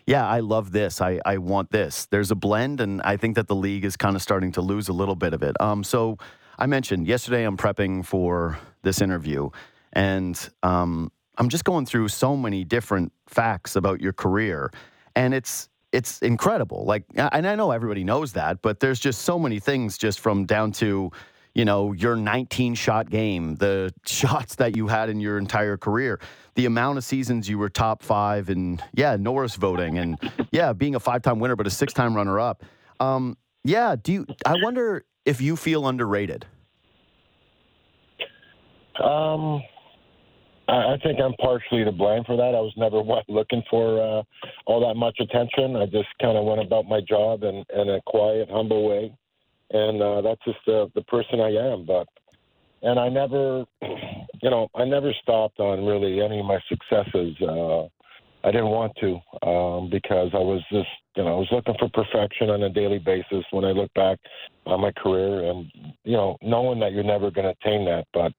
yeah, 0.06 0.26
I 0.26 0.40
love 0.40 0.72
this. 0.72 1.00
I, 1.00 1.20
I 1.24 1.38
want 1.38 1.70
this. 1.70 2.06
There's 2.06 2.30
a 2.30 2.34
blend, 2.36 2.80
and 2.80 3.02
I 3.02 3.16
think 3.16 3.36
that 3.36 3.48
the 3.48 3.56
league 3.56 3.84
is 3.84 3.96
kind 3.96 4.16
of 4.16 4.22
starting 4.22 4.52
to 4.52 4.60
lose 4.60 4.88
a 4.88 4.92
little 4.92 5.16
bit 5.16 5.34
of 5.34 5.42
it. 5.42 5.60
Um, 5.60 5.84
so 5.84 6.18
I 6.58 6.66
mentioned 6.66 7.06
yesterday 7.06 7.44
I'm 7.44 7.56
prepping 7.56 8.04
for 8.04 8.58
this 8.82 9.00
interview, 9.00 9.50
and 9.92 10.48
um, 10.62 11.10
I'm 11.38 11.48
just 11.48 11.64
going 11.64 11.86
through 11.86 12.08
so 12.08 12.36
many 12.36 12.64
different 12.64 13.12
facts 13.26 13.76
about 13.76 14.00
your 14.00 14.12
career 14.12 14.70
and 15.16 15.34
it's 15.34 15.68
it's 15.92 16.20
incredible. 16.20 16.84
Like, 16.84 17.04
and 17.16 17.46
I 17.46 17.54
know 17.54 17.70
everybody 17.70 18.04
knows 18.04 18.34
that, 18.34 18.60
but 18.60 18.80
there's 18.80 19.00
just 19.00 19.22
so 19.22 19.38
many 19.38 19.58
things 19.58 19.96
just 19.96 20.20
from 20.20 20.44
down 20.44 20.72
to, 20.72 21.10
you 21.56 21.64
know, 21.64 21.92
your 21.92 22.16
19 22.16 22.74
shot 22.74 23.08
game, 23.08 23.54
the 23.56 23.90
shots 24.06 24.56
that 24.56 24.76
you 24.76 24.88
had 24.88 25.08
in 25.08 25.20
your 25.20 25.38
entire 25.38 25.78
career, 25.78 26.20
the 26.54 26.66
amount 26.66 26.98
of 26.98 27.04
seasons 27.04 27.48
you 27.48 27.56
were 27.56 27.70
top 27.70 28.02
five, 28.02 28.50
and 28.50 28.82
yeah, 28.92 29.16
Norris 29.16 29.56
voting, 29.56 29.98
and 29.98 30.18
yeah, 30.52 30.74
being 30.74 30.94
a 30.94 31.00
five 31.00 31.22
time 31.22 31.38
winner, 31.38 31.56
but 31.56 31.66
a 31.66 31.70
six 31.70 31.94
time 31.94 32.14
runner 32.14 32.38
up. 32.38 32.62
Um, 33.00 33.38
yeah, 33.64 33.96
do 34.00 34.12
you? 34.12 34.26
I 34.44 34.56
wonder 34.62 35.06
if 35.24 35.40
you 35.40 35.56
feel 35.56 35.88
underrated. 35.88 36.44
Um, 39.02 39.62
I, 40.68 40.94
I 40.94 40.98
think 41.02 41.20
I'm 41.20 41.34
partially 41.40 41.84
to 41.84 41.92
blame 41.92 42.24
for 42.24 42.36
that. 42.36 42.54
I 42.54 42.60
was 42.60 42.74
never 42.76 43.02
looking 43.28 43.62
for 43.70 43.98
uh, 43.98 44.22
all 44.66 44.86
that 44.86 44.94
much 44.94 45.16
attention. 45.20 45.74
I 45.76 45.86
just 45.86 46.08
kind 46.20 46.36
of 46.36 46.44
went 46.44 46.60
about 46.60 46.84
my 46.84 47.00
job 47.00 47.44
in, 47.44 47.64
in 47.74 47.88
a 47.88 48.00
quiet, 48.06 48.48
humble 48.50 48.86
way, 48.88 49.16
and 49.70 50.02
uh, 50.02 50.20
that's 50.22 50.44
just 50.44 50.58
the 50.66 50.90
the 50.94 51.02
person 51.02 51.40
I 51.40 51.50
am. 51.50 51.86
But 51.86 52.06
and 52.82 52.98
I 52.98 53.08
never, 53.08 53.64
you 53.82 54.50
know, 54.50 54.68
I 54.74 54.84
never 54.84 55.12
stopped 55.22 55.60
on 55.60 55.84
really 55.84 56.22
any 56.22 56.40
of 56.40 56.46
my 56.46 56.58
successes. 56.68 57.36
Uh, 57.40 57.84
I 58.44 58.52
didn't 58.52 58.70
want 58.70 58.92
to 59.00 59.14
um, 59.48 59.90
because 59.90 60.30
I 60.32 60.38
was 60.38 60.62
just, 60.70 60.88
you 61.16 61.24
know, 61.24 61.34
I 61.34 61.38
was 61.38 61.48
looking 61.50 61.74
for 61.80 61.88
perfection 61.88 62.50
on 62.50 62.62
a 62.62 62.70
daily 62.70 62.98
basis. 62.98 63.44
When 63.50 63.64
I 63.64 63.72
look 63.72 63.92
back 63.94 64.18
on 64.66 64.80
my 64.80 64.92
career, 64.92 65.50
and 65.50 65.70
you 66.04 66.16
know, 66.16 66.36
knowing 66.42 66.78
that 66.80 66.92
you're 66.92 67.02
never 67.02 67.30
going 67.30 67.46
to 67.46 67.54
attain 67.60 67.84
that, 67.86 68.06
but 68.12 68.32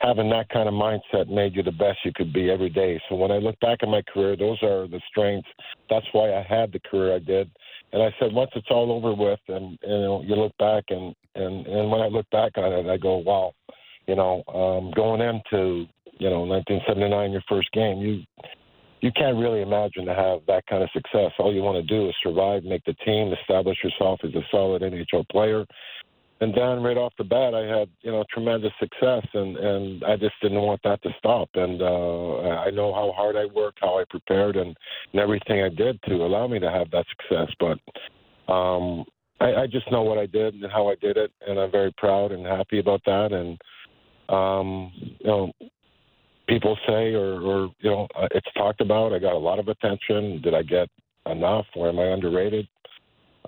having 0.00 0.28
that 0.30 0.48
kind 0.48 0.68
of 0.68 0.74
mindset 0.74 1.28
made 1.28 1.54
you 1.54 1.62
the 1.62 1.72
best 1.72 1.98
you 2.04 2.12
could 2.14 2.32
be 2.32 2.50
every 2.50 2.68
day. 2.68 3.00
So 3.08 3.14
when 3.14 3.30
I 3.30 3.38
look 3.38 3.58
back 3.60 3.78
at 3.82 3.88
my 3.88 4.02
career, 4.12 4.36
those 4.36 4.62
are 4.62 4.88
the 4.88 5.00
strengths. 5.08 5.48
That's 5.88 6.06
why 6.12 6.34
I 6.34 6.42
had 6.42 6.72
the 6.72 6.80
career 6.80 7.14
I 7.14 7.20
did. 7.20 7.50
And 7.94 8.02
I 8.02 8.12
said, 8.18 8.32
once 8.32 8.50
it's 8.56 8.66
all 8.70 8.90
over 8.90 9.14
with, 9.14 9.38
and, 9.46 9.78
and 9.78 9.78
you 9.82 9.88
know, 9.88 10.22
you 10.26 10.34
look 10.34 10.52
back, 10.58 10.82
and 10.88 11.14
and 11.36 11.64
and 11.64 11.88
when 11.92 12.00
I 12.00 12.08
look 12.08 12.28
back 12.30 12.58
on 12.58 12.72
it, 12.72 12.90
I 12.90 12.96
go, 12.96 13.18
wow, 13.18 13.52
you 14.08 14.16
know, 14.16 14.42
um, 14.48 14.90
going 14.96 15.20
into 15.20 15.86
you 16.18 16.28
know 16.28 16.42
1979, 16.42 17.30
your 17.30 17.42
first 17.48 17.70
game, 17.70 17.98
you 17.98 18.24
you 19.00 19.12
can't 19.12 19.36
really 19.36 19.62
imagine 19.62 20.06
to 20.06 20.14
have 20.14 20.40
that 20.48 20.66
kind 20.66 20.82
of 20.82 20.90
success. 20.90 21.30
All 21.38 21.54
you 21.54 21.62
want 21.62 21.76
to 21.76 21.86
do 21.86 22.08
is 22.08 22.14
survive, 22.20 22.64
make 22.64 22.82
the 22.84 22.94
team, 23.04 23.32
establish 23.32 23.78
yourself 23.84 24.18
as 24.24 24.34
a 24.34 24.42
solid 24.50 24.82
NHL 24.82 25.28
player, 25.28 25.64
and 26.40 26.52
then 26.54 26.82
right 26.82 26.96
off 26.96 27.12
the 27.16 27.24
bat, 27.24 27.54
I 27.54 27.60
had 27.60 27.88
you 28.02 28.10
know 28.10 28.24
tremendous 28.32 28.72
success, 28.80 29.26
and 29.34 29.56
and 29.56 30.04
I 30.04 30.16
just 30.16 30.34
didn't 30.42 30.60
want 30.60 30.80
that 30.84 31.02
to 31.02 31.10
stop. 31.18 31.48
And 31.54 31.80
uh, 31.80 32.38
I 32.58 32.70
know 32.70 32.92
how 32.92 33.12
hard 33.16 33.36
I 33.36 33.44
worked, 33.46 33.78
how 33.80 33.98
I 33.98 34.04
prepared, 34.10 34.56
and 34.56 34.76
and 35.12 35.20
everything 35.20 35.62
I 35.62 35.68
did 35.68 36.02
to 36.04 36.14
allow 36.14 36.46
me 36.48 36.58
to 36.58 36.70
have 36.70 36.90
that 36.90 37.06
success. 37.16 37.54
But 37.60 38.52
um, 38.52 39.04
I, 39.40 39.62
I 39.62 39.66
just 39.66 39.90
know 39.90 40.02
what 40.02 40.18
I 40.18 40.26
did 40.26 40.54
and 40.54 40.70
how 40.70 40.88
I 40.88 40.96
did 40.96 41.16
it, 41.16 41.32
and 41.46 41.58
I'm 41.58 41.70
very 41.70 41.92
proud 41.96 42.32
and 42.32 42.44
happy 42.44 42.80
about 42.80 43.02
that. 43.06 43.32
And 43.32 43.58
um, 44.28 44.92
you 45.20 45.26
know, 45.26 45.52
people 46.48 46.76
say, 46.86 47.14
or, 47.14 47.40
or 47.40 47.70
you 47.80 47.90
know, 47.90 48.08
uh, 48.18 48.28
it's 48.32 48.52
talked 48.56 48.80
about. 48.80 49.12
I 49.12 49.18
got 49.18 49.34
a 49.34 49.38
lot 49.38 49.58
of 49.58 49.68
attention. 49.68 50.40
Did 50.42 50.54
I 50.54 50.62
get 50.62 50.88
enough, 51.26 51.66
or 51.76 51.88
am 51.88 51.98
I 51.98 52.06
underrated? 52.08 52.66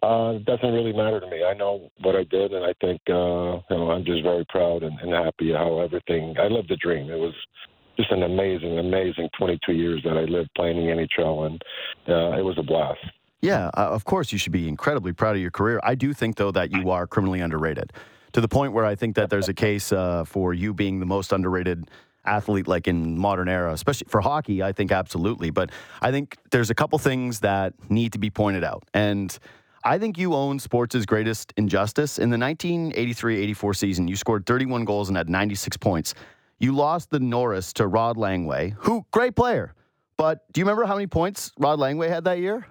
Uh, 0.02 0.34
it 0.36 0.44
doesn't 0.44 0.72
really 0.72 0.92
matter 0.92 1.20
to 1.20 1.26
me. 1.26 1.42
I 1.42 1.54
know 1.54 1.90
what 2.02 2.16
I 2.16 2.24
did, 2.24 2.52
and 2.52 2.64
I 2.64 2.74
think 2.80 3.00
uh, 3.08 3.62
you 3.70 3.76
know 3.76 3.90
I'm 3.90 4.04
just 4.04 4.22
very 4.22 4.44
proud 4.48 4.82
and, 4.82 4.98
and 5.00 5.12
happy 5.12 5.52
how 5.52 5.80
everything. 5.80 6.36
I 6.38 6.48
lived 6.48 6.68
the 6.68 6.76
dream. 6.76 7.10
It 7.10 7.18
was 7.18 7.34
just 7.96 8.10
an 8.10 8.22
amazing, 8.22 8.78
amazing 8.78 9.30
22 9.38 9.72
years 9.72 10.02
that 10.04 10.18
I 10.18 10.24
lived 10.24 10.50
playing 10.54 10.76
the 10.76 10.92
NHL, 10.92 11.46
and 11.46 11.62
uh, 12.08 12.38
it 12.38 12.42
was 12.42 12.58
a 12.58 12.62
blast. 12.62 13.00
Yeah, 13.40 13.70
uh, 13.74 13.88
of 13.90 14.04
course 14.04 14.32
you 14.32 14.38
should 14.38 14.52
be 14.52 14.68
incredibly 14.68 15.12
proud 15.12 15.36
of 15.36 15.42
your 15.42 15.50
career. 15.50 15.80
I 15.82 15.94
do 15.94 16.12
think 16.12 16.36
though 16.36 16.50
that 16.50 16.72
you 16.72 16.90
are 16.90 17.06
criminally 17.06 17.40
underrated, 17.40 17.92
to 18.32 18.40
the 18.40 18.48
point 18.48 18.74
where 18.74 18.84
I 18.84 18.96
think 18.96 19.16
that 19.16 19.30
there's 19.30 19.48
a 19.48 19.54
case 19.54 19.92
uh, 19.92 20.24
for 20.24 20.52
you 20.52 20.74
being 20.74 21.00
the 21.00 21.06
most 21.06 21.32
underrated 21.32 21.88
athlete 22.26 22.66
like 22.66 22.88
in 22.88 23.16
modern 23.16 23.48
era 23.48 23.72
especially 23.72 24.04
for 24.08 24.20
hockey 24.20 24.60
i 24.60 24.72
think 24.72 24.90
absolutely 24.90 25.48
but 25.50 25.70
i 26.02 26.10
think 26.10 26.36
there's 26.50 26.70
a 26.70 26.74
couple 26.74 26.98
things 26.98 27.38
that 27.38 27.72
need 27.88 28.12
to 28.12 28.18
be 28.18 28.30
pointed 28.30 28.64
out 28.64 28.82
and 28.92 29.38
I 29.86 29.98
think 30.00 30.18
you 30.18 30.34
own 30.34 30.58
sports' 30.58 31.06
greatest 31.06 31.52
injustice. 31.56 32.18
In 32.18 32.30
the 32.30 32.36
1983 32.36 33.40
84 33.40 33.74
season, 33.74 34.08
you 34.08 34.16
scored 34.16 34.44
31 34.44 34.84
goals 34.84 35.06
and 35.08 35.16
had 35.16 35.30
96 35.30 35.76
points. 35.76 36.12
You 36.58 36.74
lost 36.74 37.10
the 37.10 37.20
Norris 37.20 37.72
to 37.74 37.86
Rod 37.86 38.16
Langway, 38.16 38.74
who, 38.80 39.06
great 39.12 39.36
player. 39.36 39.74
But 40.16 40.52
do 40.52 40.60
you 40.60 40.64
remember 40.64 40.86
how 40.86 40.94
many 40.94 41.06
points 41.06 41.52
Rod 41.56 41.78
Langway 41.78 42.08
had 42.08 42.24
that 42.24 42.40
year? 42.40 42.66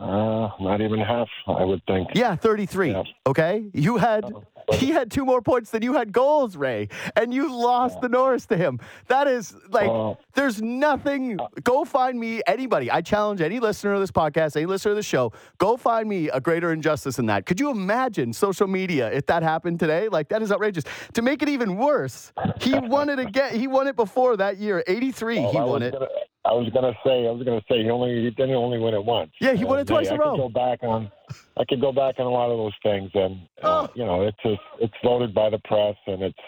Uh, 0.00 0.50
not 0.60 0.80
even 0.80 1.00
half, 1.00 1.28
I 1.48 1.64
would 1.64 1.82
think. 1.86 2.08
Yeah, 2.14 2.36
33. 2.36 2.92
Yeah. 2.92 3.02
Okay. 3.26 3.64
You 3.72 3.96
had 3.96 4.24
uh, 4.24 4.40
he 4.74 4.90
had 4.90 5.10
two 5.10 5.24
more 5.24 5.42
points 5.42 5.70
than 5.70 5.82
you 5.82 5.94
had 5.94 6.12
goals, 6.12 6.56
Ray, 6.56 6.88
and 7.16 7.34
you 7.34 7.52
lost 7.52 7.96
yeah. 7.96 8.00
the 8.02 8.08
Norris 8.10 8.46
to 8.46 8.56
him. 8.56 8.78
That 9.08 9.26
is 9.26 9.56
like 9.70 9.88
uh, 9.88 10.14
there's 10.34 10.62
nothing 10.62 11.38
go 11.64 11.84
find 11.84 12.18
me 12.18 12.42
anybody. 12.46 12.90
I 12.90 13.00
challenge 13.00 13.40
any 13.40 13.58
listener 13.58 13.94
of 13.94 14.00
this 14.00 14.12
podcast, 14.12 14.56
any 14.56 14.66
listener 14.66 14.92
of 14.92 14.96
the 14.96 15.02
show, 15.02 15.32
go 15.58 15.76
find 15.76 16.08
me 16.08 16.28
a 16.28 16.40
greater 16.40 16.72
injustice 16.72 17.16
than 17.16 17.26
that. 17.26 17.46
Could 17.46 17.58
you 17.58 17.70
imagine 17.70 18.32
social 18.32 18.68
media 18.68 19.10
if 19.10 19.26
that 19.26 19.42
happened 19.42 19.80
today? 19.80 20.08
Like 20.08 20.28
that 20.28 20.42
is 20.42 20.52
outrageous. 20.52 20.84
To 21.14 21.22
make 21.22 21.42
it 21.42 21.48
even 21.48 21.76
worse, 21.76 22.32
he 22.60 22.78
won 22.78 23.08
it 23.08 23.18
again. 23.18 23.58
He 23.58 23.66
won 23.66 23.88
it 23.88 23.96
before 23.96 24.36
that 24.36 24.58
year, 24.58 24.84
83. 24.86 25.40
he 25.40 25.56
won 25.56 25.82
it. 25.82 25.92
Gonna, 25.92 26.06
I 26.44 26.52
was 26.52 26.70
gonna 26.72 26.94
say, 27.04 27.26
I 27.26 27.30
was 27.30 27.44
gonna 27.44 27.62
say, 27.68 27.82
he 27.82 27.90
only 27.90 28.22
he 28.22 28.30
didn't 28.30 28.54
only 28.54 28.78
win 28.78 28.94
it 28.94 29.04
once. 29.04 29.32
Yeah, 29.40 29.52
he 29.54 29.64
won 29.64 29.80
it 29.80 29.86
twice 29.86 30.08
in 30.08 30.14
a 30.14 30.18
row. 30.18 30.34
I 30.34 30.36
could 30.36 30.38
go 30.38 30.48
back 30.48 30.82
on, 30.82 31.10
I 31.56 31.64
could 31.68 31.80
go 31.80 31.92
back 31.92 32.14
on 32.18 32.26
a 32.26 32.30
lot 32.30 32.50
of 32.50 32.58
those 32.58 32.72
things, 32.82 33.10
and 33.14 33.40
uh, 33.62 33.86
oh. 33.86 33.90
you 33.94 34.04
know, 34.04 34.22
it's 34.22 34.36
just 34.42 34.60
it's 34.80 34.94
voted 35.02 35.34
by 35.34 35.50
the 35.50 35.58
press, 35.64 35.96
and 36.06 36.22
it's, 36.22 36.38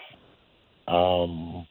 um, 0.88 1.66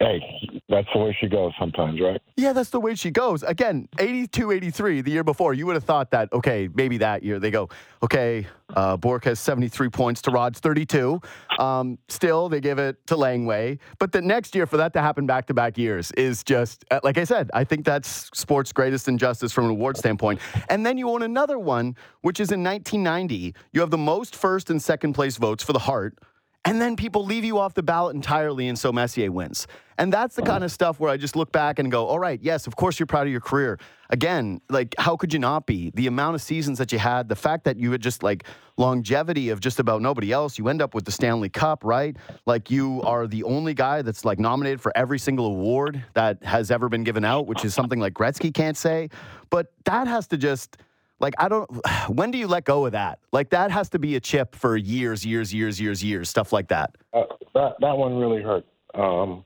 hey, 0.00 0.60
that's 0.68 0.88
the 0.92 0.98
way 0.98 1.16
she 1.20 1.28
goes 1.28 1.52
sometimes, 1.58 2.00
right? 2.00 2.20
Yeah, 2.36 2.52
that's 2.52 2.70
the 2.70 2.80
way 2.80 2.94
she 2.94 3.10
goes. 3.10 3.42
Again, 3.42 3.88
82, 3.98 4.50
83, 4.50 5.00
the 5.00 5.10
year 5.10 5.24
before, 5.24 5.54
you 5.54 5.66
would 5.66 5.74
have 5.74 5.84
thought 5.84 6.10
that, 6.10 6.32
okay, 6.32 6.68
maybe 6.74 6.98
that 6.98 7.22
year 7.22 7.38
they 7.38 7.50
go, 7.50 7.68
okay, 8.02 8.46
uh, 8.74 8.96
Bourque 8.96 9.24
has 9.24 9.38
73 9.40 9.88
points 9.90 10.22
to 10.22 10.30
Rod's 10.30 10.60
32. 10.60 11.20
Um, 11.58 11.98
still, 12.08 12.48
they 12.48 12.60
give 12.60 12.78
it 12.78 13.06
to 13.06 13.14
Langway. 13.14 13.78
But 13.98 14.12
the 14.12 14.20
next 14.20 14.54
year, 14.54 14.66
for 14.66 14.76
that 14.76 14.92
to 14.94 15.00
happen 15.00 15.26
back 15.26 15.46
to 15.46 15.54
back 15.54 15.78
years 15.78 16.10
is 16.12 16.42
just, 16.42 16.84
uh, 16.90 17.00
like 17.02 17.18
I 17.18 17.24
said, 17.24 17.50
I 17.54 17.64
think 17.64 17.84
that's 17.84 18.30
sports' 18.34 18.72
greatest 18.72 19.08
injustice 19.08 19.52
from 19.52 19.66
an 19.66 19.70
award 19.70 19.96
standpoint. 19.96 20.40
And 20.68 20.84
then 20.84 20.98
you 20.98 21.10
own 21.10 21.22
another 21.22 21.58
one, 21.58 21.96
which 22.22 22.40
is 22.40 22.50
in 22.50 22.62
1990. 22.62 23.54
You 23.72 23.80
have 23.80 23.90
the 23.90 23.98
most 23.98 24.34
first 24.34 24.70
and 24.70 24.82
second 24.82 25.12
place 25.12 25.36
votes 25.36 25.62
for 25.62 25.72
the 25.72 25.78
Hart 25.78 26.18
and 26.66 26.82
then 26.82 26.96
people 26.96 27.24
leave 27.24 27.44
you 27.44 27.58
off 27.58 27.74
the 27.74 27.82
ballot 27.82 28.16
entirely, 28.16 28.66
and 28.66 28.76
so 28.76 28.92
Messier 28.92 29.30
wins. 29.30 29.68
And 29.98 30.12
that's 30.12 30.34
the 30.34 30.42
kind 30.42 30.62
of 30.64 30.70
stuff 30.70 31.00
where 31.00 31.10
I 31.10 31.16
just 31.16 31.36
look 31.36 31.52
back 31.52 31.78
and 31.78 31.90
go, 31.90 32.06
all 32.06 32.18
right, 32.18 32.38
yes, 32.42 32.66
of 32.66 32.76
course 32.76 32.98
you're 32.98 33.06
proud 33.06 33.26
of 33.26 33.30
your 33.30 33.40
career. 33.40 33.78
Again, 34.10 34.60
like, 34.68 34.94
how 34.98 35.16
could 35.16 35.32
you 35.32 35.38
not 35.38 35.64
be? 35.64 35.90
The 35.94 36.06
amount 36.06 36.34
of 36.34 36.42
seasons 36.42 36.76
that 36.78 36.92
you 36.92 36.98
had, 36.98 37.28
the 37.28 37.36
fact 37.36 37.64
that 37.64 37.78
you 37.78 37.92
had 37.92 38.02
just 38.02 38.22
like 38.22 38.44
longevity 38.76 39.48
of 39.48 39.60
just 39.60 39.78
about 39.78 40.02
nobody 40.02 40.32
else, 40.32 40.58
you 40.58 40.68
end 40.68 40.82
up 40.82 40.92
with 40.92 41.04
the 41.06 41.12
Stanley 41.12 41.48
Cup, 41.48 41.82
right? 41.82 42.16
Like, 42.44 42.70
you 42.70 43.00
are 43.02 43.26
the 43.26 43.44
only 43.44 43.72
guy 43.72 44.02
that's 44.02 44.24
like 44.24 44.38
nominated 44.38 44.80
for 44.80 44.92
every 44.94 45.18
single 45.18 45.46
award 45.46 46.04
that 46.12 46.42
has 46.44 46.70
ever 46.70 46.88
been 46.88 47.04
given 47.04 47.24
out, 47.24 47.46
which 47.46 47.64
is 47.64 47.72
something 47.72 48.00
like 48.00 48.12
Gretzky 48.12 48.52
can't 48.52 48.76
say. 48.76 49.08
But 49.50 49.72
that 49.84 50.08
has 50.08 50.26
to 50.28 50.36
just, 50.36 50.76
like, 51.20 51.34
I 51.38 51.48
don't, 51.48 51.68
when 52.08 52.30
do 52.30 52.38
you 52.38 52.46
let 52.46 52.64
go 52.64 52.86
of 52.86 52.92
that? 52.92 53.18
Like, 53.32 53.50
that 53.50 53.70
has 53.70 53.88
to 53.90 53.98
be 53.98 54.16
a 54.16 54.20
chip 54.20 54.54
for 54.54 54.76
years, 54.76 55.24
years, 55.24 55.52
years, 55.52 55.80
years, 55.80 56.02
years, 56.02 56.28
stuff 56.28 56.52
like 56.52 56.68
that. 56.68 56.96
Uh, 57.12 57.22
that, 57.54 57.74
that 57.80 57.96
one 57.96 58.16
really 58.16 58.42
hurt. 58.42 58.64
Um, 58.94 59.44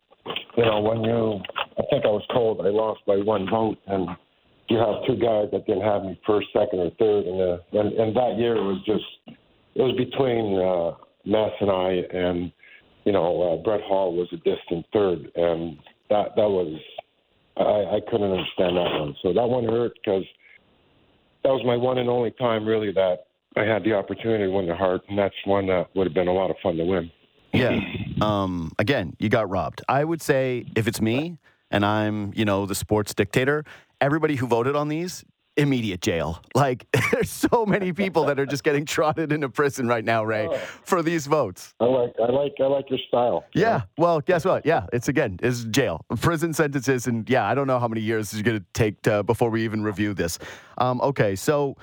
you 0.56 0.64
know, 0.64 0.80
when 0.80 1.02
you, 1.02 1.40
I 1.78 1.82
think 1.90 2.04
I 2.04 2.08
was 2.08 2.24
told 2.32 2.60
I 2.60 2.70
lost 2.70 3.00
by 3.06 3.16
one 3.16 3.48
vote, 3.48 3.78
and 3.86 4.08
you 4.68 4.78
have 4.78 5.04
two 5.06 5.16
guys 5.16 5.48
that 5.52 5.66
didn't 5.66 5.82
have 5.82 6.04
me 6.04 6.18
first, 6.26 6.48
second, 6.52 6.78
or 6.78 6.90
third, 6.98 7.26
and 7.26 7.40
uh, 7.40 7.58
and, 7.72 7.92
and 7.92 8.16
that 8.16 8.38
year 8.38 8.56
it 8.56 8.62
was 8.62 8.80
just 8.86 9.38
it 9.74 9.82
was 9.82 9.96
between 9.96 10.54
uh, 10.58 10.94
Mass 11.26 11.50
and 11.60 11.70
I, 11.70 11.90
and 12.16 12.52
you 13.04 13.12
know 13.12 13.42
uh, 13.42 13.62
Brett 13.64 13.80
Hull 13.84 14.14
was 14.14 14.28
a 14.32 14.36
distant 14.36 14.86
third, 14.92 15.30
and 15.34 15.76
that 16.08 16.36
that 16.36 16.48
was 16.48 16.78
I, 17.56 17.96
I 17.96 18.00
couldn't 18.10 18.30
understand 18.30 18.76
that 18.76 19.00
one. 19.00 19.16
So 19.22 19.32
that 19.32 19.48
one 19.48 19.64
hurt 19.64 19.92
because 20.02 20.24
that 21.42 21.50
was 21.50 21.62
my 21.64 21.76
one 21.76 21.98
and 21.98 22.08
only 22.08 22.30
time 22.32 22.66
really 22.66 22.92
that 22.92 23.26
I 23.56 23.62
had 23.62 23.82
the 23.84 23.94
opportunity 23.94 24.44
to 24.44 24.50
win 24.50 24.66
the 24.66 24.76
Hart, 24.76 25.02
and 25.08 25.18
that's 25.18 25.34
one 25.44 25.66
that 25.66 25.88
would 25.94 26.06
have 26.06 26.14
been 26.14 26.28
a 26.28 26.32
lot 26.32 26.50
of 26.50 26.56
fun 26.62 26.76
to 26.76 26.84
win. 26.84 27.10
Yeah. 27.52 27.80
Um, 28.20 28.72
again, 28.78 29.16
you 29.18 29.28
got 29.28 29.48
robbed. 29.48 29.82
I 29.88 30.04
would 30.04 30.22
say 30.22 30.66
if 30.76 30.86
it's 30.86 31.00
me 31.00 31.38
and 31.70 31.84
I'm, 31.86 32.32
you 32.36 32.44
know, 32.44 32.66
the 32.66 32.74
sports 32.74 33.14
dictator, 33.14 33.64
everybody 34.00 34.36
who 34.36 34.46
voted 34.46 34.76
on 34.76 34.88
these, 34.88 35.24
immediate 35.60 36.00
jail. 36.00 36.42
Like 36.54 36.86
there's 37.12 37.30
so 37.30 37.64
many 37.66 37.92
people 37.92 38.24
that 38.24 38.38
are 38.40 38.46
just 38.46 38.64
getting 38.64 38.84
trotted 38.84 39.32
into 39.32 39.48
prison 39.48 39.86
right 39.86 40.04
now, 40.04 40.24
Ray, 40.24 40.48
for 40.84 41.02
these 41.02 41.26
votes. 41.26 41.74
I 41.80 41.84
like 41.84 42.14
I 42.20 42.30
like 42.30 42.54
I 42.60 42.64
like 42.64 42.90
your 42.90 42.98
style. 43.08 43.44
Yeah. 43.54 43.78
know? 43.78 43.82
Well, 43.98 44.20
guess 44.20 44.44
what? 44.44 44.64
Yeah, 44.66 44.86
it's 44.92 45.08
again, 45.08 45.38
is 45.42 45.64
jail, 45.66 46.04
prison 46.20 46.52
sentences, 46.52 47.06
and 47.06 47.28
yeah, 47.28 47.46
I 47.46 47.54
don't 47.54 47.66
know 47.66 47.78
how 47.78 47.88
many 47.88 48.00
years 48.00 48.32
it's 48.32 48.42
going 48.42 48.58
to 48.58 48.64
take 48.72 49.02
to, 49.02 49.22
before 49.22 49.50
we 49.50 49.64
even 49.64 49.82
review 49.82 50.14
this. 50.14 50.38
Um, 50.78 51.00
okay, 51.00 51.36
so 51.36 51.76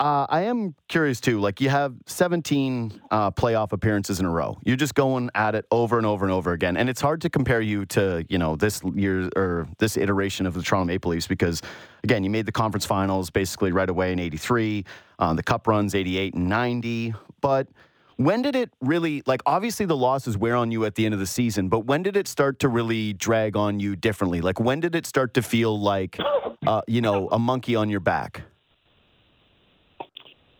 uh, 0.00 0.26
I 0.30 0.42
am 0.42 0.74
curious 0.88 1.20
too. 1.20 1.40
Like 1.40 1.60
you 1.60 1.68
have 1.68 1.94
17 2.06 3.02
uh, 3.10 3.30
playoff 3.32 3.72
appearances 3.72 4.18
in 4.18 4.24
a 4.24 4.30
row. 4.30 4.58
You're 4.64 4.78
just 4.78 4.94
going 4.94 5.28
at 5.34 5.54
it 5.54 5.66
over 5.70 5.98
and 5.98 6.06
over 6.06 6.24
and 6.24 6.32
over 6.32 6.52
again, 6.52 6.78
and 6.78 6.88
it's 6.88 7.02
hard 7.02 7.20
to 7.20 7.28
compare 7.28 7.60
you 7.60 7.84
to 7.86 8.24
you 8.30 8.38
know 8.38 8.56
this 8.56 8.80
year 8.94 9.28
or 9.36 9.68
this 9.78 9.98
iteration 9.98 10.46
of 10.46 10.54
the 10.54 10.62
Toronto 10.62 10.86
Maple 10.86 11.10
Leafs 11.10 11.26
because 11.26 11.60
again, 12.02 12.24
you 12.24 12.30
made 12.30 12.46
the 12.46 12.52
conference 12.52 12.86
finals 12.86 13.28
basically 13.28 13.72
right 13.72 13.90
away 13.90 14.12
in 14.12 14.18
'83. 14.18 14.86
Um, 15.18 15.36
the 15.36 15.42
Cup 15.42 15.66
runs 15.66 15.94
'88 15.94 16.32
and 16.32 16.48
'90, 16.48 17.14
but 17.42 17.68
when 18.16 18.40
did 18.40 18.56
it 18.56 18.70
really 18.80 19.22
like 19.26 19.42
obviously 19.44 19.84
the 19.84 19.96
losses 19.96 20.38
wear 20.38 20.56
on 20.56 20.70
you 20.70 20.86
at 20.86 20.94
the 20.94 21.04
end 21.06 21.14
of 21.14 21.20
the 21.20 21.26
season 21.26 21.70
but 21.70 21.86
when 21.86 22.02
did 22.02 22.18
it 22.18 22.28
start 22.28 22.58
to 22.58 22.68
really 22.68 23.14
drag 23.14 23.56
on 23.56 23.80
you 23.80 23.96
differently 23.96 24.42
like 24.42 24.60
when 24.60 24.78
did 24.78 24.94
it 24.94 25.06
start 25.06 25.32
to 25.32 25.40
feel 25.40 25.80
like 25.80 26.18
uh, 26.66 26.82
you 26.86 27.00
know 27.00 27.30
a 27.32 27.38
monkey 27.38 27.74
on 27.74 27.88
your 27.88 27.98
back 27.98 28.42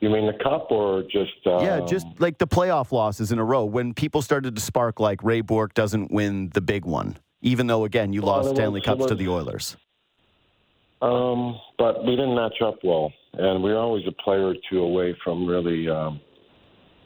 You 0.01 0.09
mean 0.09 0.27
the 0.27 0.43
cup 0.43 0.71
or 0.71 1.03
just? 1.03 1.47
Um, 1.47 1.65
yeah 1.65 1.81
just 1.87 2.07
like 2.19 2.39
the 2.39 2.47
playoff 2.47 2.91
losses 2.93 3.33
in 3.33 3.39
a 3.39 3.45
row 3.45 3.65
when 3.65 3.95
people 3.95 4.23
started 4.23 4.55
to 4.57 4.61
spark 4.61 4.99
like 5.01 5.23
Ray 5.23 5.41
Bourque 5.43 5.75
doesn't 5.75 6.11
win 6.11 6.51
the 6.55 6.61
big 6.61 6.85
one 6.85 7.19
even 7.43 7.67
though 7.67 7.85
again 7.85 8.13
you 8.13 8.23
Well, 8.23 8.37
lost 8.37 8.51
stanley 8.51 8.81
cups 8.81 9.07
to 9.07 9.15
the 9.15 9.29
oilers 9.29 9.77
Um, 11.03 11.59
but 11.79 12.05
we 12.05 12.15
didn't 12.17 12.35
match 12.35 12.61
up 12.63 12.79
well, 12.85 13.11
and 13.35 13.63
we 13.63 13.71
were 13.73 13.79
always 13.79 14.05
a 14.07 14.13
player 14.23 14.49
or 14.49 14.55
two 14.69 14.81
away 14.81 15.17
from 15.25 15.47
really 15.47 15.89
um, 15.89 16.21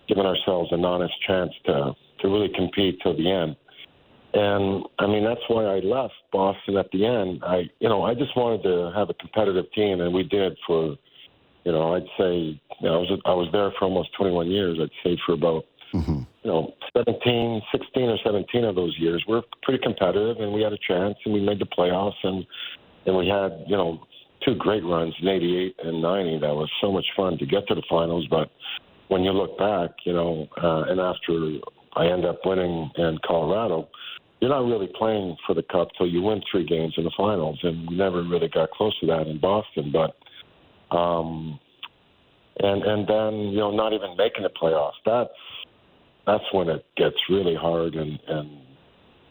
giving 0.09 0.27
ourselves 0.27 0.71
an 0.73 0.85
honest 0.85 1.15
chance 1.27 1.53
to 1.67 1.93
to 2.21 2.29
really 2.29 2.49
compete 2.55 2.99
till 3.03 3.17
the 3.17 3.31
end. 3.31 3.57
And 4.35 4.85
I 4.99 5.07
mean 5.07 5.25
that's 5.25 5.47
why 5.49 5.65
I 5.65 5.79
left 5.79 6.15
Boston 6.33 6.77
at 6.77 6.91
the 6.91 7.07
end. 7.07 7.43
I 7.45 7.71
you 7.79 7.89
know 7.89 8.03
I 8.03 8.15
just 8.15 8.37
wanted 8.37 8.63
to 8.65 8.91
have 8.97 9.11
a 9.11 9.15
competitive 9.15 9.67
team, 9.73 10.01
and 10.01 10.13
we 10.13 10.25
did 10.25 10.57
for 10.67 10.97
you 11.65 11.73
know 11.73 11.95
I'd 11.95 12.07
say 12.19 12.61
you 12.81 12.89
know, 12.89 12.95
I 12.95 12.99
was 12.99 13.21
I 13.27 13.35
was 13.35 13.49
there 13.53 13.71
for 13.79 13.87
almost 13.87 14.11
21 14.15 14.51
years. 14.51 14.79
I'd 14.81 14.91
say 15.03 15.19
for 15.27 15.33
about 15.33 15.65
Mhm. 15.95 16.27
you 16.43 16.51
know 16.51 16.75
17, 16.97 17.63
16 17.71 18.09
or 18.09 18.19
17 18.19 18.65
of 18.65 18.75
those 18.75 18.99
years 18.99 19.23
we're 19.29 19.43
pretty 19.63 19.83
competitive, 19.83 20.41
and 20.41 20.53
we 20.53 20.63
had 20.63 20.73
a 20.73 20.79
chance, 20.79 21.17
and 21.25 21.33
we 21.33 21.41
made 21.41 21.59
the 21.59 21.67
playoffs, 21.67 22.23
and 22.25 22.47
and 23.07 23.17
we 23.17 23.29
had 23.29 23.65
you 23.67 23.77
know 23.77 24.01
two 24.45 24.55
great 24.55 24.85
runs 24.85 25.15
in 25.21 25.29
'88 25.29 25.77
and 25.85 26.03
'90. 26.03 26.39
That 26.39 26.55
was 26.55 26.71
so 26.81 26.91
much 26.91 27.07
fun 27.17 27.39
to 27.39 27.47
get 27.47 27.67
to 27.69 27.75
the 27.75 27.83
finals. 27.89 28.27
But 28.29 28.51
when 29.09 29.23
you 29.23 29.33
look 29.33 29.57
back, 29.59 29.91
you 30.05 30.13
know, 30.13 30.49
uh, 30.63 30.85
and 30.89 31.01
after 31.01 31.59
I 31.95 32.07
end 32.07 32.25
up 32.25 32.45
winning 32.45 32.91
in 32.97 33.19
Colorado, 33.25 33.89
you're 34.41 34.51
not 34.51 34.67
really 34.67 34.89
playing 34.99 35.37
for 35.47 35.55
the 35.55 35.63
cup 35.63 35.89
till 35.97 36.07
you 36.07 36.23
win 36.23 36.43
three 36.51 36.65
games 36.65 36.95
in 36.97 37.05
the 37.05 37.13
finals, 37.17 37.59
and 37.63 37.89
we 37.89 37.97
never 37.97 38.23
really 38.23 38.49
got 38.49 38.71
close 38.73 38.99
to 39.01 39.07
that 39.07 39.27
in 39.27 39.39
Boston. 39.39 39.91
But 39.93 40.17
um, 40.95 41.59
and 42.61 42.83
and 42.83 43.07
then 43.07 43.35
you 43.51 43.59
know 43.59 43.71
not 43.71 43.93
even 43.93 44.17
making 44.17 44.43
the 44.43 44.51
playoffs. 44.51 44.93
That's 45.05 45.31
that's 46.27 46.45
when 46.53 46.69
it 46.69 46.85
gets 46.97 47.17
really 47.29 47.55
hard 47.55 47.95
and 47.95 48.19
and 48.29 48.51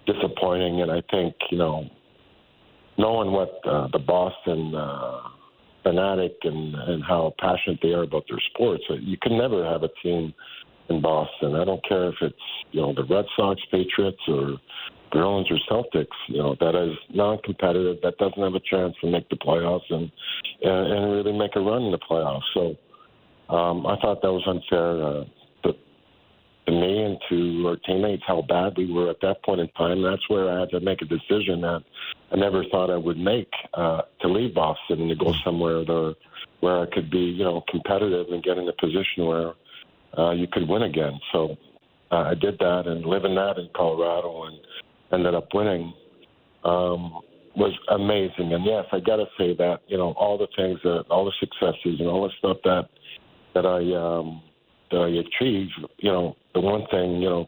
disappointing. 0.05 0.81
And 0.81 0.91
I 0.91 1.01
think 1.09 1.35
you 1.49 1.57
know 1.57 1.89
knowing 2.97 3.31
what 3.31 3.59
uh, 3.65 3.87
the 3.91 3.99
Boston 3.99 4.75
uh, 4.75 5.21
fanatic 5.83 6.37
and 6.43 6.75
and 6.75 7.03
how 7.03 7.33
passionate 7.39 7.79
they 7.81 7.93
are 7.93 8.03
about 8.03 8.25
their 8.29 8.41
sports, 8.53 8.83
uh, 8.89 8.95
you 8.95 9.17
can 9.21 9.37
never 9.37 9.63
have 9.63 9.83
a 9.83 9.89
team 10.01 10.33
in 10.89 11.01
Boston. 11.01 11.55
I 11.55 11.65
don't 11.65 11.83
care 11.87 12.09
if 12.09 12.15
it's 12.21 12.35
you 12.71 12.81
know 12.81 12.93
the 12.93 13.03
Red 13.03 13.25
Sox, 13.35 13.61
Patriots, 13.71 14.21
or 14.27 14.57
Bruins 15.11 15.47
or 15.49 15.57
Celtics. 15.69 16.07
You 16.27 16.37
know 16.37 16.55
that 16.59 16.75
is 16.75 16.97
non-competitive, 17.13 17.97
that 18.03 18.17
doesn't 18.17 18.41
have 18.41 18.55
a 18.55 18.59
chance 18.59 18.95
to 19.01 19.09
make 19.09 19.29
the 19.29 19.37
playoffs 19.37 19.89
and 19.89 20.11
and, 20.61 20.93
and 20.93 21.11
really 21.11 21.37
make 21.37 21.55
a 21.55 21.59
run 21.59 21.83
in 21.83 21.91
the 21.91 21.99
playoffs. 21.99 22.41
So 22.53 22.75
um, 23.53 23.85
I 23.85 23.97
thought 24.01 24.21
that 24.21 24.31
was 24.31 24.43
unfair. 24.47 25.03
Uh, 25.03 25.23
to, 25.63 26.71
me 26.71 27.03
and 27.03 27.17
to 27.29 27.67
our 27.67 27.75
teammates, 27.75 28.23
how 28.25 28.41
bad 28.41 28.77
we 28.77 28.91
were 28.91 29.09
at 29.09 29.19
that 29.21 29.43
point 29.43 29.59
in 29.59 29.67
time. 29.69 30.01
That's 30.01 30.27
where 30.29 30.49
I 30.49 30.61
had 30.61 30.69
to 30.69 30.79
make 30.79 31.01
a 31.01 31.05
decision 31.05 31.59
that 31.61 31.83
I 32.31 32.37
never 32.37 32.63
thought 32.71 32.89
I 32.89 32.95
would 32.95 33.17
make 33.17 33.51
uh, 33.73 34.03
to 34.21 34.27
leave 34.29 34.55
Boston 34.55 35.01
and 35.01 35.09
to 35.09 35.15
go 35.15 35.33
somewhere 35.43 35.83
there 35.85 36.13
where 36.61 36.79
I 36.79 36.85
could 36.85 37.11
be, 37.11 37.19
you 37.19 37.43
know, 37.43 37.61
competitive 37.69 38.27
and 38.29 38.41
get 38.41 38.57
in 38.57 38.67
a 38.67 38.73
position 38.73 39.25
where 39.25 39.51
uh, 40.17 40.31
you 40.31 40.47
could 40.51 40.67
win 40.67 40.83
again. 40.83 41.19
So 41.31 41.57
uh, 42.11 42.29
I 42.31 42.33
did 42.35 42.57
that 42.59 42.83
and 42.85 43.05
living 43.05 43.35
that 43.35 43.57
in 43.57 43.69
Colorado 43.75 44.43
and 44.43 44.57
ended 45.11 45.35
up 45.35 45.47
winning 45.53 45.93
um, 46.63 47.21
was 47.55 47.73
amazing. 47.89 48.53
And 48.53 48.65
yes, 48.65 48.85
I 48.91 48.99
got 48.99 49.17
to 49.17 49.25
say 49.37 49.55
that 49.55 49.79
you 49.87 49.97
know 49.97 50.13
all 50.17 50.37
the 50.37 50.47
things 50.55 50.79
that 50.83 51.05
all 51.09 51.25
the 51.25 51.33
successes 51.39 51.99
and 51.99 52.07
all 52.07 52.23
the 52.23 52.33
stuff 52.39 52.57
that 52.63 52.89
that 53.53 53.65
I 53.65 53.79
um, 53.95 54.41
that 54.91 54.97
I 54.97 55.09
achieved. 55.09 55.73
You 55.97 56.11
know, 56.11 56.35
the 56.53 56.61
one 56.61 56.85
thing 56.91 57.21
you 57.21 57.29
know, 57.29 57.47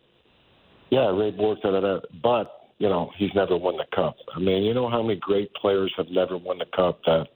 yeah, 0.89 1.07
Ray 1.09 1.31
Bourque, 1.31 1.61
da 1.61 1.71
da 1.71 1.79
da, 1.79 1.99
but 2.21 2.69
you 2.77 2.89
know 2.89 3.11
he's 3.17 3.31
never 3.35 3.57
won 3.57 3.77
the 3.77 3.85
cup. 3.95 4.15
I 4.35 4.39
mean, 4.39 4.63
you 4.63 4.73
know 4.73 4.89
how 4.89 5.01
many 5.01 5.19
great 5.19 5.53
players 5.53 5.93
have 5.97 6.09
never 6.09 6.37
won 6.37 6.59
the 6.59 6.65
cup 6.75 6.99
that. 7.05 7.27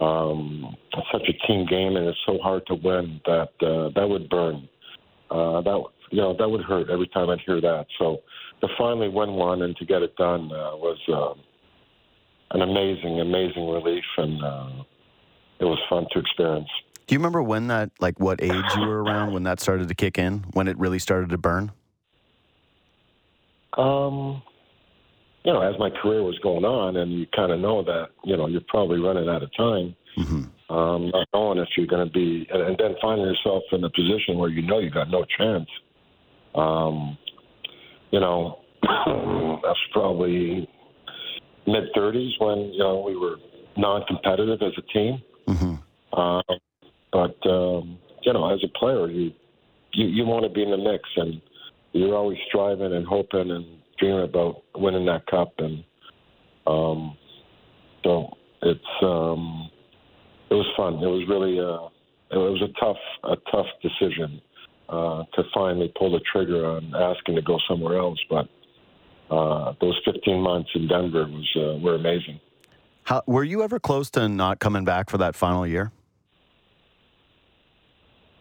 Um, 0.00 0.74
such 1.12 1.28
a 1.28 1.46
team 1.46 1.66
game, 1.66 1.96
and 1.96 2.06
it's 2.06 2.18
so 2.24 2.38
hard 2.38 2.66
to 2.68 2.74
win 2.74 3.20
that 3.26 3.50
uh, 3.60 3.90
that 3.94 4.08
would 4.08 4.28
burn. 4.30 4.66
Uh, 5.30 5.60
that 5.60 5.82
you 6.10 6.20
know 6.20 6.34
that 6.38 6.48
would 6.48 6.62
hurt 6.62 6.88
every 6.88 7.06
time 7.08 7.28
I'd 7.28 7.40
hear 7.40 7.60
that. 7.60 7.86
So 7.98 8.22
to 8.62 8.68
finally 8.78 9.08
win 9.08 9.32
one 9.32 9.62
and 9.62 9.76
to 9.76 9.84
get 9.84 10.02
it 10.02 10.16
done 10.16 10.50
uh, 10.52 10.76
was 10.76 10.98
uh, 11.08 11.34
an 12.52 12.62
amazing, 12.62 13.20
amazing 13.20 13.68
relief, 13.68 14.04
and 14.16 14.42
uh, 14.42 14.70
it 15.60 15.64
was 15.66 15.78
fun 15.88 16.06
to 16.12 16.18
experience. 16.18 16.68
do 17.06 17.14
you 17.14 17.18
remember 17.18 17.42
when 17.42 17.66
that 17.68 17.90
like 18.00 18.18
what 18.18 18.42
age 18.42 18.64
you 18.76 18.86
were 18.86 19.02
around 19.02 19.32
when 19.32 19.42
that 19.42 19.60
started 19.60 19.88
to 19.88 19.94
kick 19.94 20.18
in 20.18 20.44
when 20.52 20.66
it 20.66 20.78
really 20.78 20.98
started 20.98 21.28
to 21.30 21.38
burn 21.38 21.72
Um, 23.76 24.42
you 25.44 25.52
know, 25.52 25.62
as 25.62 25.78
my 25.78 25.90
career 25.90 26.22
was 26.22 26.38
going 26.42 26.64
on, 26.64 26.96
and 26.96 27.12
you 27.12 27.26
kind 27.34 27.52
of 27.52 27.60
know 27.60 27.82
that 27.82 28.08
you 28.24 28.36
know 28.36 28.46
you're 28.46 28.60
probably 28.68 28.98
running 29.00 29.28
out 29.28 29.42
of 29.42 29.50
time. 29.56 29.94
hmm 30.16 30.42
Um, 30.68 31.10
not 31.10 31.26
knowing 31.34 31.58
if 31.58 31.68
you're 31.76 31.86
going 31.86 32.06
to 32.06 32.12
be, 32.12 32.46
and, 32.52 32.62
and 32.62 32.78
then 32.78 32.94
finding 33.02 33.26
yourself 33.26 33.62
in 33.72 33.82
a 33.82 33.90
position 33.90 34.38
where 34.38 34.50
you 34.50 34.62
know 34.62 34.78
you 34.78 34.90
got 34.90 35.10
no 35.10 35.24
chance. 35.36 35.68
Um, 36.54 37.18
you 38.12 38.20
know, 38.20 38.60
that's 39.64 39.78
probably 39.92 40.68
mid 41.66 41.84
30s 41.96 42.32
when 42.38 42.58
you 42.72 42.78
know 42.78 43.02
we 43.06 43.16
were 43.16 43.36
non-competitive 43.76 44.60
as 44.62 44.72
a 44.76 44.82
team. 44.92 45.22
hmm 45.46 45.74
Uh, 46.12 46.42
but 47.12 47.36
um, 47.46 47.98
you 48.22 48.32
know, 48.32 48.52
as 48.52 48.60
a 48.62 48.78
player, 48.78 49.08
you 49.08 49.32
you, 49.92 50.06
you 50.06 50.24
want 50.24 50.44
to 50.44 50.50
be 50.50 50.62
in 50.62 50.70
the 50.70 50.76
mix, 50.76 51.02
and 51.16 51.40
you're 51.92 52.14
always 52.14 52.38
striving 52.48 52.92
and 52.92 53.06
hoping 53.06 53.50
and 53.50 53.79
dreaming 54.00 54.24
about 54.24 54.62
winning 54.74 55.06
that 55.06 55.26
cup. 55.26 55.52
And 55.58 55.84
um, 56.66 57.16
so 58.02 58.36
it's 58.62 58.80
um, 59.02 59.70
it 60.50 60.54
was 60.54 60.66
fun. 60.76 60.94
It 60.94 61.06
was 61.06 61.28
really 61.28 61.58
uh, 61.60 61.88
it 62.34 62.38
was 62.38 62.62
a 62.62 62.80
tough 62.80 62.96
a 63.24 63.36
tough 63.50 63.66
decision 63.82 64.40
uh, 64.88 65.24
to 65.34 65.44
finally 65.54 65.92
pull 65.96 66.10
the 66.10 66.20
trigger 66.32 66.66
on 66.66 66.92
asking 66.94 67.36
to 67.36 67.42
go 67.42 67.58
somewhere 67.68 67.98
else, 67.98 68.18
but. 68.28 68.48
Uh, 69.30 69.72
those 69.80 69.96
15 70.04 70.40
months 70.40 70.68
in 70.74 70.88
Denver 70.88 71.24
was 71.24 71.56
uh, 71.56 71.78
were 71.78 71.94
amazing. 71.94 72.40
How, 73.04 73.22
were 73.28 73.44
you 73.44 73.62
ever 73.62 73.78
close 73.78 74.10
to 74.10 74.28
not 74.28 74.58
coming 74.58 74.84
back 74.84 75.08
for 75.08 75.18
that 75.18 75.36
final 75.36 75.64
year 75.64 75.92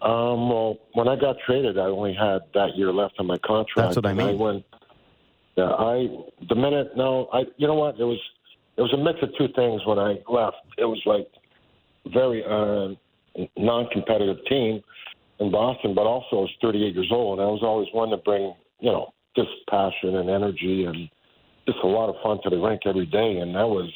Um, 0.02 0.50
well, 0.50 0.78
when 0.94 1.08
I 1.10 1.16
got 1.18 1.36
traded, 1.46 1.78
I 1.78 1.84
only 1.84 2.14
had 2.14 2.40
that 2.54 2.76
year 2.76 2.94
left 2.94 3.16
on 3.20 3.28
my 3.28 3.38
contract. 3.40 3.76
That's 3.76 3.96
what 3.98 4.06
I 4.06 4.14
mean. 4.14 4.38
went. 4.38 4.66
Yeah, 5.60 5.76
I 5.76 6.08
the 6.48 6.56
minute 6.56 6.96
no, 6.96 7.28
I 7.34 7.42
you 7.58 7.68
know 7.68 7.74
what 7.74 8.00
it 8.00 8.06
was. 8.06 8.20
it 8.78 8.82
was 8.82 8.94
a 8.94 8.98
mix 8.98 9.20
of 9.22 9.28
two 9.38 9.52
things 9.58 9.82
when 9.86 10.00
I 10.00 10.16
left. 10.32 10.56
It 10.78 10.86
was 10.86 11.02
like 11.06 11.28
very 12.14 12.46
uh, 12.46 12.96
non-competitive 13.58 14.38
team 14.48 14.80
in 15.42 15.52
Boston, 15.52 15.94
but 15.94 16.08
also 16.08 16.28
I 16.32 16.40
was 16.48 16.52
38 16.62 16.96
years 16.96 17.12
old, 17.12 17.40
and 17.40 17.48
I 17.50 17.52
was 17.52 17.60
always 17.62 17.90
one 17.92 18.10
to 18.12 18.18
bring 18.24 18.54
you 18.80 18.90
know 18.90 19.12
just 19.36 19.50
passion 19.70 20.16
and 20.16 20.30
energy 20.30 20.86
and 20.86 21.10
just 21.68 21.80
a 21.84 21.88
lot 21.88 22.08
of 22.08 22.16
fun 22.24 22.40
to 22.44 22.50
the 22.50 22.56
rink 22.56 22.84
every 22.86 23.06
day, 23.06 23.40
and 23.40 23.54
that 23.54 23.68
was 23.68 23.92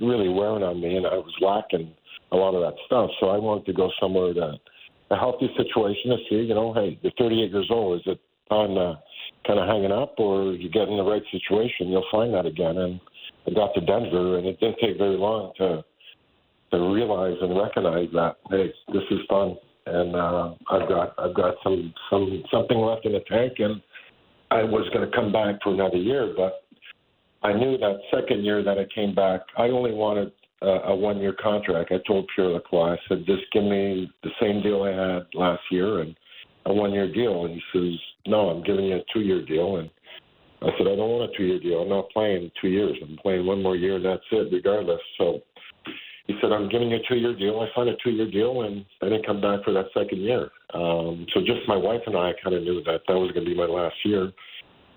really 0.00 0.28
wearing 0.28 0.64
on 0.64 0.80
me, 0.80 0.96
and 0.96 1.06
I 1.06 1.14
was 1.14 1.34
lacking 1.40 1.94
a 2.32 2.36
lot 2.36 2.56
of 2.56 2.62
that 2.62 2.74
stuff. 2.86 3.10
So 3.20 3.28
I 3.28 3.38
wanted 3.38 3.66
to 3.66 3.74
go 3.74 3.92
somewhere 4.00 4.34
that 4.34 4.58
a 5.12 5.16
healthy 5.16 5.48
situation 5.56 6.10
to 6.10 6.16
see, 6.28 6.42
you 6.50 6.54
know, 6.54 6.74
hey, 6.74 6.98
you're 7.00 7.12
38 7.16 7.52
years 7.52 7.68
old. 7.70 8.00
Is 8.00 8.06
it 8.06 8.20
time 8.50 8.74
to 8.74 8.98
kind 9.46 9.58
of 9.58 9.68
hanging 9.68 9.92
up, 9.92 10.14
or 10.18 10.52
you 10.52 10.68
get 10.70 10.88
in 10.88 10.96
the 10.96 11.04
right 11.04 11.22
situation? 11.30 11.88
You'll 11.88 12.06
find 12.10 12.34
that 12.34 12.46
again. 12.46 12.76
And 12.76 13.00
I 13.46 13.50
got 13.52 13.74
to 13.74 13.80
Denver, 13.80 14.38
and 14.38 14.46
it 14.46 14.58
didn't 14.60 14.78
take 14.80 14.98
very 14.98 15.16
long 15.16 15.52
to 15.58 15.84
to 16.72 16.78
realize 16.92 17.36
and 17.40 17.56
recognize 17.56 18.08
that 18.12 18.36
hey, 18.50 18.72
this 18.92 19.02
is 19.10 19.20
fun, 19.28 19.56
and 19.86 20.16
uh, 20.16 20.54
I've 20.70 20.88
got 20.88 21.14
I've 21.18 21.34
got 21.34 21.54
some 21.62 21.94
some 22.10 22.42
something 22.52 22.78
left 22.78 23.06
in 23.06 23.12
the 23.12 23.20
tank, 23.20 23.54
and 23.58 23.80
I 24.50 24.62
was 24.62 24.88
going 24.92 25.08
to 25.08 25.16
come 25.16 25.32
back 25.32 25.56
for 25.62 25.72
another 25.72 25.96
year, 25.96 26.34
but 26.36 26.64
I 27.42 27.52
knew 27.52 27.78
that 27.78 28.00
second 28.12 28.44
year 28.44 28.62
that 28.62 28.78
I 28.78 28.86
came 28.94 29.14
back, 29.14 29.42
I 29.56 29.64
only 29.68 29.92
wanted 29.92 30.32
uh, 30.62 30.82
a 30.84 30.96
one 30.96 31.18
year 31.18 31.34
contract. 31.40 31.92
I 31.92 31.98
told 32.06 32.28
Pierre 32.34 32.48
Lacroix, 32.48 32.94
I 32.94 32.96
said, 33.08 33.24
just 33.26 33.42
give 33.52 33.64
me 33.64 34.10
the 34.22 34.30
same 34.40 34.62
deal 34.62 34.82
I 34.82 34.90
had 34.90 35.26
last 35.34 35.62
year 35.70 36.00
and 36.00 36.16
a 36.66 36.72
one 36.72 36.92
year 36.92 37.12
deal. 37.12 37.44
And 37.44 37.54
he 37.54 37.62
says, 37.72 37.98
no, 38.26 38.50
I'm 38.50 38.62
giving 38.62 38.86
you 38.86 38.96
a 38.96 39.04
two 39.12 39.20
year 39.20 39.44
deal. 39.44 39.76
And 39.76 39.90
I 40.62 40.70
said, 40.76 40.86
I 40.86 40.96
don't 40.96 41.10
want 41.10 41.32
a 41.32 41.36
two 41.36 41.44
year 41.44 41.60
deal. 41.60 41.80
I'm 41.82 41.88
not 41.88 42.10
playing 42.10 42.50
two 42.60 42.68
years. 42.68 42.96
I'm 43.02 43.16
playing 43.22 43.46
one 43.46 43.62
more 43.62 43.76
year 43.76 43.96
and 43.96 44.04
that's 44.04 44.22
it, 44.30 44.52
regardless. 44.52 45.00
So 45.18 45.40
he 46.26 46.34
said, 46.40 46.52
I'm 46.52 46.68
giving 46.68 46.90
you 46.90 46.96
a 46.96 47.08
two 47.08 47.16
year 47.16 47.34
deal. 47.34 47.60
I 47.60 47.74
signed 47.74 47.88
a 47.88 47.96
two 48.02 48.10
year 48.10 48.30
deal 48.30 48.62
and 48.62 48.84
I 49.02 49.06
didn't 49.06 49.26
come 49.26 49.40
back 49.40 49.64
for 49.64 49.72
that 49.72 49.86
second 49.94 50.20
year. 50.20 50.50
Um, 50.74 51.26
so 51.32 51.40
just 51.40 51.66
my 51.68 51.76
wife 51.76 52.02
and 52.06 52.16
I 52.16 52.32
kind 52.42 52.54
of 52.54 52.62
knew 52.62 52.82
that 52.84 53.00
that 53.06 53.14
was 53.14 53.30
going 53.32 53.46
to 53.46 53.50
be 53.50 53.56
my 53.56 53.66
last 53.66 53.96
year 54.04 54.32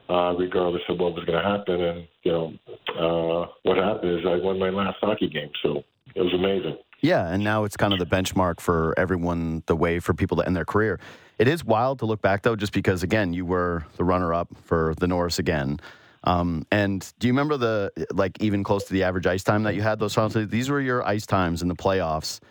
uh, 0.10 0.34
regardless 0.38 0.82
of 0.90 1.00
what 1.00 1.14
was 1.14 1.24
going 1.26 1.42
to 1.42 1.48
happen. 1.48 1.82
And 1.82 2.08
you 2.24 2.32
know, 2.32 2.54
uh, 2.98 3.52
what 3.64 3.78
happened 3.78 4.20
is 4.20 4.26
I 4.28 4.44
won 4.44 4.60
my 4.60 4.70
last 4.70 4.98
hockey 5.02 5.30
game, 5.30 5.52
so 5.62 5.84
it 6.16 6.22
was 6.22 6.34
amazing. 6.34 6.78
Yeah, 7.02 7.28
and 7.28 7.44
now 7.44 7.64
it's 7.64 7.78
kind 7.78 7.94
of 7.94 8.00
the 8.00 8.06
benchmark 8.06 8.60
for 8.60 8.94
everyone, 8.98 9.64
the 9.68 9.76
way 9.76 10.00
for 10.00 10.14
people 10.14 10.38
to 10.38 10.46
end 10.46 10.56
their 10.56 10.66
career. 10.66 11.00
It 11.38 11.48
is 11.48 11.64
wild 11.64 12.00
to 12.00 12.06
look 12.06 12.22
back 12.22 12.42
though, 12.42 12.56
just 12.56 12.74
because 12.74 13.04
again, 13.04 13.34
you 13.34 13.46
were 13.46 13.86
the 13.96 14.04
runner-up 14.04 14.50
for 14.64 14.94
the 14.98 15.08
Norris 15.08 15.40
again. 15.40 15.80
Um, 16.26 16.66
and 16.70 17.12
do 17.20 17.28
you 17.28 17.34
remember 17.34 17.56
the 17.56 18.08
like 18.14 18.42
even 18.42 18.64
close 18.64 18.84
to 18.86 18.94
the 18.94 19.04
average 19.04 19.26
ice 19.26 19.44
time 19.44 19.64
that 19.64 19.76
you 19.76 19.82
had 19.82 20.00
those 20.00 20.14
times? 20.14 20.34
These 20.34 20.70
were 20.70 20.82
your 20.82 21.08
ice 21.08 21.26
times 21.26 21.62
in 21.62 21.70
the 21.70 21.76
playoffs 21.76 22.42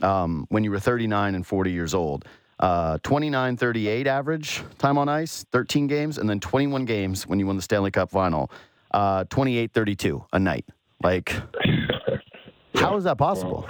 um, 0.00 0.46
when 0.48 0.64
you 0.64 0.70
were 0.70 0.80
39 0.80 1.34
and 1.34 1.46
40 1.46 1.72
years 1.72 1.92
old 1.92 2.24
uh, 2.62 2.98
29 3.02 3.56
38 3.56 4.06
average 4.06 4.62
time 4.78 4.96
on 4.96 5.08
ice, 5.08 5.44
13 5.50 5.88
games, 5.88 6.16
and 6.16 6.30
then 6.30 6.38
21 6.40 6.84
games 6.84 7.26
when 7.26 7.38
you 7.40 7.46
won 7.46 7.56
the 7.56 7.62
Stanley 7.62 7.90
Cup 7.90 8.08
final, 8.08 8.50
uh, 8.92 9.24
28 9.24 9.72
32 9.72 10.24
a 10.32 10.38
night. 10.38 10.64
Like, 11.02 11.34
how 12.74 12.96
is 12.96 13.04
that 13.04 13.18
possible? 13.18 13.68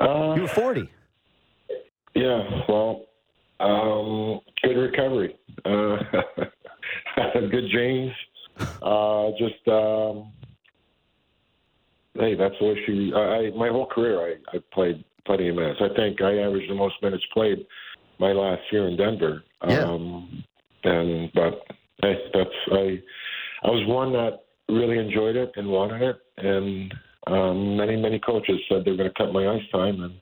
Uh, 0.00 0.34
you 0.34 0.42
were 0.42 0.48
40. 0.48 0.88
Yeah, 2.14 2.42
well, 2.68 3.06
um, 3.60 4.40
good 4.62 4.76
recovery. 4.76 5.36
Uh, 5.64 5.98
good 7.50 7.70
genes. 7.72 8.12
Uh, 8.82 9.30
just, 9.38 9.66
um, 9.68 10.32
hey, 12.14 12.34
that's 12.34 12.54
what 12.60 12.76
she. 12.86 13.12
I, 13.14 13.50
my 13.56 13.68
whole 13.68 13.86
career, 13.86 14.20
I, 14.20 14.56
I 14.56 14.60
played 14.72 15.04
plenty 15.26 15.48
of 15.48 15.56
minutes. 15.56 15.80
I 15.82 15.94
think 15.94 16.20
I 16.20 16.38
averaged 16.38 16.70
the 16.70 16.74
most 16.74 16.94
minutes 17.02 17.24
played 17.32 17.66
my 18.18 18.32
last 18.32 18.62
year 18.72 18.88
in 18.88 18.96
Denver. 18.96 19.42
Yeah. 19.66 19.84
Um, 19.84 20.44
and 20.84 21.30
but 21.34 21.62
hey, 22.02 22.16
that's 22.34 22.50
I. 22.72 23.02
I 23.62 23.68
was 23.68 23.86
one 23.86 24.12
that 24.12 24.44
really 24.72 24.98
enjoyed 24.98 25.36
it 25.36 25.52
and 25.56 25.68
wanted 25.68 26.02
it, 26.02 26.16
and 26.38 26.94
um, 27.26 27.76
many 27.76 27.96
many 27.96 28.18
coaches 28.18 28.58
said 28.68 28.84
they 28.84 28.90
were 28.90 28.96
going 28.96 29.10
to 29.10 29.14
cut 29.14 29.32
my 29.32 29.48
ice 29.48 29.62
time, 29.72 30.02
and 30.02 30.14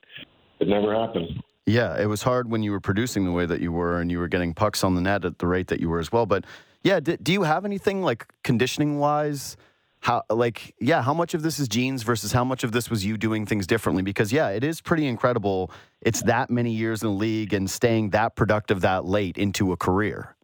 it 0.59 0.67
never 0.67 0.93
happened. 0.93 1.41
Yeah, 1.65 2.01
it 2.01 2.07
was 2.07 2.23
hard 2.23 2.49
when 2.49 2.63
you 2.63 2.71
were 2.71 2.79
producing 2.79 3.25
the 3.25 3.31
way 3.31 3.45
that 3.45 3.61
you 3.61 3.71
were, 3.71 3.99
and 4.01 4.11
you 4.11 4.19
were 4.19 4.27
getting 4.27 4.53
pucks 4.53 4.83
on 4.83 4.95
the 4.95 5.01
net 5.01 5.23
at 5.25 5.39
the 5.39 5.47
rate 5.47 5.67
that 5.67 5.79
you 5.79 5.89
were 5.89 5.99
as 5.99 6.11
well. 6.11 6.25
But 6.25 6.45
yeah, 6.83 6.99
do, 6.99 7.15
do 7.17 7.31
you 7.31 7.43
have 7.43 7.65
anything 7.65 8.01
like 8.01 8.25
conditioning 8.43 8.99
wise? 8.99 9.55
how 10.01 10.23
like 10.29 10.73
yeah 10.79 11.01
how 11.01 11.13
much 11.13 11.33
of 11.33 11.41
this 11.41 11.59
is 11.59 11.67
genes 11.67 12.03
versus 12.03 12.31
how 12.31 12.43
much 12.43 12.63
of 12.63 12.71
this 12.71 12.89
was 12.89 13.05
you 13.05 13.17
doing 13.17 13.45
things 13.45 13.67
differently 13.67 14.01
because 14.01 14.31
yeah 14.31 14.49
it 14.49 14.63
is 14.63 14.81
pretty 14.81 15.05
incredible 15.05 15.71
it's 16.01 16.21
that 16.23 16.49
many 16.49 16.71
years 16.71 17.03
in 17.03 17.09
the 17.09 17.13
league 17.13 17.53
and 17.53 17.69
staying 17.69 18.09
that 18.09 18.35
productive 18.35 18.81
that 18.81 19.05
late 19.05 19.37
into 19.37 19.71
a 19.71 19.77
career 19.77 20.35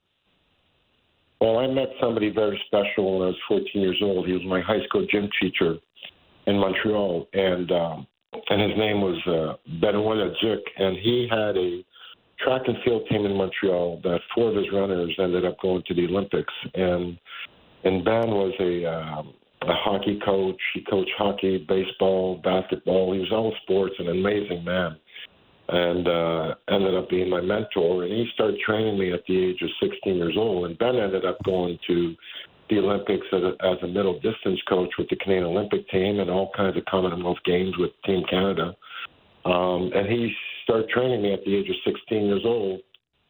well 1.41 1.59
i 1.59 1.67
met 1.67 1.89
somebody 2.01 2.29
very 2.29 2.61
special 2.67 3.19
when 3.19 3.27
i 3.27 3.31
was 3.31 3.35
14 3.47 3.67
years 3.81 3.99
old 4.01 4.25
he 4.25 4.33
was 4.33 4.43
my 4.45 4.61
high 4.61 4.83
school 4.85 5.05
gym 5.11 5.29
teacher 5.41 5.75
in 6.47 6.57
montreal 6.57 7.27
and 7.33 7.71
um 7.71 8.07
and 8.49 8.61
his 8.61 8.77
name 8.77 9.01
was 9.01 9.19
uh, 9.27 9.79
Benoit 9.79 10.17
Leduc, 10.17 10.63
and 10.77 10.97
he 10.97 11.27
had 11.29 11.57
a 11.57 11.83
track 12.43 12.63
and 12.67 12.77
field 12.83 13.03
team 13.09 13.25
in 13.25 13.35
Montreal 13.35 14.01
that 14.03 14.19
four 14.33 14.49
of 14.49 14.55
his 14.55 14.65
runners 14.73 15.15
ended 15.19 15.45
up 15.45 15.59
going 15.61 15.83
to 15.87 15.93
the 15.93 16.05
Olympics, 16.05 16.53
and 16.73 17.17
and 17.83 18.03
Ben 18.03 18.29
was 18.29 18.53
a 18.59 18.85
um, 18.85 19.33
a 19.61 19.73
hockey 19.73 20.19
coach. 20.23 20.59
He 20.73 20.83
coached 20.89 21.11
hockey, 21.17 21.65
baseball, 21.67 22.41
basketball. 22.43 23.13
He 23.13 23.19
was 23.19 23.31
all 23.31 23.53
sports, 23.63 23.95
an 23.99 24.09
amazing 24.09 24.63
man, 24.63 24.97
and 25.69 26.07
uh, 26.07 26.55
ended 26.69 26.95
up 26.95 27.09
being 27.09 27.29
my 27.29 27.41
mentor. 27.41 28.03
And 28.03 28.13
he 28.13 28.27
started 28.33 28.59
training 28.59 28.99
me 28.99 29.13
at 29.13 29.23
the 29.27 29.45
age 29.45 29.61
of 29.61 29.69
16 29.81 30.15
years 30.15 30.35
old. 30.37 30.65
And 30.65 30.77
Ben 30.77 30.95
ended 30.95 31.25
up 31.25 31.37
going 31.43 31.77
to 31.87 32.15
the 32.69 32.79
Olympics 32.79 33.25
as 33.31 33.41
a, 33.41 33.65
as 33.65 33.77
a 33.83 33.87
middle 33.87 34.19
distance 34.19 34.59
coach 34.67 34.89
with 34.97 35.09
the 35.09 35.15
Canadian 35.17 35.45
Olympic 35.45 35.87
team 35.89 36.19
and 36.19 36.29
all 36.29 36.51
kinds 36.55 36.77
of 36.77 36.85
Commonwealth 36.85 37.37
games 37.45 37.73
with 37.77 37.91
Team 38.05 38.23
Canada. 38.29 38.75
Um, 39.45 39.91
and 39.93 40.07
he 40.07 40.33
started 40.63 40.89
training 40.89 41.21
me 41.21 41.33
at 41.33 41.43
the 41.45 41.55
age 41.55 41.69
of 41.69 41.75
16 41.85 42.25
years 42.25 42.41
old 42.45 42.81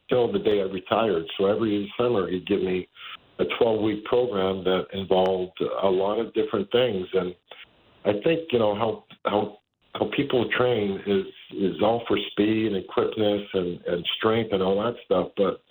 till 0.10 0.32
the 0.32 0.40
day 0.40 0.62
I 0.62 0.64
retired. 0.64 1.26
So 1.38 1.46
every 1.46 1.92
summer 1.98 2.30
he'd 2.30 2.48
give 2.48 2.62
me 2.62 2.88
a 3.40 3.44
12 3.60 3.82
week 3.82 4.06
program 4.06 4.64
that 4.64 4.86
involved 4.94 5.60
a 5.84 5.88
lot 5.88 6.20
of 6.20 6.34
different 6.34 6.72
things. 6.72 7.06
And 7.14 7.36
I 8.06 8.14
think, 8.24 8.48
you 8.52 8.60
know, 8.60 8.76
how, 8.76 9.04
how, 9.26 9.58
how 9.96 10.10
people 10.16 10.50
train 10.58 11.02
is, 11.06 11.26
is 11.58 11.82
all 11.82 12.04
for 12.08 12.18
speed 12.32 12.74
and 12.74 12.88
quickness 12.88 13.42
and, 13.54 13.80
and 13.86 14.06
strength 14.18 14.52
and 14.54 14.62
all 14.62 14.76
that 14.84 14.96
stuff. 15.06 15.30
But 15.38 15.62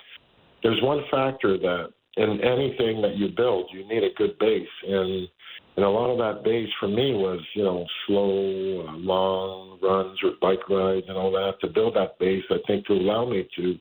there's 0.62 0.80
one 0.82 1.02
factor 1.10 1.58
that 1.58 1.88
in 2.16 2.40
anything 2.40 3.02
that 3.02 3.16
you 3.16 3.28
build, 3.36 3.70
you 3.72 3.86
need 3.88 4.04
a 4.04 4.14
good 4.16 4.38
base. 4.38 4.68
And, 4.86 5.28
and 5.76 5.84
a 5.84 5.88
lot 5.88 6.10
of 6.10 6.18
that 6.18 6.44
base 6.44 6.68
for 6.78 6.88
me 6.88 7.14
was, 7.14 7.40
you 7.54 7.64
know, 7.64 7.84
slow, 8.06 8.86
uh, 8.88 8.96
long 8.96 9.78
runs 9.82 10.18
or 10.22 10.32
bike 10.40 10.68
rides 10.68 11.06
and 11.08 11.16
all 11.16 11.32
that 11.32 11.54
to 11.60 11.72
build 11.72 11.96
that 11.96 12.18
base. 12.18 12.44
I 12.50 12.58
think 12.66 12.86
to 12.86 12.92
allow 12.94 13.28
me 13.28 13.48
to 13.56 13.78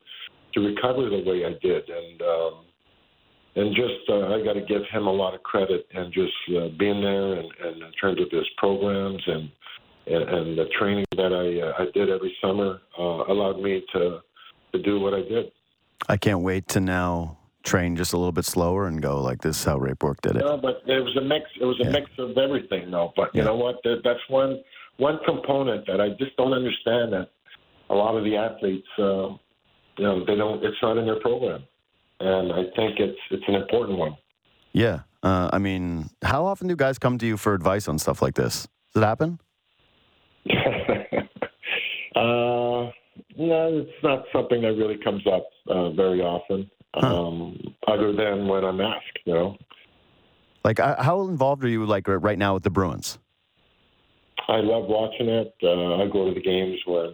to 0.54 0.60
recover 0.60 1.10
the 1.10 1.24
way 1.26 1.46
I 1.46 1.58
did, 1.66 1.90
and 1.90 2.22
um, 2.22 2.66
and 3.56 3.76
just 3.76 4.08
uh, 4.10 4.34
I 4.34 4.44
got 4.44 4.54
to 4.54 4.66
give 4.68 4.82
him 4.92 5.08
a 5.08 5.12
lot 5.12 5.34
of 5.34 5.44
credit 5.44 5.88
and 5.94 6.14
just 6.14 6.34
uh, 6.50 6.70
being 6.78 7.02
there 7.02 7.34
and, 7.34 7.50
and 7.64 7.84
in 7.84 7.92
terms 8.00 8.20
of 8.22 8.28
his 8.32 8.48
programs 8.58 9.22
and 9.28 9.50
and, 10.08 10.24
and 10.30 10.58
the 10.58 10.66
training 10.80 11.06
that 11.16 11.32
I 11.34 11.62
uh, 11.68 11.84
I 11.84 11.92
did 11.94 12.10
every 12.10 12.36
summer 12.42 12.80
uh, 13.00 13.24
allowed 13.32 13.60
me 13.60 13.84
to 13.94 14.20
to 14.74 14.82
do 14.82 15.00
what 15.00 15.14
I 15.14 15.22
did. 15.22 15.52
I 16.10 16.18
can't 16.18 16.42
wait 16.42 16.68
to 16.70 16.80
now 16.80 17.38
train 17.64 17.96
just 17.96 18.12
a 18.12 18.18
little 18.18 18.34
bit 18.34 18.44
slower 18.46 18.88
and 18.88 19.02
go 19.02 19.22
like 19.22 19.42
this 19.42 19.58
is 19.60 19.64
how 19.64 19.78
Ray 19.78 19.94
Bourque 19.94 20.22
did 20.22 20.36
it. 20.36 20.40
No, 20.40 20.58
but 20.58 20.82
it 20.86 21.00
was 21.00 21.16
a 21.16 21.22
mix. 21.22 21.46
It 21.62 21.66
was 21.66 21.80
a 21.80 21.86
Yeah. 21.86 21.92
mix 21.92 22.10
of 22.18 22.38
everything, 22.38 22.92
though. 22.92 23.14
But 23.16 23.34
you 23.34 23.40
Yeah. 23.42 23.46
know 23.48 23.56
what? 23.56 23.78
That's 23.84 24.20
one 24.30 24.60
one 24.98 25.20
component 25.26 25.88
that 25.88 26.00
I 26.02 26.10
just 26.20 26.36
don't 26.38 26.54
understand. 26.54 27.14
That 27.14 27.30
a 27.90 27.96
lot 27.96 28.16
of 28.18 28.24
the 28.26 28.36
athletes, 28.36 28.88
um, 29.00 29.40
you 29.98 30.04
know, 30.04 30.26
they 30.26 30.36
don't. 30.36 30.64
It's 30.64 30.78
not 30.82 30.98
in 30.98 31.06
their 31.06 31.20
program, 31.22 31.64
and 32.20 32.52
I 32.52 32.64
think 32.76 33.00
it's 33.00 33.20
it's 33.32 33.44
an 33.48 33.56
important 33.56 33.98
one. 33.98 34.18
Yeah. 34.74 35.02
Uh, 35.22 35.50
I 35.54 35.58
mean, 35.60 36.10
how 36.22 36.44
often 36.46 36.68
do 36.68 36.76
guys 36.76 37.00
come 37.00 37.18
to 37.20 37.26
you 37.26 37.38
for 37.38 37.54
advice 37.54 37.88
on 37.88 37.98
stuff 37.98 38.22
like 38.22 38.34
this? 38.36 38.68
Does 38.94 39.02
it 39.04 39.06
happen? 39.06 39.40
uh, 42.16 42.92
no, 43.38 43.78
it's 43.86 44.04
not 44.04 44.26
something 44.34 44.62
that 44.62 44.74
really 44.74 44.98
comes 45.04 45.26
up 45.28 45.46
uh, 45.68 45.92
very 45.92 46.22
often, 46.22 46.70
Huh. 46.96 47.28
um, 47.28 47.58
other 47.88 48.14
than 48.14 48.48
when 48.48 48.64
I'm 48.64 48.80
asked. 48.82 49.20
You 49.26 49.34
know, 49.34 49.58
Like, 50.64 50.80
uh, 50.80 51.02
how 51.02 51.22
involved 51.28 51.64
are 51.64 51.68
you 51.70 51.86
like 51.86 52.08
right 52.08 52.38
now 52.38 52.54
with 52.54 52.64
the 52.64 52.70
Bruins? 52.70 53.18
I 54.48 54.58
love 54.58 54.86
watching 54.88 55.30
it. 55.30 55.56
Uh, 55.64 56.04
I 56.04 56.08
go 56.08 56.28
to 56.28 56.34
the 56.34 56.42
games 56.42 56.78
when 56.86 57.14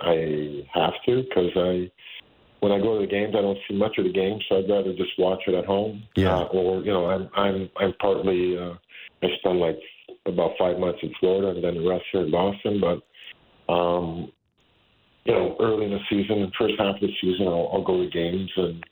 I 0.00 0.64
have 0.72 0.94
to 1.06 1.22
because 1.22 1.50
I, 1.54 1.90
when 2.60 2.72
I 2.72 2.78
go 2.78 2.98
to 2.98 3.06
the 3.06 3.10
games, 3.10 3.34
I 3.36 3.42
don't 3.42 3.58
see 3.68 3.74
much 3.76 3.98
of 3.98 4.04
the 4.04 4.12
game, 4.12 4.38
so 4.48 4.58
I'd 4.58 4.68
rather 4.70 4.94
just 4.94 5.12
watch 5.18 5.40
it 5.46 5.54
at 5.54 5.66
home. 5.66 6.02
Yeah. 6.16 6.34
Uh, 6.38 6.44
or 6.44 6.80
you 6.82 6.92
know, 6.92 7.06
I'm 7.06 7.28
I'm 7.36 7.70
I'm 7.76 7.92
partly 8.00 8.56
uh, 8.58 8.74
I 9.22 9.28
spent 9.38 9.56
like 9.56 9.78
about 10.26 10.52
five 10.58 10.78
months 10.78 11.00
in 11.02 11.12
Florida 11.18 11.48
and 11.50 11.64
then 11.64 11.82
the 11.82 11.88
rest 11.88 12.04
here 12.12 12.22
in 12.22 12.30
Boston. 12.30 12.80
But 12.80 13.72
um, 13.72 14.32
you 15.24 15.32
know, 15.32 15.56
early 15.60 15.84
in 15.86 15.92
the 15.92 15.98
season 16.08 16.42
and 16.42 16.52
first 16.58 16.74
half 16.78 16.96
of 16.96 17.00
the 17.00 17.12
season, 17.20 17.46
I'll, 17.46 17.70
I'll 17.72 17.84
go 17.84 18.02
to 18.02 18.10
games 18.10 18.50
and 18.56 18.84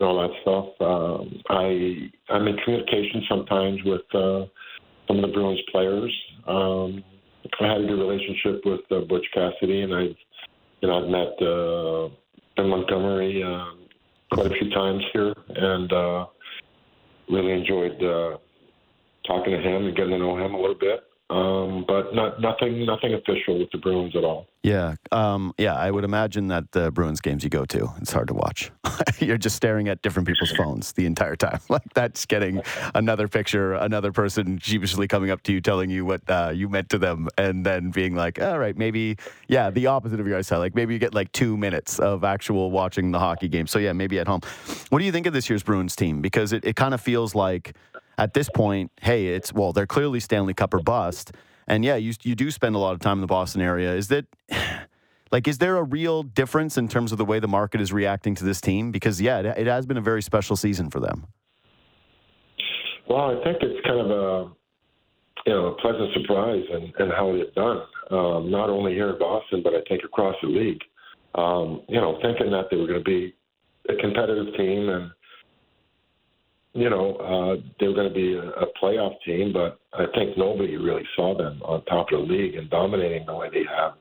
all 0.00 0.20
that 0.20 0.34
stuff. 0.42 0.66
Um, 0.80 1.42
I 1.48 2.10
I'm 2.32 2.46
in 2.46 2.56
communication 2.64 3.22
sometimes 3.28 3.80
with 3.84 4.02
uh, 4.14 4.46
some 5.06 5.16
of 5.16 5.22
the 5.22 5.32
Bruins 5.32 5.60
players. 5.70 6.12
Um, 6.46 7.04
I 7.60 7.68
had 7.68 7.82
a 7.82 7.86
good 7.86 7.98
relationship 7.98 8.62
with 8.64 8.80
uh, 8.90 9.00
Butch 9.08 9.26
Cassidy, 9.34 9.82
and 9.82 9.94
I've 9.94 10.16
you 10.80 10.88
know 10.88 11.02
I've 11.02 11.10
met 11.10 11.46
uh, 11.46 12.08
Ben 12.56 12.68
Montgomery 12.68 13.42
uh, 13.42 13.64
quite 14.32 14.46
a 14.46 14.54
few 14.54 14.70
times 14.70 15.02
here, 15.12 15.34
and 15.48 15.92
uh, 15.92 16.26
really 17.30 17.52
enjoyed 17.52 18.02
uh, 18.02 18.38
talking 19.26 19.52
to 19.52 19.60
him 19.60 19.86
and 19.86 19.96
getting 19.96 20.12
to 20.12 20.18
know 20.18 20.36
him 20.36 20.54
a 20.54 20.60
little 20.60 20.78
bit. 20.78 21.04
Um, 21.30 21.86
but 21.88 22.14
not 22.14 22.38
nothing 22.38 22.84
nothing 22.84 23.14
official 23.14 23.58
with 23.58 23.70
the 23.72 23.78
Bruins 23.78 24.14
at 24.14 24.24
all. 24.24 24.46
Yeah, 24.62 24.96
um, 25.10 25.54
yeah. 25.56 25.74
I 25.74 25.90
would 25.90 26.04
imagine 26.04 26.48
that 26.48 26.72
the 26.72 26.90
Bruins 26.90 27.22
games 27.22 27.42
you 27.42 27.48
go 27.50 27.64
to, 27.64 27.88
it's 28.00 28.12
hard 28.12 28.28
to 28.28 28.34
watch. 28.34 28.70
You're 29.18 29.38
just 29.38 29.56
staring 29.56 29.88
at 29.88 30.02
different 30.02 30.28
people's 30.28 30.52
phones 30.56 30.92
the 30.92 31.06
entire 31.06 31.36
time. 31.36 31.60
Like 31.70 31.94
that's 31.94 32.24
getting 32.26 32.62
another 32.94 33.26
picture, 33.26 33.72
another 33.72 34.12
person 34.12 34.58
sheepishly 34.58 35.08
coming 35.08 35.30
up 35.30 35.42
to 35.44 35.52
you, 35.52 35.60
telling 35.60 35.90
you 35.90 36.04
what 36.04 36.20
uh, 36.28 36.52
you 36.54 36.68
meant 36.68 36.90
to 36.90 36.98
them, 36.98 37.28
and 37.38 37.64
then 37.64 37.90
being 37.90 38.14
like, 38.14 38.40
"All 38.40 38.58
right, 38.58 38.76
maybe, 38.76 39.16
yeah." 39.48 39.70
The 39.70 39.86
opposite 39.86 40.20
of 40.20 40.26
your 40.26 40.36
guys' 40.36 40.50
Like 40.50 40.74
maybe 40.74 40.92
you 40.92 41.00
get 41.00 41.14
like 41.14 41.32
two 41.32 41.56
minutes 41.56 41.98
of 41.98 42.22
actual 42.22 42.70
watching 42.70 43.10
the 43.12 43.18
hockey 43.18 43.48
game. 43.48 43.66
So 43.66 43.78
yeah, 43.78 43.92
maybe 43.92 44.18
at 44.18 44.28
home. 44.28 44.42
What 44.90 44.98
do 44.98 45.04
you 45.06 45.12
think 45.12 45.26
of 45.26 45.32
this 45.32 45.48
year's 45.48 45.62
Bruins 45.62 45.96
team? 45.96 46.20
Because 46.20 46.52
it, 46.52 46.64
it 46.64 46.76
kind 46.76 46.92
of 46.92 47.00
feels 47.00 47.34
like 47.34 47.74
at 48.18 48.34
this 48.34 48.48
point, 48.54 48.90
hey, 49.00 49.28
it's 49.28 49.52
well, 49.52 49.72
they're 49.72 49.86
clearly 49.86 50.20
Stanley 50.20 50.54
Cup 50.54 50.74
or 50.74 50.80
bust. 50.80 51.32
And 51.66 51.84
yeah, 51.84 51.96
you 51.96 52.12
you 52.22 52.34
do 52.34 52.50
spend 52.50 52.74
a 52.74 52.78
lot 52.78 52.92
of 52.92 53.00
time 53.00 53.18
in 53.18 53.20
the 53.20 53.26
Boston 53.26 53.60
area. 53.60 53.94
Is 53.94 54.08
that 54.08 54.26
like 55.32 55.48
is 55.48 55.58
there 55.58 55.76
a 55.76 55.82
real 55.82 56.22
difference 56.22 56.76
in 56.76 56.88
terms 56.88 57.12
of 57.12 57.18
the 57.18 57.24
way 57.24 57.38
the 57.38 57.48
market 57.48 57.80
is 57.80 57.92
reacting 57.92 58.34
to 58.36 58.44
this 58.44 58.60
team? 58.60 58.90
Because 58.90 59.20
yeah, 59.20 59.40
it, 59.40 59.46
it 59.58 59.66
has 59.66 59.86
been 59.86 59.96
a 59.96 60.02
very 60.02 60.22
special 60.22 60.56
season 60.56 60.90
for 60.90 61.00
them. 61.00 61.26
Well, 63.08 63.38
I 63.38 63.44
think 63.44 63.58
it's 63.60 63.86
kind 63.86 64.00
of 64.00 64.10
a 64.10 64.50
you 65.46 65.52
know 65.52 65.66
a 65.66 65.74
pleasant 65.76 66.12
surprise 66.14 66.64
and 66.70 66.92
and 66.98 67.12
how 67.12 67.30
it 67.34 67.38
is 67.38 67.54
done. 67.54 67.82
Um, 68.10 68.50
not 68.50 68.68
only 68.68 68.92
here 68.92 69.10
in 69.10 69.18
Boston, 69.18 69.62
but 69.62 69.74
I 69.74 69.80
think 69.88 70.02
across 70.04 70.36
the 70.42 70.48
league. 70.48 70.80
Um, 71.34 71.82
you 71.88 72.00
know, 72.00 72.18
thinking 72.22 72.50
that 72.52 72.66
they 72.70 72.76
were 72.76 72.86
going 72.86 73.02
to 73.02 73.04
be 73.04 73.34
a 73.88 73.96
competitive 74.00 74.54
team 74.56 74.88
and 74.88 75.10
you 76.74 76.90
know, 76.90 77.14
uh, 77.16 77.62
they 77.78 77.86
were 77.86 77.94
going 77.94 78.08
to 78.08 78.14
be 78.14 78.34
a, 78.34 78.42
a 78.42 78.66
playoff 78.82 79.14
team, 79.24 79.52
but 79.52 79.78
I 79.92 80.06
think 80.14 80.36
nobody 80.36 80.76
really 80.76 81.04
saw 81.14 81.36
them 81.36 81.62
on 81.64 81.84
top 81.84 82.08
of 82.12 82.26
the 82.26 82.32
league 82.32 82.56
and 82.56 82.68
dominating 82.68 83.26
the 83.26 83.34
way 83.34 83.48
they 83.52 83.62
have 83.76 83.92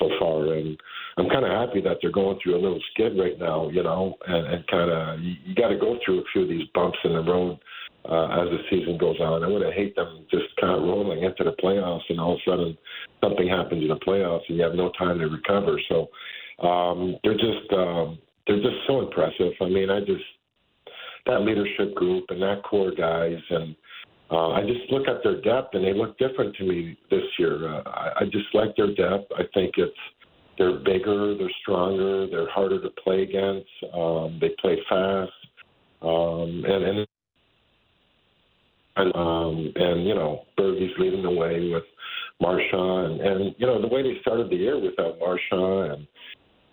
so 0.00 0.10
far. 0.18 0.52
And 0.54 0.76
I'm 1.16 1.28
kind 1.28 1.46
of 1.46 1.52
happy 1.52 1.80
that 1.82 1.98
they're 2.02 2.10
going 2.10 2.38
through 2.42 2.56
a 2.56 2.60
little 2.60 2.80
skid 2.92 3.16
right 3.18 3.38
now, 3.38 3.70
you 3.70 3.84
know, 3.84 4.16
and, 4.26 4.46
and 4.46 4.66
kind 4.66 4.90
of 4.90 5.20
you, 5.20 5.34
you 5.44 5.54
got 5.54 5.68
to 5.68 5.78
go 5.78 5.96
through 6.04 6.20
a 6.20 6.24
few 6.32 6.42
of 6.42 6.48
these 6.48 6.66
bumps 6.74 6.98
in 7.04 7.12
the 7.12 7.22
road 7.22 7.58
uh, 8.08 8.42
as 8.42 8.50
the 8.50 8.58
season 8.68 8.98
goes 8.98 9.20
on. 9.20 9.44
I 9.44 9.48
would 9.48 9.62
have 9.62 9.74
hate 9.74 9.94
them 9.94 10.26
just 10.28 10.46
kind 10.60 10.74
of 10.74 10.82
rolling 10.82 11.22
into 11.22 11.44
the 11.44 11.54
playoffs 11.62 12.08
and 12.08 12.18
all 12.18 12.34
of 12.34 12.40
a 12.44 12.50
sudden 12.50 12.78
something 13.22 13.48
happens 13.48 13.82
in 13.82 13.88
the 13.88 13.96
playoffs 13.96 14.42
and 14.48 14.58
you 14.58 14.64
have 14.64 14.74
no 14.74 14.90
time 14.98 15.20
to 15.20 15.26
recover. 15.26 15.80
So 15.88 16.08
um, 16.66 17.16
they're 17.22 17.34
just 17.34 17.72
um, 17.72 18.18
they're 18.48 18.62
just 18.62 18.82
so 18.88 19.02
impressive. 19.02 19.52
I 19.60 19.66
mean, 19.68 19.90
I 19.90 20.00
just 20.00 20.24
that 21.28 21.42
leadership 21.42 21.94
group 21.94 22.24
and 22.30 22.42
that 22.42 22.62
core 22.64 22.90
guys. 22.90 23.38
And 23.50 23.76
uh, 24.30 24.50
I 24.50 24.62
just 24.62 24.90
look 24.90 25.06
at 25.06 25.22
their 25.22 25.40
depth, 25.40 25.74
and 25.74 25.84
they 25.84 25.94
look 25.94 26.18
different 26.18 26.56
to 26.56 26.64
me 26.64 26.98
this 27.10 27.22
year. 27.38 27.68
Uh, 27.68 27.82
I, 27.86 28.10
I 28.20 28.24
just 28.24 28.52
like 28.54 28.74
their 28.76 28.94
depth. 28.94 29.30
I 29.36 29.44
think 29.54 29.74
it's 29.76 29.96
they're 30.58 30.78
bigger, 30.78 31.36
they're 31.38 31.50
stronger, 31.62 32.26
they're 32.26 32.50
harder 32.50 32.82
to 32.82 32.90
play 33.02 33.22
against. 33.22 33.68
Um, 33.94 34.38
they 34.40 34.50
play 34.60 34.76
fast, 34.88 35.30
um, 36.02 36.64
and 36.66 36.84
and 36.84 37.06
and, 38.96 39.14
um, 39.14 39.72
and 39.76 40.04
you 40.04 40.14
know 40.14 40.42
Bergie's 40.58 40.92
leading 40.98 41.22
the 41.22 41.30
way 41.30 41.70
with 41.72 41.84
Marchand, 42.40 43.20
and, 43.20 43.42
and 43.42 43.54
you 43.56 43.66
know 43.66 43.80
the 43.80 43.88
way 43.88 44.02
they 44.02 44.20
started 44.20 44.50
the 44.50 44.56
year 44.56 44.80
without 44.80 45.18
Marchand 45.20 45.92
and 45.92 46.06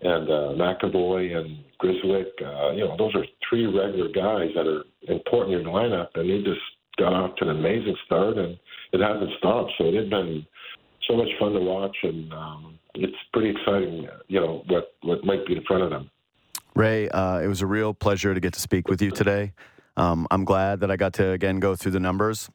and 0.02 0.30
uh, 0.30 0.54
McAvoy 0.56 1.36
and 1.36 1.64
Grzelcyk. 1.82 2.26
Uh, 2.42 2.72
you 2.74 2.86
know, 2.86 2.96
those 2.98 3.16
are 3.16 3.26
three 3.50 3.66
regular 3.66 4.10
guys 4.10 4.50
that 4.56 4.68
are 4.68 4.84
important 5.08 5.58
in 5.58 5.64
the 5.64 5.70
lineup, 5.70 6.10
and 6.16 6.30
they 6.30 6.44
just 6.44 6.62
got 6.98 7.14
off 7.14 7.36
to 7.38 7.50
an 7.50 7.58
amazing 7.58 7.96
start, 8.06 8.38
and 8.38 8.58
it 8.94 9.02
hasn't 9.02 9.32
stopped. 9.38 9.72
So 9.78 9.92
they've 9.92 10.10
been 10.10 10.46
so 11.08 11.16
much 11.16 11.30
fun 11.40 11.54
to 11.54 11.60
watch, 11.60 11.96
and 12.04 12.32
um, 12.34 12.80
it's 12.94 13.16
pretty 13.34 13.50
exciting. 13.50 14.08
You 14.28 14.40
know 14.40 14.64
what 14.68 14.96
what 15.02 15.24
might 15.24 15.46
be 15.46 15.56
in 15.56 15.64
front 15.64 15.84
of 15.84 15.90
them. 15.90 16.10
Ray, 16.76 17.10
uh, 17.10 17.40
it 17.40 17.48
was 17.48 17.62
a 17.62 17.68
real 17.68 17.94
pleasure 17.94 18.34
to 18.34 18.40
get 18.40 18.54
to 18.54 18.60
speak 18.60 18.90
with 18.90 19.02
you 19.02 19.12
today. 19.12 19.54
Um, 19.96 20.28
I'm 20.30 20.44
glad 20.44 20.82
that 20.82 20.92
I 20.92 20.98
got 20.98 21.14
to 21.14 21.32
again 21.32 21.60
go 21.60 21.76
through 21.76 21.94
the 21.94 22.00
numbers 22.00 22.50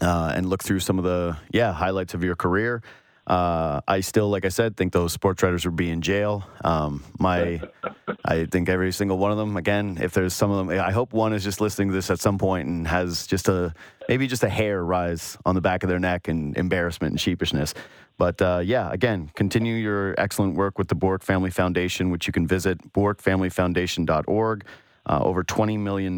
uh, 0.00 0.32
and 0.34 0.48
look 0.48 0.62
through 0.62 0.80
some 0.80 0.98
of 0.98 1.04
the 1.04 1.36
yeah 1.52 1.72
highlights 1.72 2.14
of 2.14 2.24
your 2.24 2.36
career. 2.36 2.82
Uh, 3.26 3.80
I 3.86 4.00
still, 4.00 4.28
like 4.30 4.44
I 4.44 4.48
said, 4.48 4.76
think 4.76 4.92
those 4.92 5.12
sports 5.12 5.42
writers 5.42 5.64
would 5.64 5.76
be 5.76 5.90
in 5.90 6.00
jail. 6.02 6.44
Um, 6.64 7.04
my, 7.18 7.60
I 8.24 8.46
think 8.46 8.68
every 8.68 8.92
single 8.92 9.16
one 9.16 9.30
of 9.30 9.38
them. 9.38 9.56
Again, 9.56 9.98
if 10.00 10.12
there's 10.12 10.34
some 10.34 10.50
of 10.50 10.66
them, 10.66 10.80
I 10.80 10.90
hope 10.90 11.12
one 11.12 11.32
is 11.32 11.44
just 11.44 11.60
listening 11.60 11.88
to 11.88 11.94
this 11.94 12.10
at 12.10 12.18
some 12.18 12.36
point 12.36 12.66
and 12.66 12.86
has 12.86 13.26
just 13.26 13.48
a 13.48 13.72
maybe 14.08 14.26
just 14.26 14.42
a 14.42 14.48
hair 14.48 14.84
rise 14.84 15.38
on 15.46 15.54
the 15.54 15.60
back 15.60 15.84
of 15.84 15.88
their 15.88 16.00
neck 16.00 16.26
and 16.26 16.56
embarrassment 16.56 17.12
and 17.12 17.20
sheepishness. 17.20 17.74
But 18.18 18.42
uh, 18.42 18.60
yeah, 18.64 18.90
again, 18.92 19.30
continue 19.34 19.76
your 19.76 20.14
excellent 20.18 20.56
work 20.56 20.76
with 20.76 20.88
the 20.88 20.94
Bourque 20.94 21.22
Family 21.22 21.50
Foundation, 21.50 22.10
which 22.10 22.26
you 22.26 22.32
can 22.32 22.46
visit 22.46 22.92
bourquefamilyfoundation.org. 22.92 24.64
Uh, 25.04 25.18
over 25.20 25.42
$20 25.42 25.80
million. 25.80 26.16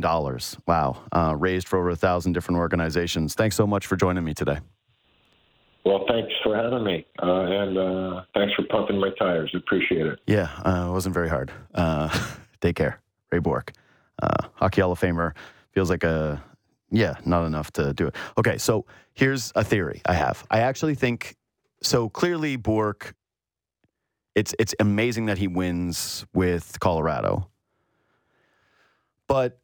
Wow. 0.66 1.02
Uh, 1.10 1.34
raised 1.38 1.66
for 1.66 1.78
over 1.78 1.88
a 1.88 1.96
thousand 1.96 2.34
different 2.34 2.58
organizations. 2.58 3.34
Thanks 3.34 3.56
so 3.56 3.66
much 3.66 3.86
for 3.86 3.96
joining 3.96 4.22
me 4.24 4.34
today. 4.34 4.58
Well, 5.84 6.06
thanks 6.08 6.32
for 6.42 6.56
having 6.56 6.82
me, 6.82 7.06
uh, 7.22 7.26
and 7.26 7.76
uh, 7.76 8.22
thanks 8.32 8.54
for 8.54 8.62
pumping 8.70 8.98
my 8.98 9.10
tires. 9.18 9.54
Appreciate 9.54 10.06
it. 10.06 10.18
Yeah, 10.26 10.48
uh, 10.64 10.86
it 10.88 10.92
wasn't 10.92 11.12
very 11.12 11.28
hard. 11.28 11.52
Uh, 11.74 12.08
take 12.62 12.76
care, 12.76 13.00
Ray 13.30 13.38
Bourque, 13.38 13.72
uh, 14.22 14.48
Hockey 14.54 14.80
Hall 14.80 14.92
of 14.92 15.00
Famer. 15.00 15.32
Feels 15.72 15.90
like 15.90 16.02
a 16.02 16.42
yeah, 16.90 17.16
not 17.26 17.44
enough 17.44 17.70
to 17.72 17.92
do 17.92 18.06
it. 18.06 18.14
Okay, 18.38 18.56
so 18.56 18.86
here's 19.12 19.52
a 19.56 19.64
theory 19.64 20.00
I 20.06 20.14
have. 20.14 20.46
I 20.50 20.60
actually 20.60 20.94
think 20.94 21.36
so. 21.82 22.08
Clearly, 22.08 22.56
Bourque. 22.56 23.14
It's 24.34 24.54
it's 24.58 24.74
amazing 24.80 25.26
that 25.26 25.36
he 25.36 25.48
wins 25.48 26.24
with 26.32 26.80
Colorado, 26.80 27.50
but 29.28 29.60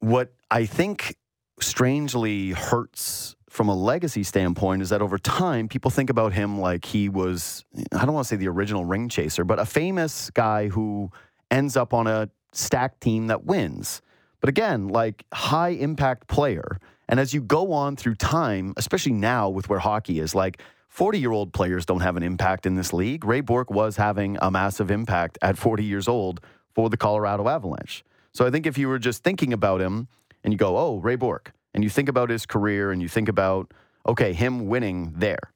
what 0.00 0.34
I 0.50 0.66
think 0.66 1.16
strangely 1.60 2.50
hurts 2.50 3.36
from 3.54 3.68
a 3.68 3.74
legacy 3.74 4.24
standpoint 4.24 4.82
is 4.82 4.88
that 4.88 5.00
over 5.00 5.16
time, 5.16 5.68
people 5.68 5.88
think 5.88 6.10
about 6.10 6.32
him 6.32 6.60
like 6.60 6.84
he 6.84 7.08
was, 7.08 7.64
I 7.92 8.04
don't 8.04 8.12
want 8.12 8.26
to 8.26 8.28
say 8.28 8.36
the 8.36 8.48
original 8.48 8.84
ring 8.84 9.08
chaser, 9.08 9.44
but 9.44 9.60
a 9.60 9.64
famous 9.64 10.28
guy 10.30 10.66
who 10.66 11.12
ends 11.52 11.76
up 11.76 11.94
on 11.94 12.08
a 12.08 12.28
stacked 12.50 13.00
team 13.00 13.28
that 13.28 13.44
wins. 13.44 14.02
But 14.40 14.48
again, 14.48 14.88
like 14.88 15.24
high 15.32 15.68
impact 15.68 16.26
player. 16.26 16.80
And 17.08 17.20
as 17.20 17.32
you 17.32 17.40
go 17.40 17.72
on 17.72 17.94
through 17.94 18.16
time, 18.16 18.74
especially 18.76 19.12
now 19.12 19.48
with 19.48 19.68
where 19.68 19.78
hockey 19.78 20.18
is, 20.18 20.34
like 20.34 20.60
40 20.88 21.20
year 21.20 21.30
old 21.30 21.52
players 21.52 21.86
don't 21.86 22.00
have 22.00 22.16
an 22.16 22.24
impact 22.24 22.66
in 22.66 22.74
this 22.74 22.92
league. 22.92 23.24
Ray 23.24 23.40
Bourque 23.40 23.70
was 23.70 23.96
having 23.96 24.36
a 24.42 24.50
massive 24.50 24.90
impact 24.90 25.38
at 25.42 25.56
40 25.56 25.84
years 25.84 26.08
old 26.08 26.40
for 26.74 26.90
the 26.90 26.96
Colorado 26.96 27.48
Avalanche. 27.48 28.04
So 28.32 28.44
I 28.44 28.50
think 28.50 28.66
if 28.66 28.76
you 28.76 28.88
were 28.88 28.98
just 28.98 29.22
thinking 29.22 29.52
about 29.52 29.80
him 29.80 30.08
and 30.42 30.52
you 30.52 30.58
go, 30.58 30.76
oh, 30.76 30.96
Ray 30.98 31.14
Bourque, 31.14 31.52
and 31.74 31.82
you 31.82 31.90
think 31.90 32.08
about 32.08 32.30
his 32.30 32.46
career 32.46 32.92
and 32.92 33.02
you 33.02 33.08
think 33.08 33.28
about, 33.28 33.74
okay, 34.06 34.32
him 34.32 34.68
winning 34.68 35.12
there, 35.16 35.52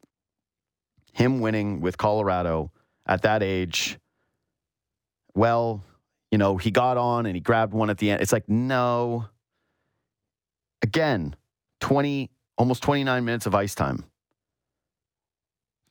him 1.13 1.41
winning 1.41 1.81
with 1.81 1.97
Colorado 1.97 2.73
at 3.07 3.23
that 3.23 3.43
age, 3.43 3.99
well, 5.35 5.85
you 6.31 6.39
know, 6.39 6.57
he 6.57 6.71
got 6.71 6.97
on 6.97 7.27
and 7.27 7.35
he 7.35 7.41
grabbed 7.41 7.73
one 7.73 7.89
at 7.89 7.99
the 7.99 8.11
end. 8.11 8.21
It's 8.21 8.33
like, 8.33 8.49
no. 8.49 9.29
Again, 10.83 11.37
20, 11.81 12.31
almost 12.57 12.83
29 12.83 13.25
minutes 13.25 13.47
of 13.47 13.55
ice 13.55 13.75
time. 13.75 14.05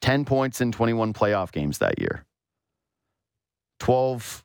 10 0.01 0.25
points 0.25 0.61
in 0.61 0.71
21 0.71 1.13
playoff 1.13 1.51
games 1.51 1.79
that 1.79 1.99
year. 1.99 2.25
12. 3.79 4.43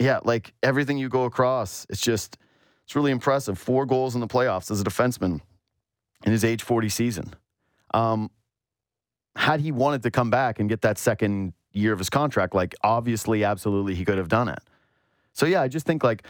Yeah, 0.00 0.20
like 0.24 0.54
everything 0.62 0.98
you 0.98 1.08
go 1.08 1.24
across, 1.24 1.86
it's 1.88 2.00
just 2.00 2.36
it's 2.84 2.94
really 2.94 3.10
impressive. 3.10 3.58
Four 3.58 3.86
goals 3.86 4.14
in 4.14 4.20
the 4.20 4.26
playoffs 4.26 4.70
as 4.70 4.80
a 4.80 4.84
defenseman 4.84 5.40
in 6.24 6.32
his 6.32 6.44
age 6.44 6.62
40 6.62 6.88
season. 6.88 7.34
Um, 7.92 8.30
had 9.36 9.60
he 9.60 9.72
wanted 9.72 10.02
to 10.02 10.10
come 10.10 10.30
back 10.30 10.60
and 10.60 10.68
get 10.68 10.82
that 10.82 10.98
second 10.98 11.54
year 11.72 11.92
of 11.92 11.98
his 11.98 12.10
contract, 12.10 12.54
like 12.54 12.74
obviously, 12.82 13.44
absolutely, 13.44 13.94
he 13.94 14.04
could 14.04 14.18
have 14.18 14.28
done 14.28 14.48
it. 14.48 14.60
So 15.32 15.46
yeah, 15.46 15.62
I 15.62 15.68
just 15.68 15.86
think 15.86 16.04
like 16.04 16.24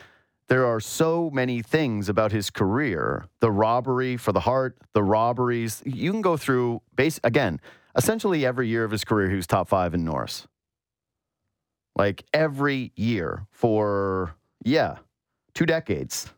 there 0.48 0.66
are 0.66 0.81
so 0.81 1.31
many 1.31 1.62
things 1.62 2.09
about 2.09 2.32
his 2.32 2.51
career 2.51 3.26
the 3.40 3.51
robbery 3.51 4.16
for 4.16 4.32
the 4.32 4.40
Hart, 4.40 4.76
the 4.93 5.02
robberies. 5.02 5.82
You 5.85 6.10
can 6.10 6.22
go 6.22 6.36
through, 6.36 6.82
base 6.94 7.20
again, 7.24 7.60
essentially 7.97 8.44
every 8.44 8.68
year 8.68 8.85
of 8.85 8.90
his 8.90 9.05
career, 9.05 9.31
he 9.31 9.36
was 9.36 9.47
top 9.47 9.68
five 9.68 9.94
in 9.94 10.05
Norris. 10.05 10.47
Like 11.97 12.24
every 12.32 12.93
year 12.97 13.47
for, 13.51 14.35
yeah, 14.64 14.97
two 15.55 15.66
decades, 15.66 16.32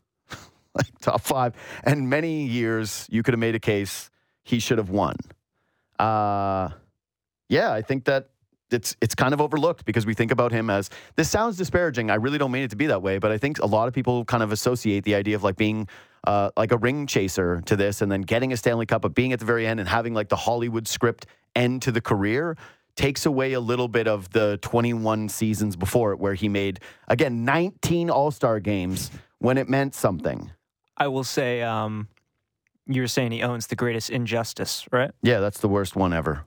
like 0.77 0.99
top 1.01 1.21
five. 1.21 1.53
And 1.83 2.09
many 2.09 2.45
years 2.45 3.07
you 3.09 3.23
could 3.23 3.33
have 3.33 3.39
made 3.39 3.55
a 3.55 3.59
case 3.59 4.09
he 4.43 4.59
should 4.59 4.77
have 4.77 4.89
won. 4.89 5.15
Uh, 5.99 6.69
yeah, 7.49 7.71
I 7.71 7.81
think 7.81 8.05
that 8.05 8.29
it's 8.71 8.95
it's 9.01 9.15
kind 9.15 9.33
of 9.33 9.41
overlooked 9.41 9.85
because 9.85 10.05
we 10.05 10.13
think 10.13 10.31
about 10.31 10.51
him 10.51 10.69
as 10.69 10.89
this 11.15 11.29
sounds 11.29 11.57
disparaging. 11.57 12.09
I 12.09 12.15
really 12.15 12.37
don't 12.37 12.51
mean 12.51 12.63
it 12.63 12.69
to 12.71 12.75
be 12.75 12.87
that 12.87 13.01
way, 13.01 13.17
but 13.17 13.31
I 13.31 13.37
think 13.37 13.59
a 13.59 13.65
lot 13.65 13.87
of 13.87 13.93
people 13.93 14.25
kind 14.25 14.43
of 14.43 14.51
associate 14.51 15.03
the 15.03 15.15
idea 15.15 15.35
of 15.35 15.43
like 15.43 15.55
being 15.55 15.87
uh, 16.25 16.51
like 16.57 16.71
a 16.71 16.77
ring 16.77 17.07
chaser 17.07 17.61
to 17.65 17.75
this, 17.75 18.01
and 18.01 18.11
then 18.11 18.21
getting 18.21 18.51
a 18.51 18.57
Stanley 18.57 18.85
Cup, 18.85 19.01
but 19.01 19.15
being 19.15 19.33
at 19.33 19.39
the 19.39 19.45
very 19.45 19.65
end 19.65 19.79
and 19.79 19.87
having 19.87 20.13
like 20.13 20.29
the 20.29 20.35
Hollywood 20.35 20.87
script 20.87 21.25
end 21.55 21.81
to 21.83 21.91
the 21.91 22.01
career 22.01 22.57
takes 22.95 23.25
away 23.25 23.53
a 23.53 23.59
little 23.59 23.87
bit 23.87 24.07
of 24.07 24.29
the 24.31 24.57
21 24.61 25.29
seasons 25.29 25.75
before 25.75 26.11
it, 26.11 26.19
where 26.19 26.33
he 26.33 26.49
made 26.49 26.79
again 27.07 27.45
19 27.45 28.09
All 28.09 28.31
Star 28.31 28.59
games 28.59 29.11
when 29.39 29.57
it 29.57 29.69
meant 29.69 29.95
something. 29.95 30.51
I 30.97 31.07
will 31.07 31.23
say, 31.23 31.61
um, 31.61 32.07
you 32.87 33.01
were 33.01 33.07
saying 33.07 33.31
he 33.31 33.43
owns 33.43 33.67
the 33.67 33.75
greatest 33.75 34.09
injustice, 34.09 34.85
right? 34.91 35.11
Yeah, 35.21 35.39
that's 35.39 35.59
the 35.59 35.67
worst 35.67 35.95
one 35.95 36.13
ever. 36.13 36.45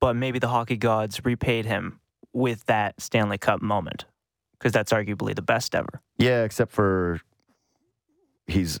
But 0.00 0.16
maybe 0.16 0.38
the 0.38 0.48
hockey 0.48 0.76
gods 0.76 1.24
repaid 1.24 1.64
him 1.66 2.00
with 2.32 2.64
that 2.66 3.00
Stanley 3.00 3.38
Cup 3.38 3.62
moment 3.62 4.06
because 4.58 4.72
that's 4.72 4.92
arguably 4.92 5.34
the 5.34 5.42
best 5.42 5.74
ever. 5.74 6.00
Yeah, 6.18 6.42
except 6.44 6.72
for 6.72 7.20
he's 8.46 8.80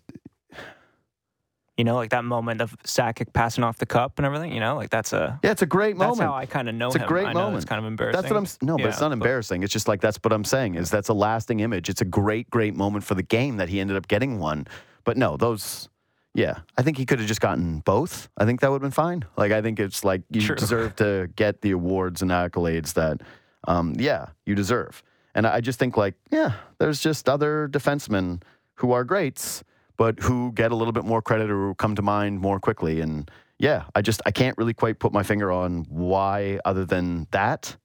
You 1.78 1.84
know, 1.84 1.94
like 1.94 2.10
that 2.10 2.24
moment 2.24 2.60
of 2.60 2.76
Sakic 2.82 3.32
passing 3.32 3.62
off 3.64 3.78
the 3.78 3.86
cup 3.86 4.18
and 4.18 4.26
everything. 4.26 4.52
You 4.52 4.60
know, 4.60 4.74
like 4.76 4.90
that's 4.90 5.12
a 5.12 5.38
yeah, 5.44 5.52
it's 5.52 5.62
a 5.62 5.66
great 5.66 5.96
that's 5.98 6.08
moment. 6.18 6.28
how 6.30 6.34
I 6.34 6.46
kind 6.46 6.68
of 6.68 6.74
know 6.74 6.88
It's 6.88 6.96
a 6.96 7.00
him. 7.00 7.06
great 7.08 7.26
I 7.26 7.32
know 7.32 7.40
moment. 7.40 7.56
It's 7.62 7.64
kind 7.68 7.78
of 7.78 7.84
embarrassing. 7.86 8.20
That's 8.22 8.30
what 8.32 8.38
I'm. 8.38 8.66
No, 8.66 8.76
but 8.76 8.86
it's 8.86 8.98
Yeah, 8.98 9.06
not 9.08 9.12
embarrassing. 9.12 9.62
It's 9.62 9.72
just 9.72 9.86
like 9.88 10.00
that's 10.00 10.18
what 10.22 10.32
I'm 10.32 10.44
saying. 10.44 10.74
Is 10.74 10.90
that's 10.90 11.08
a 11.08 11.14
lasting 11.14 11.60
image. 11.60 11.88
It's 11.88 12.00
a 12.00 12.04
great, 12.06 12.50
great 12.50 12.74
moment 12.74 13.04
for 13.04 13.14
the 13.14 13.22
game 13.22 13.56
that 13.58 13.68
he 13.68 13.80
ended 13.80 13.96
up 13.96 14.08
getting 14.08 14.38
one. 14.38 14.66
But 15.04 15.16
no, 15.16 15.36
those. 15.36 15.88
Yeah, 16.34 16.60
I 16.78 16.82
think 16.82 16.96
he 16.96 17.04
could 17.04 17.18
have 17.18 17.28
just 17.28 17.42
gotten 17.42 17.80
both. 17.80 18.30
I 18.38 18.46
think 18.46 18.60
that 18.60 18.70
would 18.70 18.76
have 18.76 18.82
been 18.82 18.90
fine. 18.90 19.24
Like 19.36 19.52
I 19.52 19.60
think 19.60 19.78
it's 19.78 20.02
like 20.02 20.22
you 20.30 20.40
True. 20.40 20.56
deserve 20.56 20.96
to 20.96 21.28
get 21.36 21.60
the 21.60 21.72
awards 21.72 22.22
and 22.22 22.30
accolades 22.30 22.94
that, 22.94 23.20
um, 23.68 23.94
yeah, 23.98 24.28
you 24.46 24.54
deserve. 24.54 25.02
And 25.34 25.46
I 25.46 25.60
just 25.60 25.78
think 25.78 25.98
like 25.98 26.14
yeah, 26.30 26.54
there's 26.78 27.00
just 27.00 27.28
other 27.28 27.68
defensemen 27.70 28.42
who 28.76 28.92
are 28.92 29.04
greats, 29.04 29.62
but 29.98 30.20
who 30.20 30.52
get 30.52 30.72
a 30.72 30.74
little 30.74 30.92
bit 30.92 31.04
more 31.04 31.20
credit 31.20 31.50
or 31.50 31.74
come 31.74 31.94
to 31.96 32.02
mind 32.02 32.40
more 32.40 32.58
quickly. 32.58 33.02
And 33.02 33.30
yeah, 33.58 33.84
I 33.94 34.02
just 34.02 34.22
I 34.26 34.30
can't 34.30 34.56
really 34.56 34.74
quite 34.74 34.98
put 34.98 35.12
my 35.12 35.22
finger 35.22 35.52
on 35.52 35.84
why, 35.88 36.58
other 36.64 36.84
than 36.84 37.28
that, 37.30 37.76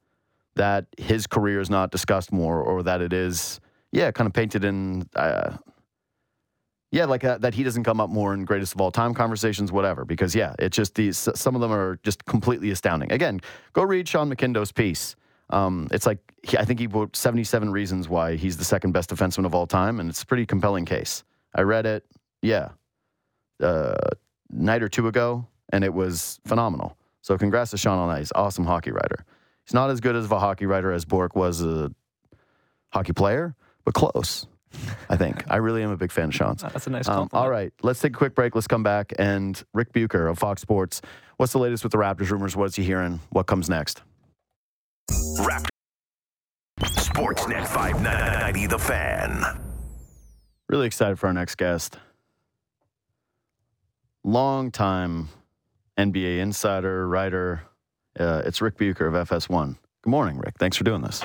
that 0.55 0.85
his 0.97 1.27
career 1.27 1.59
is 1.59 1.69
not 1.69 1.91
discussed 1.91 2.31
more, 2.31 2.61
or 2.61 2.81
that 2.83 3.01
it 3.01 3.13
is, 3.13 3.59
yeah, 3.91 4.11
kind 4.11 4.25
of 4.25 4.33
painted 4.33 4.63
in, 4.65 5.07
uh, 5.15 5.57
yeah, 6.91 7.05
like 7.05 7.23
uh, 7.23 7.37
that 7.39 7.53
he 7.53 7.63
doesn't 7.63 7.83
come 7.83 7.99
up 7.99 8.09
more 8.09 8.33
in 8.33 8.45
greatest 8.45 8.73
of 8.73 8.81
all 8.81 8.91
time 8.91 9.13
conversations, 9.13 9.71
whatever. 9.71 10.05
Because 10.05 10.33
yeah, 10.33 10.55
it's 10.59 10.75
just 10.75 10.95
these. 10.95 11.17
Some 11.35 11.55
of 11.55 11.61
them 11.61 11.71
are 11.71 11.99
just 12.03 12.25
completely 12.25 12.71
astounding. 12.71 13.11
Again, 13.11 13.41
go 13.73 13.83
read 13.83 14.07
Sean 14.07 14.33
McIndoe's 14.33 14.71
piece. 14.71 15.15
Um, 15.49 15.87
it's 15.91 16.05
like 16.05 16.19
he, 16.43 16.57
I 16.57 16.65
think 16.65 16.79
he 16.79 16.87
wrote 16.87 17.15
77 17.15 17.71
reasons 17.71 18.09
why 18.09 18.35
he's 18.35 18.57
the 18.57 18.65
second 18.65 18.91
best 18.91 19.09
defenseman 19.09 19.45
of 19.45 19.55
all 19.55 19.67
time, 19.67 19.99
and 19.99 20.09
it's 20.09 20.21
a 20.21 20.25
pretty 20.25 20.45
compelling 20.45 20.85
case. 20.85 21.23
I 21.55 21.61
read 21.61 21.85
it, 21.85 22.05
yeah, 22.41 22.69
uh, 23.61 23.95
night 24.49 24.83
or 24.83 24.89
two 24.89 25.07
ago, 25.07 25.47
and 25.71 25.83
it 25.83 25.93
was 25.93 26.39
phenomenal. 26.45 26.97
So 27.21 27.37
congrats 27.37 27.71
to 27.71 27.77
Sean 27.77 27.97
on 27.97 28.09
that. 28.09 28.19
He's 28.19 28.31
awesome 28.35 28.65
hockey 28.65 28.91
writer. 28.91 29.25
He's 29.65 29.73
not 29.73 29.89
as 29.89 29.99
good 29.99 30.15
as 30.15 30.29
a 30.29 30.39
hockey 30.39 30.65
writer 30.65 30.91
as 30.91 31.03
Bourque 31.03 31.35
was 31.35 31.61
a 31.61 31.91
hockey 32.89 33.13
player, 33.13 33.55
but 33.83 33.93
close. 33.93 34.47
I 35.09 35.15
think. 35.17 35.43
I 35.49 35.57
really 35.57 35.83
am 35.83 35.91
a 35.91 35.97
big 35.97 36.11
fan 36.11 36.25
of 36.29 36.35
Sean's. 36.35 36.61
That's 36.61 36.87
a 36.87 36.89
nice 36.89 37.07
Um, 37.07 37.15
compliment. 37.29 37.43
all 37.45 37.49
right, 37.49 37.73
let's 37.83 37.99
take 37.99 38.13
a 38.13 38.17
quick 38.17 38.35
break. 38.35 38.55
Let's 38.55 38.67
come 38.67 38.83
back. 38.83 39.13
And 39.19 39.61
Ric 39.73 39.91
Bucher 39.93 40.27
of 40.27 40.37
Fox 40.39 40.61
Sports, 40.61 41.01
what's 41.37 41.53
the 41.53 41.59
latest 41.59 41.83
with 41.83 41.91
the 41.91 41.97
Raptors 41.97 42.29
rumors? 42.29 42.55
What's 42.55 42.75
he 42.75 42.83
hearing? 42.83 43.19
What 43.29 43.45
comes 43.47 43.69
next? 43.69 44.01
Raptor. 45.39 45.69
Sportsnet 46.81 47.65
590 47.67 48.67
The 48.67 48.77
Fan. 48.79 49.43
Really 50.69 50.85
excited 50.87 51.17
for 51.17 51.27
our 51.27 51.33
next 51.33 51.55
guest. 51.55 51.97
Long 54.23 54.71
time 54.71 55.29
NBA 55.97 56.39
insider, 56.39 57.07
writer. 57.07 57.61
Uh, 58.19 58.41
it's 58.45 58.61
Ric 58.61 58.77
Bucher 58.77 59.07
of 59.07 59.13
FS1. 59.27 59.77
Good 60.03 60.09
morning, 60.09 60.37
Ric. 60.37 60.55
Thanks 60.59 60.75
for 60.77 60.83
doing 60.83 61.01
this. 61.01 61.23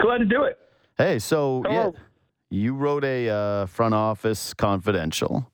Glad 0.00 0.18
to 0.18 0.24
do 0.24 0.42
it. 0.42 0.58
Hey, 1.02 1.18
so 1.18 1.64
yeah, 1.68 1.90
you 2.48 2.74
wrote 2.74 3.02
a 3.02 3.28
uh, 3.28 3.66
front 3.66 3.92
office 3.92 4.54
confidential, 4.54 5.50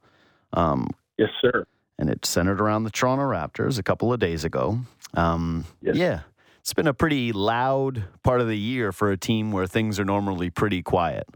um, 0.53 0.91
Yes, 1.17 1.31
sir. 1.41 1.65
and 1.99 2.11
it 2.11 2.27
centered 2.27 2.61
around 2.61 2.85
the 2.85 2.91
Toronto 2.91 3.25
Raptors 3.25 3.79
a 3.79 3.83
couple 3.83 4.13
of 4.13 4.21
days 4.21 4.45
ago. 4.45 4.81
Um, 5.15 5.65
Yes. 5.81 5.97
Yeah, 5.97 6.21
it's 6.61 6.75
been 6.75 6.87
a 6.87 6.93
pretty 6.93 7.33
loud 7.33 8.05
part 8.23 8.43
of 8.43 8.47
the 8.47 8.59
year 8.59 8.93
for 8.93 9.11
a 9.11 9.17
team 9.17 9.51
where 9.51 9.67
things 9.67 9.99
are 9.99 10.05
normally 10.05 10.51
pretty 10.51 10.83
quiet. 10.83 11.27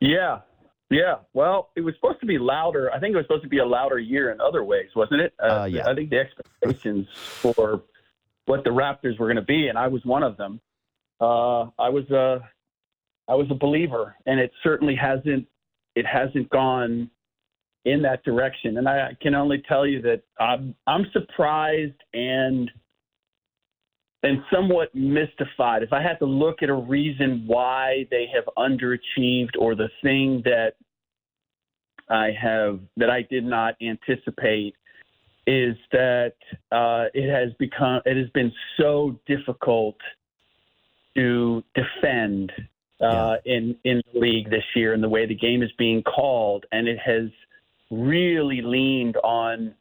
Yeah. 0.00 0.40
Yeah. 0.88 1.16
Well, 1.34 1.68
it 1.76 1.82
was 1.82 1.94
supposed 1.96 2.20
to 2.20 2.26
be 2.26 2.38
louder. 2.38 2.90
I 2.90 3.00
think 3.00 3.12
it 3.12 3.16
was 3.16 3.26
supposed 3.26 3.42
to 3.42 3.50
be 3.50 3.58
a 3.58 3.66
louder 3.66 3.98
year 3.98 4.32
in 4.32 4.40
other 4.40 4.64
ways, 4.64 4.88
wasn't 4.96 5.20
it? 5.20 5.34
Uh, 5.38 5.68
yeah. 5.70 5.86
I 5.86 5.94
think 5.94 6.08
the 6.08 6.20
expectations 6.20 7.06
for 7.12 7.82
what 8.46 8.64
the 8.64 8.70
Raptors 8.70 9.18
were 9.18 9.26
going 9.26 9.36
to 9.36 9.42
be, 9.42 9.68
and 9.68 9.76
I 9.76 9.88
was 9.88 10.02
one 10.06 10.22
of 10.22 10.38
them. 10.38 10.58
Uh, 11.20 11.64
I 11.78 11.90
was 11.90 12.10
a, 12.10 12.40
I 13.28 13.34
was 13.34 13.46
a 13.50 13.54
believer, 13.54 14.16
and 14.26 14.38
it 14.38 14.50
certainly 14.62 14.94
hasn't, 14.94 15.46
it 15.94 16.06
hasn't 16.06 16.50
gone 16.50 17.10
in 17.84 18.02
that 18.02 18.24
direction. 18.24 18.78
And 18.78 18.88
I 18.88 19.16
can 19.20 19.34
only 19.34 19.62
tell 19.68 19.86
you 19.86 20.02
that 20.02 20.22
I'm, 20.38 20.74
I'm 20.86 21.06
surprised 21.12 22.00
and 22.12 22.70
and 24.24 24.38
somewhat 24.50 24.94
mystified. 24.94 25.82
If 25.82 25.92
I 25.92 26.00
had 26.00 26.18
to 26.20 26.24
look 26.24 26.62
at 26.62 26.70
a 26.70 26.74
reason 26.74 27.44
why 27.46 28.06
they 28.10 28.26
have 28.34 28.44
underachieved 28.56 29.50
or 29.58 29.74
the 29.74 29.90
thing 30.02 30.40
that 30.46 30.76
I 32.08 32.30
have 32.40 32.80
that 32.96 33.10
I 33.10 33.22
did 33.30 33.44
not 33.44 33.74
anticipate 33.82 34.74
is 35.46 35.76
that 35.92 36.32
uh, 36.72 37.06
it 37.12 37.30
has 37.30 37.52
become 37.58 38.00
it 38.06 38.16
has 38.16 38.30
been 38.30 38.52
so 38.78 39.20
difficult 39.26 39.96
to 41.16 41.62
defend 41.74 42.50
uh, 43.04 43.36
in 43.44 43.76
in 43.84 44.02
the 44.12 44.20
league 44.20 44.50
this 44.50 44.64
year 44.74 44.94
and 44.94 45.02
the 45.02 45.08
way 45.08 45.26
the 45.26 45.34
game 45.34 45.62
is 45.62 45.70
being 45.78 46.02
called, 46.02 46.64
and 46.72 46.88
it 46.88 46.98
has 47.04 47.28
really 47.90 48.62
leaned 48.62 49.16
on 49.18 49.74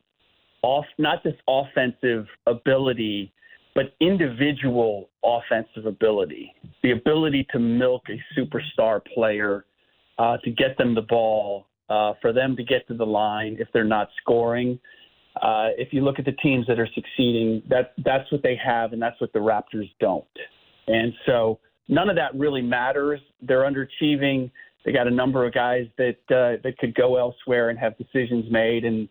off 0.62 0.86
not 0.98 1.24
just 1.24 1.38
offensive 1.48 2.26
ability 2.48 3.34
but 3.76 3.96
individual 4.00 5.10
offensive 5.24 5.86
ability, 5.86 6.54
the 6.84 6.92
ability 6.92 7.48
to 7.52 7.60
milk 7.60 8.04
a 8.10 8.40
superstar 8.40 9.02
player, 9.14 9.66
uh, 10.20 10.38
to 10.44 10.52
get 10.52 10.78
them 10.78 10.94
the 10.94 11.02
ball, 11.02 11.66
uh, 11.90 12.14
for 12.22 12.32
them 12.32 12.56
to 12.56 12.64
get 12.64 12.88
to 12.88 12.94
the 12.94 13.06
line 13.06 13.58
if 13.60 13.68
they're 13.74 13.84
not 13.84 14.10
scoring. 14.22 14.80
Uh, 15.42 15.70
if 15.78 15.92
you 15.92 16.02
look 16.02 16.20
at 16.20 16.26
the 16.26 16.34
teams 16.34 16.68
that 16.68 16.80
are 16.80 16.88
succeeding, 16.94 17.64
that 17.68 17.94
that's 18.06 18.32
what 18.32 18.44
they 18.44 18.56
have, 18.64 18.94
and 18.94 19.02
that's 19.02 19.20
what 19.20 19.34
the 19.34 19.40
Raptors 19.40 19.90
don't. 20.00 20.26
And 20.88 21.12
so 21.26 21.60
none 21.88 22.10
of 22.10 22.16
that 22.16 22.36
really 22.36 22.62
matters. 22.62 23.20
They're 23.42 23.62
underachieving. 23.64 24.52
They 24.86 24.92
got 24.92 25.08
a 25.08 25.12
number 25.12 25.46
of 25.46 25.54
guys 25.54 25.88
that 25.98 26.18
uh, 26.30 26.62
that 26.64 26.78
could 26.80 26.94
go 26.96 27.18
elsewhere 27.18 27.70
and 27.70 27.80
have 27.80 27.98
decisions 27.98 28.46
made, 28.52 28.84
and 28.84 29.08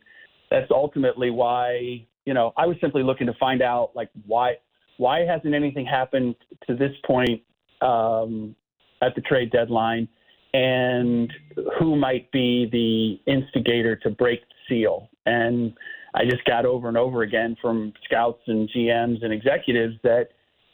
that's 0.50 0.70
ultimately 0.70 1.30
why 1.30 2.06
you 2.24 2.34
know 2.34 2.52
I 2.56 2.66
was 2.66 2.76
simply 2.80 3.02
looking 3.02 3.26
to 3.26 3.34
find 3.40 3.62
out 3.62 3.92
like 3.94 4.10
why 4.26 4.56
why 4.98 5.20
hasn't 5.20 5.54
anything 5.54 5.86
happened 5.86 6.34
to 6.66 6.76
this 6.76 6.92
point 7.06 7.40
um, 7.80 8.54
at 9.02 9.14
the 9.14 9.22
trade 9.22 9.50
deadline, 9.50 10.08
and 10.52 11.32
who 11.78 11.96
might 11.96 12.30
be 12.32 12.68
the 12.70 13.32
instigator 13.32 13.96
to 13.96 14.10
break 14.10 14.40
the 14.40 14.54
seal. 14.68 15.08
And 15.24 15.72
I 16.14 16.24
just 16.24 16.44
got 16.44 16.66
over 16.66 16.88
and 16.88 16.96
over 16.96 17.22
again 17.22 17.56
from 17.60 17.92
scouts 18.04 18.42
and 18.46 18.68
GMs 18.68 19.24
and 19.24 19.32
executives 19.32 19.96
that 20.02 20.28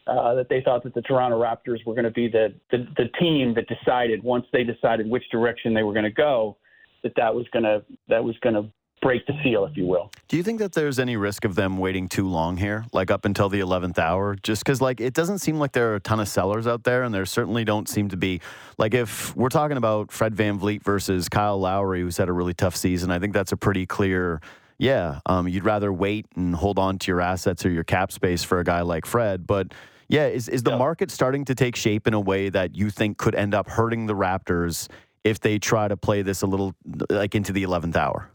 uh, 0.09 0.35
that 0.35 0.49
they 0.49 0.61
thought 0.63 0.83
that 0.85 0.95
the 0.95 1.03
Toronto 1.03 1.41
Raptors 1.41 1.85
were 1.87 1.95
going 1.95 2.05
to 2.05 2.11
be 2.11 2.29
the, 2.29 2.55
the 2.71 2.87
the 2.97 3.09
team 3.21 3.55
that 3.55 3.67
decided 3.69 4.23
once 4.23 4.47
they 4.53 4.65
decided 4.65 5.09
which 5.09 5.25
direction 5.31 5.75
they 5.75 5.83
were 5.83 5.93
going 5.93 6.05
to 6.05 6.11
go 6.11 6.57
that 7.03 7.13
that 7.17 7.35
was 7.35 7.47
going 7.53 7.65
to 7.65 7.85
that 8.09 8.23
was 8.23 8.37
going 8.39 8.55
to 8.55 8.71
break 9.01 9.27
the 9.27 9.33
seal, 9.43 9.65
if 9.65 9.77
you 9.77 9.87
will. 9.87 10.11
Do 10.29 10.37
you 10.37 10.43
think 10.43 10.59
that 10.59 10.73
there's 10.73 10.99
any 10.99 11.17
risk 11.17 11.45
of 11.45 11.55
them 11.55 11.79
waiting 11.79 12.09
too 12.09 12.27
long 12.27 12.57
here, 12.57 12.85
like 12.93 13.11
up 13.11 13.25
until 13.25 13.49
the 13.49 13.61
11th 13.61 13.99
hour? 13.99 14.37
Just 14.43 14.65
because, 14.65 14.81
like, 14.81 15.01
it 15.01 15.15
doesn't 15.15 15.39
seem 15.39 15.59
like 15.59 15.73
there 15.73 15.93
are 15.93 15.97
a 15.97 16.01
ton 16.01 16.21
of 16.21 16.29
sellers 16.29 16.67
out 16.67 16.85
there, 16.85 17.03
and 17.03 17.15
there 17.15 17.27
certainly 17.27 17.65
don't 17.65 17.89
seem 17.89 18.09
to 18.09 18.17
be. 18.17 18.41
Like, 18.77 18.95
if 18.95 19.35
we're 19.37 19.49
talking 19.49 19.77
about 19.77 20.13
Fred 20.13 20.35
VanVleet 20.35 20.83
versus 20.83 21.29
Kyle 21.29 21.59
Lowry, 21.59 22.01
who's 22.01 22.17
had 22.17 22.29
a 22.29 22.33
really 22.33 22.55
tough 22.55 22.77
season, 22.77 23.11
I 23.11 23.19
think 23.19 23.33
that's 23.33 23.53
a 23.53 23.57
pretty 23.57 23.87
clear. 23.87 24.41
Yeah, 24.79 25.21
um, 25.27 25.49
you'd 25.49 25.65
rather 25.65 25.93
wait 25.93 26.27
and 26.37 26.55
hold 26.55 26.79
on 26.79 26.99
to 26.99 27.11
your 27.11 27.21
assets 27.21 27.67
or 27.67 27.71
your 27.71 27.85
cap 27.85 28.13
space 28.13 28.45
for 28.45 28.61
a 28.61 28.65
guy 28.65 28.83
like 28.83 29.07
Fred. 29.07 29.47
But 29.47 29.75
yeah, 30.09 30.27
is, 30.27 30.49
is 30.49 30.63
the 30.63 30.77
market 30.77 31.11
starting 31.11 31.45
to 31.47 31.55
take 31.55 31.77
shape 31.77 32.07
in 32.07 32.15
a 32.15 32.21
way 32.21 32.49
that 32.49 32.75
you 32.75 32.91
think 32.91 33.19
could 33.19 33.35
end 33.35 33.55
up 33.55 33.69
hurting 33.69 34.07
the 34.07 34.15
Raptors 34.15 34.89
if 35.25 35.41
they 35.41 35.59
try 35.59 35.89
to 35.89 35.97
play 35.97 36.23
this 36.23 36.43
a 36.43 36.47
little 36.47 36.75
like 37.11 37.35
into 37.35 37.53
the 37.53 37.63
11th 37.63 37.97
hour? 37.97 38.31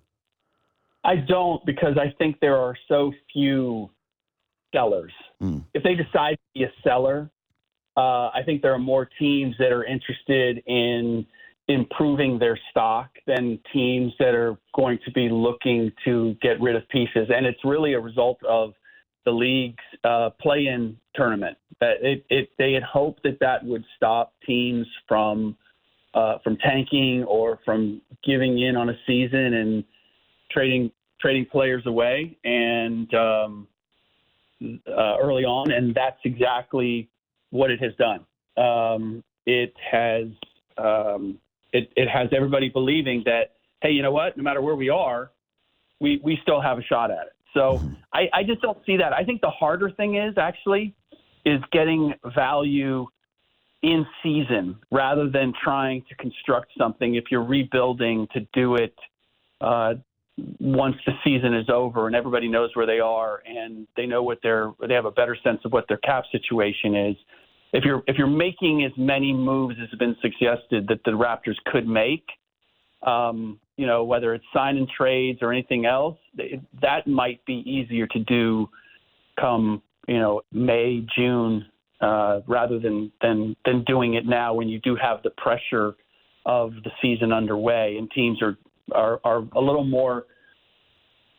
I 1.04 1.18
don't 1.18 1.66
because 1.66 1.98
I 1.98 2.14
think 2.18 2.40
there 2.40 2.58
are 2.58 2.78
so 2.88 3.12
few 3.32 3.90
sellers. 4.74 5.12
Mm. 5.42 5.64
If 5.74 5.84
they 5.84 5.96
decide 5.96 6.34
to 6.34 6.60
be 6.60 6.64
a 6.64 6.72
seller, 6.84 7.30
uh, 7.98 8.30
I 8.30 8.42
think 8.46 8.62
there 8.62 8.74
are 8.74 8.80
more 8.80 9.10
teams 9.20 9.56
that 9.60 9.72
are 9.72 9.84
interested 9.84 10.64
in 10.66 11.26
improving 11.68 12.40
their 12.40 12.60
stock 12.72 13.10
than 13.26 13.60
teams 13.72 14.14
that 14.20 14.36
are 14.36 14.58
going 14.76 15.00
to 15.06 15.12
be 15.12 15.30
looking 15.30 15.92
to 16.06 16.36
get 16.42 16.60
rid 16.62 16.76
of 16.76 16.88
pieces. 16.90 17.30
And 17.34 17.46
it's 17.46 17.64
really 17.64 17.94
a 17.94 18.00
result 18.00 18.38
of 18.44 18.74
the 19.26 19.32
league's 19.32 19.84
uh, 20.04 20.30
play-in 20.42 20.98
tournament. 21.16 21.58
That 21.80 21.96
it, 22.02 22.26
it, 22.30 22.50
they 22.58 22.74
had 22.74 22.84
hoped 22.84 23.24
that 23.24 23.40
that 23.40 23.64
would 23.66 23.84
stop 23.96 24.34
teams 24.46 24.88
from 25.08 25.58
uh, 26.14 26.38
from 26.44 26.58
tanking 26.58 27.24
or 27.24 27.60
from 27.66 28.02
giving 28.24 28.62
in 28.62 28.76
on 28.76 28.90
a 28.90 28.94
season 29.08 29.54
and 29.54 29.84
trading 30.52 30.92
trading 31.20 31.46
players 31.46 31.84
away 31.86 32.38
and 32.44 33.14
um, 33.14 33.68
uh, 34.62 35.18
early 35.22 35.46
on, 35.46 35.72
and 35.72 35.96
that's 35.96 36.20
exactly 36.26 37.10
what 37.50 37.72
it 37.72 37.82
has 37.82 37.94
done. 37.96 38.26
Um, 38.58 39.24
it 39.46 39.74
has 39.92 40.28
um, 40.78 41.40
it, 41.72 41.92
it 41.96 42.08
has 42.10 42.30
everybody 42.36 42.70
believing 42.70 43.24
that 43.26 43.54
hey, 43.82 43.92
you 43.92 44.02
know 44.02 44.12
what? 44.12 44.38
No 44.38 44.44
matter 44.44 44.62
where 44.62 44.76
we 44.76 44.90
are, 44.90 45.32
we 46.00 46.20
we 46.24 46.40
still 46.42 46.62
have 46.62 46.78
a 46.78 46.84
shot 46.84 47.12
at 47.12 47.28
it. 47.28 47.33
So 47.54 47.82
I, 48.14 48.30
I 48.34 48.44
just 48.44 48.62
don't 48.62 48.80
see 48.86 48.98
that. 48.98 49.14
I 49.14 49.24
think 49.24 49.42
the 49.42 49.50
harder 49.50 49.92
thing 49.92 50.16
is 50.16 50.38
actually 50.38 50.96
is 51.46 51.62
getting 51.72 52.14
value 52.36 53.06
in 53.82 54.06
season 54.24 54.78
rather 54.92 55.30
than 55.30 55.54
trying 55.62 56.04
to 56.10 56.16
construct 56.16 56.72
something 56.78 57.16
if 57.16 57.26
you're 57.30 57.44
rebuilding 57.44 58.28
to 58.34 58.40
do 58.54 58.76
it 58.76 58.96
uh, 59.60 59.94
once 60.60 60.96
the 61.06 61.12
season 61.24 61.54
is 61.54 61.70
over 61.70 62.08
and 62.08 62.16
everybody 62.16 62.48
knows 62.48 62.72
where 62.76 62.88
they 62.88 63.00
are 63.00 63.44
and 63.46 63.88
they 63.96 64.06
know 64.06 64.24
what 64.24 64.40
their 64.42 64.72
they 64.88 64.94
have 64.94 65.06
a 65.06 65.12
better 65.12 65.38
sense 65.44 65.60
of 65.66 65.72
what 65.72 65.86
their 65.88 65.98
cap 65.98 66.24
situation 66.32 66.96
is. 66.96 67.16
If 67.74 67.84
you're 67.84 68.02
if 68.08 68.18
you're 68.18 68.28
making 68.28 68.84
as 68.84 68.92
many 68.98 69.34
moves 69.34 69.76
as 69.82 69.90
have 69.92 70.00
been 70.00 70.16
suggested 70.22 70.88
that 70.88 71.02
the 71.06 71.12
Raptors 71.12 71.58
could 71.66 71.88
make, 71.88 72.26
um, 73.06 73.60
you 73.78 73.88
know 73.88 74.04
whether 74.04 74.34
it's 74.34 74.46
sign 74.54 74.78
and 74.78 74.88
trades 74.90 75.40
or 75.42 75.52
anything 75.52 75.86
else, 75.86 76.18
that 76.82 77.08
might 77.08 77.44
be 77.46 77.64
easier 77.66 78.08
to 78.08 78.20
do 78.20 78.70
come 79.40 79.82
you 80.08 80.20
know 80.20 80.42
May 80.52 81.06
June 81.16 81.66
uh, 82.02 82.42
rather 82.48 82.80
than 82.80 83.12
than 83.22 83.56
than 83.66 83.84
doing 83.86 84.16
it 84.16 84.26
now 84.26 84.54
when 84.54 84.68
you 84.68 84.80
do 84.80 84.96
have 84.96 85.24
the 85.24 85.32
pressure 85.32 85.96
of 86.46 86.74
the 86.84 86.92
season 87.02 87.32
underway 87.32 87.96
and 87.98 88.12
teams 88.12 88.42
are 88.42 88.58
are, 88.92 89.20
are 89.24 89.44
a 89.56 89.62
little 89.62 89.86
more 89.86 90.26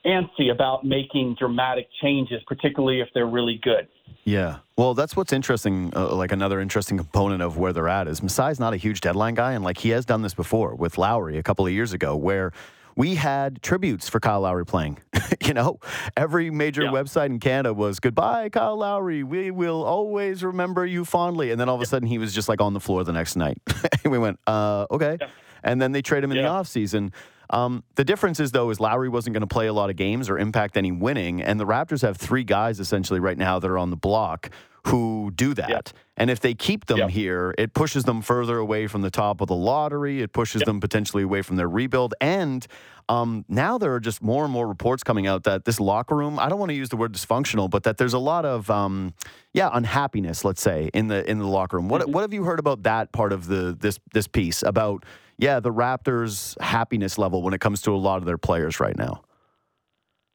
antsy 0.06 0.51
about 0.51 0.85
making 0.85 1.36
dramatic 1.39 1.89
changes, 2.02 2.43
particularly 2.47 3.01
if 3.01 3.09
they're 3.14 3.26
really 3.26 3.59
good. 3.62 3.89
Yeah. 4.24 4.59
Well, 4.76 4.94
that's 4.94 5.16
what's 5.16 5.32
interesting. 5.32 5.93
Uh, 5.94 6.14
like 6.14 6.32
another 6.32 6.60
interesting 6.60 6.97
component 6.97 7.43
of 7.43 7.59
where 7.59 7.72
they're 7.72 7.89
at 7.89 8.09
is 8.09 8.20
Masai's 8.20 8.59
not 8.59 8.72
a 8.72 8.76
huge 8.76 9.01
deadline 9.01 9.35
guy, 9.35 9.52
and 9.52 9.62
like 9.64 9.78
he 9.78 9.90
has 9.90 10.05
done 10.05 10.22
this 10.22 10.35
before 10.35 10.74
with 10.74 10.97
Lowry 10.98 11.39
a 11.39 11.43
couple 11.43 11.66
of 11.66 11.72
years 11.72 11.93
ago, 11.93 12.16
where 12.16 12.52
we 12.97 13.16
had 13.16 13.60
tributes 13.62 14.09
for 14.09 14.20
Kyle 14.20 14.40
Lowry 14.43 14.64
playing. 14.64 14.98
you 15.44 15.52
know, 15.52 15.81
every 16.16 16.51
major 16.51 16.82
Yeah. 16.85 16.90
website 16.93 17.26
in 17.26 17.40
Canada 17.40 17.74
was 17.74 17.98
goodbye, 18.01 18.48
Kyle 18.51 18.76
Lowry. 18.76 19.24
We 19.24 19.51
will 19.51 19.82
always 19.82 20.44
remember 20.44 20.86
you 20.86 21.05
fondly. 21.05 21.51
And 21.51 21.60
then 21.60 21.68
all 21.68 21.74
of 21.74 21.82
a 21.82 21.86
sudden, 21.86 22.06
he 22.06 22.18
was 22.18 22.32
just 22.32 22.48
like 22.48 22.60
on 22.60 22.72
the 22.72 22.81
floor 22.81 23.02
the 23.05 23.12
next 23.12 23.35
night. 23.36 23.59
and 24.05 24.12
we 24.12 24.18
went, 24.18 24.39
uh, 24.47 24.86
okay. 24.93 25.18
And 25.65 25.81
then 25.82 25.93
they 25.93 26.03
trade 26.03 26.23
him 26.23 26.31
in 26.31 26.36
the 26.36 26.45
Yeah. 26.45 26.51
offseason. 26.51 27.12
Um, 27.51 27.82
the 27.97 28.05
difference 28.05 28.41
is, 28.41 28.53
though, 28.53 28.70
is 28.70 28.81
Lowry 28.81 29.09
wasn't 29.09 29.35
going 29.35 29.43
to 29.43 29.47
play 29.47 29.66
a 29.66 29.73
lot 29.73 29.91
of 29.91 29.97
games 29.97 30.31
or 30.31 30.39
impact 30.39 30.77
any 30.77 30.93
winning. 30.93 31.43
And 31.43 31.59
the 31.61 31.66
Raptors 31.66 32.03
have 32.03 32.16
three 32.16 32.45
guys 32.45 32.81
essentially 32.81 33.20
right 33.20 33.36
now 33.36 33.59
that 33.59 33.70
are 33.70 33.78
on 33.78 33.91
the 33.91 33.97
block 33.97 34.51
who 34.89 35.31
do 35.35 35.55
that. 35.55 35.69
Yeah. 35.70 35.81
And 36.19 36.31
if 36.31 36.41
they 36.41 36.53
keep 36.55 36.86
them 36.86 36.99
Yeah. 36.99 37.09
here, 37.09 37.55
it 37.57 37.73
pushes 37.74 38.05
them 38.05 38.20
further 38.23 38.59
away 38.59 38.86
from 38.86 39.01
the 39.03 39.11
top 39.11 39.41
of 39.41 39.49
the 39.49 39.55
lottery. 39.55 40.20
It 40.20 40.32
pushes 40.32 40.62
them 40.62 40.78
potentially 40.78 41.23
away 41.23 41.41
from 41.43 41.57
their 41.57 41.69
rebuild. 41.69 42.15
And 42.20 42.66
um, 43.09 43.45
now 43.49 43.77
there 43.78 43.93
are 43.95 44.01
just 44.01 44.23
more 44.23 44.45
and 44.45 44.53
more 44.53 44.66
reports 44.66 45.03
coming 45.03 45.27
out 45.27 45.45
that 45.45 45.65
this 45.66 45.78
locker 45.81 46.15
room, 46.16 46.39
I 46.39 46.49
don't 46.49 46.59
want 46.59 46.70
to 46.70 46.74
use 46.74 46.89
the 46.91 46.97
word 46.97 47.12
dysfunctional, 47.12 47.69
but 47.69 47.82
that 47.85 47.97
there's 47.99 48.15
a 48.15 48.19
lot 48.19 48.45
of, 48.47 48.70
um, 48.70 49.12
yeah, 49.53 49.69
unhappiness, 49.73 50.45
let's 50.45 50.62
say, 50.62 50.91
in 50.95 51.09
the 51.09 51.28
in 51.31 51.39
the 51.39 51.47
locker 51.47 51.77
room. 51.77 51.89
What, 51.89 52.09
what 52.09 52.23
have 52.23 52.32
you 52.32 52.45
heard 52.45 52.59
about 52.59 52.82
that 52.85 53.12
part 53.12 53.32
of 53.32 53.47
the 53.47 53.77
this 53.78 53.99
this 54.15 54.27
piece 54.27 54.62
about, 54.62 55.05
yeah, 55.39 55.61
the 55.61 55.73
Raptors' 55.73 56.61
happiness 56.61 57.19
level 57.19 57.43
when 57.43 57.55
it 57.55 57.61
comes 57.61 57.82
to 57.82 57.93
a 57.93 57.97
lot 57.97 58.19
of 58.19 58.24
their 58.24 58.39
players 58.39 58.81
right 58.81 58.97
now? 58.97 59.23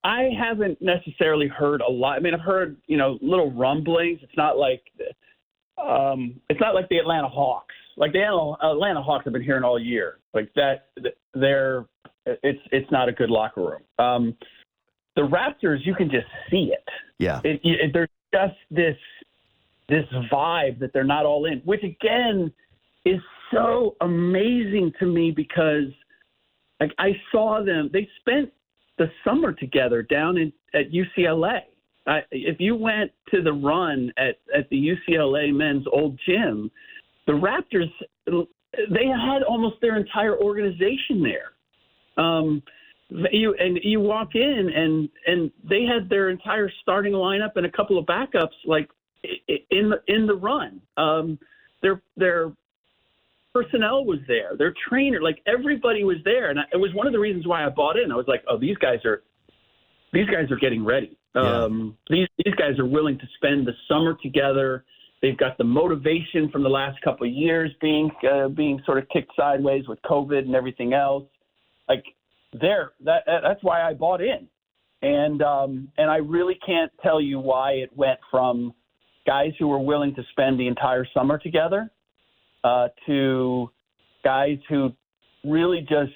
I 0.04 0.30
haven't 0.38 0.82
necessarily 0.82 1.48
heard 1.48 1.82
a 1.82 1.92
lot. 1.92 2.16
I 2.18 2.20
mean, 2.20 2.34
I've 2.34 2.40
heard 2.40 2.78
you 2.88 2.98
know 2.98 3.18
little 3.22 3.52
rumblings. 3.52 4.20
It's 4.22 4.38
not 4.38 4.58
like 4.58 4.82
um, 5.78 6.40
it's 6.50 6.60
not 6.60 6.74
like 6.74 6.88
the 6.90 6.98
Atlanta 6.98 7.28
Hawks. 7.28 7.76
Like 7.98 8.14
the 8.14 8.22
Atlanta 8.22 9.02
Hawks 9.02 9.26
have 9.26 9.34
been 9.34 9.44
hearing 9.44 9.64
all 9.64 9.80
year. 9.80 10.20
Like 10.34 10.52
that, 10.56 10.88
they're 11.34 11.86
it's 12.26 12.60
it's 12.72 12.90
not 12.92 13.10
a 13.10 13.12
good 13.12 13.30
locker 13.30 13.62
room. 13.62 14.06
Um, 14.06 14.38
the 15.16 15.22
Raptors, 15.22 15.80
you 15.86 15.96
can 15.96 16.10
just 16.10 16.28
see 16.50 16.72
it. 16.72 16.88
Yeah. 17.18 17.42
it, 17.44 17.60
it 17.64 17.92
there's 17.94 18.10
just 18.34 18.56
this 18.72 18.96
this 19.90 20.06
vibe 20.32 20.80
that 20.80 20.94
they're 20.94 21.04
not 21.04 21.26
all 21.26 21.46
in, 21.46 21.60
which 21.66 21.84
again 21.84 22.54
is 23.06 23.20
so 23.52 23.96
amazing 24.02 24.92
to 25.00 25.06
me 25.06 25.32
because 25.32 25.92
like 26.80 26.94
I 26.98 27.12
saw 27.32 27.64
them. 27.64 27.90
They 27.92 28.08
spent 28.20 28.52
the 28.98 29.08
summer 29.24 29.52
together 29.54 30.02
down 30.04 30.38
in 30.38 30.54
at 30.74 30.92
UCLA. 30.92 31.62
I, 32.08 32.22
if 32.32 32.60
you 32.60 32.76
went 32.76 33.12
to 33.32 33.42
the 33.42 33.52
run 33.52 34.12
at 34.18 34.38
at 34.56 34.70
the 34.70 34.96
UCLA 35.10 35.54
men's 35.54 35.86
old 35.92 36.20
gym, 36.26 36.72
the 37.28 37.34
Raptors 37.34 37.90
they 38.90 39.08
had 39.08 39.44
almost 39.44 39.76
their 39.82 39.98
entire 39.98 40.38
organization 40.38 41.24
there. 41.24 42.24
Um, 42.24 42.62
you 43.10 43.56
and 43.60 43.80
you 43.84 44.00
walk 44.00 44.36
in 44.36 44.72
and 44.74 45.10
and 45.28 45.52
they 45.68 45.84
had 45.84 46.10
their 46.10 46.30
entire 46.30 46.72
starting 46.82 47.14
lineup 47.14 47.52
and 47.56 47.66
a 47.66 47.72
couple 47.72 47.98
of 47.98 48.06
backups 48.06 48.56
like 48.66 48.90
in 49.72 49.90
the 49.90 50.02
in 50.08 50.28
the 50.28 50.36
run. 50.36 50.82
Um, 50.98 51.40
their 51.82 52.02
their 52.18 52.52
personnel 53.54 54.06
was 54.06 54.20
there, 54.28 54.56
their 54.58 54.74
trainer, 54.90 55.22
like 55.22 55.42
everybody 55.48 56.04
was 56.04 56.18
there, 56.24 56.50
and 56.50 56.60
I, 56.60 56.64
it 56.74 56.78
was 56.78 56.92
one 56.94 57.08
of 57.08 57.14
the 57.14 57.20
reasons 57.20 57.48
why 57.48 57.66
I 57.66 57.70
bought 57.70 57.98
in. 57.98 58.12
I 58.12 58.16
was 58.16 58.28
like, 58.28 58.44
oh, 58.50 58.58
these 58.58 58.78
guys 58.78 59.00
are 59.06 59.24
these 60.14 60.28
guys 60.28 60.52
are 60.52 60.58
getting 60.58 60.84
ready. 60.84 61.18
Yeah. 61.36 61.64
Um, 61.64 61.98
these 62.10 62.28
these 62.44 62.56
guys 62.56 62.80
are 62.80 62.86
willing 62.86 63.18
to 63.20 63.26
spend 63.38 63.68
the 63.68 63.74
summer 63.88 64.18
together. 64.22 64.86
They've 65.22 65.38
got 65.38 65.58
the 65.58 65.64
motivation 65.64 66.50
from 66.52 66.64
the 66.64 66.70
last 66.70 67.02
couple 67.02 67.28
of 67.28 67.34
years 67.34 67.72
being 67.82 68.10
uh, 68.30 68.48
being 68.50 68.82
sort 68.86 68.98
of 68.98 69.10
kicked 69.10 69.32
sideways 69.36 69.88
with 69.88 70.00
COVID 70.04 70.40
and 70.40 70.56
everything 70.56 70.94
else. 70.94 71.26
Like 71.88 72.04
there, 72.54 72.92
that 73.04 73.24
that's 73.26 73.64
why 73.64 73.82
I 73.82 73.94
bought 73.94 74.22
in, 74.22 74.48
and 75.02 75.42
um, 75.42 75.90
and 75.98 76.10
I 76.10 76.18
really 76.18 76.58
can't 76.66 76.92
tell 77.04 77.22
you 77.22 77.40
why 77.40 77.74
it 77.74 77.90
went 77.96 78.20
from 78.32 78.74
guys 79.28 79.52
who 79.60 79.68
were 79.68 79.80
willing 79.80 80.16
to 80.16 80.24
spend 80.32 80.60
the 80.60 80.68
entire 80.68 81.06
summer 81.14 81.38
together 81.38 81.92
uh, 82.64 82.90
to 83.06 83.70
guys 84.24 84.58
who 84.68 84.92
really 85.44 85.82
just 85.82 86.12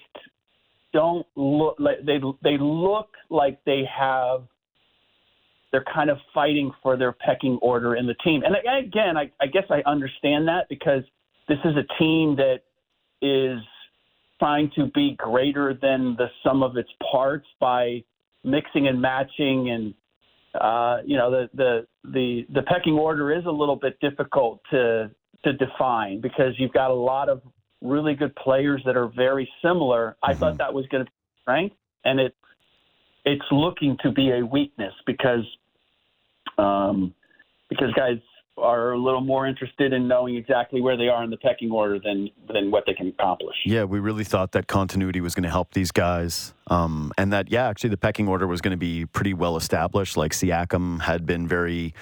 don't 0.91 1.26
look 1.36 1.76
like 1.80 2.06
they 2.06 2.20
they 2.44 2.57
look 2.60 3.10
like 3.30 3.64
they 3.65 3.84
have 3.98 4.44
they're 5.72 5.84
kind 5.91 6.10
of 6.11 6.18
fighting 6.34 6.72
for 6.84 6.95
their 6.95 7.11
pecking 7.11 7.57
order 7.61 7.95
in 7.95 8.06
the 8.06 8.14
team. 8.24 8.44
And 8.44 8.56
again, 8.56 9.18
I, 9.18 9.32
I 9.41 9.48
guess 9.48 9.64
I 9.72 9.82
understand 9.90 10.48
that 10.48 10.70
because 10.70 11.02
this 11.49 11.57
is 11.65 11.74
a 11.76 11.99
team 11.99 12.36
that 12.36 12.60
is 13.24 13.60
trying 14.38 14.70
to 14.76 14.91
be 14.94 15.15
greater 15.18 15.74
than 15.74 16.15
the 16.18 16.28
sum 16.44 16.61
of 16.61 16.78
its 16.78 16.90
parts 17.11 17.48
by 17.60 18.03
mixing 18.44 18.88
and 18.88 19.02
matching 19.02 19.70
and 19.72 19.94
uh, 20.61 20.98
you 21.06 21.18
know 21.18 21.32
the, 21.32 21.49
the 21.56 21.88
the 22.11 22.45
the 22.53 22.61
pecking 22.64 22.94
order 22.94 23.34
is 23.34 23.45
a 23.45 23.52
little 23.52 23.76
bit 23.76 23.99
difficult 23.99 24.60
to 24.70 25.10
to 25.44 25.53
define 25.53 26.22
because 26.22 26.53
you've 26.57 26.74
got 26.74 26.91
a 26.91 26.95
lot 26.95 27.30
of 27.30 27.41
really 27.82 28.15
good 28.15 28.36
players 28.36 28.82
that 28.86 28.95
are 28.95 29.07
very 29.07 29.49
similar. 29.61 30.15
I 30.24 30.34
thought 30.34 30.57
that 30.57 30.74
was 30.74 30.86
going 30.88 31.06
to 31.06 31.11
be 31.11 31.18
strength, 31.41 31.76
and 32.06 32.20
it 32.20 32.36
it's 33.26 33.45
looking 33.52 33.98
to 34.03 34.11
be 34.11 34.32
a 34.32 34.45
weakness 34.45 34.94
because 35.06 35.45
um, 36.57 37.14
because 37.70 37.91
guys 37.94 38.18
are 38.57 38.91
a 38.91 38.98
little 38.98 39.22
more 39.22 39.48
interested 39.48 39.94
in 39.94 40.07
knowing 40.07 40.36
exactly 40.36 40.80
where 40.80 40.95
they 40.95 41.07
are 41.07 41.24
in 41.24 41.30
the 41.30 41.38
pecking 41.38 41.72
order 41.72 41.99
than 41.99 42.30
than 42.52 42.70
what 42.70 42.84
they 42.86 42.94
can 42.94 43.07
accomplish. 43.07 43.56
Yeah, 43.65 43.84
we 43.84 43.99
really 43.99 44.24
thought 44.24 44.52
that 44.52 44.68
continuity 44.68 45.22
was 45.22 45.34
going 45.34 45.44
to 45.44 45.49
help 45.49 45.74
these 45.74 45.91
guys, 45.91 46.53
um, 46.68 47.11
and 47.18 47.34
that 47.34 47.52
yeah, 47.52 47.68
actually 47.68 47.90
the 47.90 47.98
pecking 47.98 48.28
order 48.28 48.45
was 48.45 48.61
going 48.61 48.72
to 48.72 48.78
be 48.78 49.06
pretty 49.06 49.34
well 49.34 49.57
established. 49.57 50.18
Like 50.18 50.34
Siakam 50.34 51.02
had 51.02 51.26
been 51.26 51.48
very 51.48 51.94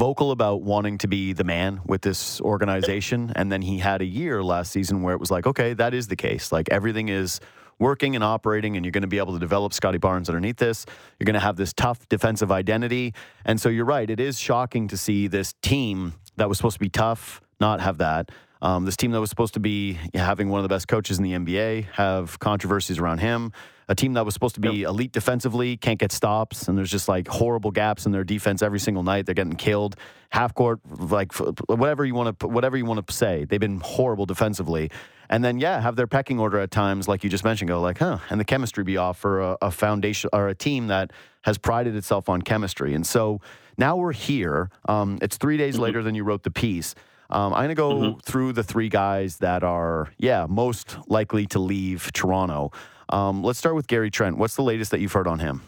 vocal 0.00 0.30
about 0.30 0.62
wanting 0.62 0.96
to 0.96 1.06
be 1.06 1.34
the 1.34 1.44
man 1.44 1.82
with 1.84 2.00
this 2.00 2.40
organization, 2.40 3.30
and 3.36 3.52
then 3.52 3.60
he 3.60 3.76
had 3.76 4.00
a 4.00 4.04
year 4.06 4.42
last 4.42 4.72
season 4.72 5.02
where 5.02 5.12
it 5.12 5.20
was 5.20 5.30
like, 5.30 5.46
okay, 5.46 5.74
that 5.74 5.92
is 5.92 6.08
the 6.08 6.16
case. 6.16 6.50
Like 6.50 6.70
everything 6.70 7.10
is 7.10 7.38
working 7.78 8.14
and 8.14 8.24
operating, 8.24 8.76
and 8.76 8.84
you're 8.86 8.92
going 8.92 9.02
to 9.02 9.08
be 9.08 9.18
able 9.18 9.34
to 9.34 9.38
develop 9.38 9.74
Scottie 9.74 9.98
Barnes 9.98 10.30
underneath 10.30 10.56
this. 10.56 10.86
You're 11.18 11.26
going 11.26 11.34
to 11.34 11.40
have 11.40 11.56
this 11.56 11.74
tough 11.74 12.08
defensive 12.08 12.50
identity. 12.50 13.12
And 13.44 13.60
so 13.60 13.68
you're 13.68 13.84
right. 13.84 14.08
It 14.08 14.20
is 14.20 14.40
shocking 14.40 14.88
to 14.88 14.96
see 14.96 15.26
this 15.26 15.52
team 15.60 16.14
that 16.36 16.48
was 16.48 16.56
supposed 16.56 16.76
to 16.76 16.80
be 16.80 16.88
tough 16.88 17.42
not 17.60 17.82
have 17.82 17.98
that. 17.98 18.30
Um, 18.62 18.86
this 18.86 18.96
team 18.96 19.10
that 19.10 19.20
was 19.20 19.28
supposed 19.28 19.52
to 19.52 19.60
be 19.60 19.98
having 20.14 20.48
one 20.48 20.60
of 20.60 20.62
the 20.62 20.74
best 20.74 20.88
coaches 20.88 21.18
in 21.18 21.24
the 21.24 21.32
NBA 21.32 21.90
have 21.92 22.38
controversies 22.38 22.98
around 22.98 23.18
him. 23.18 23.52
A 23.90 23.94
team 23.94 24.12
that 24.14 24.24
was 24.24 24.34
supposed 24.34 24.54
to 24.54 24.60
be 24.60 24.82
elite 24.84 25.10
defensively 25.10 25.76
can't 25.76 25.98
get 25.98 26.12
stops, 26.12 26.68
and 26.68 26.78
there's 26.78 26.92
just 26.92 27.08
like 27.08 27.26
horrible 27.26 27.72
gaps 27.72 28.06
in 28.06 28.12
their 28.12 28.22
defense 28.22 28.62
every 28.62 28.78
single 28.78 29.02
night. 29.02 29.26
They're 29.26 29.34
getting 29.34 29.56
killed, 29.56 29.96
half 30.30 30.54
court, 30.54 30.78
like 30.88 31.32
whatever 31.68 32.04
you 32.04 32.14
want 32.14 32.38
to 32.38 32.46
whatever 32.46 32.76
you 32.76 32.84
want 32.84 33.04
to 33.04 33.12
say. 33.12 33.44
They've 33.46 33.58
been 33.58 33.80
horrible 33.80 34.26
defensively, 34.26 34.92
and 35.28 35.42
then 35.44 35.58
yeah, 35.58 35.80
have 35.80 35.96
their 35.96 36.06
pecking 36.06 36.38
order 36.38 36.60
at 36.60 36.70
times, 36.70 37.08
like 37.08 37.24
you 37.24 37.30
just 37.30 37.42
mentioned, 37.44 37.66
go 37.68 37.80
like, 37.80 37.98
huh, 37.98 38.18
and 38.30 38.38
the 38.38 38.44
chemistry 38.44 38.84
be 38.84 38.96
off 38.96 39.18
for 39.18 39.40
a, 39.40 39.56
a 39.60 39.70
foundation 39.72 40.30
or 40.32 40.46
a 40.48 40.54
team 40.54 40.86
that 40.86 41.10
has 41.42 41.58
prided 41.58 41.96
itself 41.96 42.28
on 42.28 42.42
chemistry, 42.42 42.94
and 42.94 43.04
so 43.04 43.40
now 43.76 43.96
we're 43.96 44.12
here. 44.12 44.70
Um, 44.88 45.18
it's 45.20 45.36
three 45.36 45.56
days 45.56 45.74
Mm-hmm. 45.74 45.82
later 45.82 46.02
than 46.04 46.14
you 46.14 46.22
wrote 46.22 46.44
the 46.44 46.52
piece. 46.52 46.94
Um, 47.28 47.54
I'm 47.54 47.64
going 47.64 47.68
to 47.68 47.74
go 47.76 48.18
through 48.24 48.54
the 48.54 48.64
three 48.64 48.88
guys 48.88 49.36
that 49.38 49.62
are, 49.62 50.08
yeah, 50.18 50.46
most 50.48 50.96
likely 51.08 51.46
to 51.46 51.60
leave 51.60 52.10
Toronto. 52.12 52.72
Um, 53.10 53.42
let's 53.42 53.58
start 53.58 53.74
with 53.74 53.86
Gary 53.88 54.10
Trent. 54.10 54.38
What's 54.38 54.54
the 54.54 54.62
latest 54.62 54.90
that 54.92 55.00
you've 55.00 55.12
heard 55.12 55.26
on 55.26 55.40
him? 55.40 55.62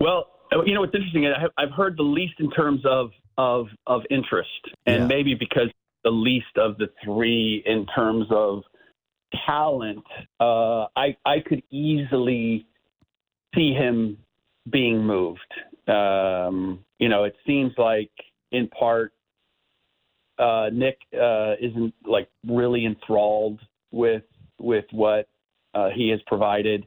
Well, 0.00 0.26
you 0.64 0.74
know 0.74 0.80
what's 0.80 0.94
interesting? 0.94 1.24
Have, 1.24 1.50
I've 1.58 1.72
heard 1.72 1.96
the 1.96 2.02
least 2.02 2.34
in 2.38 2.50
terms 2.50 2.80
of 2.84 3.10
of 3.36 3.66
of 3.86 4.02
interest, 4.10 4.48
and 4.86 5.02
Yeah. 5.02 5.06
maybe 5.06 5.34
because 5.34 5.70
the 6.04 6.10
least 6.10 6.56
of 6.56 6.78
the 6.78 6.88
three 7.04 7.62
in 7.66 7.86
terms 7.86 8.26
of 8.30 8.62
talent, 9.46 10.04
uh, 10.40 10.86
I 10.96 11.16
I 11.24 11.40
could 11.40 11.62
easily 11.70 12.66
see 13.54 13.72
him 13.72 14.18
being 14.70 15.04
moved. 15.04 15.40
Um, 15.88 16.84
you 16.98 17.08
know, 17.08 17.24
it 17.24 17.36
seems 17.46 17.72
like 17.76 18.10
in 18.52 18.68
part 18.68 19.12
uh, 20.38 20.70
Nick 20.72 20.98
uh, 21.12 21.54
isn't 21.60 21.94
like 22.06 22.28
really 22.46 22.86
enthralled 22.86 23.60
with 23.90 24.22
with 24.58 24.84
what 24.92 25.28
uh, 25.74 25.88
he 25.94 26.08
has 26.10 26.20
provided, 26.26 26.86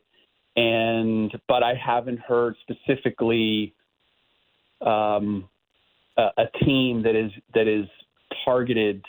and 0.56 1.32
but 1.48 1.64
I 1.64 1.74
haven't 1.76 2.20
heard 2.20 2.56
specifically 2.62 3.74
um, 4.82 5.48
a, 6.18 6.30
a 6.38 6.66
team 6.66 7.04
that 7.04 7.16
is 7.16 7.32
that 7.54 7.68
is 7.68 7.88
targeted 8.46 9.04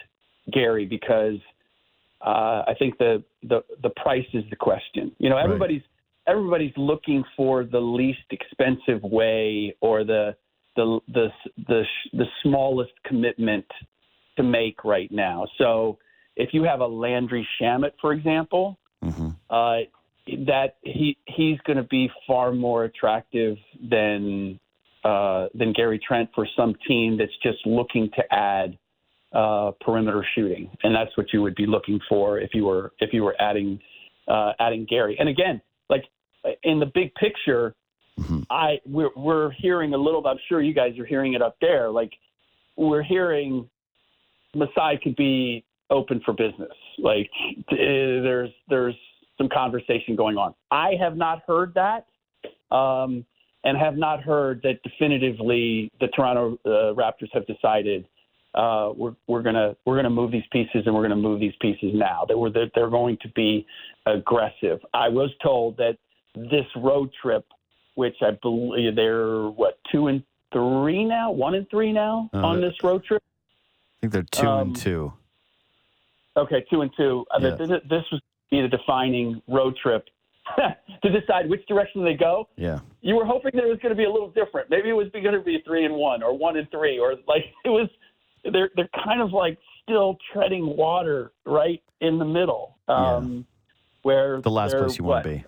Gary 0.53 0.87
because 0.87 1.39
uh, 2.21 2.65
I 2.67 2.75
think 2.79 2.99
the, 2.99 3.23
the 3.43 3.63
the 3.83 3.91
price 3.91 4.27
is 4.33 4.45
the 4.51 4.57
question. 4.57 5.13
You 5.19 5.31
know, 5.31 5.37
Right. 5.37 5.45
everybody's 5.45 5.83
everybody's 6.27 6.73
looking 6.77 7.25
for 7.37 7.65
the 7.65 7.81
least 7.81 8.27
expensive 8.31 9.03
way 9.03 9.75
or 9.81 10.05
the 10.05 10.37
the 10.77 11.01
the 11.09 11.29
the, 11.69 11.83
the 12.13 12.25
smallest 12.43 12.93
commitment 13.05 13.67
to 14.37 14.43
make 14.43 14.85
right 14.85 15.11
now. 15.11 15.47
So 15.59 15.99
if 16.37 16.51
you 16.53 16.63
have 16.65 16.81
a 16.81 16.87
Landry 16.87 17.47
Shamet, 17.61 17.93
for 18.01 18.13
example, 18.13 18.79
hmm 19.03 19.29
uh, 19.51 19.79
that 20.47 20.77
he 20.83 21.17
he's 21.27 21.59
going 21.67 21.79
to 21.79 21.85
be 21.85 22.11
far 22.27 22.53
more 22.53 22.85
attractive 22.85 23.57
than 23.91 24.61
uh, 25.05 25.47
than 25.55 25.73
Gary 25.73 25.99
Trent 26.07 26.29
for 26.35 26.47
some 26.57 26.75
team 26.87 27.17
that's 27.17 27.37
just 27.43 27.65
looking 27.65 28.11
to 28.17 28.23
add 28.35 28.77
uh, 29.33 29.71
perimeter 29.81 30.27
shooting, 30.35 30.71
and 30.83 30.95
that's 30.95 31.17
what 31.17 31.33
you 31.33 31.41
would 31.43 31.55
be 31.55 31.67
looking 31.67 31.99
for 32.09 32.39
if 32.39 32.51
you 32.53 32.65
were 32.67 32.93
if 32.99 33.13
you 33.13 33.23
were 33.23 33.37
adding 33.41 33.81
uh, 34.27 34.53
adding 34.59 34.87
Gary. 34.89 35.17
And 35.19 35.29
again, 35.29 35.63
like 35.89 36.05
in 36.63 36.79
the 36.79 36.87
big 36.87 37.15
picture, 37.15 37.75
Mhm. 38.19 38.47
I 38.51 38.81
we're 38.85 39.11
we're 39.17 39.51
hearing 39.53 39.95
a 39.95 39.97
little. 39.99 40.27
I'm 40.27 40.39
sure 40.49 40.61
you 40.61 40.75
guys 40.75 40.99
are 40.99 41.07
hearing 41.07 41.35
it 41.35 41.43
up 41.43 41.57
there. 41.61 41.89
Like 41.89 42.13
we're 42.77 43.03
hearing 43.03 43.69
Masai 44.55 44.99
could 45.03 45.17
be 45.17 45.65
open 45.91 46.21
for 46.25 46.33
business. 46.35 46.73
Like 46.99 47.31
uh, 47.71 47.77
there's 47.77 48.51
there's 48.69 48.95
some 49.37 49.49
conversation 49.49 50.17
going 50.17 50.37
on. 50.37 50.55
I 50.71 50.93
have 51.01 51.17
not 51.17 51.43
heard 51.47 51.75
that, 51.75 52.07
um, 52.75 53.25
and 53.65 53.77
have 53.79 53.97
not 53.97 54.23
heard 54.23 54.61
that 54.63 54.83
definitively 54.83 55.91
the 56.01 56.09
Toronto 56.09 56.59
uh, 56.65 56.95
Raptors 56.95 57.29
have 57.33 57.47
decided 57.47 58.07
uh, 58.55 58.93
we're 58.97 59.15
we're 59.27 59.43
gonna 59.43 59.77
we're 59.85 59.97
gonna 59.97 60.11
move 60.11 60.33
these 60.33 60.47
pieces 60.51 60.83
and 60.87 60.95
we're 60.95 61.03
gonna 61.03 61.17
move 61.17 61.41
these 61.41 61.55
pieces 61.61 61.93
now. 61.95 62.25
They 62.29 62.35
were 62.35 62.51
that 62.51 62.71
they're 62.75 62.91
going 62.91 63.19
to 63.23 63.29
be 63.31 63.67
aggressive. 64.07 64.81
I 64.95 65.09
was 65.09 65.31
told 65.43 65.77
that 65.77 65.97
this 66.35 66.67
road 66.77 67.11
trip, 67.21 67.45
which 67.95 68.17
I 68.23 68.33
believe 68.43 68.97
they're 68.97 69.49
what 69.49 69.79
two 69.91 70.09
and 70.09 70.23
three 70.53 71.05
now, 71.05 71.31
one 71.31 71.55
and 71.55 71.69
three 71.71 71.93
now 71.93 72.31
Uh, 72.33 72.39
on 72.39 72.61
this 72.61 72.75
road 72.83 73.05
trip. 73.05 73.23
I 73.23 74.01
think 74.01 74.13
they're 74.13 74.23
two 74.23 74.47
Um, 74.47 74.69
and 74.69 74.77
two. 74.77 75.13
Okay, 76.39 76.65
two 76.71 76.81
and 76.83 76.91
two. 76.97 77.25
Uh, 77.35 77.39
Yeah. 77.43 77.57
th- 77.57 77.69
th- 77.69 77.83
This 77.89 78.05
was 78.13 78.21
be 78.51 78.63
the 78.63 78.69
defining 78.69 79.43
road 79.49 79.77
trip 79.83 80.07
to 81.03 81.11
decide 81.11 81.49
which 81.51 81.67
direction 81.67 82.03
they 82.03 82.15
go. 82.15 82.49
Yeah. 82.57 82.79
You 83.03 83.15
were 83.17 83.27
hoping 83.27 83.51
that 83.55 83.65
it 83.65 83.69
was 83.69 83.79
going 83.81 83.91
to 83.91 83.97
be 83.97 84.05
a 84.05 84.11
little 84.11 84.31
different. 84.31 84.71
Maybe 84.71 84.89
it 84.89 84.95
was 84.95 85.09
going 85.13 85.25
to 85.33 85.41
be 85.41 85.61
three 85.67 85.85
and 85.85 85.95
one 85.95 86.23
or 86.23 86.37
one 86.37 86.57
and 86.57 86.71
three 86.71 86.99
or 86.99 87.15
like 87.27 87.45
it 87.65 87.71
was. 87.71 87.89
They're 88.51 88.71
they're 88.77 88.89
kind 89.05 89.21
of 89.21 89.33
like 89.33 89.59
still 89.83 90.17
treading 90.33 90.77
water 90.77 91.33
right 91.45 91.83
in 92.01 92.19
the 92.19 92.25
middle, 92.25 92.77
um, 92.87 93.45
where 94.03 94.41
The 94.41 94.51
last 94.51 94.77
place 94.77 94.97
you 94.97 95.05
what, 95.05 95.13
want 95.13 95.25
to 95.25 95.31
be. 95.31 95.45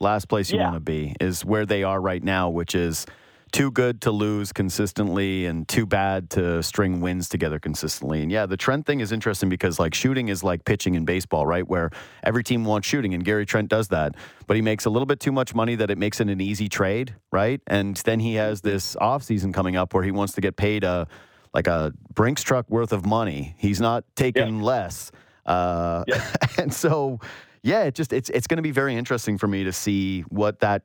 Last 0.00 0.26
place 0.28 0.50
you 0.50 0.58
Yeah. 0.58 0.64
want 0.64 0.76
to 0.76 0.80
be 0.80 1.14
is 1.20 1.44
where 1.44 1.64
they 1.64 1.84
are 1.84 2.00
right 2.00 2.22
now, 2.22 2.50
which 2.50 2.74
is 2.74 3.06
too 3.54 3.70
good 3.70 4.00
to 4.00 4.10
lose 4.10 4.52
consistently 4.52 5.46
and 5.46 5.68
too 5.68 5.86
bad 5.86 6.28
to 6.28 6.60
string 6.60 7.00
wins 7.00 7.28
together 7.28 7.60
consistently. 7.60 8.20
And 8.20 8.32
yeah, 8.32 8.46
the 8.46 8.56
Trent 8.56 8.84
thing 8.84 8.98
is 8.98 9.12
interesting 9.12 9.48
because 9.48 9.78
like 9.78 9.94
shooting 9.94 10.28
is 10.28 10.42
like 10.42 10.64
pitching 10.64 10.96
in 10.96 11.04
baseball, 11.04 11.46
right? 11.46 11.66
Where 11.66 11.90
every 12.24 12.42
team 12.42 12.64
wants 12.64 12.88
shooting 12.88 13.14
and 13.14 13.24
Gary 13.24 13.46
Trent 13.46 13.68
does 13.68 13.88
that, 13.88 14.16
but 14.48 14.56
he 14.56 14.62
makes 14.62 14.86
a 14.86 14.90
little 14.90 15.06
bit 15.06 15.20
too 15.20 15.30
much 15.30 15.54
money 15.54 15.76
that 15.76 15.88
it 15.88 15.98
makes 15.98 16.18
it 16.18 16.28
an 16.28 16.40
easy 16.40 16.68
trade, 16.68 17.14
right? 17.30 17.60
And 17.68 17.96
then 17.98 18.18
he 18.18 18.34
has 18.34 18.62
this 18.62 18.96
offseason 18.96 19.54
coming 19.54 19.76
up 19.76 19.94
where 19.94 20.02
he 20.02 20.10
wants 20.10 20.32
to 20.32 20.40
get 20.40 20.56
paid 20.56 20.82
a 20.82 21.06
like 21.54 21.68
a 21.68 21.92
Brinks 22.12 22.42
truck 22.42 22.68
worth 22.68 22.92
of 22.92 23.06
money. 23.06 23.54
He's 23.56 23.80
not 23.80 24.02
taking 24.16 24.62
less. 24.62 25.12
Uh, 25.46 26.02
and 26.58 26.74
so 26.74 27.20
yeah, 27.62 27.84
it 27.84 27.94
just 27.94 28.12
it's 28.12 28.30
it's 28.30 28.48
going 28.48 28.56
to 28.56 28.62
be 28.62 28.72
very 28.72 28.96
interesting 28.96 29.38
for 29.38 29.46
me 29.46 29.62
to 29.62 29.72
see 29.72 30.22
what 30.22 30.58
that 30.58 30.82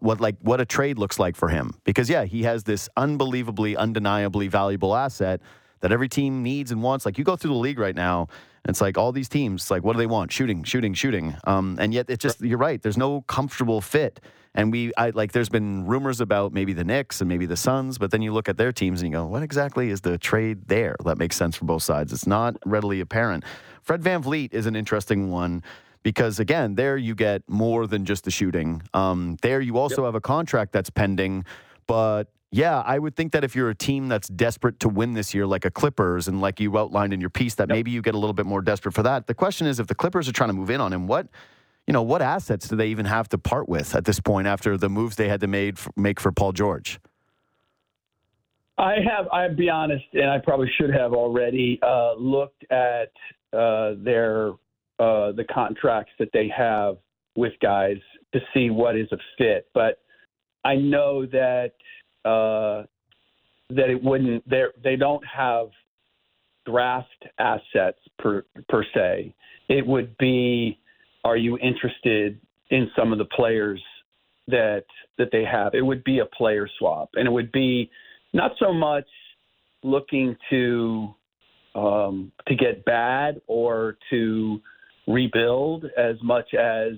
what 0.00 0.20
like 0.20 0.36
what 0.40 0.60
a 0.60 0.66
trade 0.66 0.98
looks 0.98 1.18
like 1.18 1.36
for 1.36 1.48
him 1.48 1.74
because 1.84 2.10
yeah, 2.10 2.24
he 2.24 2.42
has 2.42 2.64
this 2.64 2.88
unbelievably 2.96 3.76
undeniably 3.76 4.48
valuable 4.48 4.94
asset 4.94 5.40
that 5.80 5.92
every 5.92 6.08
team 6.08 6.42
needs 6.42 6.70
and 6.70 6.82
wants. 6.82 7.06
Like 7.06 7.18
you 7.18 7.24
go 7.24 7.36
through 7.36 7.52
the 7.52 7.58
league 7.58 7.78
right 7.78 7.96
now, 7.96 8.28
it's 8.66 8.80
like 8.80 8.98
all 8.98 9.12
these 9.12 9.28
teams 9.28 9.70
like 9.70 9.82
what 9.82 9.94
do 9.94 9.98
they 9.98 10.06
want? 10.06 10.30
Shooting, 10.30 10.62
shooting, 10.64 10.94
shooting. 10.94 11.36
Um, 11.44 11.76
and 11.80 11.94
yet 11.94 12.10
it 12.10 12.20
just 12.20 12.40
you're 12.40 12.58
right. 12.58 12.80
There's 12.82 12.98
no 12.98 13.22
comfortable 13.22 13.80
fit. 13.80 14.20
And 14.54 14.70
we, 14.70 14.92
I 14.96 15.10
like, 15.10 15.32
there's 15.32 15.48
been 15.48 15.86
rumors 15.86 16.20
about 16.20 16.52
maybe 16.52 16.72
the 16.74 16.84
Knicks 16.84 17.20
and 17.20 17.28
maybe 17.28 17.46
the 17.46 17.56
Suns, 17.56 17.96
but 17.96 18.10
then 18.10 18.20
you 18.20 18.32
look 18.32 18.48
at 18.48 18.58
their 18.58 18.72
teams 18.72 19.00
and 19.00 19.10
you 19.10 19.16
go, 19.16 19.26
what 19.26 19.42
exactly 19.42 19.88
is 19.88 20.02
the 20.02 20.18
trade 20.18 20.68
there? 20.68 20.94
That 21.04 21.16
makes 21.16 21.36
sense 21.36 21.56
for 21.56 21.64
both 21.64 21.82
sides. 21.82 22.12
It's 22.12 22.26
not 22.26 22.56
readily 22.66 23.00
apparent. 23.00 23.44
Fred 23.80 24.02
VanVleet 24.02 24.52
is 24.52 24.66
an 24.66 24.76
interesting 24.76 25.30
one 25.30 25.62
because 26.02 26.40
again, 26.40 26.74
there 26.74 26.96
you 26.96 27.14
get 27.14 27.42
more 27.48 27.86
than 27.86 28.04
just 28.04 28.24
the 28.24 28.30
shooting. 28.30 28.82
Um, 28.94 29.36
there 29.42 29.60
you 29.60 29.78
also 29.78 30.04
have 30.04 30.14
a 30.14 30.20
contract 30.20 30.72
that's 30.72 30.90
pending, 30.90 31.44
but 31.86 32.28
yeah, 32.54 32.82
I 32.84 32.98
would 32.98 33.16
think 33.16 33.32
that 33.32 33.44
if 33.44 33.56
you're 33.56 33.70
a 33.70 33.74
team 33.74 34.08
that's 34.08 34.28
desperate 34.28 34.78
to 34.80 34.88
win 34.90 35.14
this 35.14 35.32
year, 35.32 35.46
like 35.46 35.64
a 35.64 35.70
Clippers, 35.70 36.28
and 36.28 36.42
like 36.42 36.60
you 36.60 36.76
outlined 36.76 37.14
in 37.14 37.20
your 37.20 37.30
piece, 37.30 37.54
that 37.54 37.68
maybe 37.68 37.90
you 37.90 38.02
get 38.02 38.14
a 38.14 38.18
little 38.18 38.34
bit 38.34 38.44
more 38.44 38.60
desperate 38.60 38.92
for 38.92 39.02
that. 39.02 39.26
The 39.26 39.34
question 39.34 39.66
is, 39.66 39.80
if 39.80 39.86
the 39.86 39.94
Clippers 39.94 40.28
are 40.28 40.32
trying 40.32 40.50
to 40.50 40.54
move 40.54 40.68
in 40.68 40.78
on 40.78 40.92
him, 40.92 41.06
what, 41.06 41.28
you 41.86 41.94
know, 41.94 42.02
what 42.02 42.20
assets 42.20 42.68
do 42.68 42.76
they 42.76 42.88
even 42.88 43.06
have 43.06 43.26
to 43.30 43.38
part 43.38 43.70
with 43.70 43.94
at 43.94 44.04
this 44.04 44.20
point 44.20 44.46
after 44.46 44.76
the 44.76 44.90
moves 44.90 45.16
they 45.16 45.28
had 45.28 45.40
to 45.40 45.46
made 45.46 45.78
make 45.96 46.20
for 46.20 46.30
Paul 46.30 46.52
George? 46.52 47.00
I 48.76 48.96
have. 48.96 49.28
I'll 49.32 49.54
be 49.54 49.70
honest, 49.70 50.04
and 50.12 50.30
I 50.30 50.38
probably 50.38 50.70
should 50.78 50.92
have 50.92 51.14
already 51.14 51.78
uh, 51.82 52.14
looked 52.18 52.70
at 52.70 53.12
uh, 53.56 53.94
their 53.96 54.52
uh, 54.98 55.32
the 55.32 55.44
contracts 55.52 56.12
that 56.18 56.28
they 56.32 56.48
have 56.54 56.96
with 57.36 57.52
guys 57.60 57.96
to 58.32 58.40
see 58.52 58.70
what 58.70 58.96
is 58.96 59.08
a 59.12 59.18
fit. 59.38 59.66
But 59.74 59.98
I 60.64 60.76
know 60.76 61.26
that 61.26 61.72
uh, 62.24 62.84
that 63.70 63.90
it 63.90 64.02
wouldn't. 64.02 64.48
They 64.48 64.64
they 64.82 64.96
don't 64.96 65.24
have 65.26 65.68
draft 66.66 67.24
assets 67.38 67.98
per 68.18 68.44
per 68.68 68.84
se. 68.94 69.34
It 69.68 69.86
would 69.86 70.16
be, 70.18 70.78
are 71.24 71.36
you 71.36 71.58
interested 71.58 72.38
in 72.70 72.90
some 72.96 73.12
of 73.12 73.18
the 73.18 73.24
players 73.24 73.82
that 74.48 74.84
that 75.18 75.28
they 75.32 75.44
have? 75.44 75.74
It 75.74 75.82
would 75.82 76.04
be 76.04 76.20
a 76.20 76.26
player 76.26 76.68
swap, 76.78 77.10
and 77.14 77.26
it 77.26 77.30
would 77.30 77.52
be 77.52 77.90
not 78.32 78.52
so 78.58 78.72
much 78.72 79.06
looking 79.82 80.36
to 80.50 81.14
um, 81.74 82.32
to 82.46 82.54
get 82.54 82.84
bad 82.84 83.40
or 83.46 83.96
to 84.10 84.60
rebuild 85.06 85.86
as 85.96 86.16
much 86.22 86.54
as 86.54 86.92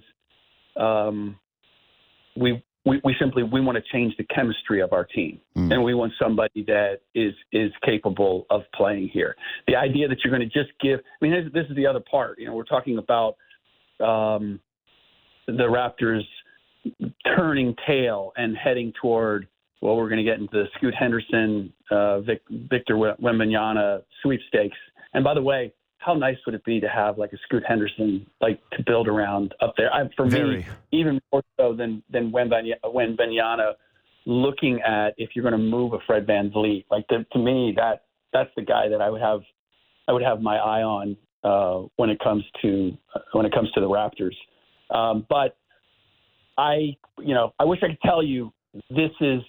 um, 0.76 1.38
we, 2.36 2.62
we 2.84 3.00
we 3.04 3.14
simply 3.18 3.42
we 3.42 3.60
want 3.60 3.76
to 3.76 3.84
change 3.92 4.14
the 4.18 4.24
chemistry 4.24 4.80
of 4.82 4.92
our 4.92 5.04
team, 5.04 5.40
Mm. 5.56 5.72
and 5.72 5.84
we 5.84 5.94
want 5.94 6.12
somebody 6.20 6.64
that 6.66 7.00
is 7.14 7.32
is 7.52 7.72
capable 7.84 8.46
of 8.50 8.62
playing 8.74 9.08
here. 9.08 9.36
The 9.68 9.76
idea 9.76 10.08
that 10.08 10.18
you're 10.22 10.36
going 10.36 10.48
to 10.48 10.58
just 10.58 10.72
give 10.80 11.00
I 11.00 11.24
mean 11.24 11.32
this, 11.32 11.52
this 11.52 11.70
is 11.70 11.76
the 11.76 11.86
other 11.86 12.00
part. 12.10 12.38
You 12.38 12.46
know, 12.46 12.54
we're 12.54 12.64
talking 12.64 12.98
about 12.98 13.36
um, 14.00 14.60
the 15.46 15.64
Raptors 15.64 16.24
turning 17.36 17.74
tail 17.86 18.32
and 18.36 18.56
heading 18.56 18.92
toward 19.00 19.48
well, 19.80 19.96
we're 19.96 20.08
going 20.08 20.24
to 20.24 20.24
get 20.24 20.38
into 20.38 20.50
the 20.50 20.64
Scoot 20.76 20.94
Henderson, 20.94 21.70
uh, 21.90 22.20
Vic, 22.20 22.40
Victor 22.50 22.94
Wembanyama 22.94 24.02
sweepstakes. 24.22 24.78
And 25.12 25.22
by 25.22 25.34
the 25.34 25.42
way, 25.42 25.74
how 26.04 26.14
nice 26.14 26.36
would 26.44 26.54
it 26.54 26.64
be 26.64 26.80
to 26.80 26.88
have 26.88 27.18
like 27.18 27.32
a 27.32 27.38
Scoot 27.44 27.62
Henderson 27.66 28.26
like 28.40 28.60
to 28.72 28.82
build 28.84 29.08
around 29.08 29.54
up 29.60 29.74
there? 29.76 29.92
I, 29.92 30.08
for 30.16 30.28
Very. 30.28 30.58
me, 30.58 30.66
even 30.92 31.20
more 31.32 31.42
so 31.58 31.74
than 31.74 32.02
than 32.10 32.30
Wembany- 32.30 32.74
Wembanyama, 32.84 33.72
looking 34.26 34.80
at 34.82 35.14
if 35.16 35.30
you're 35.34 35.42
going 35.42 35.52
to 35.52 35.58
move 35.58 35.94
a 35.94 35.98
Fred 36.06 36.26
VanVleet, 36.26 36.84
like 36.90 37.06
to, 37.08 37.24
to 37.32 37.38
me 37.38 37.72
that 37.76 38.04
that's 38.32 38.50
the 38.56 38.62
guy 38.62 38.88
that 38.88 39.00
I 39.00 39.08
would 39.08 39.22
have 39.22 39.40
I 40.06 40.12
would 40.12 40.22
have 40.22 40.42
my 40.42 40.56
eye 40.56 40.82
on 40.82 41.16
uh, 41.42 41.88
when 41.96 42.10
it 42.10 42.18
comes 42.20 42.44
to 42.62 42.92
when 43.32 43.46
it 43.46 43.52
comes 43.52 43.70
to 43.72 43.80
the 43.80 43.88
Raptors. 43.88 44.36
Um, 44.94 45.26
but 45.30 45.56
I, 46.58 46.96
you 47.18 47.34
know, 47.34 47.52
I 47.58 47.64
wish 47.64 47.80
I 47.82 47.88
could 47.88 48.02
tell 48.04 48.22
you 48.22 48.52
this 48.90 49.10
is 49.20 49.40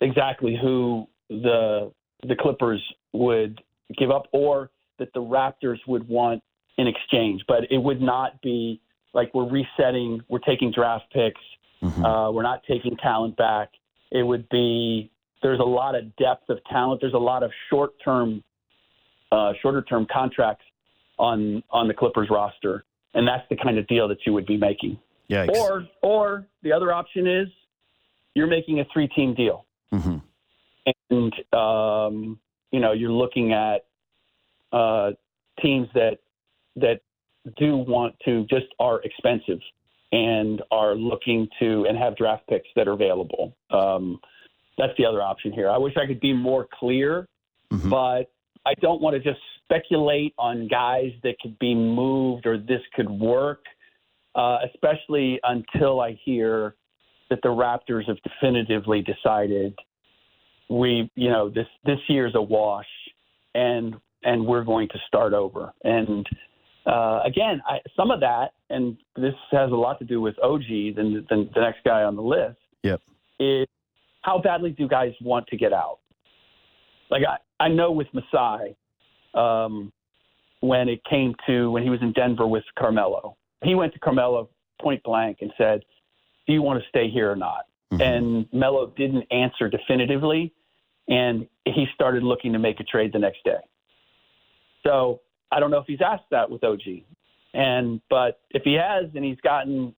exactly 0.00 0.56
who 0.60 1.06
the 1.28 1.92
the 2.22 2.36
Clippers 2.36 2.82
would 3.12 3.60
give 3.98 4.10
up, 4.10 4.28
or 4.32 4.70
that 4.98 5.12
the 5.14 5.20
Raptors 5.20 5.78
would 5.86 6.08
want 6.08 6.42
in 6.78 6.86
exchange. 6.86 7.42
But 7.46 7.70
it 7.70 7.78
would 7.78 8.00
not 8.00 8.40
be 8.42 8.80
like 9.12 9.32
we're 9.34 9.48
resetting, 9.48 10.20
we're 10.28 10.38
taking 10.40 10.72
draft 10.72 11.04
picks, 11.12 11.40
Mhm. 11.82 12.04
uh, 12.28 12.32
we're 12.32 12.42
not 12.42 12.62
taking 12.64 12.96
talent 12.96 13.36
back. 13.36 13.70
It 14.10 14.22
would 14.22 14.48
be 14.48 15.10
there's 15.42 15.60
a 15.60 15.64
lot 15.64 15.94
of 15.94 16.16
depth 16.16 16.48
of 16.48 16.58
talent. 16.64 17.00
There's 17.00 17.12
a 17.14 17.18
lot 17.18 17.42
of 17.42 17.52
short 17.68 17.92
term, 18.02 18.42
uh, 19.30 19.52
shorter 19.60 19.82
term 19.82 20.06
contracts 20.06 20.64
on 21.18 21.62
on 21.70 21.86
the 21.86 21.94
Clippers 21.94 22.30
roster, 22.30 22.84
and 23.14 23.26
that's 23.28 23.46
the 23.50 23.56
kind 23.56 23.78
of 23.78 23.86
deal 23.86 24.08
that 24.08 24.24
you 24.26 24.32
would 24.32 24.46
be 24.46 24.56
making. 24.56 24.98
Yikes. 25.30 25.54
Or 25.56 25.86
or 26.02 26.46
the 26.62 26.72
other 26.72 26.92
option 26.92 27.26
is 27.26 27.48
you're 28.34 28.46
making 28.46 28.80
a 28.80 28.84
three 28.86 29.06
team 29.08 29.34
deal 29.34 29.64
Mhm. 29.92 30.22
and 31.10 31.34
um, 31.54 32.38
you 32.72 32.80
know 32.80 32.92
you're 32.92 33.12
looking 33.12 33.52
at 33.52 33.84
uh, 34.74 35.12
teams 35.62 35.88
that 35.94 36.18
that 36.76 37.00
do 37.56 37.76
want 37.76 38.14
to 38.24 38.44
just 38.50 38.66
are 38.80 39.00
expensive 39.02 39.60
and 40.12 40.62
are 40.70 40.94
looking 40.94 41.46
to 41.60 41.86
and 41.88 41.96
have 41.96 42.16
draft 42.16 42.46
picks 42.48 42.68
that 42.74 42.88
are 42.88 42.92
available. 42.92 43.56
Um, 43.70 44.18
that's 44.76 44.92
the 44.98 45.06
other 45.06 45.22
option 45.22 45.52
here. 45.52 45.70
I 45.70 45.78
wish 45.78 45.94
I 45.96 46.06
could 46.06 46.20
be 46.20 46.32
more 46.32 46.66
clear, 46.72 47.28
Mhm. 47.72 47.90
but 47.90 48.30
I 48.66 48.74
don't 48.80 49.00
want 49.00 49.14
to 49.14 49.20
just 49.20 49.40
speculate 49.64 50.34
on 50.38 50.68
guys 50.68 51.12
that 51.22 51.38
could 51.40 51.58
be 51.58 51.74
moved 51.74 52.46
or 52.46 52.58
this 52.58 52.82
could 52.94 53.10
work, 53.10 53.64
uh, 54.34 54.58
especially 54.72 55.38
until 55.44 56.00
I 56.00 56.12
hear 56.12 56.74
that 57.28 57.40
the 57.42 57.48
Raptors 57.48 58.06
have 58.06 58.20
definitively 58.22 59.02
decided 59.02 59.78
we, 60.68 61.10
you 61.14 61.30
know, 61.30 61.48
this 61.48 61.68
this 61.84 62.00
year's 62.08 62.34
a 62.34 62.42
wash, 62.42 62.88
and 63.54 63.96
and 64.24 64.46
we're 64.46 64.64
going 64.64 64.88
to 64.88 64.98
start 65.06 65.32
over. 65.32 65.72
And 65.84 66.26
uh, 66.86 67.20
again, 67.24 67.62
I, 67.66 67.78
some 67.96 68.10
of 68.10 68.20
that, 68.20 68.52
and 68.70 68.96
this 69.16 69.34
has 69.52 69.70
a 69.70 69.74
lot 69.74 69.98
to 70.00 70.04
do 70.04 70.20
with 70.20 70.38
OG, 70.42 70.96
than, 70.96 71.26
than 71.30 71.50
the 71.54 71.60
next 71.60 71.84
guy 71.84 72.02
on 72.02 72.16
the 72.16 72.22
list. 72.22 72.58
Yep. 72.82 73.00
Is 73.38 73.66
how 74.22 74.38
badly 74.38 74.70
do 74.70 74.88
guys 74.88 75.12
want 75.20 75.46
to 75.48 75.56
get 75.56 75.72
out? 75.72 75.98
Like 77.10 77.22
I, 77.28 77.64
I 77.64 77.68
know 77.68 77.90
with 77.92 78.08
Masai, 78.12 78.76
um, 79.34 79.92
when 80.60 80.88
it 80.88 81.00
came 81.04 81.34
to 81.46 81.70
when 81.70 81.82
he 81.82 81.90
was 81.90 82.00
in 82.00 82.12
Denver 82.12 82.46
with 82.46 82.64
Carmelo, 82.78 83.36
he 83.62 83.74
went 83.74 83.92
to 83.92 83.98
Carmelo 83.98 84.48
point 84.80 85.02
blank 85.02 85.38
and 85.40 85.52
said, 85.58 85.84
"Do 86.46 86.52
you 86.52 86.62
want 86.62 86.82
to 86.82 86.88
stay 86.88 87.10
here 87.10 87.30
or 87.30 87.36
not?" 87.36 87.66
Mhm. 87.92 88.00
And 88.00 88.52
Melo 88.52 88.86
didn't 88.96 89.26
answer 89.30 89.68
definitively, 89.68 90.52
and 91.08 91.46
he 91.66 91.86
started 91.94 92.22
looking 92.22 92.52
to 92.54 92.58
make 92.58 92.80
a 92.80 92.84
trade 92.84 93.12
the 93.12 93.18
next 93.18 93.44
day. 93.44 93.60
So 94.86 95.20
I 95.50 95.60
don't 95.60 95.70
know 95.70 95.78
if 95.78 95.86
he's 95.86 96.02
asked 96.04 96.30
that 96.30 96.50
with 96.50 96.64
OG, 96.64 96.82
and 97.52 98.00
but 98.10 98.40
if 98.50 98.62
he 98.64 98.74
has 98.74 99.06
and 99.14 99.24
he's 99.24 99.40
gotten 99.42 99.94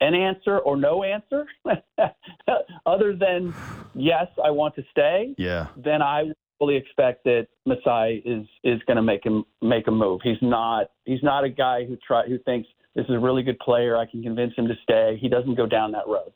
an 0.00 0.14
answer 0.14 0.58
or 0.58 0.76
no 0.76 1.02
answer, 1.02 1.46
other 2.86 3.14
than 3.14 3.54
yes, 3.94 4.26
I 4.42 4.50
want 4.50 4.74
to 4.76 4.84
stay, 4.90 5.34
yeah. 5.38 5.68
then 5.76 6.02
I 6.02 6.32
fully 6.58 6.76
expect 6.76 7.24
that 7.24 7.48
Masai 7.66 8.22
is 8.24 8.46
is 8.64 8.80
going 8.86 8.96
to 8.96 9.02
make 9.02 9.24
him 9.24 9.44
make 9.62 9.86
a 9.86 9.92
move. 9.92 10.20
He's 10.22 10.40
not 10.42 10.90
he's 11.04 11.22
not 11.22 11.44
a 11.44 11.48
guy 11.48 11.84
who 11.84 11.96
try 11.96 12.26
who 12.26 12.38
thinks 12.38 12.68
this 12.94 13.04
is 13.04 13.14
a 13.14 13.18
really 13.18 13.42
good 13.42 13.58
player. 13.60 13.96
I 13.96 14.06
can 14.06 14.22
convince 14.22 14.54
him 14.56 14.66
to 14.68 14.74
stay. 14.82 15.18
He 15.20 15.28
doesn't 15.28 15.54
go 15.54 15.66
down 15.66 15.92
that 15.92 16.06
road. 16.06 16.32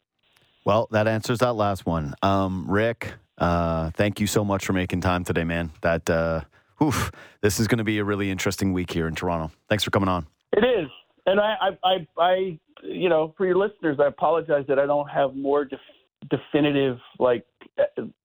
Well, 0.64 0.88
that 0.92 1.08
answers 1.08 1.40
that 1.40 1.54
last 1.54 1.86
one. 1.86 2.14
Um, 2.22 2.70
Ric, 2.70 3.14
uh, 3.38 3.90
thank 3.90 4.20
you 4.20 4.28
so 4.28 4.44
much 4.44 4.64
for 4.64 4.72
making 4.72 5.00
time 5.00 5.24
today, 5.24 5.42
man. 5.42 5.72
That, 5.80 6.08
uh, 6.08 6.42
oof, 6.82 7.12
this 7.40 7.60
is 7.60 7.68
going 7.68 7.78
to 7.78 7.84
be 7.84 7.98
a 7.98 8.04
really 8.04 8.30
interesting 8.30 8.72
week 8.72 8.92
here 8.92 9.06
in 9.06 9.14
Toronto. 9.14 9.54
Thanks 9.68 9.84
for 9.84 9.90
coming 9.90 10.09
on. 10.09 10.26
It 10.52 10.64
is, 10.64 10.90
and 11.26 11.40
I, 11.40 11.54
I, 11.60 11.68
I, 11.84 12.06
I 12.18 12.59
you 12.82 13.09
know, 13.09 13.34
for 13.38 13.46
your 13.46 13.56
listeners, 13.56 13.98
I 14.00 14.06
apologize 14.06 14.64
that 14.68 14.78
I 14.78 14.86
don't 14.86 15.09
have 15.09 15.34
more 15.34 15.64
def- 15.64 15.80
definitive 16.28 16.98
like 17.18 17.44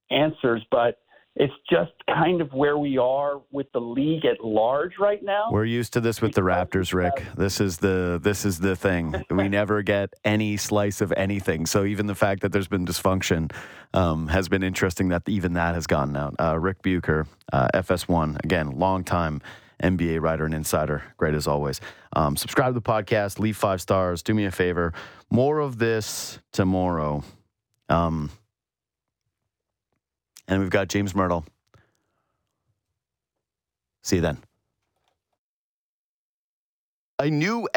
answers, 0.10 0.66
but 0.72 1.00
it's 1.40 1.54
just 1.70 1.92
kind 2.10 2.42
of 2.42 2.52
where 2.52 2.78
we 2.78 2.98
are 2.98 3.42
with 3.52 3.72
the 3.72 3.80
league 3.80 4.26
at 4.26 4.44
large 4.44 4.94
right 5.00 5.24
now. 5.24 5.50
We're 5.52 5.66
used 5.66 5.94
to 5.94 6.02
this 6.02 6.20
with 6.20 6.34
the 6.34 6.42
Raptors, 6.42 6.94
Ric. 6.94 7.24
This 7.36 7.62
is 7.62 7.78
the 7.78 8.20
this 8.22 8.44
is 8.44 8.60
the 8.60 8.76
thing. 8.76 9.14
We 9.38 9.50
never 9.50 9.84
get 9.84 10.14
any 10.26 10.58
slice 10.58 11.00
of 11.00 11.12
anything. 11.12 11.68
So 11.68 11.86
even 11.86 12.08
the 12.08 12.16
fact 12.16 12.42
that 12.42 12.52
there's 12.52 12.68
been 12.68 12.88
dysfunction 12.88 13.52
um, 13.94 14.28
has 14.30 14.50
been 14.50 14.64
interesting. 14.64 15.10
That 15.10 15.30
even 15.30 15.54
that 15.54 15.76
has 15.76 15.86
gone 15.86 16.18
out. 16.18 16.36
Uh, 16.40 16.58
Ric 16.58 16.82
Bucher, 16.82 17.28
uh, 17.54 17.68
FS1, 17.76 18.44
again, 18.44 18.72
long 18.72 19.04
time 19.04 19.42
NBA 19.84 20.22
writer 20.22 20.46
and 20.46 20.56
insider. 20.56 21.04
Great 21.18 21.36
as 21.36 21.46
always. 21.46 21.80
Um, 22.14 22.36
subscribe 22.36 22.74
to 22.74 22.80
the 22.80 22.82
podcast. 22.82 23.38
Leave 23.38 23.58
five 23.58 23.80
stars. 23.80 24.24
Do 24.24 24.34
me 24.34 24.46
a 24.46 24.52
favor. 24.52 24.94
More 25.30 25.60
of 25.60 25.78
this 25.78 26.40
tomorrow. 26.52 27.24
Um, 27.90 28.32
and 30.48 30.62
we've 30.62 30.70
got 30.70 30.88
James 30.88 31.14
Mirtle. 31.14 31.46
See 34.02 34.18
you 34.18 34.22
then. 34.22 34.38
A 37.20 37.30
new 37.30 37.68